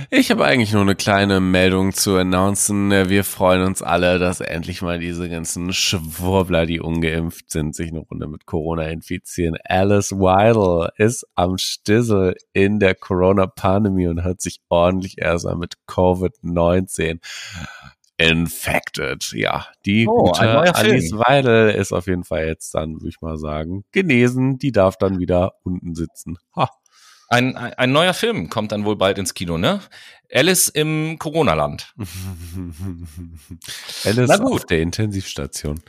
Ich 0.10 0.32
habe 0.32 0.46
eigentlich 0.46 0.72
nur 0.72 0.84
eine 0.84 0.96
kleine 0.96 1.42
Meldung 1.42 1.92
zu 1.92 2.16
announcen. 2.16 2.92
Wir 2.92 3.26
freuen 3.26 3.64
uns 3.64 3.82
alle, 3.82 4.18
dass 4.18 4.40
endlich 4.40 4.82
mal 4.82 5.00
diese 5.00 5.28
ganzen 5.30 5.74
Schwurbler, 5.74 6.66
die 6.66 6.80
ungeimpft 6.80 7.52
sind, 7.52 7.76
sich 7.76 7.90
eine 7.90 8.00
Runde 8.00 8.28
mit 8.28 8.46
Corona 8.46 8.84
infizieren. 8.84 9.58
Alice 9.66 10.14
Weidel 10.14 10.90
ist 10.98 11.26
am 11.36 11.58
Stissel 11.58 12.36
in 12.54 12.80
der 12.80 12.96
Corona-Pandemie 12.96 14.08
und 14.08 14.24
hat 14.24 14.42
sich 14.42 14.60
ordentlich 14.70 15.18
erstmal 15.18 15.58
mit 15.58 15.74
Covid-19 15.88 17.20
Infected. 18.18 19.32
Ja, 19.34 19.68
die 19.86 20.08
oh, 20.08 20.26
gute 20.26 20.42
Alice 20.42 21.12
Weidel 21.14 21.70
ist 21.72 21.92
auf 21.92 22.08
jeden 22.08 22.24
Fall 22.24 22.48
jetzt 22.48 22.74
dann, 22.74 22.96
würde 22.96 23.10
ich 23.10 23.22
mal 23.22 23.38
sagen, 23.38 23.84
genesen. 23.92 24.58
Die 24.58 24.72
darf 24.72 24.98
dann 24.98 25.20
wieder 25.20 25.54
unten 25.64 25.96
sitzen. 25.96 26.38
Ha. 26.56 26.70
Ein, 27.28 27.58
ein, 27.58 27.74
ein 27.74 27.92
neuer 27.92 28.14
Film 28.14 28.50
kommt 28.50 28.72
dann 28.72 28.86
wohl 28.86 28.96
bald 28.96 29.18
ins 29.18 29.34
Kino, 29.34 29.58
ne? 29.58 29.82
Alice 30.32 30.70
im 30.70 31.18
Corona-Land. 31.20 31.94
Alice 34.06 34.30
Na 34.30 34.38
gut. 34.38 34.54
auf 34.54 34.66
der 34.66 34.82
Intensivstation. 34.82 35.82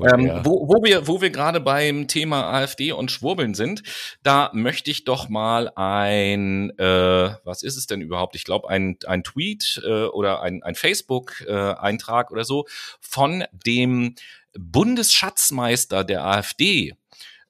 Ähm, 0.00 0.40
wo, 0.44 0.68
wo 0.68 0.82
wir, 0.84 1.06
wo 1.06 1.20
wir 1.20 1.30
gerade 1.30 1.60
beim 1.60 2.08
Thema 2.08 2.52
AfD 2.52 2.92
und 2.92 3.10
Schwurbeln 3.10 3.54
sind, 3.54 3.82
da 4.22 4.50
möchte 4.52 4.90
ich 4.90 5.04
doch 5.04 5.28
mal 5.28 5.70
ein, 5.74 6.70
äh, 6.78 7.30
was 7.44 7.62
ist 7.62 7.76
es 7.76 7.86
denn 7.86 8.00
überhaupt? 8.00 8.36
Ich 8.36 8.44
glaube, 8.44 8.68
ein, 8.68 8.98
ein 9.06 9.24
Tweet 9.24 9.80
äh, 9.84 10.04
oder 10.04 10.42
ein, 10.42 10.62
ein 10.62 10.74
Facebook-Eintrag 10.74 12.30
äh, 12.30 12.32
oder 12.32 12.44
so 12.44 12.66
von 13.00 13.44
dem 13.52 14.14
Bundesschatzmeister 14.58 16.04
der 16.04 16.24
AfD, 16.24 16.94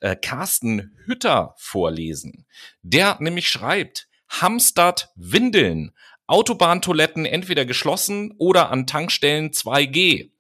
äh, 0.01 0.17
Carsten 0.17 0.97
Hütter, 1.05 1.55
vorlesen. 1.57 2.47
Der 2.83 3.17
nämlich 3.21 3.49
schreibt, 3.49 4.09
Hamstadt 4.29 5.11
Windeln, 5.15 5.93
Autobahntoiletten 6.27 7.25
entweder 7.25 7.65
geschlossen 7.65 8.35
oder 8.39 8.71
an 8.71 8.87
Tankstellen 8.87 9.51
2G. 9.51 10.31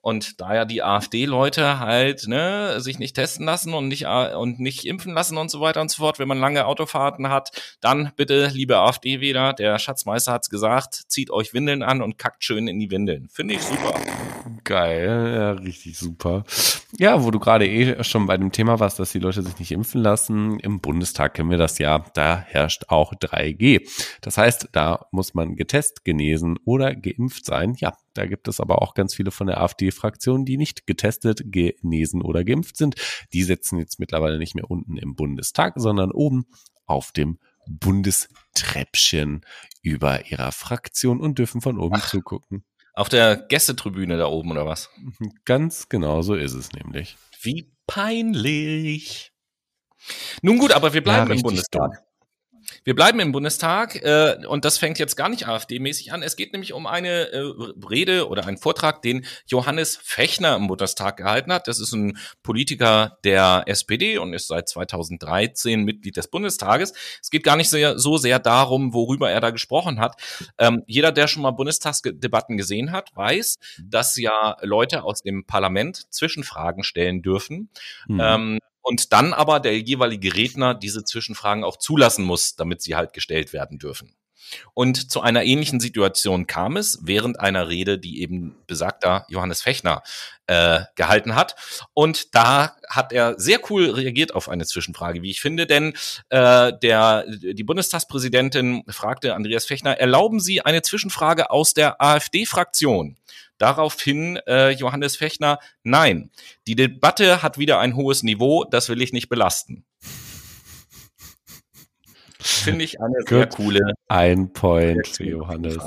Und 0.00 0.40
da 0.40 0.54
ja 0.54 0.64
die 0.64 0.82
AfD-Leute 0.82 1.80
halt 1.80 2.28
ne, 2.28 2.80
sich 2.80 2.98
nicht 2.98 3.14
testen 3.16 3.44
lassen 3.44 3.74
und 3.74 3.88
nicht, 3.88 4.04
äh, 4.04 4.34
und 4.34 4.60
nicht 4.60 4.86
impfen 4.86 5.12
lassen 5.12 5.36
und 5.36 5.50
so 5.50 5.60
weiter 5.60 5.80
und 5.80 5.90
so 5.90 6.02
fort, 6.02 6.18
wenn 6.18 6.28
man 6.28 6.38
lange 6.38 6.66
Autofahrten 6.66 7.28
hat, 7.28 7.76
dann 7.80 8.12
bitte, 8.16 8.50
liebe 8.52 8.78
AfD-Wähler, 8.78 9.52
der 9.52 9.78
Schatzmeister 9.78 10.32
hat's 10.32 10.50
gesagt, 10.50 10.94
zieht 11.08 11.30
euch 11.30 11.52
Windeln 11.52 11.82
an 11.82 12.00
und 12.00 12.18
kackt 12.18 12.44
schön 12.44 12.68
in 12.68 12.78
die 12.78 12.90
Windeln. 12.90 13.28
Finde 13.28 13.54
ich 13.54 13.62
super. 13.62 13.94
Geil, 14.64 15.32
ja, 15.34 15.52
richtig 15.52 15.98
super. 15.98 16.44
Ja, 16.96 17.22
wo 17.24 17.30
du 17.30 17.38
gerade 17.38 17.66
eh 17.68 18.02
schon 18.02 18.26
bei 18.26 18.36
dem 18.36 18.52
Thema 18.52 18.80
warst, 18.80 18.98
dass 18.98 19.12
die 19.12 19.18
Leute 19.18 19.42
sich 19.42 19.58
nicht 19.58 19.72
impfen 19.72 20.02
lassen, 20.02 20.58
im 20.60 20.80
Bundestag 20.80 21.34
kennen 21.34 21.50
wir 21.50 21.58
das 21.58 21.78
ja, 21.78 22.04
da 22.14 22.38
herrscht 22.38 22.84
auch 22.88 23.12
3G. 23.14 23.86
Das 24.20 24.38
heißt, 24.38 24.70
da 24.72 25.06
muss 25.10 25.34
man 25.34 25.56
getestet, 25.56 26.04
genesen 26.04 26.58
oder 26.64 26.94
geimpft 26.94 27.44
sein. 27.44 27.74
Ja, 27.78 27.94
da 28.18 28.26
gibt 28.26 28.48
es 28.48 28.58
aber 28.58 28.82
auch 28.82 28.94
ganz 28.94 29.14
viele 29.14 29.30
von 29.30 29.46
der 29.46 29.60
AfD-Fraktion, 29.60 30.44
die 30.44 30.56
nicht 30.56 30.88
getestet, 30.88 31.42
genesen 31.44 32.20
oder 32.20 32.42
geimpft 32.42 32.76
sind. 32.76 32.96
Die 33.32 33.44
sitzen 33.44 33.78
jetzt 33.78 34.00
mittlerweile 34.00 34.38
nicht 34.38 34.56
mehr 34.56 34.68
unten 34.68 34.96
im 34.96 35.14
Bundestag, 35.14 35.74
sondern 35.76 36.10
oben 36.10 36.46
auf 36.84 37.12
dem 37.12 37.38
Bundestreppchen 37.68 39.42
über 39.82 40.26
ihrer 40.26 40.50
Fraktion 40.50 41.20
und 41.20 41.38
dürfen 41.38 41.60
von 41.60 41.78
oben 41.78 41.94
Ach, 41.98 42.10
zugucken. 42.10 42.64
Auf 42.92 43.08
der 43.08 43.36
Gästetribüne 43.36 44.16
da 44.16 44.26
oben 44.26 44.50
oder 44.50 44.66
was? 44.66 44.90
Ganz 45.44 45.88
genau 45.88 46.22
so 46.22 46.34
ist 46.34 46.54
es 46.54 46.72
nämlich. 46.72 47.16
Wie 47.40 47.70
peinlich. 47.86 49.32
Nun 50.42 50.58
gut, 50.58 50.72
aber 50.72 50.92
wir 50.92 51.04
bleiben 51.04 51.30
ja, 51.30 51.36
im 51.36 51.42
Bundestag. 51.42 51.92
Dumm. 51.92 52.07
Wir 52.84 52.94
bleiben 52.94 53.20
im 53.20 53.32
Bundestag 53.32 53.96
äh, 54.02 54.36
und 54.46 54.64
das 54.64 54.78
fängt 54.78 54.98
jetzt 54.98 55.16
gar 55.16 55.28
nicht 55.28 55.46
AfD-mäßig 55.46 56.12
an. 56.12 56.22
Es 56.22 56.36
geht 56.36 56.52
nämlich 56.52 56.72
um 56.72 56.86
eine 56.86 57.30
äh, 57.32 57.52
Rede 57.90 58.28
oder 58.28 58.46
einen 58.46 58.58
Vortrag, 58.58 59.02
den 59.02 59.26
Johannes 59.46 59.96
Fechner 60.02 60.56
im 60.56 60.66
Bundestag 60.66 61.16
gehalten 61.16 61.52
hat. 61.52 61.68
Das 61.68 61.80
ist 61.80 61.92
ein 61.92 62.18
Politiker 62.42 63.18
der 63.24 63.64
SPD 63.66 64.18
und 64.18 64.32
ist 64.32 64.48
seit 64.48 64.68
2013 64.68 65.84
Mitglied 65.84 66.16
des 66.16 66.28
Bundestages. 66.28 66.92
Es 67.22 67.30
geht 67.30 67.44
gar 67.44 67.56
nicht 67.56 67.70
sehr, 67.70 67.98
so 67.98 68.16
sehr 68.16 68.38
darum, 68.38 68.94
worüber 68.94 69.30
er 69.30 69.40
da 69.40 69.50
gesprochen 69.50 70.00
hat. 70.00 70.20
Ähm, 70.58 70.82
jeder, 70.86 71.12
der 71.12 71.28
schon 71.28 71.42
mal 71.42 71.50
Bundestagsdebatten 71.52 72.56
gesehen 72.56 72.92
hat, 72.92 73.14
weiß, 73.14 73.58
dass 73.82 74.16
ja 74.16 74.56
Leute 74.62 75.04
aus 75.04 75.22
dem 75.22 75.44
Parlament 75.44 76.12
Zwischenfragen 76.12 76.82
stellen 76.82 77.22
dürfen. 77.22 77.70
Mhm. 78.06 78.20
Ähm, 78.22 78.58
und 78.88 79.12
dann 79.12 79.34
aber 79.34 79.60
der 79.60 79.78
jeweilige 79.78 80.34
Redner 80.34 80.72
diese 80.72 81.04
Zwischenfragen 81.04 81.62
auch 81.62 81.76
zulassen 81.76 82.24
muss, 82.24 82.56
damit 82.56 82.80
sie 82.80 82.96
halt 82.96 83.12
gestellt 83.12 83.52
werden 83.52 83.78
dürfen. 83.78 84.14
Und 84.72 85.10
zu 85.10 85.20
einer 85.20 85.44
ähnlichen 85.44 85.78
Situation 85.78 86.46
kam 86.46 86.78
es 86.78 87.00
während 87.02 87.38
einer 87.38 87.68
Rede, 87.68 87.98
die 87.98 88.22
eben 88.22 88.56
besagter 88.66 89.26
Johannes 89.28 89.60
Fechner 89.60 90.02
äh, 90.46 90.80
gehalten 90.94 91.34
hat. 91.34 91.54
Und 91.92 92.34
da 92.34 92.76
hat 92.88 93.12
er 93.12 93.38
sehr 93.38 93.60
cool 93.68 93.90
reagiert 93.90 94.34
auf 94.34 94.48
eine 94.48 94.64
Zwischenfrage, 94.64 95.20
wie 95.20 95.32
ich 95.32 95.42
finde, 95.42 95.66
denn 95.66 95.92
äh, 96.30 96.72
der 96.72 97.26
die 97.28 97.64
Bundestagspräsidentin 97.64 98.84
fragte 98.88 99.34
Andreas 99.34 99.66
Fechner: 99.66 99.98
Erlauben 99.98 100.40
Sie 100.40 100.62
eine 100.62 100.80
Zwischenfrage 100.80 101.50
aus 101.50 101.74
der 101.74 102.00
AfD-Fraktion? 102.00 103.18
Daraufhin 103.58 104.36
äh, 104.46 104.70
Johannes 104.70 105.16
Fechner, 105.16 105.58
nein, 105.82 106.30
die 106.66 106.76
Debatte 106.76 107.42
hat 107.42 107.58
wieder 107.58 107.80
ein 107.80 107.96
hohes 107.96 108.22
Niveau, 108.22 108.64
das 108.64 108.88
will 108.88 109.02
ich 109.02 109.12
nicht 109.12 109.28
belasten. 109.28 109.84
Finde 112.40 112.84
ich 112.84 113.00
eine 113.00 113.18
Good. 113.18 113.28
sehr 113.28 113.46
coole. 113.48 113.94
Ein 114.08 114.52
Point 114.52 115.06
für 115.08 115.24
Johannes. 115.24 115.78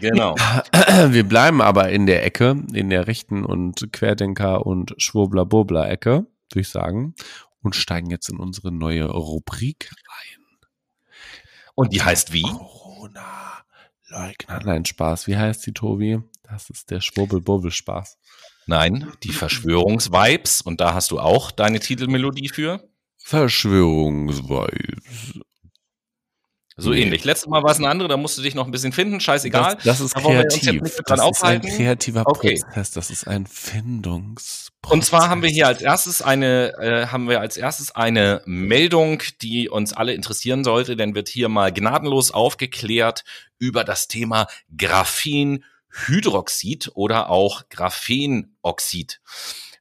Genau. 0.00 0.36
Wir 1.08 1.24
bleiben 1.24 1.60
aber 1.60 1.88
in 1.90 2.06
der 2.06 2.24
Ecke, 2.24 2.62
in 2.72 2.90
der 2.90 3.06
rechten 3.06 3.44
und 3.44 3.92
Querdenker 3.92 4.66
und 4.66 4.94
Schwurbler-Burbler-Ecke, 4.98 6.26
würde 6.50 6.60
ich 6.60 6.68
sagen, 6.68 7.14
und 7.62 7.74
steigen 7.74 8.10
jetzt 8.10 8.28
in 8.28 8.38
unsere 8.38 8.70
neue 8.70 9.06
Rubrik 9.06 9.90
ein. 10.08 10.38
Und 11.74 11.92
die 11.92 12.02
heißt 12.02 12.32
wie? 12.32 12.42
Corona. 12.42 13.57
Leugner. 14.08 14.60
Nein, 14.64 14.84
Spaß. 14.84 15.26
Wie 15.26 15.36
heißt 15.36 15.62
sie, 15.62 15.72
Tobi? 15.72 16.20
Das 16.42 16.70
ist 16.70 16.90
der 16.90 17.00
Schwurbel-Burbel-Spaß. 17.00 18.18
Nein, 18.66 19.10
die 19.22 19.32
Verschwörungsvibes. 19.32 20.62
Und 20.62 20.80
da 20.80 20.94
hast 20.94 21.10
du 21.10 21.18
auch 21.18 21.50
deine 21.50 21.80
Titelmelodie 21.80 22.48
für? 22.48 22.88
Verschwörungsvibes. 23.18 25.40
So 26.80 26.90
nee. 26.90 27.02
ähnlich. 27.02 27.24
Letztes 27.24 27.48
Mal 27.48 27.64
war 27.64 27.72
es 27.72 27.78
eine 27.78 27.88
andere, 27.88 28.08
da 28.08 28.16
musst 28.16 28.38
du 28.38 28.42
dich 28.42 28.54
noch 28.54 28.64
ein 28.64 28.70
bisschen 28.70 28.92
finden, 28.92 29.18
scheißegal. 29.18 29.74
Das, 29.74 29.84
das 29.84 30.00
ist 30.00 30.16
da 30.16 30.20
kreativ. 30.20 30.80
das 31.06 31.28
ist 31.28 31.42
ein 31.42 31.60
kreativer 31.60 32.22
okay. 32.24 32.60
Prozess, 32.62 32.92
das 32.92 33.10
ist 33.10 33.26
ein 33.26 33.48
Findungsprozess. 33.48 34.68
Und 34.88 35.04
zwar 35.04 35.28
haben 35.28 35.42
wir 35.42 35.50
hier 35.50 35.66
als 35.66 35.82
erstes 35.82 36.22
eine, 36.22 36.74
äh, 36.78 37.08
haben 37.08 37.28
wir 37.28 37.40
als 37.40 37.56
erstes 37.56 37.96
eine 37.96 38.42
Meldung, 38.46 39.24
die 39.42 39.68
uns 39.68 39.92
alle 39.92 40.14
interessieren 40.14 40.62
sollte, 40.62 40.94
denn 40.94 41.16
wird 41.16 41.28
hier 41.28 41.48
mal 41.48 41.72
gnadenlos 41.72 42.30
aufgeklärt 42.30 43.24
über 43.58 43.82
das 43.82 44.06
Thema 44.06 44.46
Graphenhydroxid 44.76 46.92
oder 46.94 47.28
auch 47.28 47.68
Graphenoxid. 47.70 49.20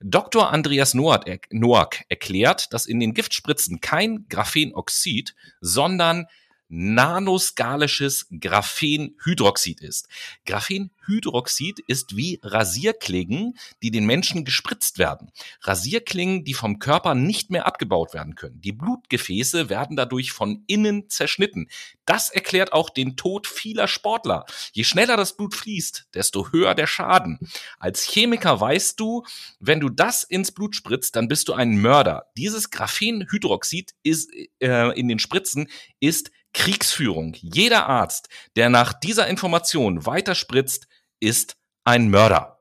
Dr. 0.02 0.52
Andreas 0.52 0.95
Noack 0.95 2.06
erklärt, 2.10 2.74
dass 2.74 2.88
in 2.88 2.99
den 2.99 3.14
Giftspritzen 3.14 3.82
kein 3.82 4.26
Graphenoxid, 4.30 5.36
sondern 5.61 6.26
nanoskalisches 6.69 8.27
Graphenhydroxid 8.39 9.81
ist. 9.81 10.07
Graphenhydroxid 10.45 11.80
ist 11.88 12.18
wie 12.18 12.39
Rasierklingen, 12.44 13.57
die 13.81 13.91
den 13.91 14.06
Menschen 14.06 14.44
gespritzt 14.44 14.98
werden. 14.98 15.31
Rasierklingen, 15.61 16.44
die 16.44 16.53
vom 16.53 16.80
Körper 16.80 17.15
nicht 17.15 17.49
mehr 17.49 17.65
abgebaut 17.65 18.14
werden 18.14 18.35
können. 18.35 18.60
Die 18.61 18.73
Blutgefäße 18.73 19.69
werden 19.69 19.95
dadurch 19.95 20.31
von 20.31 20.64
innen 20.68 21.10
zerschnitten. 21.10 21.69
Das 22.06 22.30
erklärt 22.30 22.73
auch 22.73 22.89
den 22.89 23.15
Tod 23.15 23.48
vieler 23.48 23.88
Sportler. 23.88 24.45
Je 24.73 24.84
schneller 24.84 25.18
das 25.18 25.35
Blut 25.35 25.56
fließt, 25.56 26.07
desto 26.14 26.52
höher 26.52 26.76
der 26.76 26.88
Schaden. 26.88 27.39
Als 27.80 28.03
Chemiker 28.03 28.60
weißt 28.60 28.99
du, 28.99 29.23
wenn 29.60 29.80
du 29.80 29.89
das 29.89 30.23
ins 30.23 30.52
Blut 30.52 30.76
spritzt, 30.76 31.15
dann 31.15 31.27
bist 31.27 31.48
du 31.48 31.53
ein 31.53 31.80
Mörder. 31.81 32.27
Dieses 32.38 32.69
Graphenhydroxid 32.69 33.94
ist 34.03 34.31
äh, 34.60 34.98
in 34.99 35.07
den 35.07 35.19
Spritzen 35.19 35.69
ist 35.99 36.31
Kriegsführung. 36.58 37.36
Jeder 37.40 37.86
Arzt, 37.88 38.30
der 38.56 38.70
nach 38.70 38.92
dieser 38.92 39.28
Information 39.28 40.08
weiterspritzt, 40.08 40.88
ist 41.20 41.56
ein 41.84 42.10
Mörder. 42.10 42.58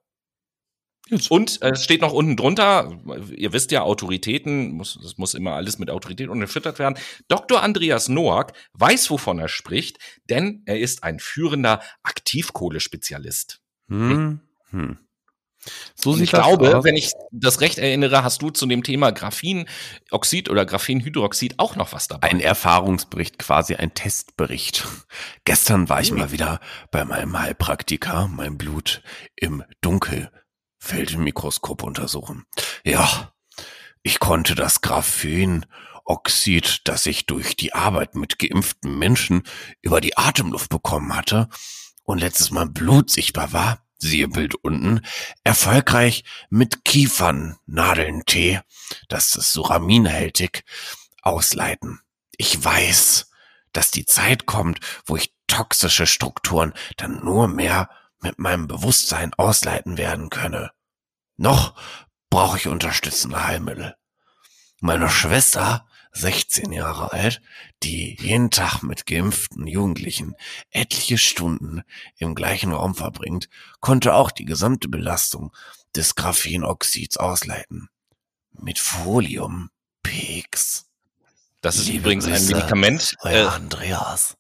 Und 1.30 1.62
äh, 1.62 1.70
es 1.70 1.82
steht 1.82 2.02
noch 2.02 2.12
unten 2.12 2.36
drunter, 2.36 2.98
ihr 3.34 3.52
wisst 3.52 3.70
ja, 3.70 3.82
Autoritäten, 3.82 4.72
muss, 4.72 4.98
das 5.00 5.16
muss 5.16 5.34
immer 5.34 5.52
alles 5.52 5.78
mit 5.78 5.88
Autorität 5.88 6.28
unterfüttert 6.28 6.78
werden. 6.78 6.98
Dr. 7.28 7.62
Andreas 7.62 8.08
Noack 8.08 8.52
weiß, 8.74 9.10
wovon 9.10 9.38
er 9.38 9.48
spricht, 9.48 9.98
denn 10.28 10.62
er 10.66 10.78
ist 10.78 11.02
ein 11.02 11.18
führender 11.18 11.80
Aktivkohlespezialist. 12.02 13.60
Hm. 13.88 14.40
Hm. 14.70 14.98
So 15.94 16.12
und 16.12 16.20
ich 16.20 16.30
glaube, 16.30 16.78
aus. 16.78 16.84
wenn 16.84 16.96
ich 16.96 17.12
das 17.30 17.60
recht 17.60 17.78
erinnere, 17.78 18.22
hast 18.22 18.42
du 18.42 18.50
zu 18.50 18.66
dem 18.66 18.82
Thema 18.82 19.12
Graphenoxid 19.12 20.50
oder 20.50 20.66
Graphenhydroxid 20.66 21.58
auch 21.58 21.76
noch 21.76 21.92
was 21.92 22.08
dabei. 22.08 22.28
Ein 22.28 22.40
Erfahrungsbericht, 22.40 23.38
quasi 23.38 23.76
ein 23.76 23.94
Testbericht. 23.94 24.86
Gestern 25.44 25.88
war 25.88 26.00
ich 26.00 26.12
mal 26.12 26.32
wieder 26.32 26.60
bei 26.90 27.04
meinem 27.04 27.38
Heilpraktiker, 27.38 28.28
mein 28.28 28.58
Blut 28.58 29.02
im 29.36 29.62
Dunkelfeldmikroskop 29.80 31.82
untersuchen. 31.82 32.44
Ja, 32.84 33.32
ich 34.02 34.20
konnte 34.20 34.54
das 34.54 34.82
Graphenoxid, 34.82 36.82
das 36.84 37.06
ich 37.06 37.26
durch 37.26 37.56
die 37.56 37.74
Arbeit 37.74 38.14
mit 38.14 38.38
geimpften 38.38 38.98
Menschen 38.98 39.42
über 39.82 40.00
die 40.00 40.16
Atemluft 40.16 40.68
bekommen 40.68 41.16
hatte 41.16 41.48
und 42.04 42.18
letztes 42.18 42.52
Mal 42.52 42.66
Blut 42.66 43.10
sichtbar 43.10 43.52
war, 43.52 43.85
siehe 43.98 44.28
Bild 44.28 44.54
unten, 44.56 45.00
erfolgreich 45.44 46.24
mit 46.50 46.84
Kiefernnadeln-Tee, 46.84 48.60
das 49.08 49.34
ist 49.34 49.52
suraminhältig, 49.52 50.64
ausleiten. 51.22 52.00
Ich 52.36 52.62
weiß, 52.62 53.30
dass 53.72 53.90
die 53.90 54.06
Zeit 54.06 54.46
kommt, 54.46 54.80
wo 55.06 55.16
ich 55.16 55.34
toxische 55.46 56.06
Strukturen 56.06 56.72
dann 56.96 57.24
nur 57.24 57.48
mehr 57.48 57.90
mit 58.20 58.38
meinem 58.38 58.66
Bewusstsein 58.66 59.34
ausleiten 59.34 59.98
werden 59.98 60.30
könne. 60.30 60.70
Noch 61.36 61.74
brauche 62.30 62.56
ich 62.56 62.68
unterstützende 62.68 63.44
Heilmittel. 63.44 63.94
Meine 64.80 65.08
Schwester 65.08 65.86
16 66.12 66.72
Jahre 66.72 67.12
alt, 67.12 67.40
die 67.82 68.16
jeden 68.20 68.50
Tag 68.50 68.82
mit 68.82 69.06
geimpften 69.06 69.66
Jugendlichen 69.66 70.34
etliche 70.70 71.18
Stunden 71.18 71.82
im 72.18 72.34
gleichen 72.34 72.72
Raum 72.72 72.94
verbringt, 72.94 73.48
konnte 73.80 74.14
auch 74.14 74.30
die 74.30 74.44
gesamte 74.44 74.88
Belastung 74.88 75.52
des 75.94 76.14
Graphenoxids 76.14 77.16
ausleiten. 77.16 77.88
Mit 78.52 78.78
Folium 78.78 79.70
Peaks. 80.02 80.86
Das 81.60 81.76
ist 81.76 81.86
Liebe 81.86 81.98
übrigens 81.98 82.26
ein 82.26 82.46
Medikament. 82.46 83.16
Äh, 83.22 83.42
Andreas. 83.42 84.36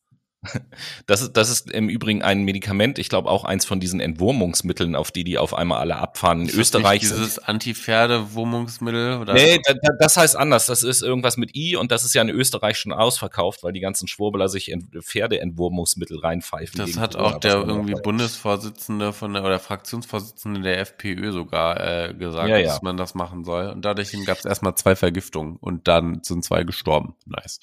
Das 1.06 1.22
ist, 1.22 1.32
das 1.32 1.50
ist 1.50 1.70
im 1.70 1.88
Übrigen 1.88 2.22
ein 2.22 2.42
Medikament, 2.42 2.98
ich 2.98 3.08
glaube 3.08 3.30
auch 3.30 3.44
eins 3.44 3.64
von 3.64 3.80
diesen 3.80 4.00
Entwurmungsmitteln, 4.00 4.96
auf 4.96 5.10
die 5.10 5.24
die 5.24 5.38
auf 5.38 5.54
einmal 5.54 5.80
alle 5.80 5.96
abfahren. 5.96 6.42
In 6.42 6.48
ist 6.48 6.56
Österreich. 6.56 7.02
Das 7.02 7.10
dieses 7.10 7.38
Anti-Pferde-Wurmungsmittel? 7.38 9.24
Nee, 9.32 9.60
das 9.98 10.16
heißt 10.16 10.36
anders. 10.36 10.66
Das 10.66 10.82
ist 10.82 11.02
irgendwas 11.02 11.36
mit 11.36 11.54
I 11.56 11.76
und 11.76 11.92
das 11.92 12.04
ist 12.04 12.14
ja 12.14 12.22
in 12.22 12.30
Österreich 12.30 12.78
schon 12.78 12.92
ausverkauft, 12.92 13.62
weil 13.62 13.72
die 13.72 13.80
ganzen 13.80 14.08
Schwurbeler 14.08 14.48
sich 14.48 14.74
Pferdeentwurmungsmittel 15.00 16.18
reinpfeifen. 16.18 16.78
Das 16.78 16.96
hat 16.98 17.16
auch 17.16 17.38
der 17.38 17.56
irgendwie 17.56 17.94
Bundesvorsitzende 17.94 19.12
von 19.12 19.34
der 19.34 19.44
oder 19.44 19.58
Fraktionsvorsitzende 19.58 20.60
der 20.60 20.80
FPÖ 20.80 21.32
sogar 21.32 21.80
äh, 21.80 22.14
gesagt, 22.14 22.48
ja, 22.48 22.58
ja. 22.58 22.66
dass 22.68 22.82
man 22.82 22.96
das 22.96 23.14
machen 23.14 23.44
soll. 23.44 23.68
Und 23.70 23.84
dadurch 23.84 24.12
gab 24.24 24.38
es 24.38 24.44
erstmal 24.44 24.74
zwei 24.76 24.96
Vergiftungen 24.96 25.56
und 25.56 25.88
dann 25.88 26.22
sind 26.22 26.44
zwei 26.44 26.64
gestorben. 26.64 27.14
Nice. 27.26 27.60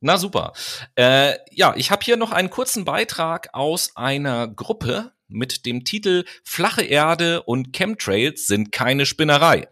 Na 0.00 0.16
super. 0.16 0.54
Äh, 0.94 1.34
ja, 1.50 1.74
ich 1.76 1.90
habe 1.90 2.04
hier 2.04 2.16
noch 2.16 2.32
einen 2.32 2.50
kurzen 2.50 2.84
Beitrag 2.84 3.50
aus 3.52 3.96
einer 3.96 4.48
Gruppe 4.48 5.12
mit 5.28 5.66
dem 5.66 5.84
Titel 5.84 6.24
Flache 6.42 6.82
Erde 6.82 7.42
und 7.42 7.72
Chemtrails 7.72 8.46
sind 8.46 8.72
keine 8.72 9.04
Spinnerei. 9.04 9.68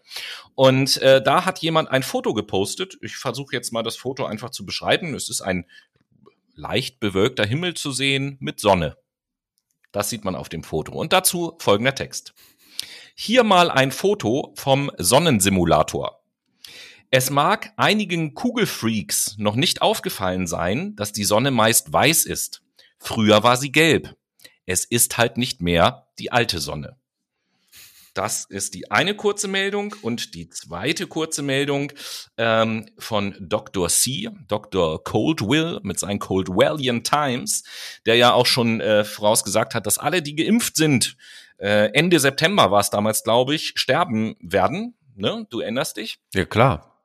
Und 0.55 0.99
äh, 0.99 1.23
da 1.23 1.45
hat 1.45 1.61
jemand 1.61 1.91
ein 1.91 2.03
Foto 2.03 2.35
gepostet. 2.35 2.99
Ich 3.01 3.17
versuche 3.17 3.55
jetzt 3.55 3.73
mal 3.73 3.83
das 3.83 3.97
Foto 3.97 4.27
einfach 4.27 4.51
zu 4.51 4.67
beschreiben. 4.67 5.15
Es 5.15 5.29
ist 5.31 5.41
ein 5.41 5.67
leicht 6.55 7.01
bewölkter 7.01 7.47
Himmel 7.47 7.75
zu 7.75 7.91
sehen 7.93 8.37
mit 8.41 8.61
Sonne. 8.61 8.97
Das 9.93 10.11
sieht 10.11 10.25
man 10.25 10.35
auf 10.35 10.49
dem 10.49 10.63
Foto. 10.63 10.93
Und 10.93 11.13
dazu 11.13 11.57
folgender 11.59 11.95
Text. 11.95 12.35
Hier 13.15 13.45
mal 13.45 13.71
ein 13.71 13.93
Foto 13.93 14.53
vom 14.57 14.91
Sonnensimulator. 14.99 16.18
Es 17.11 17.31
mag 17.31 17.73
einigen 17.77 18.35
Kugelfreaks 18.35 19.37
noch 19.39 19.57
nicht 19.57 19.81
aufgefallen 19.81 20.47
sein, 20.47 20.95
dass 20.97 21.13
die 21.13 21.25
Sonne 21.25 21.51
meist 21.51 21.91
weiß 21.91 22.27
ist. 22.27 22.63
Früher 22.99 23.43
war 23.43 23.57
sie 23.57 23.73
gelb. 23.73 24.15
Es 24.67 24.85
ist 24.85 25.17
halt 25.17 25.39
nicht 25.39 25.63
mehr 25.63 26.09
die 26.19 26.33
alte 26.33 26.59
Sonne. 26.59 26.97
Das 28.13 28.45
ist 28.45 28.75
die 28.75 28.91
eine 28.91 29.15
kurze 29.15 29.49
Meldung 29.49 29.95
und 30.03 30.35
die 30.35 30.51
zweite 30.51 31.07
kurze 31.07 31.41
Meldung 31.43 31.93
ähm, 32.37 32.87
von 32.99 33.35
Dr. 33.41 33.89
C, 33.89 34.29
Dr. 34.47 35.03
Coldwill 35.03 35.81
mit 35.83 35.99
seinen 35.99 36.19
Coldwellian 36.19 37.05
Times, 37.05 37.63
der 38.05 38.17
ja 38.17 38.33
auch 38.33 38.47
schon 38.47 38.81
äh, 38.81 39.05
vorausgesagt 39.05 39.75
hat, 39.75 39.87
dass 39.87 39.97
alle, 39.97 40.21
die 40.21 40.35
geimpft 40.35 40.77
sind, 40.77 41.17
äh, 41.59 41.91
Ende 41.95 42.19
September 42.19 42.71
war 42.71 42.81
es 42.81 42.91
damals, 42.91 43.23
glaube 43.23 43.55
ich, 43.55 43.73
sterben 43.77 44.37
werden. 44.41 44.95
Ne? 45.15 45.47
Du 45.49 45.61
erinnerst 45.61 45.97
dich? 45.97 46.19
Ja, 46.35 46.45
klar. 46.45 46.98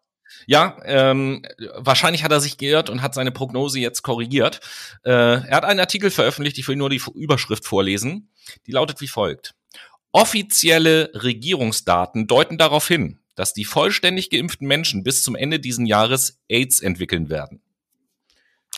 Ja, 0.45 0.77
ähm, 0.85 1.45
wahrscheinlich 1.75 2.23
hat 2.23 2.31
er 2.31 2.41
sich 2.41 2.57
geirrt 2.57 2.89
und 2.89 3.01
hat 3.01 3.13
seine 3.13 3.31
Prognose 3.31 3.79
jetzt 3.79 4.01
korrigiert. 4.01 4.59
Äh, 5.03 5.11
er 5.11 5.55
hat 5.55 5.65
einen 5.65 5.79
Artikel 5.79 6.11
veröffentlicht, 6.11 6.57
ich 6.57 6.67
will 6.67 6.75
nur 6.75 6.89
die 6.89 7.01
Überschrift 7.15 7.65
vorlesen. 7.65 8.29
Die 8.67 8.71
lautet 8.71 8.99
wie 9.01 9.07
folgt. 9.07 9.55
Offizielle 10.11 11.11
Regierungsdaten 11.15 12.27
deuten 12.27 12.57
darauf 12.57 12.87
hin, 12.87 13.19
dass 13.35 13.53
die 13.53 13.65
vollständig 13.65 14.29
geimpften 14.29 14.67
Menschen 14.67 15.03
bis 15.03 15.23
zum 15.23 15.35
Ende 15.35 15.59
diesen 15.59 15.85
Jahres 15.85 16.39
AIDS 16.49 16.81
entwickeln 16.81 17.29
werden. 17.29 17.61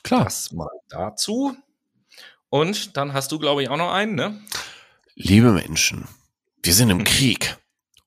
Klar. 0.03 0.23
Das 0.23 0.51
mal 0.51 0.69
dazu. 0.89 1.57
Und 2.49 2.95
dann 2.95 3.13
hast 3.13 3.31
du, 3.31 3.39
glaube 3.39 3.63
ich, 3.63 3.69
auch 3.69 3.77
noch 3.77 3.91
einen, 3.91 4.15
ne? 4.15 4.39
Liebe 5.15 5.51
Menschen, 5.51 6.07
wir 6.63 6.73
sind 6.73 6.89
im 6.89 7.03
Krieg. 7.03 7.57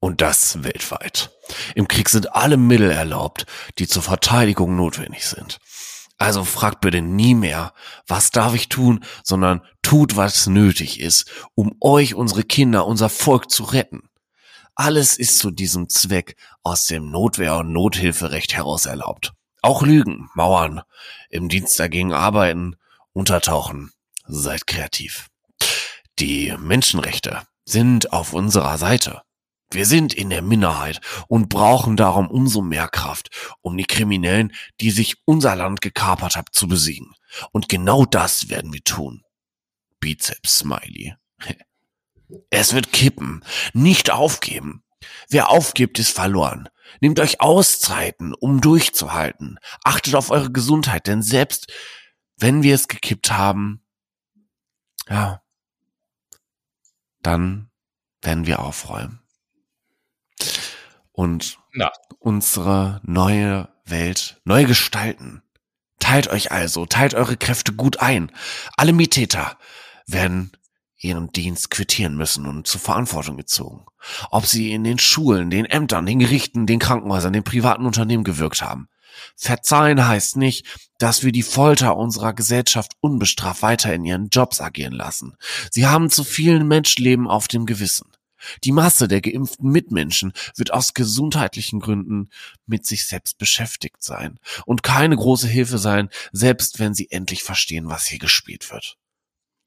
Und 0.01 0.21
das 0.21 0.63
weltweit. 0.63 1.31
Im 1.75 1.89
Krieg 1.89 2.09
sind 2.09 2.35
alle 2.35 2.57
Mittel 2.57 2.91
erlaubt, 2.91 3.47
die 3.79 3.87
zur 3.87 4.03
Verteidigung 4.03 4.77
notwendig 4.77 5.27
sind. 5.27 5.59
Also 6.19 6.45
fragt 6.45 6.81
bitte 6.81 7.01
nie 7.01 7.35
mehr, 7.35 7.73
was 8.07 8.31
darf 8.31 8.55
ich 8.55 8.69
tun, 8.69 9.05
sondern 9.23 9.63
tut, 9.83 10.17
was 10.17 10.49
nötig 10.49 10.99
ist, 11.01 11.31
um 11.55 11.77
euch, 11.81 12.15
unsere 12.15 12.43
Kinder, 12.43 12.87
unser 12.87 13.09
Volk 13.09 13.51
zu 13.51 13.63
retten. 13.63 14.09
Alles 14.75 15.17
ist 15.17 15.39
zu 15.39 15.51
diesem 15.51 15.89
Zweck 15.89 16.37
aus 16.63 16.87
dem 16.87 17.11
Notwehr- 17.11 17.59
und 17.59 17.73
Nothilferecht 17.73 18.55
heraus 18.55 18.87
erlaubt. 18.87 19.33
Auch 19.63 19.83
Lügen, 19.83 20.29
Mauern, 20.35 20.83
im 21.31 21.49
Dienst 21.49 21.79
dagegen 21.79 22.13
arbeiten, 22.13 22.77
untertauchen. 23.13 23.93
Seid 24.27 24.67
kreativ. 24.67 25.29
Die 26.19 26.55
Menschenrechte 26.59 27.43
sind 27.65 28.13
auf 28.13 28.35
unserer 28.35 28.79
Seite. 28.79 29.23
Wir 29.71 29.85
sind 29.85 30.15
in 30.15 30.31
der 30.31 30.41
Minderheit 30.41 31.01
und 31.29 31.51
brauchen 31.51 31.97
darum 31.97 32.29
umso 32.31 32.63
mehr 32.63 32.89
Kraft, 32.89 33.29
um 33.61 33.77
die 33.77 33.85
Kriminellen, 33.85 34.55
die 34.81 34.91
sich 34.91 35.17
unser 35.27 35.57
Land 35.57 35.83
gekapert 35.83 36.37
haben, 36.37 36.49
zu 36.53 36.69
besiegen. 36.69 37.13
Und 37.53 37.69
genau 37.69 38.07
das 38.07 38.49
werden 38.49 38.73
wir 38.73 38.83
tun. 38.83 39.23
Bizeps 40.01 40.59
Smiley. 40.59 41.15
Es 42.51 42.75
wird 42.75 42.93
kippen, 42.93 43.43
nicht 43.73 44.11
aufgeben. 44.11 44.85
Wer 45.31 45.49
aufgibt, 45.49 45.99
ist 45.99 46.15
verloren. 46.15 46.69
Nehmt 47.01 47.21
euch 47.21 47.41
Auszeiten, 47.41 48.35
um 48.35 48.61
durchzuhalten. 48.61 49.59
Achtet 49.83 50.15
auf 50.15 50.31
eure 50.31 50.53
Gesundheit, 50.53 51.07
denn 51.07 51.23
selbst 51.23 51.73
wenn 52.37 52.63
wir 52.63 52.75
es 52.75 52.87
gekippt 52.87 53.33
haben, 53.33 53.83
ja, 55.09 55.41
dann 57.23 57.71
werden 58.21 58.47
wir 58.47 58.59
aufräumen 58.59 59.18
und 61.19 61.59
Na. 61.73 61.91
unsere 62.21 63.01
neue 63.03 63.69
Welt 63.85 64.41
neu 64.45 64.67
gestalten. 64.67 65.43
Teilt 65.99 66.29
euch 66.29 66.53
also, 66.53 66.87
teilt 66.87 67.15
eure 67.15 67.37
Kräfte 67.37 67.73
gut 67.73 67.97
ein. 67.97 68.31
Alle 68.77 68.93
Miettäter 68.93 69.59
werden 70.07 70.53
ihren 70.97 71.33
Dienst 71.33 71.73
quittieren 71.73 72.17
müssen 72.17 72.47
und 72.47 72.69
zur 72.69 72.81
Verantwortung 72.81 73.37
gezogen. 73.37 73.85
Ob 74.31 74.47
sie 74.47 74.71
in 74.71 74.85
den 74.85 75.01
Schulen, 75.01 75.51
den 75.51 75.65
Ämtern, 75.65 76.07
den 76.07 76.21
Gerichten, 76.21 76.69
den 76.69 76.79
Krankenhäusern, 76.79 77.33
den 77.33 77.43
privaten 77.43 77.85
Unternehmen 77.85 78.23
gewirkt 78.23 78.63
haben. 78.63 78.89
Verzeihen 79.35 80.07
heißt 80.07 80.37
nicht, 80.37 80.67
dass 80.99 81.25
wir 81.25 81.33
die 81.33 81.43
Folter 81.43 81.97
unserer 81.97 82.33
Gesellschaft 82.33 82.93
unbestraft 83.01 83.63
weiter 83.63 83.93
in 83.93 84.05
ihren 84.05 84.29
Jobs 84.29 84.61
agieren 84.61 84.93
lassen. 84.93 85.37
Sie 85.73 85.89
haben 85.89 86.11
zu 86.11 86.23
vielen 86.23 86.69
Menschenleben 86.69 87.27
auf 87.27 87.49
dem 87.49 87.67
Gewissen. 87.67 88.13
Die 88.65 88.73
Masse 88.73 89.09
der 89.09 89.21
geimpften 89.21 89.71
Mitmenschen 89.71 90.33
wird 90.57 90.73
aus 90.73 90.95
gesundheitlichen 90.95 91.81
Gründen 91.81 92.31
mit 92.67 92.87
sich 92.87 93.07
selbst 93.07 93.39
beschäftigt 93.39 94.03
sein 94.03 94.39
und 94.67 94.83
keine 94.83 95.17
große 95.17 95.49
Hilfe 95.49 95.79
sein, 95.79 96.11
selbst 96.33 96.79
wenn 96.79 96.95
sie 96.95 97.11
endlich 97.11 97.43
verstehen, 97.43 97.89
was 97.89 98.07
hier 98.07 98.19
gespielt 98.19 98.71
wird. 98.71 98.97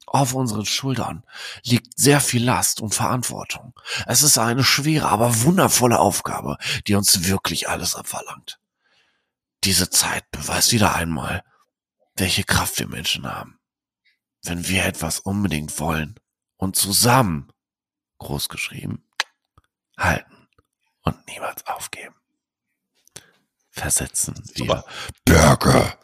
Auf 0.06 0.34
unseren 0.34 0.66
Schultern 0.66 1.24
liegt 1.64 1.98
sehr 1.98 2.20
viel 2.20 2.44
Last 2.44 2.80
und 2.80 2.94
Verantwortung. 2.94 3.72
Es 4.06 4.22
ist 4.22 4.36
eine 4.36 4.64
schwere, 4.64 5.08
aber 5.08 5.42
wundervolle 5.42 5.98
Aufgabe, 5.98 6.58
die 6.86 6.94
uns 6.94 7.28
wirklich 7.28 7.68
alles 7.68 7.94
abverlangt. 7.94 8.58
Diese 9.64 9.90
Zeit 9.90 10.30
beweist 10.32 10.72
wieder 10.72 10.94
einmal, 10.94 11.44
welche 12.16 12.44
Kraft 12.44 12.78
wir 12.78 12.88
Menschen 12.88 13.26
haben. 13.26 13.58
Wenn 14.42 14.66
wir 14.68 14.84
etwas 14.84 15.20
unbedingt 15.20 15.78
wollen 15.78 16.16
und 16.56 16.74
zusammen 16.76 17.51
groß 18.22 18.48
geschrieben, 18.48 19.04
halten 19.96 20.48
und 21.02 21.26
niemals 21.28 21.66
aufgeben. 21.66 22.14
Versetzen 23.70 24.34
wir 24.54 24.66
Super. 24.66 24.84
Burger. 25.24 25.98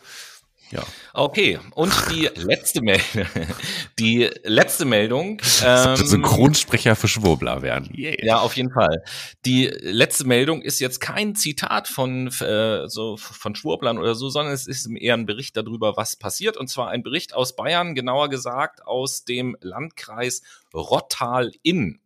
Ja. 0.70 0.82
Okay, 1.15 1.59
und 1.74 1.93
die 2.11 2.28
letzte 2.35 2.82
Meldung, 2.82 3.27
die 3.99 4.28
letzte 4.45 4.85
Meldung. 4.85 5.40
Ähm, 5.65 5.97
Synchronsprecher 5.97 6.95
für 6.95 7.09
Schwurbler 7.09 7.62
werden. 7.62 7.90
Yeah. 7.97 8.23
Ja, 8.23 8.39
auf 8.40 8.55
jeden 8.55 8.70
Fall. 8.70 9.03
Die 9.47 9.66
letzte 9.66 10.27
Meldung 10.27 10.61
ist 10.61 10.78
jetzt 10.78 11.01
kein 11.01 11.35
Zitat 11.35 11.89
von 11.89 12.28
äh, 12.40 12.86
so 12.86 13.16
von 13.16 13.55
Schwurblern 13.55 13.99
oder 13.99 14.15
so, 14.15 14.28
sondern 14.28 14.53
es 14.53 14.66
ist 14.66 14.89
eher 14.90 15.15
ein 15.15 15.27
Bericht 15.27 15.57
darüber, 15.57 15.97
was 15.97 16.16
passiert. 16.16 16.59
Und 16.59 16.69
zwar 16.69 16.89
ein 16.89 17.03
Bericht 17.03 17.35
aus 17.35 17.57
Bayern, 17.57 17.95
genauer 17.95 18.28
gesagt 18.28 18.85
aus 18.86 19.24
dem 19.24 19.57
Landkreis 19.61 20.43
Rottal-Inn. 20.74 22.01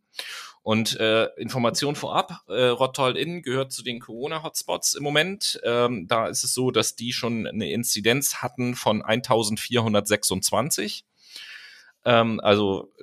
Und 0.61 0.97
äh, 0.99 1.25
Information 1.35 1.95
vorab, 1.95 2.43
äh, 2.47 2.67
Rottal-Inn 2.67 3.41
gehört 3.41 3.73
zu 3.73 3.83
den 3.83 3.99
Corona-Hotspots 3.99 4.93
im 4.93 5.03
Moment. 5.03 5.59
Ähm, 5.65 6.07
da 6.07 6.27
ist 6.27 6.45
es 6.45 6.53
so, 6.53 6.71
dass 6.71 6.95
die 6.95 7.11
schon 7.11 7.45
eine 7.45 7.69
Inzidenz 7.69 8.35
hatten 8.35 8.75
von 8.75 9.01
1426. 9.01 11.03
Ähm, 12.05 12.39
also 12.39 12.93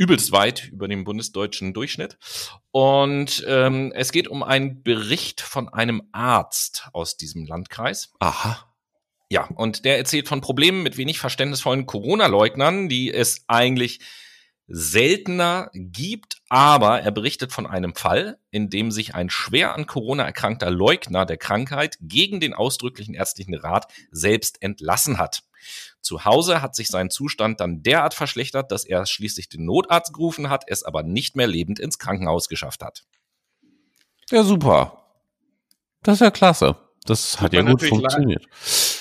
übelst 0.00 0.32
weit 0.32 0.68
über 0.68 0.88
dem 0.88 1.04
bundesdeutschen 1.04 1.74
Durchschnitt. 1.74 2.16
Und 2.70 3.44
ähm, 3.46 3.92
es 3.94 4.12
geht 4.12 4.28
um 4.28 4.42
einen 4.42 4.82
Bericht 4.82 5.42
von 5.42 5.68
einem 5.68 6.02
Arzt 6.12 6.88
aus 6.92 7.18
diesem 7.18 7.46
Landkreis. 7.46 8.10
Aha. 8.20 8.66
Ja, 9.28 9.46
und 9.56 9.84
der 9.84 9.98
erzählt 9.98 10.26
von 10.26 10.40
Problemen 10.40 10.82
mit 10.82 10.96
wenig 10.96 11.18
verständnisvollen 11.18 11.86
Corona-Leugnern, 11.86 12.88
die 12.88 13.12
es 13.12 13.44
eigentlich 13.46 14.00
seltener 14.72 15.70
gibt, 15.74 16.36
aber 16.48 17.00
er 17.00 17.10
berichtet 17.10 17.52
von 17.52 17.66
einem 17.66 17.94
Fall, 17.94 18.38
in 18.50 18.70
dem 18.70 18.92
sich 18.92 19.14
ein 19.16 19.28
schwer 19.28 19.74
an 19.74 19.86
Corona 19.86 20.24
erkrankter 20.24 20.70
Leugner 20.70 21.26
der 21.26 21.36
Krankheit 21.36 21.98
gegen 22.00 22.38
den 22.38 22.54
ausdrücklichen 22.54 23.14
ärztlichen 23.14 23.54
Rat 23.54 23.92
selbst 24.12 24.62
entlassen 24.62 25.18
hat. 25.18 25.42
Zu 26.00 26.24
Hause 26.24 26.62
hat 26.62 26.76
sich 26.76 26.88
sein 26.88 27.10
Zustand 27.10 27.60
dann 27.60 27.82
derart 27.82 28.14
verschlechtert, 28.14 28.70
dass 28.70 28.84
er 28.84 29.04
schließlich 29.06 29.48
den 29.48 29.64
Notarzt 29.64 30.14
gerufen 30.14 30.48
hat, 30.48 30.64
es 30.68 30.84
aber 30.84 31.02
nicht 31.02 31.36
mehr 31.36 31.48
lebend 31.48 31.80
ins 31.80 31.98
Krankenhaus 31.98 32.48
geschafft 32.48 32.82
hat. 32.82 33.04
Ja, 34.30 34.44
super. 34.44 35.04
Das 36.02 36.14
ist 36.14 36.20
ja 36.20 36.30
klasse. 36.30 36.76
Das 37.04 37.40
hat 37.40 37.52
ja 37.52 37.62
mir 37.62 37.72
gut 37.72 37.82
funktioniert. 37.82 38.46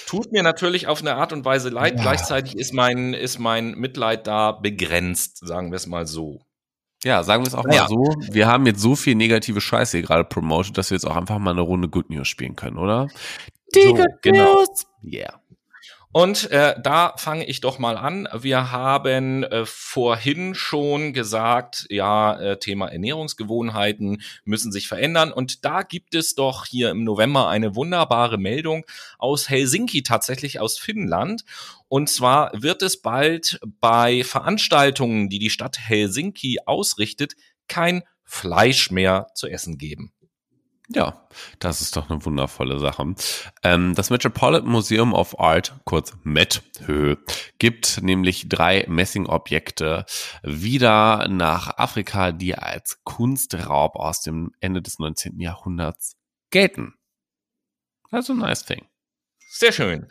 Tut 0.10 0.32
mir 0.32 0.42
natürlich 0.42 0.88
auf 0.88 1.02
eine 1.02 1.14
Art 1.16 1.34
und 1.34 1.46
Weise 1.46 1.70
leid. 1.70 1.96
Ja. 1.98 2.02
Gleichzeitig 2.02 2.58
ist 2.58 2.74
mein, 2.74 3.14
ist 3.14 3.38
mein 3.38 3.76
Mitleid 3.76 4.26
da 4.26 4.54
begrenzt, 4.54 5.46
sagen 5.46 5.72
wir 5.72 5.76
es 5.76 5.86
mal 5.86 6.08
so. 6.08 6.42
Ja, 7.04 7.22
sagen 7.22 7.44
wir 7.44 7.48
es 7.48 7.54
auch 7.54 7.64
Naja. 7.64 7.84
mal 7.84 7.90
so. 7.90 8.34
Wir 8.34 8.48
haben 8.48 8.66
jetzt 8.66 8.82
so 8.82 8.96
viel 8.96 9.14
negative 9.14 9.62
Scheiße 9.62 9.98
hier 9.98 10.08
gerade 10.08 10.24
promoted, 10.24 10.78
dass 10.80 10.90
wir 10.90 10.96
jetzt 10.96 11.06
auch 11.06 11.16
einfach 11.16 11.38
mal 11.38 11.52
eine 11.52 11.62
Runde 11.62 11.90
Good 11.90 12.10
News 12.10 12.28
spielen 12.28 12.56
können, 12.56 12.78
oder? 12.78 13.08
So, 13.72 13.98
genau. 14.24 14.66
Yeah. 15.04 15.39
Und 16.12 16.50
äh, 16.50 16.74
da 16.82 17.14
fange 17.18 17.46
ich 17.46 17.62
doch 17.62 17.78
mal 17.78 17.96
an. 17.96 18.28
Wir 18.34 18.72
haben 18.72 19.44
äh, 19.44 19.64
vorhin 19.68 20.56
schon 20.56 21.14
gesagt, 21.14 21.86
ja, 21.92 22.40
äh, 22.40 22.58
Thema 22.58 22.88
Ernährungsgewohnheiten 22.88 24.24
müssen 24.44 24.72
sich 24.72 24.88
verändern. 24.88 25.32
Und 25.32 25.66
da 25.66 25.84
gibt 25.84 26.16
es 26.16 26.34
doch 26.34 26.66
hier 26.66 26.90
im 26.90 27.04
November 27.04 27.48
eine 27.48 27.76
wunderbare 27.76 28.40
Meldung 28.40 28.86
aus 29.20 29.50
Helsinki, 29.50 30.02
tatsächlich 30.02 30.60
aus 30.60 30.80
Finnland. 30.80 31.44
Und 31.88 32.10
zwar 32.10 32.52
wird 32.60 32.82
es 32.82 33.02
bald 33.04 33.60
bei 33.80 34.24
Veranstaltungen, 34.24 35.30
die 35.30 35.38
die 35.38 35.52
Stadt 35.52 35.78
Helsinki 35.78 36.58
ausrichtet, 36.66 37.36
kein 37.68 38.02
Fleisch 38.24 38.90
mehr 38.90 39.28
zu 39.36 39.48
essen 39.48 39.78
geben. 39.78 40.12
Ja, 40.92 41.28
das 41.60 41.82
ist 41.82 41.96
doch 41.96 42.10
eine 42.10 42.26
wundervolle 42.26 42.80
Sache. 42.80 43.14
Ähm, 43.62 43.94
das 43.94 44.10
Metropolitan 44.10 44.68
Museum 44.68 45.14
of 45.14 45.40
Art, 45.40 45.76
kurz 45.86 46.14
MET, 46.24 46.64
gibt 47.60 48.02
nämlich 48.02 48.50
drei 48.50 48.86
Messingobjekte 48.88 50.06
wieder 50.42 51.28
nach 51.28 51.78
Afrika, 51.78 52.32
die 52.32 52.56
als 52.56 53.04
Kunstraub 53.04 53.98
aus 53.98 54.22
dem 54.22 54.52
Ende 54.62 54.82
des 54.82 54.98
19. 54.98 55.40
Jahrhunderts 55.40 56.16
gelten. 56.50 56.96
Also 58.10 58.34
nice 58.34 58.66
thing. 58.66 58.88
Sehr 59.52 59.72
schön. 59.72 60.08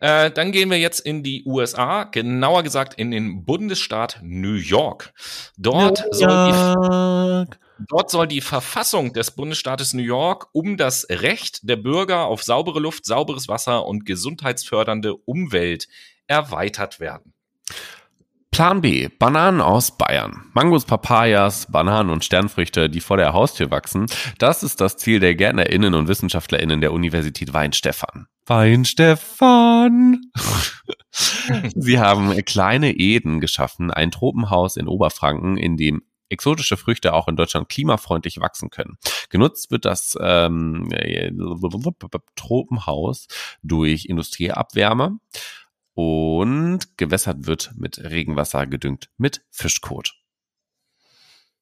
Äh, 0.00 0.30
dann 0.30 0.52
gehen 0.52 0.70
wir 0.70 0.78
jetzt 0.78 1.00
in 1.00 1.22
die 1.22 1.44
USA, 1.44 2.04
genauer 2.04 2.62
gesagt 2.62 2.94
in 2.94 3.10
den 3.10 3.44
Bundesstaat 3.44 4.20
New 4.22 4.54
York. 4.54 5.12
Dort 5.56 6.04
New 6.04 6.12
soll 6.12 7.48
die 7.48 7.56
Dort 7.88 8.10
soll 8.10 8.26
die 8.26 8.40
Verfassung 8.40 9.12
des 9.12 9.32
Bundesstaates 9.32 9.94
New 9.94 10.02
York 10.02 10.48
um 10.52 10.76
das 10.76 11.06
Recht 11.08 11.68
der 11.68 11.76
Bürger 11.76 12.26
auf 12.26 12.42
saubere 12.42 12.80
Luft, 12.80 13.04
sauberes 13.04 13.48
Wasser 13.48 13.86
und 13.86 14.06
gesundheitsfördernde 14.06 15.14
Umwelt 15.14 15.88
erweitert 16.26 17.00
werden. 17.00 17.34
Plan 18.52 18.82
B. 18.82 19.08
Bananen 19.08 19.62
aus 19.62 19.96
Bayern. 19.96 20.50
Mangos, 20.52 20.84
Papayas, 20.84 21.72
Bananen 21.72 22.10
und 22.10 22.22
Sternfrüchte, 22.22 22.90
die 22.90 23.00
vor 23.00 23.16
der 23.16 23.32
Haustür 23.32 23.70
wachsen. 23.70 24.06
Das 24.38 24.62
ist 24.62 24.82
das 24.82 24.98
Ziel 24.98 25.20
der 25.20 25.34
GärtnerInnen 25.34 25.94
und 25.94 26.06
WissenschaftlerInnen 26.06 26.82
der 26.82 26.92
Universität 26.92 27.54
Weinstefan. 27.54 28.26
Weinstefan! 28.44 30.20
Sie 31.74 31.98
haben 31.98 32.36
kleine 32.44 32.92
Eden 32.92 33.40
geschaffen, 33.40 33.90
ein 33.90 34.10
Tropenhaus 34.10 34.76
in 34.76 34.86
Oberfranken, 34.86 35.56
in 35.56 35.78
dem 35.78 36.02
exotische 36.32 36.76
Früchte 36.76 37.12
auch 37.12 37.28
in 37.28 37.36
Deutschland 37.36 37.68
klimafreundlich 37.68 38.40
wachsen 38.40 38.70
können. 38.70 38.98
Genutzt 39.28 39.70
wird 39.70 39.84
das 39.84 40.16
ähm, 40.20 40.90
Tropenhaus 42.34 43.28
durch 43.62 44.06
Industrieabwärme 44.06 45.18
und 45.94 46.96
gewässert 46.96 47.46
wird 47.46 47.72
mit 47.76 47.98
Regenwasser 47.98 48.66
gedüngt 48.66 49.10
mit 49.18 49.42
Fischkot. 49.50 50.14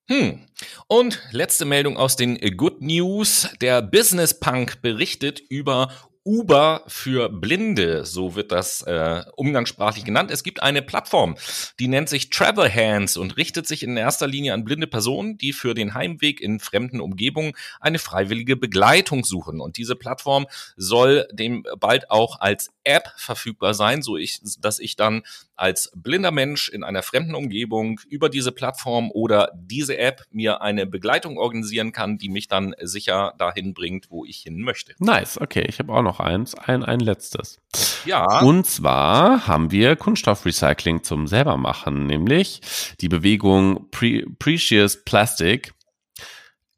Hm. 0.09 0.41
Und 0.89 1.23
letzte 1.31 1.65
Meldung 1.65 1.97
aus 1.97 2.17
den 2.17 2.37
Good 2.57 2.81
News. 2.81 3.49
Der 3.61 3.81
Business 3.81 4.39
Punk 4.39 4.83
berichtet 4.83 5.39
über 5.39 5.93
Uber 6.25 6.85
für 6.87 7.31
Blinde, 7.31 8.05
so 8.05 8.35
wird 8.35 8.53
das 8.53 8.83
äh, 8.83 9.23
umgangssprachlich 9.37 10.05
genannt. 10.05 10.31
Es 10.31 10.43
gibt 10.43 10.63
eine 10.63 10.83
Plattform, 10.83 11.37
die 11.79 11.89
nennt 11.89 12.11
sich 12.11 12.29
Travel 12.29 12.73
Hands 12.73 13.17
und 13.17 13.39
richtet 13.39 13.67
sich 13.67 13.83
in 13.83 13.97
erster 13.97 14.27
Linie 14.27 14.53
an 14.53 14.65
blinde 14.65 14.87
Personen, 14.87 15.39
die 15.39 15.55
für 15.55 15.73
den 15.73 15.95
Heimweg 15.95 16.41
in 16.41 16.61
fremden 16.61 17.01
Umgebungen 17.01 17.53
eine 17.81 17.99
freiwillige 17.99 18.57
Begleitung 18.57 19.25
suchen. 19.25 19.61
Und 19.61 19.79
diese 19.79 19.97
Plattform 19.97 20.47
soll 20.77 21.27
dem 21.33 21.65
bald 21.79 22.11
auch 22.11 22.41
als 22.41 22.71
App 22.85 23.09
verfügbar 23.17 23.73
sein, 23.73 24.03
so 24.03 24.17
ich, 24.17 24.41
dass 24.61 24.79
ich 24.79 24.97
dann 24.97 25.23
als 25.57 25.91
blinder 25.95 26.31
Mensch 26.31 26.69
in 26.69 26.83
einer 26.83 27.03
fremden 27.03 27.35
Umgebung 27.35 28.01
über 28.09 28.29
diese 28.29 28.51
Plattform 28.51 29.11
oder 29.13 29.53
diese 29.55 29.99
App 29.99 30.23
mir 30.31 30.63
eine 30.63 30.87
Begleitung 30.87 31.39
organisieren 31.39 31.93
kann, 31.93 32.19
die 32.19 32.31
mich 32.31 32.49
dann 32.49 32.75
sicher 32.81 33.35
dahin 33.39 33.75
bringt, 33.75 34.11
wo 34.11 34.25
ich 34.25 34.39
hin 34.39 34.61
möchte. 34.63 34.95
Nice, 34.99 35.39
okay, 35.41 35.65
ich 35.69 35.79
habe 35.79 35.93
auch 35.93 36.03
noch 36.03 36.10
eins, 36.19 36.57
ein, 36.57 36.83
ein 36.83 36.99
letztes. 36.99 37.59
Ja. 38.05 38.41
Und 38.41 38.67
zwar 38.67 39.47
haben 39.47 39.71
wir 39.71 39.95
Kunststoffrecycling 39.95 41.05
zum 41.05 41.29
selbermachen, 41.29 42.07
nämlich 42.07 42.61
die 43.01 43.09
Bewegung 43.09 43.89
Pre 43.91 44.25
Precious 44.39 45.05
Plastic 45.05 45.73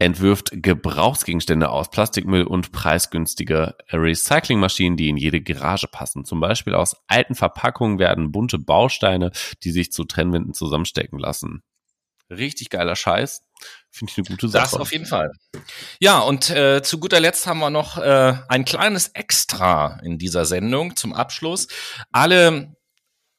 entwirft 0.03 0.51
Gebrauchsgegenstände 0.53 1.71
aus 1.71 1.91
Plastikmüll 1.91 2.43
und 2.43 2.73
preisgünstige 2.73 3.77
Recyclingmaschinen, 3.91 4.97
die 4.97 5.09
in 5.09 5.17
jede 5.17 5.41
Garage 5.41 5.87
passen. 5.87 6.25
Zum 6.25 6.41
Beispiel 6.41 6.75
aus 6.75 6.97
alten 7.07 7.35
Verpackungen 7.35 7.99
werden 7.99 8.33
bunte 8.33 8.59
Bausteine, 8.59 9.31
die 9.63 9.71
sich 9.71 9.93
zu 9.93 10.05
Trennwänden 10.05 10.55
zusammenstecken 10.55 11.19
lassen. 11.19 11.63
Richtig 12.31 12.71
geiler 12.71 12.97
Scheiß. 12.97 13.45
Finde 13.91 14.11
ich 14.11 14.19
eine 14.19 14.27
gute 14.27 14.49
Sache. 14.49 14.63
Das 14.63 14.75
auf 14.75 14.93
jeden 14.93 15.07
Fall. 15.07 15.33
Ja, 16.01 16.21
und 16.21 16.51
äh, 16.51 16.83
zu 16.83 16.99
guter 16.99 17.21
Letzt 17.21 17.47
haben 17.47 17.61
wir 17.61 17.71
noch 17.71 17.99
äh, 17.99 18.35
ein 18.49 18.65
kleines 18.65 19.09
Extra 19.09 20.01
in 20.03 20.19
dieser 20.19 20.45
Sendung 20.47 20.97
zum 20.97 21.13
Abschluss. 21.13 21.69
Alle 22.11 22.75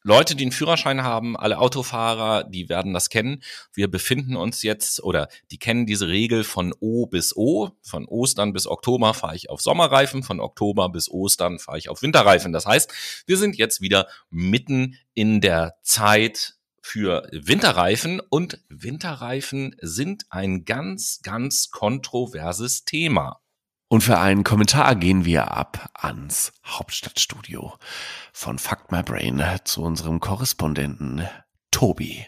Leute, 0.05 0.35
die 0.35 0.43
einen 0.43 0.51
Führerschein 0.51 1.01
haben, 1.01 1.37
alle 1.37 1.59
Autofahrer, 1.59 2.43
die 2.43 2.67
werden 2.67 2.93
das 2.93 3.09
kennen. 3.09 3.41
Wir 3.73 3.89
befinden 3.89 4.35
uns 4.35 4.61
jetzt 4.61 5.01
oder 5.01 5.29
die 5.49 5.57
kennen 5.57 5.85
diese 5.85 6.09
Regel 6.09 6.43
von 6.43 6.73
O 6.81 7.05
bis 7.05 7.35
O. 7.35 7.69
Von 7.81 8.05
Ostern 8.05 8.51
bis 8.51 8.67
Oktober 8.67 9.13
fahre 9.13 9.37
ich 9.37 9.49
auf 9.49 9.61
Sommerreifen, 9.61 10.21
von 10.21 10.41
Oktober 10.41 10.89
bis 10.89 11.09
Ostern 11.09 11.57
fahre 11.57 11.77
ich 11.77 11.87
auf 11.87 12.01
Winterreifen. 12.01 12.51
Das 12.51 12.65
heißt, 12.65 12.91
wir 13.25 13.37
sind 13.37 13.55
jetzt 13.55 13.79
wieder 13.79 14.07
mitten 14.29 14.99
in 15.13 15.39
der 15.39 15.75
Zeit 15.83 16.55
für 16.85 17.27
Winterreifen 17.31 18.19
und 18.19 18.59
Winterreifen 18.67 19.73
sind 19.81 20.25
ein 20.29 20.65
ganz, 20.65 21.21
ganz 21.23 21.71
kontroverses 21.71 22.83
Thema. 22.83 23.39
Und 23.87 24.01
für 24.01 24.19
einen 24.19 24.43
Kommentar 24.43 24.95
gehen 24.95 25.23
wir 25.23 25.51
ab 25.51 25.89
ans 25.93 26.51
Hauptstadtstudio 26.65 27.77
von 28.33 28.59
Fuck 28.59 28.91
My 28.91 29.01
Brain 29.01 29.41
zu 29.63 29.81
unserem 29.81 30.19
Korrespondenten 30.19 31.27
Tobi. 31.71 32.27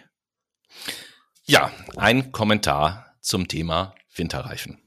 Ja, 1.44 1.72
ein 1.98 2.32
Kommentar 2.32 3.18
zum 3.20 3.50
Thema 3.50 3.94
Winterreifen. 4.16 4.82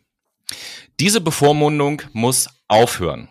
Diese 0.98 1.20
Bevormundung 1.20 2.00
muss 2.12 2.48
aufhören. 2.68 3.28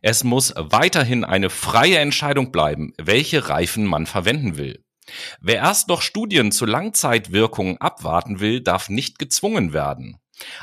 Es 0.00 0.22
muss 0.22 0.54
weiterhin 0.56 1.24
eine 1.24 1.50
freie 1.50 1.98
Entscheidung 1.98 2.52
bleiben, 2.52 2.94
welche 2.98 3.48
Reifen 3.48 3.84
man 3.84 4.06
verwenden 4.06 4.56
will. 4.56 4.81
Wer 5.40 5.56
erst 5.56 5.88
noch 5.88 6.02
Studien 6.02 6.52
zur 6.52 6.68
Langzeitwirkung 6.68 7.78
abwarten 7.78 8.40
will, 8.40 8.60
darf 8.60 8.88
nicht 8.88 9.18
gezwungen 9.18 9.72
werden. 9.72 10.18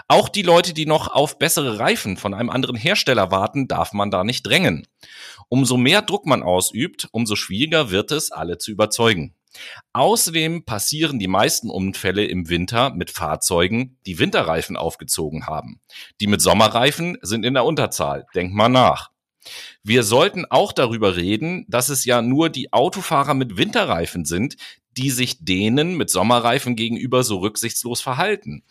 Auch 0.07 0.29
die 0.29 0.41
Leute, 0.41 0.73
die 0.73 0.85
noch 0.85 1.07
auf 1.07 1.37
bessere 1.37 1.79
Reifen 1.79 2.17
von 2.17 2.33
einem 2.33 2.49
anderen 2.49 2.75
Hersteller 2.75 3.31
warten, 3.31 3.67
darf 3.67 3.93
man 3.93 4.11
da 4.11 4.23
nicht 4.23 4.45
drängen. 4.45 4.87
Umso 5.47 5.77
mehr 5.77 6.01
Druck 6.01 6.25
man 6.25 6.43
ausübt, 6.43 7.07
umso 7.11 7.35
schwieriger 7.35 7.89
wird 7.89 8.11
es, 8.11 8.31
alle 8.31 8.57
zu 8.57 8.71
überzeugen. 8.71 9.35
Außerdem 9.93 10.63
passieren 10.65 11.17
die 11.19 11.27
meisten 11.27 11.69
Unfälle 11.69 12.25
im 12.25 12.49
Winter 12.49 12.91
mit 12.91 13.09
Fahrzeugen, 13.09 13.97
die 14.05 14.19
Winterreifen 14.19 14.77
aufgezogen 14.77 15.47
haben. 15.47 15.81
Die 16.21 16.27
mit 16.27 16.41
Sommerreifen 16.41 17.17
sind 17.21 17.45
in 17.45 17.55
der 17.55 17.65
Unterzahl. 17.65 18.25
Denkt 18.35 18.53
mal 18.53 18.69
nach. 18.69 19.09
Wir 19.83 20.03
sollten 20.03 20.45
auch 20.45 20.71
darüber 20.71 21.15
reden, 21.15 21.65
dass 21.67 21.89
es 21.89 22.05
ja 22.05 22.21
nur 22.21 22.49
die 22.49 22.73
Autofahrer 22.73 23.33
mit 23.33 23.57
Winterreifen 23.57 24.25
sind, 24.25 24.57
die 24.97 25.11
sich 25.11 25.45
denen 25.45 25.95
mit 25.95 26.09
Sommerreifen 26.09 26.75
gegenüber 26.75 27.23
so 27.23 27.37
rücksichtslos 27.37 28.01
verhalten, 28.01 28.63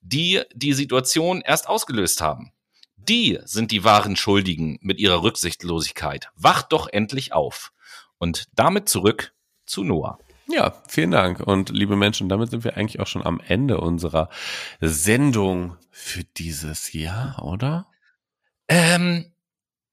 die 0.00 0.42
die 0.54 0.72
Situation 0.72 1.42
erst 1.42 1.68
ausgelöst 1.68 2.20
haben. 2.20 2.52
Die 2.96 3.38
sind 3.44 3.70
die 3.70 3.84
wahren 3.84 4.16
Schuldigen 4.16 4.78
mit 4.80 4.98
ihrer 4.98 5.22
Rücksichtslosigkeit. 5.22 6.30
Wacht 6.34 6.72
doch 6.72 6.88
endlich 6.88 7.32
auf. 7.32 7.72
Und 8.18 8.46
damit 8.56 8.88
zurück 8.88 9.32
zu 9.64 9.84
Noah. 9.84 10.18
Ja, 10.48 10.74
vielen 10.88 11.10
Dank. 11.10 11.40
Und 11.40 11.70
liebe 11.70 11.96
Menschen, 11.96 12.28
damit 12.28 12.50
sind 12.50 12.64
wir 12.64 12.76
eigentlich 12.76 13.00
auch 13.00 13.06
schon 13.06 13.24
am 13.24 13.40
Ende 13.40 13.80
unserer 13.80 14.28
Sendung 14.80 15.76
für 15.90 16.24
dieses 16.24 16.92
Jahr, 16.92 17.42
oder? 17.44 17.86
Ähm, 18.68 19.32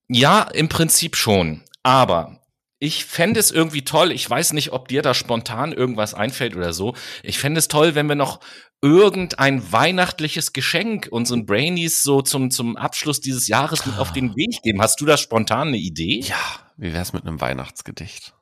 ja, 0.08 0.42
im 0.42 0.68
Prinzip 0.68 1.16
schon. 1.16 1.62
Aber 1.82 2.40
ich 2.78 3.04
fände 3.04 3.40
es 3.40 3.50
irgendwie 3.50 3.82
toll, 3.82 4.12
ich 4.12 4.28
weiß 4.28 4.52
nicht, 4.52 4.72
ob 4.72 4.88
dir 4.88 5.00
da 5.00 5.14
spontan 5.14 5.72
irgendwas 5.72 6.12
einfällt 6.12 6.54
oder 6.54 6.72
so. 6.72 6.94
Ich 7.22 7.38
fände 7.38 7.58
es 7.58 7.68
toll, 7.68 7.94
wenn 7.94 8.08
wir 8.08 8.14
noch 8.14 8.40
irgendein 8.82 9.72
weihnachtliches 9.72 10.52
Geschenk 10.52 11.08
unseren 11.10 11.46
Brainies 11.46 12.02
so 12.02 12.20
zum, 12.20 12.50
zum 12.50 12.76
Abschluss 12.76 13.20
dieses 13.20 13.48
Jahres 13.48 13.86
mit 13.86 13.98
auf 13.98 14.12
den 14.12 14.36
Weg 14.36 14.60
geben. 14.62 14.82
Hast 14.82 15.00
du 15.00 15.06
da 15.06 15.16
spontan 15.16 15.68
eine 15.68 15.78
Idee? 15.78 16.20
Ja, 16.20 16.36
wie 16.76 16.92
wär's 16.92 17.14
mit 17.14 17.26
einem 17.26 17.40
Weihnachtsgedicht? 17.40 18.34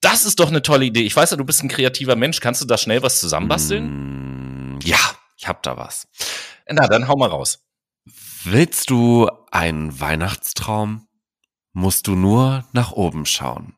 Das 0.00 0.26
ist 0.26 0.40
doch 0.40 0.48
eine 0.48 0.62
tolle 0.62 0.84
Idee. 0.84 1.02
Ich 1.02 1.16
weiß 1.16 1.30
ja, 1.30 1.36
du 1.36 1.44
bist 1.44 1.62
ein 1.62 1.68
kreativer 1.68 2.16
Mensch. 2.16 2.40
Kannst 2.40 2.60
du 2.60 2.66
da 2.66 2.76
schnell 2.76 3.02
was 3.02 3.18
zusammenbasteln? 3.18 4.76
Mm, 4.76 4.78
ja, 4.84 4.98
ich 5.36 5.48
hab 5.48 5.62
da 5.62 5.76
was. 5.76 6.06
Na, 6.70 6.86
dann 6.86 7.08
hau 7.08 7.16
mal 7.16 7.30
raus. 7.30 7.60
Willst 8.50 8.88
du 8.88 9.28
einen 9.50 10.00
Weihnachtstraum? 10.00 11.06
Musst 11.74 12.06
du 12.06 12.16
nur 12.16 12.64
nach 12.72 12.92
oben 12.92 13.26
schauen. 13.26 13.76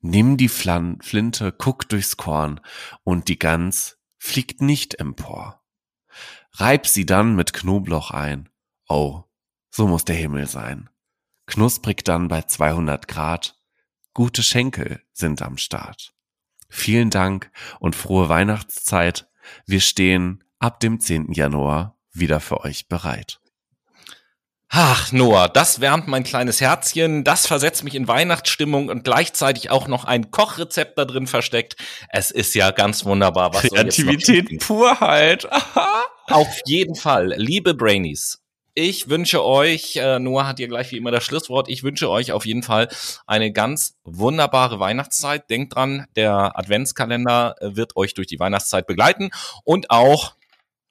Nimm 0.00 0.36
die 0.36 0.48
Flan 0.48 1.00
Flinte, 1.00 1.52
guck 1.52 1.88
durchs 1.88 2.16
Korn, 2.16 2.60
und 3.04 3.28
die 3.28 3.38
Gans 3.38 3.96
fliegt 4.18 4.62
nicht 4.62 4.98
empor. 4.98 5.62
Reib 6.54 6.88
sie 6.88 7.06
dann 7.06 7.36
mit 7.36 7.52
Knoblauch 7.52 8.10
ein. 8.10 8.48
Oh, 8.88 9.22
so 9.70 9.86
muss 9.86 10.04
der 10.04 10.16
Himmel 10.16 10.48
sein. 10.48 10.90
Knusprig 11.46 12.04
dann 12.04 12.26
bei 12.26 12.42
200 12.42 13.06
Grad. 13.06 13.60
Gute 14.12 14.42
Schenkel 14.42 15.04
sind 15.12 15.40
am 15.40 15.56
Start. 15.56 16.14
Vielen 16.68 17.10
Dank 17.10 17.52
und 17.78 17.94
frohe 17.94 18.28
Weihnachtszeit. 18.28 19.30
Wir 19.66 19.80
stehen 19.80 20.42
ab 20.58 20.80
dem 20.80 20.98
10. 20.98 21.30
Januar 21.30 21.96
wieder 22.10 22.40
für 22.40 22.62
euch 22.62 22.88
bereit. 22.88 23.40
Ach, 24.70 25.12
Noah, 25.12 25.48
das 25.48 25.80
wärmt 25.80 26.08
mein 26.08 26.24
kleines 26.24 26.60
Herzchen, 26.60 27.24
das 27.24 27.46
versetzt 27.46 27.84
mich 27.84 27.94
in 27.94 28.06
Weihnachtsstimmung 28.06 28.90
und 28.90 29.02
gleichzeitig 29.02 29.70
auch 29.70 29.88
noch 29.88 30.04
ein 30.04 30.30
Kochrezept 30.30 30.98
da 30.98 31.06
drin 31.06 31.26
versteckt. 31.26 31.76
Es 32.10 32.30
ist 32.30 32.54
ja 32.54 32.70
ganz 32.70 33.06
wunderbar. 33.06 33.54
Was 33.54 33.62
Kreativität 33.62 34.60
pur 34.60 35.00
halt. 35.00 35.48
Auf 36.26 36.60
jeden 36.66 36.96
Fall, 36.96 37.32
liebe 37.36 37.72
Brainies, 37.72 38.42
ich 38.80 39.08
wünsche 39.08 39.42
euch, 39.42 39.96
äh, 39.96 40.20
Noah 40.20 40.46
hat 40.46 40.58
hier 40.58 40.68
gleich 40.68 40.92
wie 40.92 40.98
immer 40.98 41.10
das 41.10 41.24
Schlusswort, 41.24 41.68
ich 41.68 41.82
wünsche 41.82 42.08
euch 42.08 42.30
auf 42.30 42.46
jeden 42.46 42.62
Fall 42.62 42.88
eine 43.26 43.50
ganz 43.50 43.96
wunderbare 44.04 44.78
Weihnachtszeit. 44.78 45.50
Denkt 45.50 45.74
dran, 45.74 46.06
der 46.14 46.56
Adventskalender 46.56 47.56
wird 47.60 47.96
euch 47.96 48.14
durch 48.14 48.28
die 48.28 48.38
Weihnachtszeit 48.38 48.86
begleiten 48.86 49.30
und 49.64 49.90
auch 49.90 50.36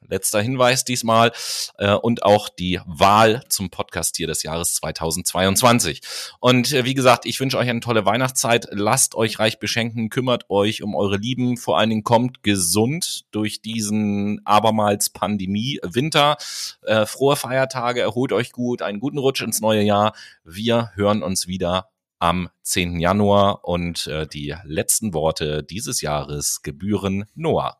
letzter 0.07 0.41
Hinweis 0.41 0.85
diesmal 0.85 1.31
äh, 1.77 1.93
und 1.93 2.23
auch 2.23 2.49
die 2.49 2.79
Wahl 2.85 3.43
zum 3.49 3.69
Podcast-Tier 3.69 4.27
des 4.27 4.43
Jahres 4.43 4.75
2022. 4.75 6.01
Und 6.39 6.71
äh, 6.73 6.85
wie 6.85 6.93
gesagt, 6.93 7.25
ich 7.25 7.39
wünsche 7.39 7.57
euch 7.57 7.69
eine 7.69 7.79
tolle 7.79 8.05
Weihnachtszeit. 8.05 8.67
Lasst 8.71 9.15
euch 9.15 9.39
reich 9.39 9.59
beschenken, 9.59 10.09
kümmert 10.09 10.49
euch 10.49 10.83
um 10.83 10.95
eure 10.95 11.17
Lieben. 11.17 11.57
Vor 11.57 11.77
allen 11.77 11.89
Dingen 11.89 12.03
kommt 12.03 12.43
gesund 12.43 13.25
durch 13.31 13.61
diesen 13.61 14.41
abermals 14.45 15.09
Pandemie-Winter. 15.09 16.37
Äh, 16.83 17.05
frohe 17.05 17.35
Feiertage, 17.35 18.01
erholt 18.01 18.33
euch 18.33 18.51
gut, 18.51 18.81
einen 18.81 18.99
guten 18.99 19.17
Rutsch 19.17 19.41
ins 19.41 19.61
neue 19.61 19.81
Jahr. 19.81 20.13
Wir 20.43 20.91
hören 20.95 21.23
uns 21.23 21.47
wieder 21.47 21.89
am 22.19 22.49
10. 22.63 22.99
Januar 22.99 23.65
und 23.65 24.07
äh, 24.07 24.27
die 24.27 24.55
letzten 24.63 25.13
Worte 25.13 25.63
dieses 25.63 26.01
Jahres 26.01 26.61
gebühren 26.63 27.25
Noah. 27.35 27.77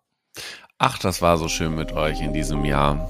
Ach, 0.80 0.99
das 0.99 1.24
war 1.24 1.40
so 1.40 1.48
schön 1.48 1.74
mit 1.74 1.94
euch 1.94 2.22
in 2.22 2.34
diesem 2.34 2.64
Jahr. 2.64 3.10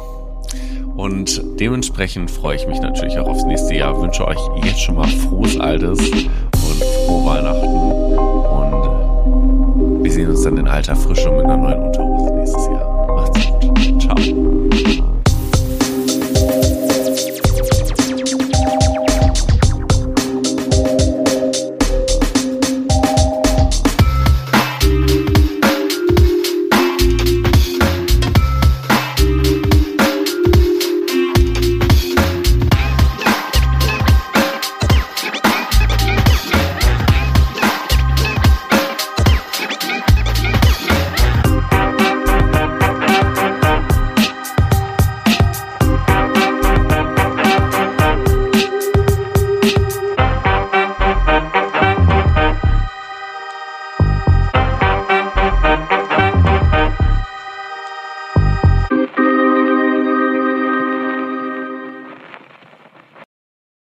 Und 0.95 1.41
dementsprechend 1.59 2.31
freue 2.31 2.55
ich 2.55 2.65
mich 2.65 2.79
natürlich 2.79 3.19
auch 3.19 3.27
aufs 3.27 3.43
nächste 3.43 3.75
Jahr. 3.75 4.01
Wünsche 4.01 4.25
euch 4.25 4.39
jetzt 4.63 4.79
schon 4.79 4.95
mal 4.95 5.07
frohes 5.07 5.59
Altes 5.59 5.99
und 5.99 6.83
frohe 7.05 7.25
Weihnachten. 7.25 7.67
Und 9.83 10.01
wir 10.01 10.11
sehen 10.11 10.29
uns 10.29 10.43
dann 10.43 10.55
in 10.55 10.69
alter 10.69 10.95
Frische 10.95 11.29
mit 11.29 11.43
einer 11.43 11.57
neuen 11.57 11.83
Unterhose 11.83 12.33
nächstes 12.35 12.67
Jahr. 12.67 13.07
Macht's 13.07 13.51
gut. 13.59 14.01
Ciao. 14.01 14.56